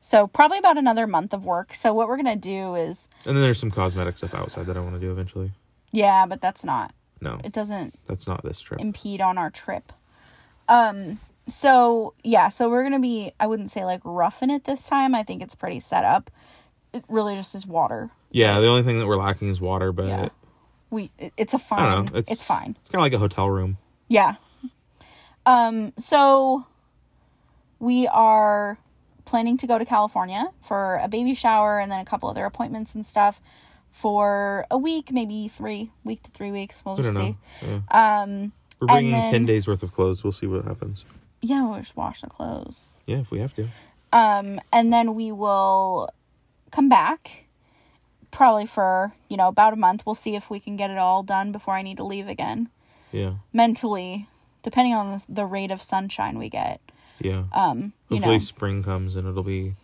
So 0.00 0.26
probably 0.26 0.58
about 0.58 0.78
another 0.78 1.06
month 1.06 1.32
of 1.34 1.44
work. 1.44 1.74
So 1.74 1.92
what 1.92 2.06
we're 2.08 2.16
gonna 2.16 2.36
do 2.36 2.74
is, 2.74 3.08
And 3.24 3.36
then 3.36 3.42
there's 3.42 3.58
some 3.58 3.70
cosmetic 3.70 4.16
stuff 4.18 4.34
outside 4.34 4.66
that 4.66 4.76
I 4.76 4.80
want 4.80 4.94
to 4.94 5.00
do 5.00 5.10
eventually. 5.10 5.52
yeah, 5.90 6.26
but 6.26 6.40
that's 6.40 6.64
not. 6.64 6.92
No, 7.20 7.40
It 7.44 7.52
doesn't 7.52 7.94
that's 8.06 8.26
not 8.26 8.42
this 8.42 8.60
trip. 8.60 8.80
impede 8.80 9.20
on 9.20 9.36
our 9.38 9.50
trip. 9.50 9.92
Um. 10.68 11.18
So 11.48 12.14
yeah. 12.22 12.48
So 12.48 12.68
we're 12.70 12.82
gonna 12.82 13.00
be. 13.00 13.32
I 13.40 13.46
wouldn't 13.46 13.70
say 13.70 13.84
like 13.84 14.00
roughing 14.04 14.50
it 14.50 14.64
this 14.64 14.86
time. 14.86 15.14
I 15.14 15.22
think 15.22 15.42
it's 15.42 15.54
pretty 15.54 15.80
set 15.80 16.04
up. 16.04 16.30
It 16.92 17.04
really 17.08 17.34
just 17.34 17.54
is 17.54 17.66
water. 17.66 18.10
Yeah, 18.30 18.60
the 18.60 18.66
only 18.68 18.82
thing 18.82 18.98
that 19.00 19.06
we're 19.06 19.16
lacking 19.16 19.48
is 19.48 19.60
water, 19.60 19.92
but 19.92 20.06
Yeah. 20.06 20.28
We. 20.90 21.10
It, 21.18 21.32
it's 21.36 21.54
a 21.54 21.58
fine. 21.58 21.80
I 21.80 21.94
don't 21.94 22.12
know. 22.12 22.18
It's 22.18 22.30
it's 22.30 22.44
fine. 22.44 22.76
It's 22.80 22.88
kind 22.88 23.00
of 23.00 23.02
like 23.02 23.12
a 23.12 23.18
hotel 23.18 23.48
room. 23.50 23.78
Yeah. 24.08 24.36
Um, 25.46 25.92
so 25.98 26.66
we 27.78 28.06
are 28.08 28.78
planning 29.24 29.56
to 29.58 29.66
go 29.66 29.78
to 29.78 29.84
California 29.84 30.50
for 30.62 30.96
a 31.02 31.08
baby 31.08 31.34
shower 31.34 31.78
and 31.78 31.90
then 31.90 31.98
a 32.00 32.04
couple 32.04 32.28
other 32.28 32.44
appointments 32.44 32.94
and 32.94 33.06
stuff 33.06 33.40
for 33.92 34.66
a 34.70 34.78
week, 34.78 35.12
maybe 35.12 35.48
three, 35.48 35.90
week 36.04 36.22
to 36.24 36.30
three 36.30 36.50
weeks. 36.52 36.82
We'll 36.84 36.96
just 36.96 37.16
see. 37.16 37.36
Yeah. 37.62 37.80
Um, 37.90 38.52
We're 38.80 38.86
bringing 38.88 39.12
then- 39.12 39.32
ten 39.32 39.46
days 39.46 39.66
worth 39.68 39.82
of 39.82 39.92
clothes. 39.92 40.24
We'll 40.24 40.32
see 40.32 40.46
what 40.46 40.64
happens. 40.64 41.04
yeah, 41.42 41.66
we'll 41.68 41.80
just 41.80 41.96
wash 41.96 42.20
the 42.22 42.28
clothes. 42.28 42.88
Yeah, 43.06 43.18
if 43.18 43.30
we 43.30 43.40
have 43.40 43.54
to. 43.56 43.68
Um, 44.12 44.60
and 44.72 44.92
then 44.92 45.14
we 45.14 45.32
will 45.32 46.08
come 46.70 46.88
back 46.88 47.44
probably 48.30 48.66
for, 48.66 49.12
you 49.28 49.36
know, 49.36 49.48
about 49.48 49.72
a 49.72 49.76
month. 49.76 50.04
We'll 50.06 50.14
see 50.14 50.34
if 50.36 50.50
we 50.50 50.60
can 50.60 50.76
get 50.76 50.90
it 50.90 50.98
all 50.98 51.22
done 51.22 51.50
before 51.52 51.74
I 51.74 51.82
need 51.82 51.96
to 51.96 52.04
leave 52.04 52.28
again. 52.28 52.68
Yeah, 53.12 53.34
Mentally, 53.52 54.28
depending 54.62 54.94
on 54.94 55.12
the, 55.16 55.24
the 55.28 55.44
rate 55.46 55.70
of 55.72 55.82
sunshine 55.82 56.38
we 56.38 56.48
get. 56.48 56.80
yeah. 57.18 57.44
Um, 57.52 57.92
you 58.08 58.16
Hopefully 58.18 58.36
know. 58.36 58.38
spring 58.38 58.82
comes 58.84 59.16
and 59.16 59.26
it'll 59.26 59.42
be. 59.42 59.74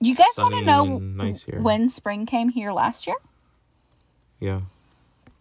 You 0.00 0.14
guys 0.14 0.26
want 0.36 0.54
to 0.54 0.62
know 0.64 0.98
nice 0.98 1.44
when 1.48 1.88
spring 1.88 2.24
came 2.26 2.48
here 2.50 2.72
last 2.72 3.06
year? 3.06 3.16
Yeah. 4.40 4.60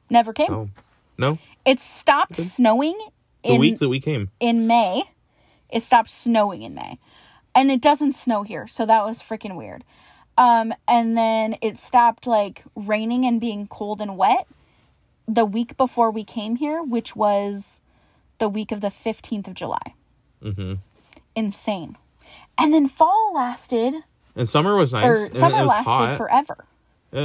Never 0.10 0.34
came. 0.34 0.54
Oh, 0.54 0.70
no. 1.18 1.38
It 1.66 1.80
stopped 1.80 2.38
snowing 2.38 2.98
in 3.44 3.54
The 3.54 3.60
week 3.60 3.80
that 3.80 3.90
we 3.90 4.00
came. 4.00 4.30
in 4.40 4.68
May. 4.68 5.04
It 5.70 5.84
stopped 5.84 6.10
snowing 6.10 6.62
in 6.64 6.74
May. 6.76 6.98
And 7.54 7.72
it 7.72 7.82
doesn't 7.82 8.14
snow 8.14 8.44
here, 8.44 8.68
so 8.68 8.86
that 8.86 9.04
was 9.06 9.22
freaking 9.22 9.56
weird. 9.56 9.84
Um 10.38 10.74
and 10.88 11.18
then 11.18 11.56
it 11.62 11.78
stopped 11.80 12.28
like 12.28 12.64
raining 12.76 13.26
and 13.26 13.42
being 13.42 13.66
cold 13.68 14.00
and 14.02 14.16
wet 14.18 14.46
the 15.28 15.46
week 15.46 15.76
before 15.76 16.12
we 16.12 16.24
came 16.24 16.58
here, 16.58 16.82
which 16.84 17.16
was 17.16 17.82
the 18.38 18.48
week 18.48 18.72
of 18.72 18.80
the 18.82 18.90
15th 18.90 19.48
of 19.48 19.56
July. 19.56 19.96
Mm-hmm. 20.44 20.76
Insane. 21.36 21.98
And 22.58 22.72
then 22.74 22.88
fall 22.88 23.32
lasted 23.34 23.96
And 24.36 24.48
summer 24.48 24.76
was 24.78 24.94
nice. 24.94 25.06
or 25.06 25.34
summer 25.34 25.64
lasted 25.64 25.84
hot. 25.90 26.18
forever. 26.18 26.66
Uh, 27.12 27.18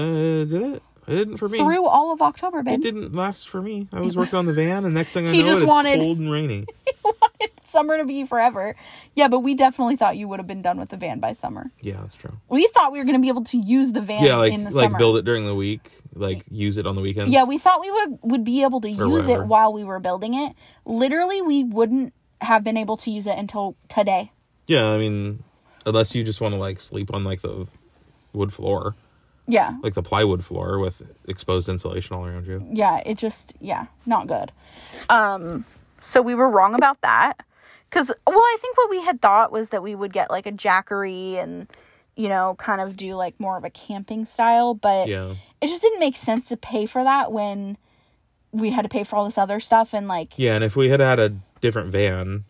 did 0.44 0.52
it? 0.54 0.82
It 1.08 1.16
didn't 1.16 1.36
for 1.38 1.48
me. 1.48 1.58
Through 1.58 1.86
all 1.86 2.12
of 2.12 2.22
October, 2.22 2.62
babe. 2.62 2.78
It 2.78 2.82
didn't 2.82 3.14
last 3.14 3.48
for 3.48 3.60
me. 3.60 3.88
I 3.92 4.00
was 4.00 4.16
working 4.16 4.38
on 4.38 4.46
the 4.46 4.52
van, 4.52 4.84
and 4.84 4.94
next 4.94 5.12
thing 5.12 5.26
I 5.28 5.32
He 5.32 5.42
know, 5.42 5.48
just 5.48 5.62
it's 5.62 5.68
wanted- 5.68 5.98
cold 6.00 6.18
and 6.18 6.30
rainy. 6.30 6.66
He 6.86 6.92
wanted 7.04 7.50
summer 7.64 7.98
to 7.98 8.04
be 8.04 8.24
forever. 8.24 8.76
Yeah, 9.16 9.26
but 9.28 9.40
we 9.40 9.54
definitely 9.54 9.96
thought 9.96 10.16
you 10.16 10.28
would 10.28 10.38
have 10.38 10.46
been 10.46 10.62
done 10.62 10.78
with 10.78 10.90
the 10.90 10.96
van 10.96 11.18
by 11.18 11.32
summer. 11.32 11.72
Yeah, 11.80 11.96
that's 12.00 12.14
true. 12.14 12.36
We 12.48 12.68
thought 12.68 12.92
we 12.92 12.98
were 12.98 13.04
going 13.04 13.16
to 13.16 13.20
be 13.22 13.28
able 13.28 13.42
to 13.44 13.56
use 13.58 13.90
the 13.92 14.00
van 14.00 14.22
Yeah, 14.22 14.36
like 14.36 14.52
in 14.52 14.62
the 14.64 14.70
like 14.70 14.86
summer. 14.86 14.98
build 14.98 15.16
it 15.16 15.24
during 15.24 15.46
the 15.46 15.54
week, 15.54 15.80
like 16.14 16.44
use 16.50 16.76
it 16.76 16.86
on 16.86 16.94
the 16.94 17.00
weekends. 17.00 17.32
Yeah, 17.32 17.42
we 17.44 17.58
thought 17.58 17.80
we 17.80 17.90
would 17.90 18.18
would 18.22 18.44
be 18.44 18.62
able 18.62 18.80
to 18.82 18.88
use 18.90 18.98
whatever. 18.98 19.42
it 19.42 19.46
while 19.46 19.72
we 19.72 19.82
were 19.82 19.98
building 19.98 20.34
it. 20.34 20.54
Literally, 20.84 21.42
we 21.42 21.64
wouldn't 21.64 22.12
have 22.42 22.62
been 22.62 22.76
able 22.76 22.96
to 22.98 23.10
use 23.10 23.26
it 23.26 23.36
until 23.38 23.74
today. 23.88 24.30
yeah. 24.68 24.84
I 24.84 24.98
mean, 24.98 25.42
unless 25.86 26.14
you 26.14 26.22
just 26.22 26.40
want 26.40 26.54
to 26.54 26.58
like 26.60 26.78
sleep 26.80 27.12
on 27.12 27.24
like 27.24 27.42
the 27.42 27.66
wood 28.32 28.52
floor, 28.52 28.94
Yeah. 29.46 29.76
like 29.82 29.94
the 29.94 30.02
plywood 30.02 30.44
floor 30.44 30.78
with 30.78 31.10
exposed 31.26 31.68
insulation 31.68 32.14
all 32.16 32.24
around 32.24 32.46
you. 32.46 32.66
Yeah, 32.72 33.02
it 33.04 33.18
just 33.18 33.54
yeah, 33.60 33.86
not 34.06 34.26
good. 34.26 34.52
Um 35.10 35.64
so 36.00 36.22
we 36.22 36.34
were 36.34 36.48
wrong 36.48 36.74
about 36.74 37.00
that. 37.02 37.34
Cuz 37.90 38.10
well, 38.26 38.38
I 38.38 38.56
think 38.60 38.76
what 38.76 38.90
we 38.90 39.02
had 39.02 39.20
thought 39.20 39.52
was 39.52 39.70
that 39.70 39.82
we 39.82 39.94
would 39.94 40.12
get 40.12 40.30
like 40.30 40.46
a 40.46 40.52
Jackery 40.52 41.42
and 41.42 41.66
you 42.14 42.28
know, 42.28 42.54
kind 42.58 42.80
of 42.80 42.96
do 42.96 43.14
like 43.14 43.38
more 43.40 43.56
of 43.56 43.64
a 43.64 43.70
camping 43.70 44.24
style, 44.26 44.74
but 44.74 45.08
Yeah, 45.08 45.34
it 45.60 45.66
just 45.66 45.82
didn't 45.82 46.00
make 46.00 46.16
sense 46.16 46.48
to 46.48 46.56
pay 46.56 46.86
for 46.86 47.02
that 47.02 47.32
when 47.32 47.78
we 48.52 48.70
had 48.70 48.82
to 48.82 48.88
pay 48.88 49.02
for 49.02 49.16
all 49.16 49.24
this 49.24 49.38
other 49.38 49.60
stuff 49.60 49.94
and 49.94 50.06
like 50.08 50.34
yeah. 50.36 50.54
And 50.54 50.62
if 50.62 50.76
we 50.76 50.88
had 50.90 51.00
had 51.00 51.18
a 51.18 51.34
different 51.60 51.90
van, 51.90 52.44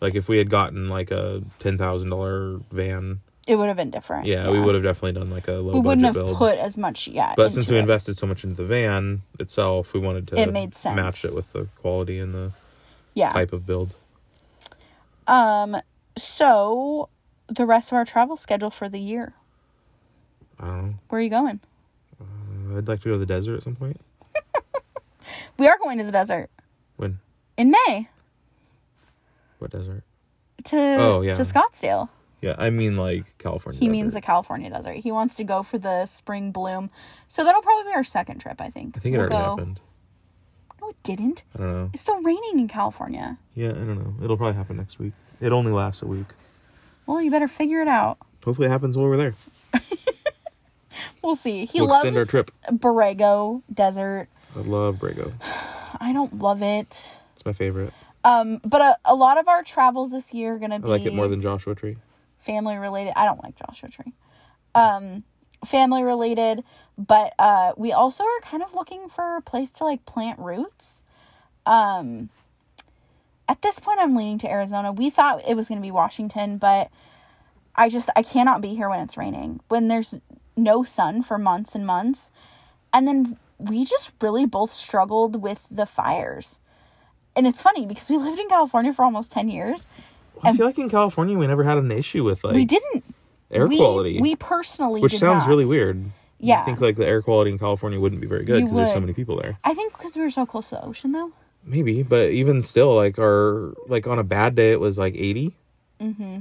like 0.00 0.14
if 0.14 0.28
we 0.28 0.38
had 0.38 0.48
gotten 0.50 0.88
like 0.88 1.10
a 1.10 1.42
ten 1.58 1.76
thousand 1.78 2.10
dollar 2.10 2.60
van, 2.70 3.20
it 3.48 3.56
would 3.56 3.66
have 3.68 3.76
been 3.76 3.90
different. 3.90 4.26
yeah, 4.26 4.48
we 4.50 4.60
would 4.60 4.74
have 4.76 4.84
definitely 4.84 5.18
done 5.18 5.30
like 5.30 5.48
a 5.48 5.52
low 5.54 5.72
we 5.72 5.80
wouldn't 5.80 6.04
have 6.04 6.14
build. 6.14 6.36
put 6.36 6.56
as 6.58 6.76
much 6.78 7.08
yeah. 7.08 7.32
but 7.36 7.50
since 7.52 7.64
into 7.64 7.72
we 7.72 7.78
it. 7.78 7.82
invested 7.82 8.16
so 8.16 8.26
much 8.26 8.44
into 8.44 8.54
the 8.56 8.64
van 8.64 9.22
itself, 9.40 9.92
we 9.94 10.00
wanted 10.00 10.28
to 10.28 10.38
It 10.38 10.52
made 10.52 10.74
sense. 10.74 10.94
match 10.96 11.24
it 11.24 11.34
with 11.34 11.52
the 11.52 11.66
quality 11.80 12.18
and 12.20 12.32
the 12.34 12.52
yeah. 13.14 13.32
type 13.32 13.52
of 13.52 13.66
build. 13.66 13.94
Um 15.26 15.76
so 16.16 17.08
the 17.48 17.64
rest 17.66 17.90
of 17.90 17.96
our 17.96 18.04
travel 18.04 18.36
schedule 18.36 18.70
for 18.70 18.88
the 18.88 19.00
year. 19.00 19.32
I 20.60 20.66
don't 20.66 20.82
know. 20.86 20.94
Where 21.08 21.20
are 21.20 21.22
you 21.22 21.30
going? 21.30 21.60
Uh, 22.20 22.76
I'd 22.78 22.88
like 22.88 23.00
to 23.02 23.06
go 23.08 23.12
to 23.12 23.18
the 23.18 23.26
desert 23.26 23.56
at 23.56 23.62
some 23.62 23.76
point. 23.76 24.00
We 25.58 25.66
are 25.68 25.78
going 25.82 25.98
to 25.98 26.04
the 26.04 26.12
desert 26.12 26.50
When? 26.96 27.18
in 27.56 27.70
May 27.70 28.08
What 29.58 29.70
desert? 29.72 30.02
to 30.64 30.76
Oh, 30.76 31.20
yeah. 31.22 31.34
to 31.34 31.42
Scottsdale. 31.42 32.08
Yeah, 32.40 32.54
I 32.58 32.70
mean 32.70 32.96
like 32.96 33.36
California. 33.38 33.78
He 33.80 33.88
means 33.88 34.12
the. 34.14 34.20
California 34.20 34.70
desert. 34.70 34.96
He 34.96 35.10
wants 35.10 35.34
to 35.36 35.44
go 35.44 35.62
for 35.62 35.78
the 35.78 36.06
spring 36.06 36.52
bloom. 36.52 36.90
So 37.28 37.44
that'll 37.44 37.62
probably 37.62 37.90
be 37.90 37.94
our 37.96 38.04
second 38.04 38.38
trip, 38.38 38.60
I 38.60 38.70
think. 38.70 38.96
I 38.96 39.00
think 39.00 39.14
it 39.14 39.18
We'll 39.18 39.26
already 39.32 39.44
go- 39.44 39.56
happened. 39.56 39.80
No, 40.80 40.88
it 40.90 40.96
didn't. 41.02 41.42
I 41.54 41.58
don't 41.58 41.72
know. 41.72 41.90
It's 41.92 42.02
still 42.02 42.22
raining 42.22 42.60
in 42.60 42.68
California. 42.68 43.38
Yeah, 43.54 43.70
I 43.70 43.72
don't 43.72 43.98
know. 43.98 44.14
It'll 44.24 44.36
probably 44.36 44.56
happen 44.56 44.76
next 44.76 44.98
week. 45.00 45.12
It 45.40 45.50
only 45.52 45.72
lasts 45.72 46.02
a 46.02 46.06
week. 46.06 46.26
Well, 47.06 47.20
you 47.20 47.30
better 47.30 47.48
figure 47.48 47.80
it 47.82 47.88
out. 47.88 48.18
Hopefully, 48.44 48.66
it 48.68 48.70
happens 48.70 48.96
while 48.96 49.08
we're 49.08 49.16
there. 49.16 49.34
We'll 51.22 51.36
see. 51.36 51.66
He 51.66 51.80
We'll 51.80 51.90
loves 51.90 52.16
our 52.16 52.24
trip. 52.24 52.50
Borrego 52.70 53.62
desert. 53.72 54.28
I 54.56 54.60
love 54.60 54.96
Borrego. 54.96 55.32
I 56.00 56.12
don't 56.12 56.38
love 56.38 56.62
it. 56.62 57.20
It's 57.34 57.44
my 57.44 57.52
favorite. 57.52 57.92
Um, 58.24 58.60
but 58.64 58.80
a, 58.80 58.98
a 59.04 59.14
lot 59.14 59.38
of 59.38 59.48
our 59.48 59.62
travels 59.62 60.12
this 60.12 60.32
year 60.32 60.54
are 60.54 60.58
gonna 60.58 60.78
be. 60.78 60.84
I 60.84 60.86
be 60.86 60.90
like 60.90 61.06
it 61.06 61.14
more 61.14 61.28
than 61.28 61.40
Joshua 61.42 61.74
Tree. 61.74 61.96
Family 62.48 62.78
related. 62.78 63.12
I 63.14 63.26
don't 63.26 63.42
like 63.44 63.56
Joshua 63.56 63.90
Tree. 63.90 64.14
Um, 64.74 65.24
family 65.66 66.02
related, 66.02 66.64
but 66.96 67.34
uh, 67.38 67.72
we 67.76 67.92
also 67.92 68.24
are 68.24 68.40
kind 68.42 68.62
of 68.62 68.72
looking 68.72 69.10
for 69.10 69.36
a 69.36 69.42
place 69.42 69.70
to 69.72 69.84
like 69.84 70.06
plant 70.06 70.38
roots. 70.38 71.04
Um, 71.66 72.30
at 73.48 73.60
this 73.60 73.78
point, 73.78 74.00
I'm 74.00 74.16
leaning 74.16 74.38
to 74.38 74.50
Arizona. 74.50 74.92
We 74.92 75.10
thought 75.10 75.46
it 75.46 75.56
was 75.56 75.68
going 75.68 75.78
to 75.78 75.86
be 75.86 75.90
Washington, 75.90 76.56
but 76.56 76.90
I 77.76 77.90
just 77.90 78.08
I 78.16 78.22
cannot 78.22 78.62
be 78.62 78.74
here 78.74 78.88
when 78.88 79.00
it's 79.00 79.18
raining. 79.18 79.60
When 79.68 79.88
there's 79.88 80.18
no 80.56 80.84
sun 80.84 81.22
for 81.22 81.36
months 81.36 81.74
and 81.74 81.86
months, 81.86 82.32
and 82.94 83.06
then 83.06 83.36
we 83.58 83.84
just 83.84 84.10
really 84.22 84.46
both 84.46 84.72
struggled 84.72 85.42
with 85.42 85.66
the 85.70 85.86
fires. 85.86 86.60
And 87.36 87.46
it's 87.46 87.60
funny 87.60 87.84
because 87.84 88.08
we 88.08 88.16
lived 88.16 88.40
in 88.40 88.48
California 88.48 88.92
for 88.92 89.04
almost 89.04 89.30
10 89.32 89.48
years. 89.48 89.86
I 90.44 90.56
feel 90.56 90.66
like 90.66 90.78
in 90.78 90.88
California 90.88 91.36
we 91.38 91.46
never 91.46 91.64
had 91.64 91.78
an 91.78 91.90
issue 91.90 92.24
with 92.24 92.44
like 92.44 92.54
we 92.54 92.64
didn't 92.64 93.04
air 93.50 93.66
we, 93.66 93.76
quality, 93.76 94.20
We 94.20 94.36
personally 94.36 95.00
which 95.00 95.16
sounds 95.18 95.42
not. 95.42 95.48
really 95.48 95.66
weird. 95.66 96.04
Yeah. 96.40 96.62
I 96.62 96.64
think 96.64 96.80
like 96.80 96.96
the 96.96 97.06
air 97.06 97.20
quality 97.22 97.50
in 97.50 97.58
California 97.58 97.98
wouldn't 97.98 98.20
be 98.20 98.26
very 98.28 98.44
good 98.44 98.62
because 98.62 98.76
there's 98.76 98.92
so 98.92 99.00
many 99.00 99.12
people 99.12 99.36
there. 99.36 99.58
I 99.64 99.74
think 99.74 99.96
because 99.96 100.14
we 100.14 100.22
were 100.22 100.30
so 100.30 100.46
close 100.46 100.68
to 100.70 100.76
the 100.76 100.84
ocean, 100.84 101.12
though. 101.12 101.32
Maybe, 101.64 102.02
but 102.02 102.30
even 102.30 102.62
still, 102.62 102.94
like 102.94 103.18
our 103.18 103.74
like 103.88 104.06
on 104.06 104.18
a 104.18 104.24
bad 104.24 104.54
day 104.54 104.70
it 104.72 104.80
was 104.80 104.96
like 104.98 105.14
eighty. 105.16 105.56
Mm-hmm. 106.00 106.38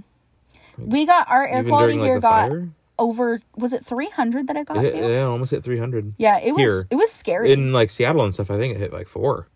We 0.77 1.05
got 1.05 1.27
our 1.29 1.47
air 1.47 1.63
quality 1.63 1.93
during 1.93 1.99
like 2.01 2.07
here 2.09 2.19
got 2.19 2.49
fire, 2.49 2.69
over. 2.99 3.41
Was 3.55 3.73
it 3.73 3.83
three 3.83 4.09
hundred 4.09 4.47
that 4.47 4.55
it 4.55 4.67
got 4.67 4.85
it, 4.85 4.91
to? 4.91 4.97
yeah, 4.97 5.23
almost 5.23 5.51
hit 5.51 5.63
three 5.63 5.79
hundred. 5.79 6.13
Yeah, 6.17 6.39
it 6.39 6.51
was. 6.51 6.61
Here. 6.61 6.87
It 6.91 6.95
was 6.95 7.11
scary. 7.11 7.51
In 7.51 7.73
like 7.73 7.89
Seattle 7.89 8.23
and 8.23 8.33
stuff, 8.33 8.51
I 8.51 8.57
think 8.57 8.75
it 8.75 8.79
hit 8.79 8.93
like 8.93 9.07
four. 9.07 9.47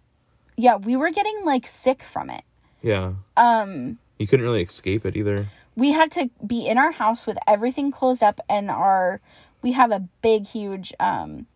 yeah, 0.58 0.76
we 0.78 0.96
were 0.96 1.12
getting 1.12 1.46
like 1.46 1.68
sick 1.68 2.02
from 2.02 2.30
it. 2.32 2.44
Yeah, 2.82 3.14
Um, 3.38 4.00
you 4.22 4.28
couldn't 4.28 4.46
really 4.46 4.62
escape 4.64 5.06
it 5.06 5.18
either. 5.18 5.48
we 5.76 5.92
had 5.92 6.12
to 6.12 6.30
be 6.46 6.68
in 6.68 6.78
our 6.78 6.92
house 6.92 7.26
with 7.26 7.38
everything 7.48 7.92
closed 7.92 8.22
up, 8.24 8.40
and 8.48 8.70
our 8.70 9.20
we 9.62 9.72
have 9.74 9.92
a 9.92 10.08
big, 10.22 10.48
huge. 10.48 10.94
Um, 11.00 11.48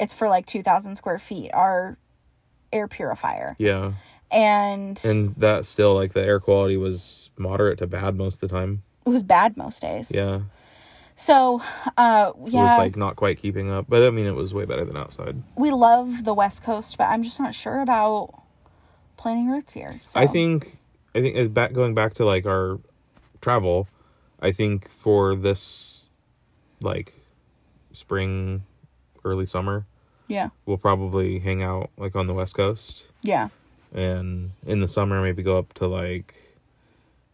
it's 0.00 0.12
for 0.14 0.28
like 0.28 0.46
two 0.46 0.62
thousand 0.62 0.96
square 0.96 1.18
feet. 1.18 1.50
Our 1.54 1.96
air 2.72 2.88
purifier, 2.88 3.54
Yeah, 3.58 3.92
and 4.30 5.00
and 5.04 5.34
that 5.36 5.66
still 5.66 5.94
like 5.94 6.12
the 6.14 6.22
air 6.24 6.40
quality 6.40 6.76
was 6.76 7.30
moderate 7.38 7.78
to 7.78 7.86
bad 7.86 8.16
most 8.16 8.42
of 8.42 8.48
the 8.48 8.56
time. 8.56 8.82
it 9.06 9.10
was 9.10 9.22
bad 9.22 9.56
most 9.56 9.80
days. 9.82 10.10
Yeah, 10.12 10.40
So, 11.14 11.62
uh, 11.96 12.32
it 12.36 12.52
was 12.52 12.76
like 12.78 12.96
not 12.96 13.16
quite 13.16 13.38
keeping 13.38 13.70
up, 13.70 13.86
but 13.88 14.02
I 14.02 14.10
mean 14.10 14.26
it 14.26 14.34
was 14.34 14.52
way 14.52 14.64
better 14.66 14.84
than 14.84 14.96
outside. 14.96 15.42
we 15.56 15.70
love 15.70 16.24
the 16.24 16.34
West 16.34 16.62
Coast, 16.62 16.98
but 16.98 17.04
I'm 17.04 17.22
just 17.22 17.38
not 17.40 17.54
sure 17.54 17.80
about 17.80 18.42
planting 19.16 19.48
roots 19.48 19.72
here. 19.72 19.96
So. 19.98 20.20
I 20.20 20.26
think 20.26 20.78
I 21.16 21.22
think 21.22 21.34
as 21.36 21.48
back 21.48 21.72
going 21.72 21.94
back 21.94 22.14
to 22.14 22.24
like 22.24 22.44
our 22.46 22.78
travel, 23.40 23.88
I 24.40 24.52
think 24.52 24.90
for 24.90 25.34
this, 25.34 26.08
like, 26.80 27.14
spring, 27.92 28.64
early 29.24 29.46
summer, 29.46 29.86
Yeah. 30.28 30.50
we'll 30.66 30.76
probably 30.78 31.38
hang 31.38 31.62
out 31.62 31.90
like 31.96 32.14
on 32.14 32.26
the 32.26 32.34
west 32.34 32.54
coast, 32.54 33.04
Yeah. 33.22 33.48
and 33.94 34.50
in 34.66 34.80
the 34.80 34.88
summer 34.88 35.22
maybe 35.22 35.42
go 35.42 35.56
up 35.58 35.72
to 35.74 35.86
like, 35.86 36.34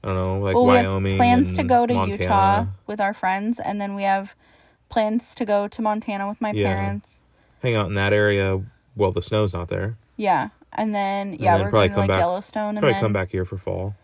I 0.04 0.09
don't 0.09 0.16
know, 0.16 0.38
like 0.38 0.54
well, 0.54 0.64
we 0.66 0.72
Wyoming. 0.74 1.12
have 1.12 1.18
plans 1.18 1.52
to 1.54 1.64
go 1.64 1.86
to 1.86 1.94
Montana. 1.94 2.22
Utah 2.22 2.66
with 2.86 3.00
our 3.00 3.12
friends, 3.14 3.59
and 3.59 3.80
then 3.80 3.94
we 3.96 4.04
have 4.04 4.34
plans 4.88 5.34
to 5.34 5.44
go 5.44 5.66
to 5.68 5.82
Montana 5.82 6.28
with 6.28 6.40
my 6.40 6.52
Yeah. 6.52 6.72
parents. 6.74 7.24
Hang 7.62 7.74
out 7.74 7.86
in 7.88 7.94
that 7.94 8.12
area 8.12 8.62
while 8.94 9.10
the 9.12 9.22
snow's 9.22 9.52
not 9.52 9.68
there. 9.68 9.96
Yeah. 10.16 10.50
And 10.74 10.94
then 10.94 11.35
yeah, 11.35 11.57
then 11.59 11.66
we're 11.66 11.70
probably 11.70 11.89
going 11.89 11.90
to 11.90 11.94
come 11.94 12.01
like 12.03 12.09
back- 12.09 12.20
Yellowstone 12.20 12.69
and 12.70 12.78
Probably 12.78 12.93
then 12.94 13.03
come 13.03 13.12
back 13.12 13.31
here 13.31 13.44
for 13.44 13.59
fall. 13.59 13.94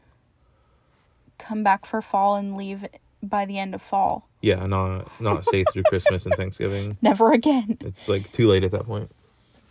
come 1.39 1.63
back 1.63 1.87
for 1.87 2.03
fall 2.03 2.35
and 2.37 2.57
leave 2.57 2.85
by 3.23 3.45
the 3.45 3.59
end 3.59 3.75
of 3.75 3.83
fall. 3.83 4.29
Yeah, 4.41 4.67
not 4.67 5.21
not 5.21 5.45
stay 5.45 5.65
through 5.65 5.83
Christmas 5.85 6.27
and 6.27 6.35
Thanksgiving. 6.37 6.97
Never 7.03 7.33
again. 7.33 7.79
It's 7.81 8.09
like 8.09 8.31
too 8.33 8.49
late 8.49 8.65
at 8.65 8.71
that 8.73 8.87
point. 8.87 9.11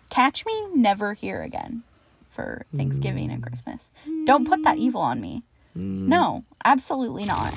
Catch 0.09 0.45
me 0.45 0.67
never 0.73 1.13
here 1.13 1.41
again 1.41 1.83
for 2.29 2.65
Thanksgiving 2.75 3.29
and 3.31 3.43
Christmas. 3.43 3.91
Don't 4.25 4.47
put 4.47 4.63
that 4.63 4.77
evil 4.77 5.01
on 5.01 5.19
me. 5.19 5.43
Mm. 5.77 6.07
No, 6.07 6.43
absolutely 6.63 7.25
not. 7.25 7.53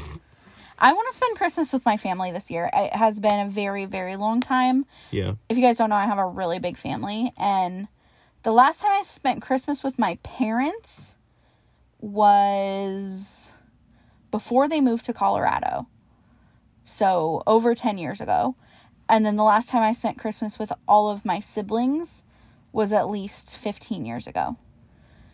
I 0.79 0.93
want 0.93 1.09
to 1.11 1.17
spend 1.17 1.37
Christmas 1.37 1.73
with 1.73 1.85
my 1.85 1.97
family 1.97 2.33
this 2.33 2.51
year. 2.51 2.69
It 2.73 2.93
has 2.95 3.21
been 3.21 3.47
a 3.47 3.49
very, 3.51 3.85
very 3.85 4.17
long 4.17 4.41
time. 4.41 4.85
Yeah. 5.11 5.35
If 5.49 5.57
you 5.57 5.63
guys 5.63 5.77
don't 5.79 5.91
know, 5.91 5.97
I 5.97 6.07
have 6.07 6.19
a 6.19 6.27
really 6.27 6.59
big 6.59 6.77
family. 6.77 7.33
And 7.37 7.87
the 8.43 8.53
last 8.53 8.81
time 8.81 8.93
I 8.93 9.03
spent 9.03 9.43
Christmas 9.43 9.83
with 9.83 9.99
my 9.99 10.19
parents 10.23 11.17
was 12.01 13.53
before 14.31 14.69
they 14.69 14.81
moved 14.81 15.05
to 15.07 15.13
Colorado. 15.13 15.87
So 16.85 17.43
over 17.47 17.75
10 17.75 17.99
years 17.99 18.21
ago. 18.21 18.55
And 19.09 19.27
then 19.27 19.37
the 19.37 19.45
last 19.45 19.69
time 19.69 19.83
I 19.83 19.93
spent 19.93 20.19
Christmas 20.19 20.59
with 20.59 20.73
all 20.87 21.11
of 21.11 21.25
my 21.25 21.41
siblings 21.41 22.23
was 22.73 22.93
at 22.93 23.11
least 23.11 23.57
15 23.57 24.07
years 24.07 24.27
ago. 24.27 24.57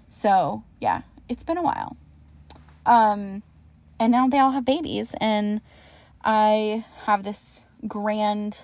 So, 0.09 0.65
yeah, 0.81 1.03
it's 1.29 1.45
been 1.45 1.59
a 1.59 1.63
while. 1.63 1.97
Um 2.85 3.43
and 3.99 4.13
now 4.13 4.29
they 4.29 4.39
all 4.39 4.51
have 4.51 4.65
babies 4.65 5.15
and 5.21 5.61
I 6.25 6.85
have 7.05 7.23
this 7.23 7.65
grand 7.87 8.61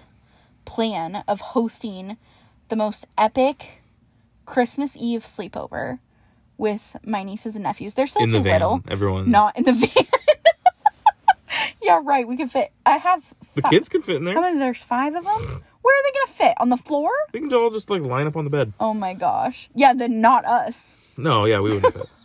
plan 0.65 1.25
of 1.29 1.41
hosting 1.41 2.17
the 2.69 2.77
most 2.77 3.07
epic 3.17 3.82
Christmas 4.47 4.97
Eve 4.99 5.23
sleepover 5.25 5.99
with 6.59 6.97
my 7.05 7.23
nieces 7.23 7.55
and 7.57 7.63
nephews. 7.65 7.95
They're 7.95 8.07
still 8.07 8.23
In 8.23 8.29
too 8.29 8.35
the 8.35 8.41
van, 8.41 8.53
little. 8.53 8.81
everyone. 8.89 9.31
Not 9.31 9.57
in 9.57 9.65
the 9.65 9.73
van. 9.73 10.07
yeah, 11.83 12.01
right. 12.03 12.27
We 12.27 12.37
can 12.37 12.49
fit. 12.49 12.73
I 12.87 12.99
have. 12.99 13.35
the 13.55 13.63
kids 13.63 13.89
can 13.89 14.03
fit 14.03 14.17
in 14.17 14.25
there. 14.25 14.35
How 14.35 14.41
many? 14.41 14.59
There's 14.59 14.83
five 14.83 15.15
of 15.15 15.25
them. 15.25 15.63
Where 15.83 15.99
are 15.99 16.03
they 16.05 16.19
gonna 16.19 16.33
fit? 16.51 16.55
On 16.61 16.69
the 16.69 16.77
floor? 16.77 17.11
They 17.33 17.41
can 17.41 17.53
all 17.53 17.71
just 17.71 17.91
like 17.91 18.03
line 18.03 18.27
up 18.27 18.37
on 18.37 18.45
the 18.45 18.51
bed. 18.51 18.73
Oh 18.79 18.95
my 18.95 19.15
gosh. 19.15 19.69
Yeah, 19.75 19.93
then 19.93 20.21
not 20.21 20.45
us. 20.45 20.97
No, 21.17 21.45
yeah, 21.45 21.61
we 21.61 21.71
wouldn't 21.75 21.93
fit. 21.95 22.07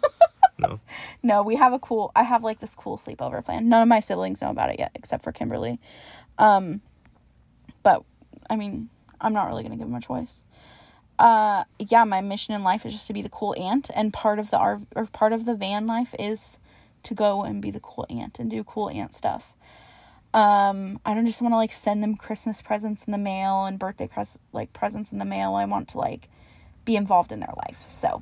No. 0.60 0.80
No, 1.22 1.44
we 1.44 1.56
have 1.56 1.72
a 1.72 1.77
cool. 1.77 2.11
I 2.15 2.23
have 2.23 2.44
like 2.44 2.57
this 2.61 2.73
cool 2.73 2.98
sleepover 2.98 3.45
plan. 3.45 3.69
None 3.69 3.84
of 3.84 3.88
my 3.88 3.99
siblings 3.99 4.41
know 4.41 4.49
about 4.49 4.72
it 4.72 4.80
yet, 4.80 4.89
except 4.95 5.23
for 5.23 5.31
Kimberly. 5.31 5.80
Um, 6.39 6.81
but 7.84 8.03
I 8.49 8.56
mean, 8.56 8.89
I'm 9.22 9.34
not 9.34 9.49
really 9.49 9.61
gonna 9.61 9.76
give 9.76 9.85
them 9.85 9.94
a 9.94 10.02
choice. 10.02 10.44
Uh, 11.19 11.64
yeah, 11.80 12.03
my 12.03 12.22
mission 12.22 12.53
in 12.53 12.64
life 12.64 12.85
is 12.85 12.94
just 12.94 13.07
to 13.07 13.14
be 13.14 13.22
the 13.22 13.30
cool 13.30 13.56
aunt, 13.57 13.89
and 13.95 14.14
part 14.14 14.38
of 14.38 14.52
the 14.52 14.57
R 14.57 14.81
or 14.95 15.07
part 15.07 15.34
of 15.34 15.45
the 15.45 15.56
van 15.56 15.88
life 15.88 16.14
is 16.19 16.60
to 17.03 17.14
go 17.14 17.44
and 17.44 17.61
be 17.61 17.72
the 17.72 17.80
cool 17.80 18.06
aunt 18.10 18.39
and 18.39 18.49
do 18.49 18.64
cool 18.64 18.89
aunt 18.89 19.15
stuff. 19.15 19.53
Um, 20.34 20.99
I 21.06 21.14
don't 21.14 21.26
just 21.26 21.41
want 21.41 21.53
to 21.53 21.57
like 21.57 21.72
send 21.72 22.03
them 22.03 22.15
Christmas 22.15 22.61
presents 22.61 23.06
in 23.06 23.11
the 23.11 23.18
mail 23.18 23.65
and 23.65 23.80
birthday 23.80 24.07
pres 24.07 24.38
like 24.53 24.73
presents 24.73 25.11
in 25.11 25.18
the 25.18 25.26
mail. 25.26 25.56
I 25.56 25.65
want 25.65 25.88
to 25.89 25.98
like 25.98 26.30
be 26.85 26.95
involved 26.95 27.31
in 27.31 27.39
their 27.39 27.53
life. 27.57 27.85
So, 27.88 28.22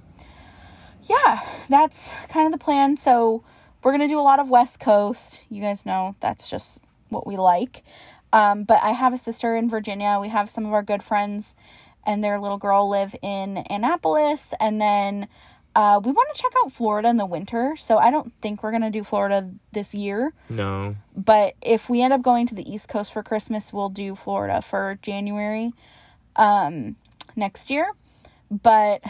yeah, 1.04 1.42
that's 1.68 2.14
kind 2.30 2.46
of 2.46 2.58
the 2.58 2.64
plan. 2.64 2.96
So, 2.96 3.44
we're 3.84 3.98
to 3.98 4.08
do 4.08 4.20
a 4.20 4.22
lot 4.22 4.40
of 4.40 4.50
West 4.50 4.80
Coast. 4.80 5.46
You 5.50 5.62
guys 5.62 5.86
know 5.86 6.16
that's 6.20 6.50
just 6.50 6.80
what 7.10 7.28
we 7.28 7.38
like. 7.38 7.84
Um, 8.32 8.64
but 8.64 8.82
I 8.82 8.92
have 8.92 9.14
a 9.14 9.18
sister 9.18 9.56
in 9.56 9.70
Virginia. 9.70 10.18
We 10.20 10.30
have 10.30 10.50
some 10.50 10.66
of 10.66 10.74
our 10.74 10.84
good 10.84 11.04
friends 11.04 11.56
and 12.06 12.23
their 12.23 12.40
little 12.40 12.57
girl 12.57 12.90
live 12.90 13.15
in 13.22 13.64
Annapolis. 13.69 14.53
And 14.60 14.80
then 14.80 15.27
uh, 15.76 15.99
we 16.03 16.11
want 16.11 16.34
to 16.34 16.41
check 16.41 16.52
out 16.64 16.72
Florida 16.72 17.10
in 17.10 17.18
the 17.18 17.26
winter. 17.26 17.76
So, 17.77 17.98
I 17.98 18.11
don't 18.11 18.32
think 18.41 18.64
we're 18.64 18.72
going 18.72 18.82
to 18.84 18.90
do 18.90 19.03
Florida 19.03 19.52
this 19.73 19.94
year. 19.94 20.34
No. 20.49 20.95
But 21.15 21.56
if 21.61 21.90
we 21.90 22.02
end 22.02 22.14
up 22.14 22.22
going 22.22 22.48
to 22.48 22.56
the 22.56 22.69
East 22.69 22.88
Coast 22.88 23.11
for 23.11 23.23
Christmas, 23.23 23.73
we'll 23.73 23.90
do 23.90 24.15
Florida 24.15 24.61
for 24.61 24.98
January 25.02 25.73
um, 26.36 26.95
next 27.36 27.69
year. 27.69 27.91
But 28.49 29.02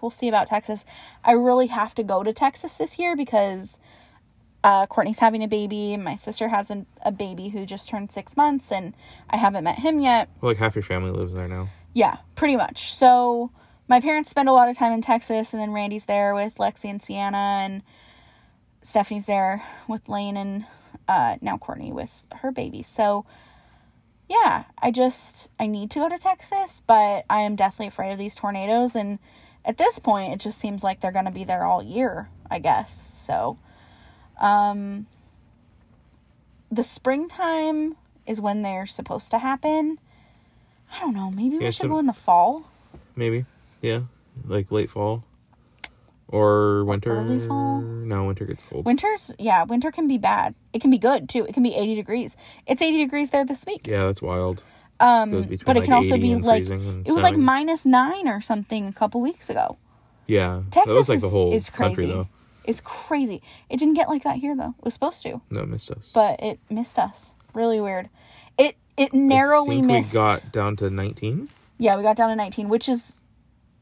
we'll 0.00 0.10
see 0.10 0.28
about 0.28 0.46
Texas. 0.46 0.86
I 1.24 1.32
really 1.32 1.66
have 1.66 1.94
to 1.96 2.04
go 2.04 2.22
to 2.22 2.32
Texas 2.32 2.76
this 2.76 2.98
year 2.98 3.16
because 3.16 3.80
uh, 4.62 4.86
Courtney's 4.86 5.20
having 5.20 5.42
a 5.42 5.48
baby. 5.48 5.96
My 5.96 6.16
sister 6.16 6.48
has 6.48 6.70
an, 6.70 6.86
a 7.02 7.12
baby 7.12 7.48
who 7.50 7.64
just 7.66 7.88
turned 7.88 8.10
six 8.10 8.36
months, 8.36 8.72
and 8.72 8.94
I 9.30 9.36
haven't 9.36 9.64
met 9.64 9.78
him 9.78 10.00
yet. 10.00 10.28
Like 10.42 10.56
half 10.56 10.74
your 10.74 10.82
family 10.82 11.10
lives 11.10 11.34
there 11.34 11.48
now. 11.48 11.68
Yeah, 11.96 12.18
pretty 12.34 12.56
much. 12.56 12.92
So 12.92 13.50
my 13.88 14.00
parents 14.00 14.28
spend 14.28 14.50
a 14.50 14.52
lot 14.52 14.68
of 14.68 14.76
time 14.76 14.92
in 14.92 15.00
Texas, 15.00 15.54
and 15.54 15.62
then 15.62 15.72
Randy's 15.72 16.04
there 16.04 16.34
with 16.34 16.56
Lexi 16.56 16.90
and 16.90 17.02
Sienna, 17.02 17.62
and 17.64 17.82
Stephanie's 18.82 19.24
there 19.24 19.64
with 19.88 20.06
Lane, 20.06 20.36
and 20.36 20.66
uh, 21.08 21.36
now 21.40 21.56
Courtney 21.56 21.92
with 21.92 22.26
her 22.42 22.52
baby. 22.52 22.82
So 22.82 23.24
yeah, 24.28 24.64
I 24.78 24.90
just 24.90 25.48
I 25.58 25.66
need 25.68 25.90
to 25.92 26.00
go 26.00 26.10
to 26.10 26.18
Texas, 26.18 26.82
but 26.86 27.24
I 27.30 27.40
am 27.40 27.56
deathly 27.56 27.86
afraid 27.86 28.12
of 28.12 28.18
these 28.18 28.34
tornadoes, 28.34 28.94
and 28.94 29.18
at 29.64 29.78
this 29.78 29.98
point, 29.98 30.34
it 30.34 30.40
just 30.40 30.58
seems 30.58 30.84
like 30.84 31.00
they're 31.00 31.10
gonna 31.12 31.30
be 31.30 31.44
there 31.44 31.64
all 31.64 31.82
year. 31.82 32.28
I 32.50 32.58
guess 32.58 32.92
so. 32.94 33.56
Um, 34.38 35.06
the 36.70 36.82
springtime 36.82 37.96
is 38.26 38.38
when 38.38 38.60
they're 38.60 38.84
supposed 38.84 39.30
to 39.30 39.38
happen. 39.38 39.98
I 40.92 41.00
don't 41.00 41.14
know. 41.14 41.30
Maybe 41.30 41.58
we 41.58 41.64
Yeah, 41.64 41.70
should 41.70 41.82
so- 41.84 41.88
go 41.88 41.98
in 41.98 42.06
the 42.06 42.12
fall. 42.12 42.64
Maybe. 43.14 43.44
Yeah. 43.82 44.02
Like 44.44 44.70
late 44.70 44.90
fall. 44.90 45.24
Or 46.28 46.84
winter. 46.84 47.16
early 47.16 47.38
fall? 47.46 47.80
No, 47.80 48.24
winter 48.24 48.44
gets 48.46 48.64
cold. 48.64 48.84
Winter's 48.84 49.34
yeah, 49.38 49.62
winter 49.62 49.92
can 49.92 50.08
be 50.08 50.18
bad. 50.18 50.54
It 50.72 50.80
can 50.80 50.90
be 50.90 50.98
good 50.98 51.28
too. 51.28 51.46
It 51.46 51.54
can 51.54 51.62
be 51.62 51.74
80 51.74 51.94
degrees. 51.94 52.36
It's 52.66 52.82
80 52.82 52.98
degrees 52.98 53.30
there 53.30 53.44
this 53.44 53.64
week. 53.64 53.86
yeah, 53.86 54.06
that's 54.06 54.20
wild. 54.20 54.62
Um 54.98 55.30
goes 55.30 55.46
between, 55.46 55.64
but 55.66 55.76
it 55.76 55.80
like, 55.80 55.84
can 55.86 55.92
also 55.94 56.14
80 56.14 56.20
be 56.22 56.32
and 56.32 56.44
like 56.44 56.60
freezing 56.66 56.88
and 56.88 57.06
it 57.06 57.12
was 57.12 57.22
like 57.22 57.36
minus 57.36 57.84
9 57.86 58.26
or 58.28 58.40
something 58.40 58.88
a 58.88 58.92
couple 58.92 59.20
weeks 59.20 59.48
ago. 59.50 59.76
Yeah. 60.26 60.62
Texas 60.72 60.92
that 60.92 60.98
was 60.98 61.08
like 61.08 61.16
is, 61.16 61.22
the 61.22 61.28
whole 61.28 61.52
is 61.52 61.70
crazy. 61.70 61.88
country 61.88 62.06
though. 62.06 62.28
It's 62.64 62.80
crazy. 62.80 63.40
It 63.70 63.78
didn't 63.78 63.94
get 63.94 64.08
like 64.08 64.24
that 64.24 64.36
here 64.38 64.56
though. 64.56 64.74
It 64.78 64.84
was 64.84 64.94
supposed 64.94 65.22
to, 65.22 65.40
No, 65.50 65.60
it 65.60 65.68
missed 65.68 65.90
us. 65.92 66.10
but 66.12 66.42
it 66.42 66.58
missed 66.68 66.98
us. 66.98 67.34
Really 67.54 67.80
weird. 67.80 68.08
It 68.58 68.76
it 68.96 69.12
narrowly 69.14 69.82
missed. 69.82 70.12
we 70.12 70.14
got 70.14 70.52
down 70.52 70.76
to 70.76 70.90
19. 70.90 71.48
Yeah, 71.78 71.96
we 71.96 72.02
got 72.02 72.16
down 72.16 72.30
to 72.30 72.36
19, 72.36 72.68
which 72.68 72.88
is 72.88 73.18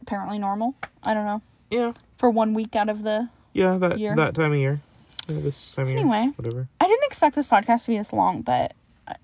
apparently 0.03 0.39
normal. 0.39 0.74
I 1.03 1.15
don't 1.15 1.24
know. 1.24 1.43
Yeah. 1.70 1.93
For 2.16 2.31
one 2.31 2.55
week 2.55 2.74
out 2.77 2.89
of 2.89 3.03
the 3.03 3.28
Yeah, 3.53 3.77
that 3.78 3.99
Year. 3.99 4.15
that 4.16 4.35
time 4.35 4.53
of 4.53 4.59
year. 4.59 4.81
Yeah, 5.28 5.41
this 5.41 5.70
time 5.70 5.86
of 5.89 5.93
Anyway. 5.97 6.23
year. 6.23 6.32
Whatever. 6.36 6.69
I 6.81 6.86
didn't 6.86 7.05
expect 7.05 7.35
this 7.36 7.47
podcast 7.47 7.85
to 7.85 7.93
be 7.93 7.99
this 7.99 8.12
long, 8.12 8.43
but 8.43 8.73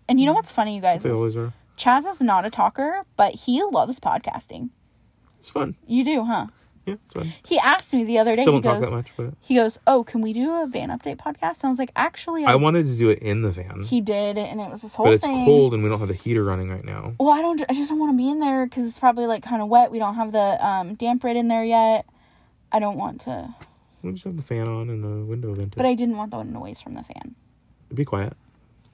and 0.09 0.21
you 0.21 0.27
know 0.27 0.35
what's 0.35 0.51
funny, 0.51 0.75
you 0.77 0.81
guys? 0.83 1.03
They 1.03 1.11
always 1.11 1.37
are. 1.37 1.53
Chaz 1.77 2.07
is 2.11 2.21
not 2.21 2.45
a 2.45 2.51
talker, 2.51 3.03
but 3.17 3.35
he 3.35 3.62
loves 3.62 3.99
podcasting. 3.99 4.69
It's 5.39 5.49
fun. 5.49 5.77
You 5.87 6.05
do, 6.05 6.25
huh? 6.25 6.47
Yeah, 6.86 6.94
it's 6.94 7.12
fun. 7.12 7.32
He 7.47 7.59
asked 7.59 7.93
me 7.93 8.05
the 8.05 8.19
other 8.19 8.35
day. 8.35 8.43
Still 8.43 8.55
he 8.55 8.61
goes, 8.61 8.82
that 8.82 8.90
much, 8.90 9.09
but 9.16 9.35
he 9.40 9.55
goes, 9.55 9.78
"Oh, 9.86 10.02
can 10.02 10.20
we 10.23 10.32
do 10.32 10.62
a 10.62 10.66
van 10.66 10.89
update 10.89 11.16
podcast?" 11.16 11.62
And 11.62 11.65
I 11.65 11.69
was 11.69 11.78
like, 11.78 11.93
"Actually, 11.94 12.44
I, 12.44 12.52
I 12.52 12.55
wanted 12.57 12.86
to 12.86 12.97
do 12.97 13.11
it 13.11 13.19
in 13.19 13.43
the 13.43 13.51
van. 13.51 13.82
he 13.82 14.01
did, 14.01 14.39
and 14.39 14.61
it 14.61 14.70
was 14.70 14.82
this 14.82 14.94
whole 14.94 15.07
but 15.07 15.15
it's 15.15 15.24
thing." 15.24 15.44
cold 15.44 15.74
and 15.74 15.82
we 15.82 15.89
don't 15.89 15.98
have 15.98 16.09
the 16.09 16.15
heater 16.15 16.43
running 16.43 16.70
right 16.70 16.85
now. 16.85 17.15
Well, 17.19 17.31
I 17.31 17.43
don't. 17.43 17.62
I 17.69 17.74
just 17.74 17.90
don't 17.90 17.98
want 17.98 18.12
to 18.12 18.16
be 18.16 18.28
in 18.28 18.40
there 18.40 18.65
because 18.65 18.86
it's 18.86 18.98
probably 18.98 19.27
like 19.27 19.43
kind 19.43 19.61
of 19.61 19.69
wet. 19.69 19.90
We 19.90 19.98
don't 19.98 20.15
have 20.15 20.32
the 20.32 20.66
um, 20.66 20.97
DampRid 20.97 21.36
in 21.36 21.48
there 21.48 21.65
yet. 21.65 22.07
I 22.73 22.78
don't 22.78 22.97
want 22.97 23.23
to, 23.23 23.55
We'll 24.02 24.12
just 24.12 24.24
have 24.24 24.36
the 24.36 24.43
fan 24.43 24.69
on 24.69 24.89
and 24.89 25.02
the 25.02 25.24
window 25.24 25.52
vented. 25.55 25.74
but 25.77 25.86
I 25.86 25.94
didn't 25.94 26.16
want 26.16 26.31
the 26.31 26.43
noise 26.43 26.81
from 26.81 26.94
the 26.94 27.02
fan. 27.02 27.35
It'd 27.89 27.97
Be 27.97 28.05
quiet. 28.05 28.35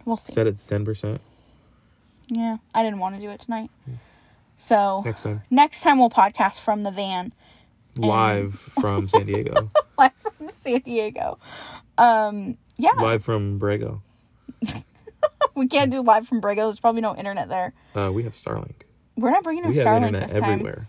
We'll 0.04 0.16
see. 0.16 0.32
Set 0.32 0.46
it 0.46 0.58
to 0.58 0.66
ten 0.66 0.84
percent 0.84 1.20
Yeah, 2.28 2.58
I 2.74 2.82
didn't 2.82 2.98
want 3.00 3.16
to 3.16 3.20
do 3.20 3.30
it 3.30 3.40
tonight. 3.40 3.70
So 4.56 5.02
next 5.04 5.22
time. 5.22 5.42
next 5.50 5.82
time 5.82 5.98
we'll 5.98 6.10
podcast 6.10 6.58
from 6.58 6.82
the 6.82 6.90
van. 6.90 7.32
Live 7.98 8.54
from 8.80 9.08
San 9.08 9.26
Diego. 9.26 9.70
live 9.98 10.12
from 10.22 10.50
San 10.50 10.80
Diego. 10.80 11.38
Um, 11.98 12.56
yeah, 12.76 12.90
Live 12.92 13.24
from 13.24 13.58
Borrego. 13.58 14.00
we 15.54 15.66
can't 15.68 15.90
do 15.90 16.02
live 16.02 16.26
from 16.28 16.40
Borrego. 16.40 16.56
There's 16.68 16.80
probably 16.80 17.00
no 17.00 17.16
internet 17.16 17.48
there. 17.48 17.72
Uh, 17.94 18.10
we 18.12 18.22
have 18.24 18.34
Starlink. 18.34 18.82
We're 19.16 19.30
not 19.30 19.44
bringing 19.44 19.64
our 19.64 19.70
We 19.70 19.76
have 19.78 19.86
Starlink 19.86 19.96
internet 20.08 20.28
this 20.28 20.40
time. 20.40 20.50
everywhere 20.50 20.88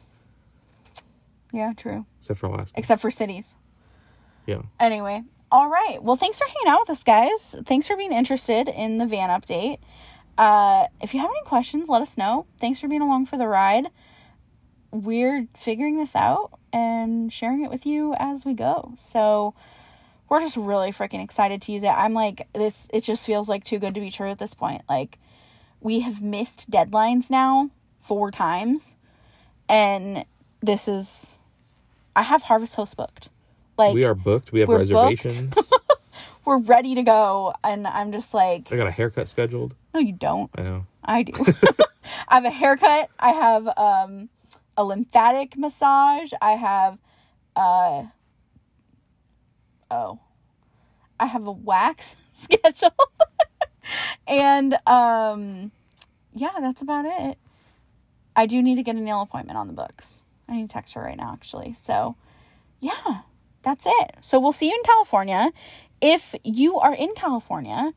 Yeah, 1.53 1.73
true. 1.77 2.05
except 2.19 2.39
for 2.39 2.47
Alaska. 2.47 2.77
Except 2.77 3.01
for 3.01 3.09
cities. 3.11 3.55
Yeah. 4.45 4.61
Anyway, 4.79 5.23
All 5.51 5.69
right. 5.69 6.01
Well, 6.01 6.17
thanks 6.17 6.37
for 6.39 6.45
hanging 6.45 6.67
out 6.73 6.81
with 6.81 6.89
us, 6.89 7.03
guys. 7.05 7.55
Thanks 7.65 7.87
for 7.87 7.95
being 7.95 8.11
interested 8.13 8.67
in 8.67 8.97
the 8.97 9.05
van 9.05 9.29
update. 9.29 9.79
Uh, 10.37 10.87
if 11.01 11.13
you 11.13 11.19
have 11.21 11.29
any 11.29 11.41
questions, 11.45 11.87
let 11.89 12.01
us 12.01 12.17
know. 12.17 12.45
Thanks 12.59 12.79
for 12.81 12.87
being 12.89 13.01
along 13.01 13.25
for 13.27 13.37
the 13.37 13.47
ride. 13.47 13.87
We're 14.91 15.47
figuring 15.55 15.95
this 15.97 16.15
out 16.15 16.51
and 16.73 17.31
sharing 17.31 17.63
it 17.63 17.69
with 17.69 17.85
you 17.85 18.13
as 18.17 18.45
we 18.45 18.53
go. 18.53 18.93
So 18.95 19.53
we're 20.29 20.39
just 20.39 20.57
really 20.57 20.91
freaking 20.91 21.23
excited 21.23 21.61
to 21.63 21.71
use 21.71 21.83
it. 21.83 21.87
I'm 21.89 22.13
like, 22.13 22.47
this, 22.53 22.89
it 22.93 23.03
just 23.03 23.25
feels 23.25 23.47
like 23.47 23.63
too 23.63 23.79
good 23.79 23.93
to 23.95 24.01
be 24.01 24.11
true 24.11 24.29
at 24.29 24.39
this 24.39 24.53
point. 24.53 24.81
Like, 24.89 25.19
we 25.79 26.01
have 26.01 26.21
missed 26.21 26.69
deadlines 26.69 27.29
now 27.29 27.69
four 27.99 28.31
times. 28.31 28.97
And 29.69 30.25
this 30.61 30.87
is, 30.87 31.39
I 32.15 32.23
have 32.23 32.43
Harvest 32.43 32.75
Host 32.75 32.97
booked. 32.97 33.29
Like, 33.77 33.93
we 33.93 34.03
are 34.03 34.15
booked. 34.15 34.51
We 34.51 34.61
have 34.61 34.69
reservations. 34.69 35.53
we're 36.45 36.57
ready 36.57 36.95
to 36.95 37.03
go. 37.03 37.53
And 37.63 37.85
I'm 37.87 38.11
just 38.11 38.33
like, 38.33 38.71
I 38.71 38.75
got 38.75 38.87
a 38.87 38.91
haircut 38.91 39.29
scheduled. 39.29 39.75
no, 39.93 39.99
you 39.99 40.13
don't. 40.13 40.49
I 40.55 40.61
know. 40.61 40.85
I 41.03 41.23
do. 41.23 41.33
I 42.27 42.35
have 42.35 42.45
a 42.45 42.49
haircut. 42.49 43.09
I 43.19 43.29
have 43.29 43.67
um, 43.77 44.29
a 44.77 44.83
lymphatic 44.83 45.57
massage. 45.57 46.31
I 46.41 46.51
have, 46.51 46.99
uh, 47.55 48.05
oh, 49.89 50.19
I 51.19 51.25
have 51.25 51.47
a 51.47 51.51
wax 51.51 52.15
schedule. 52.33 52.93
and 54.27 54.77
um, 54.85 55.71
yeah, 56.33 56.53
that's 56.61 56.81
about 56.81 57.05
it. 57.05 57.37
I 58.35 58.45
do 58.45 58.61
need 58.61 58.75
to 58.75 58.83
get 58.83 58.95
a 58.95 59.01
nail 59.01 59.21
appointment 59.21 59.57
on 59.57 59.67
the 59.67 59.73
books. 59.73 60.23
I 60.47 60.57
need 60.57 60.69
to 60.69 60.73
text 60.73 60.93
her 60.93 61.01
right 61.01 61.17
now, 61.17 61.33
actually. 61.33 61.73
So, 61.73 62.15
yeah, 62.79 63.21
that's 63.63 63.85
it. 63.87 64.17
So, 64.21 64.39
we'll 64.39 64.51
see 64.51 64.67
you 64.67 64.75
in 64.75 64.83
California. 64.83 65.51
If 65.99 66.35
you 66.43 66.77
are 66.79 66.93
in 66.93 67.13
California 67.15 67.93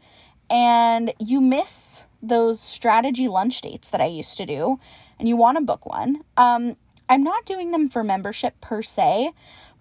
and 0.48 1.12
you 1.18 1.42
miss 1.42 2.06
those 2.22 2.60
strategy 2.60 3.28
lunch 3.28 3.60
dates 3.60 3.90
that 3.90 4.00
I 4.00 4.06
used 4.06 4.36
to 4.38 4.46
do 4.46 4.80
and 5.20 5.28
you 5.28 5.36
want 5.36 5.58
to 5.58 5.62
book 5.62 5.86
one, 5.86 6.22
um, 6.36 6.76
I'm 7.08 7.22
not 7.22 7.44
doing 7.44 7.70
them 7.70 7.88
for 7.88 8.02
membership 8.02 8.60
per 8.60 8.82
se, 8.82 9.32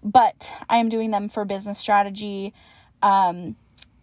but 0.02 0.54
I 0.68 0.76
am 0.76 0.88
doing 0.88 1.10
them 1.10 1.28
for 1.28 1.44
business 1.44 1.78
strategy, 1.78 2.52
um, 3.02 3.56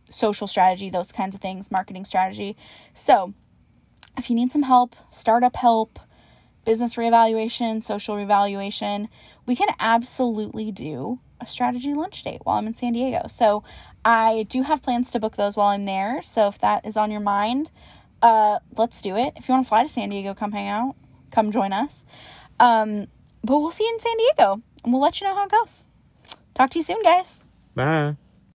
social 0.10 0.48
strategy, 0.48 0.90
those 0.90 1.12
kinds 1.12 1.36
of 1.36 1.42
things, 1.42 1.70
marketing 1.70 2.06
strategy. 2.06 2.58
So, 2.94 3.34
if 4.18 4.32
you 4.32 4.36
need 4.36 4.52
some 4.52 4.64
help, 4.64 4.96
startup 5.10 5.56
help, 5.56 6.00
business 6.66 6.96
reevaluation, 6.96 7.84
social 7.84 8.16
reevaluation, 8.16 9.08
we 9.46 9.56
can 9.56 9.70
absolutely 9.80 10.72
do 10.72 11.20
a 11.40 11.46
strategy 11.46 11.94
lunch 11.94 12.24
date 12.24 12.42
while 12.44 12.58
I'm 12.58 12.66
in 12.66 12.74
San 12.74 12.94
Diego. 12.94 13.28
So 13.28 13.64
I 14.04 14.48
do 14.50 14.64
have 14.64 14.82
plans 14.82 15.12
to 15.12 15.20
book 15.20 15.36
those 15.36 15.56
while 15.56 15.68
I'm 15.68 15.86
there. 15.86 16.22
So 16.24 16.48
if 16.48 16.58
that 16.60 16.86
is 16.86 16.98
on 16.98 17.12
your 17.12 17.22
mind, 17.22 17.72
uh, 18.24 18.60
let's 18.76 19.02
do 19.02 19.16
it. 19.16 19.34
If 19.36 19.48
you 19.48 19.54
want 19.54 19.66
to 19.66 19.70
fly 19.70 19.84
to 19.84 19.90
San 19.90 20.10
Diego, 20.10 20.34
come 20.34 20.52
hang 20.52 20.68
out, 20.68 20.96
come 21.38 21.52
join 21.52 21.72
us. 21.72 22.06
Um, 22.60 23.08
but 23.44 23.60
we'll 23.60 23.72
see 23.72 23.86
you 23.86 23.94
in 23.94 24.00
San 24.00 24.18
Diego 24.18 24.62
and 24.84 24.92
we'll 24.92 25.02
let 25.02 25.22
you 25.22 25.28
know 25.28 25.36
how 25.36 25.46
it 25.46 25.52
goes. 25.52 25.86
Talk 26.56 26.72
to 26.72 26.80
you 26.80 26.84
soon, 26.84 27.04
guys. 27.04 27.46
Bye. 27.76 28.16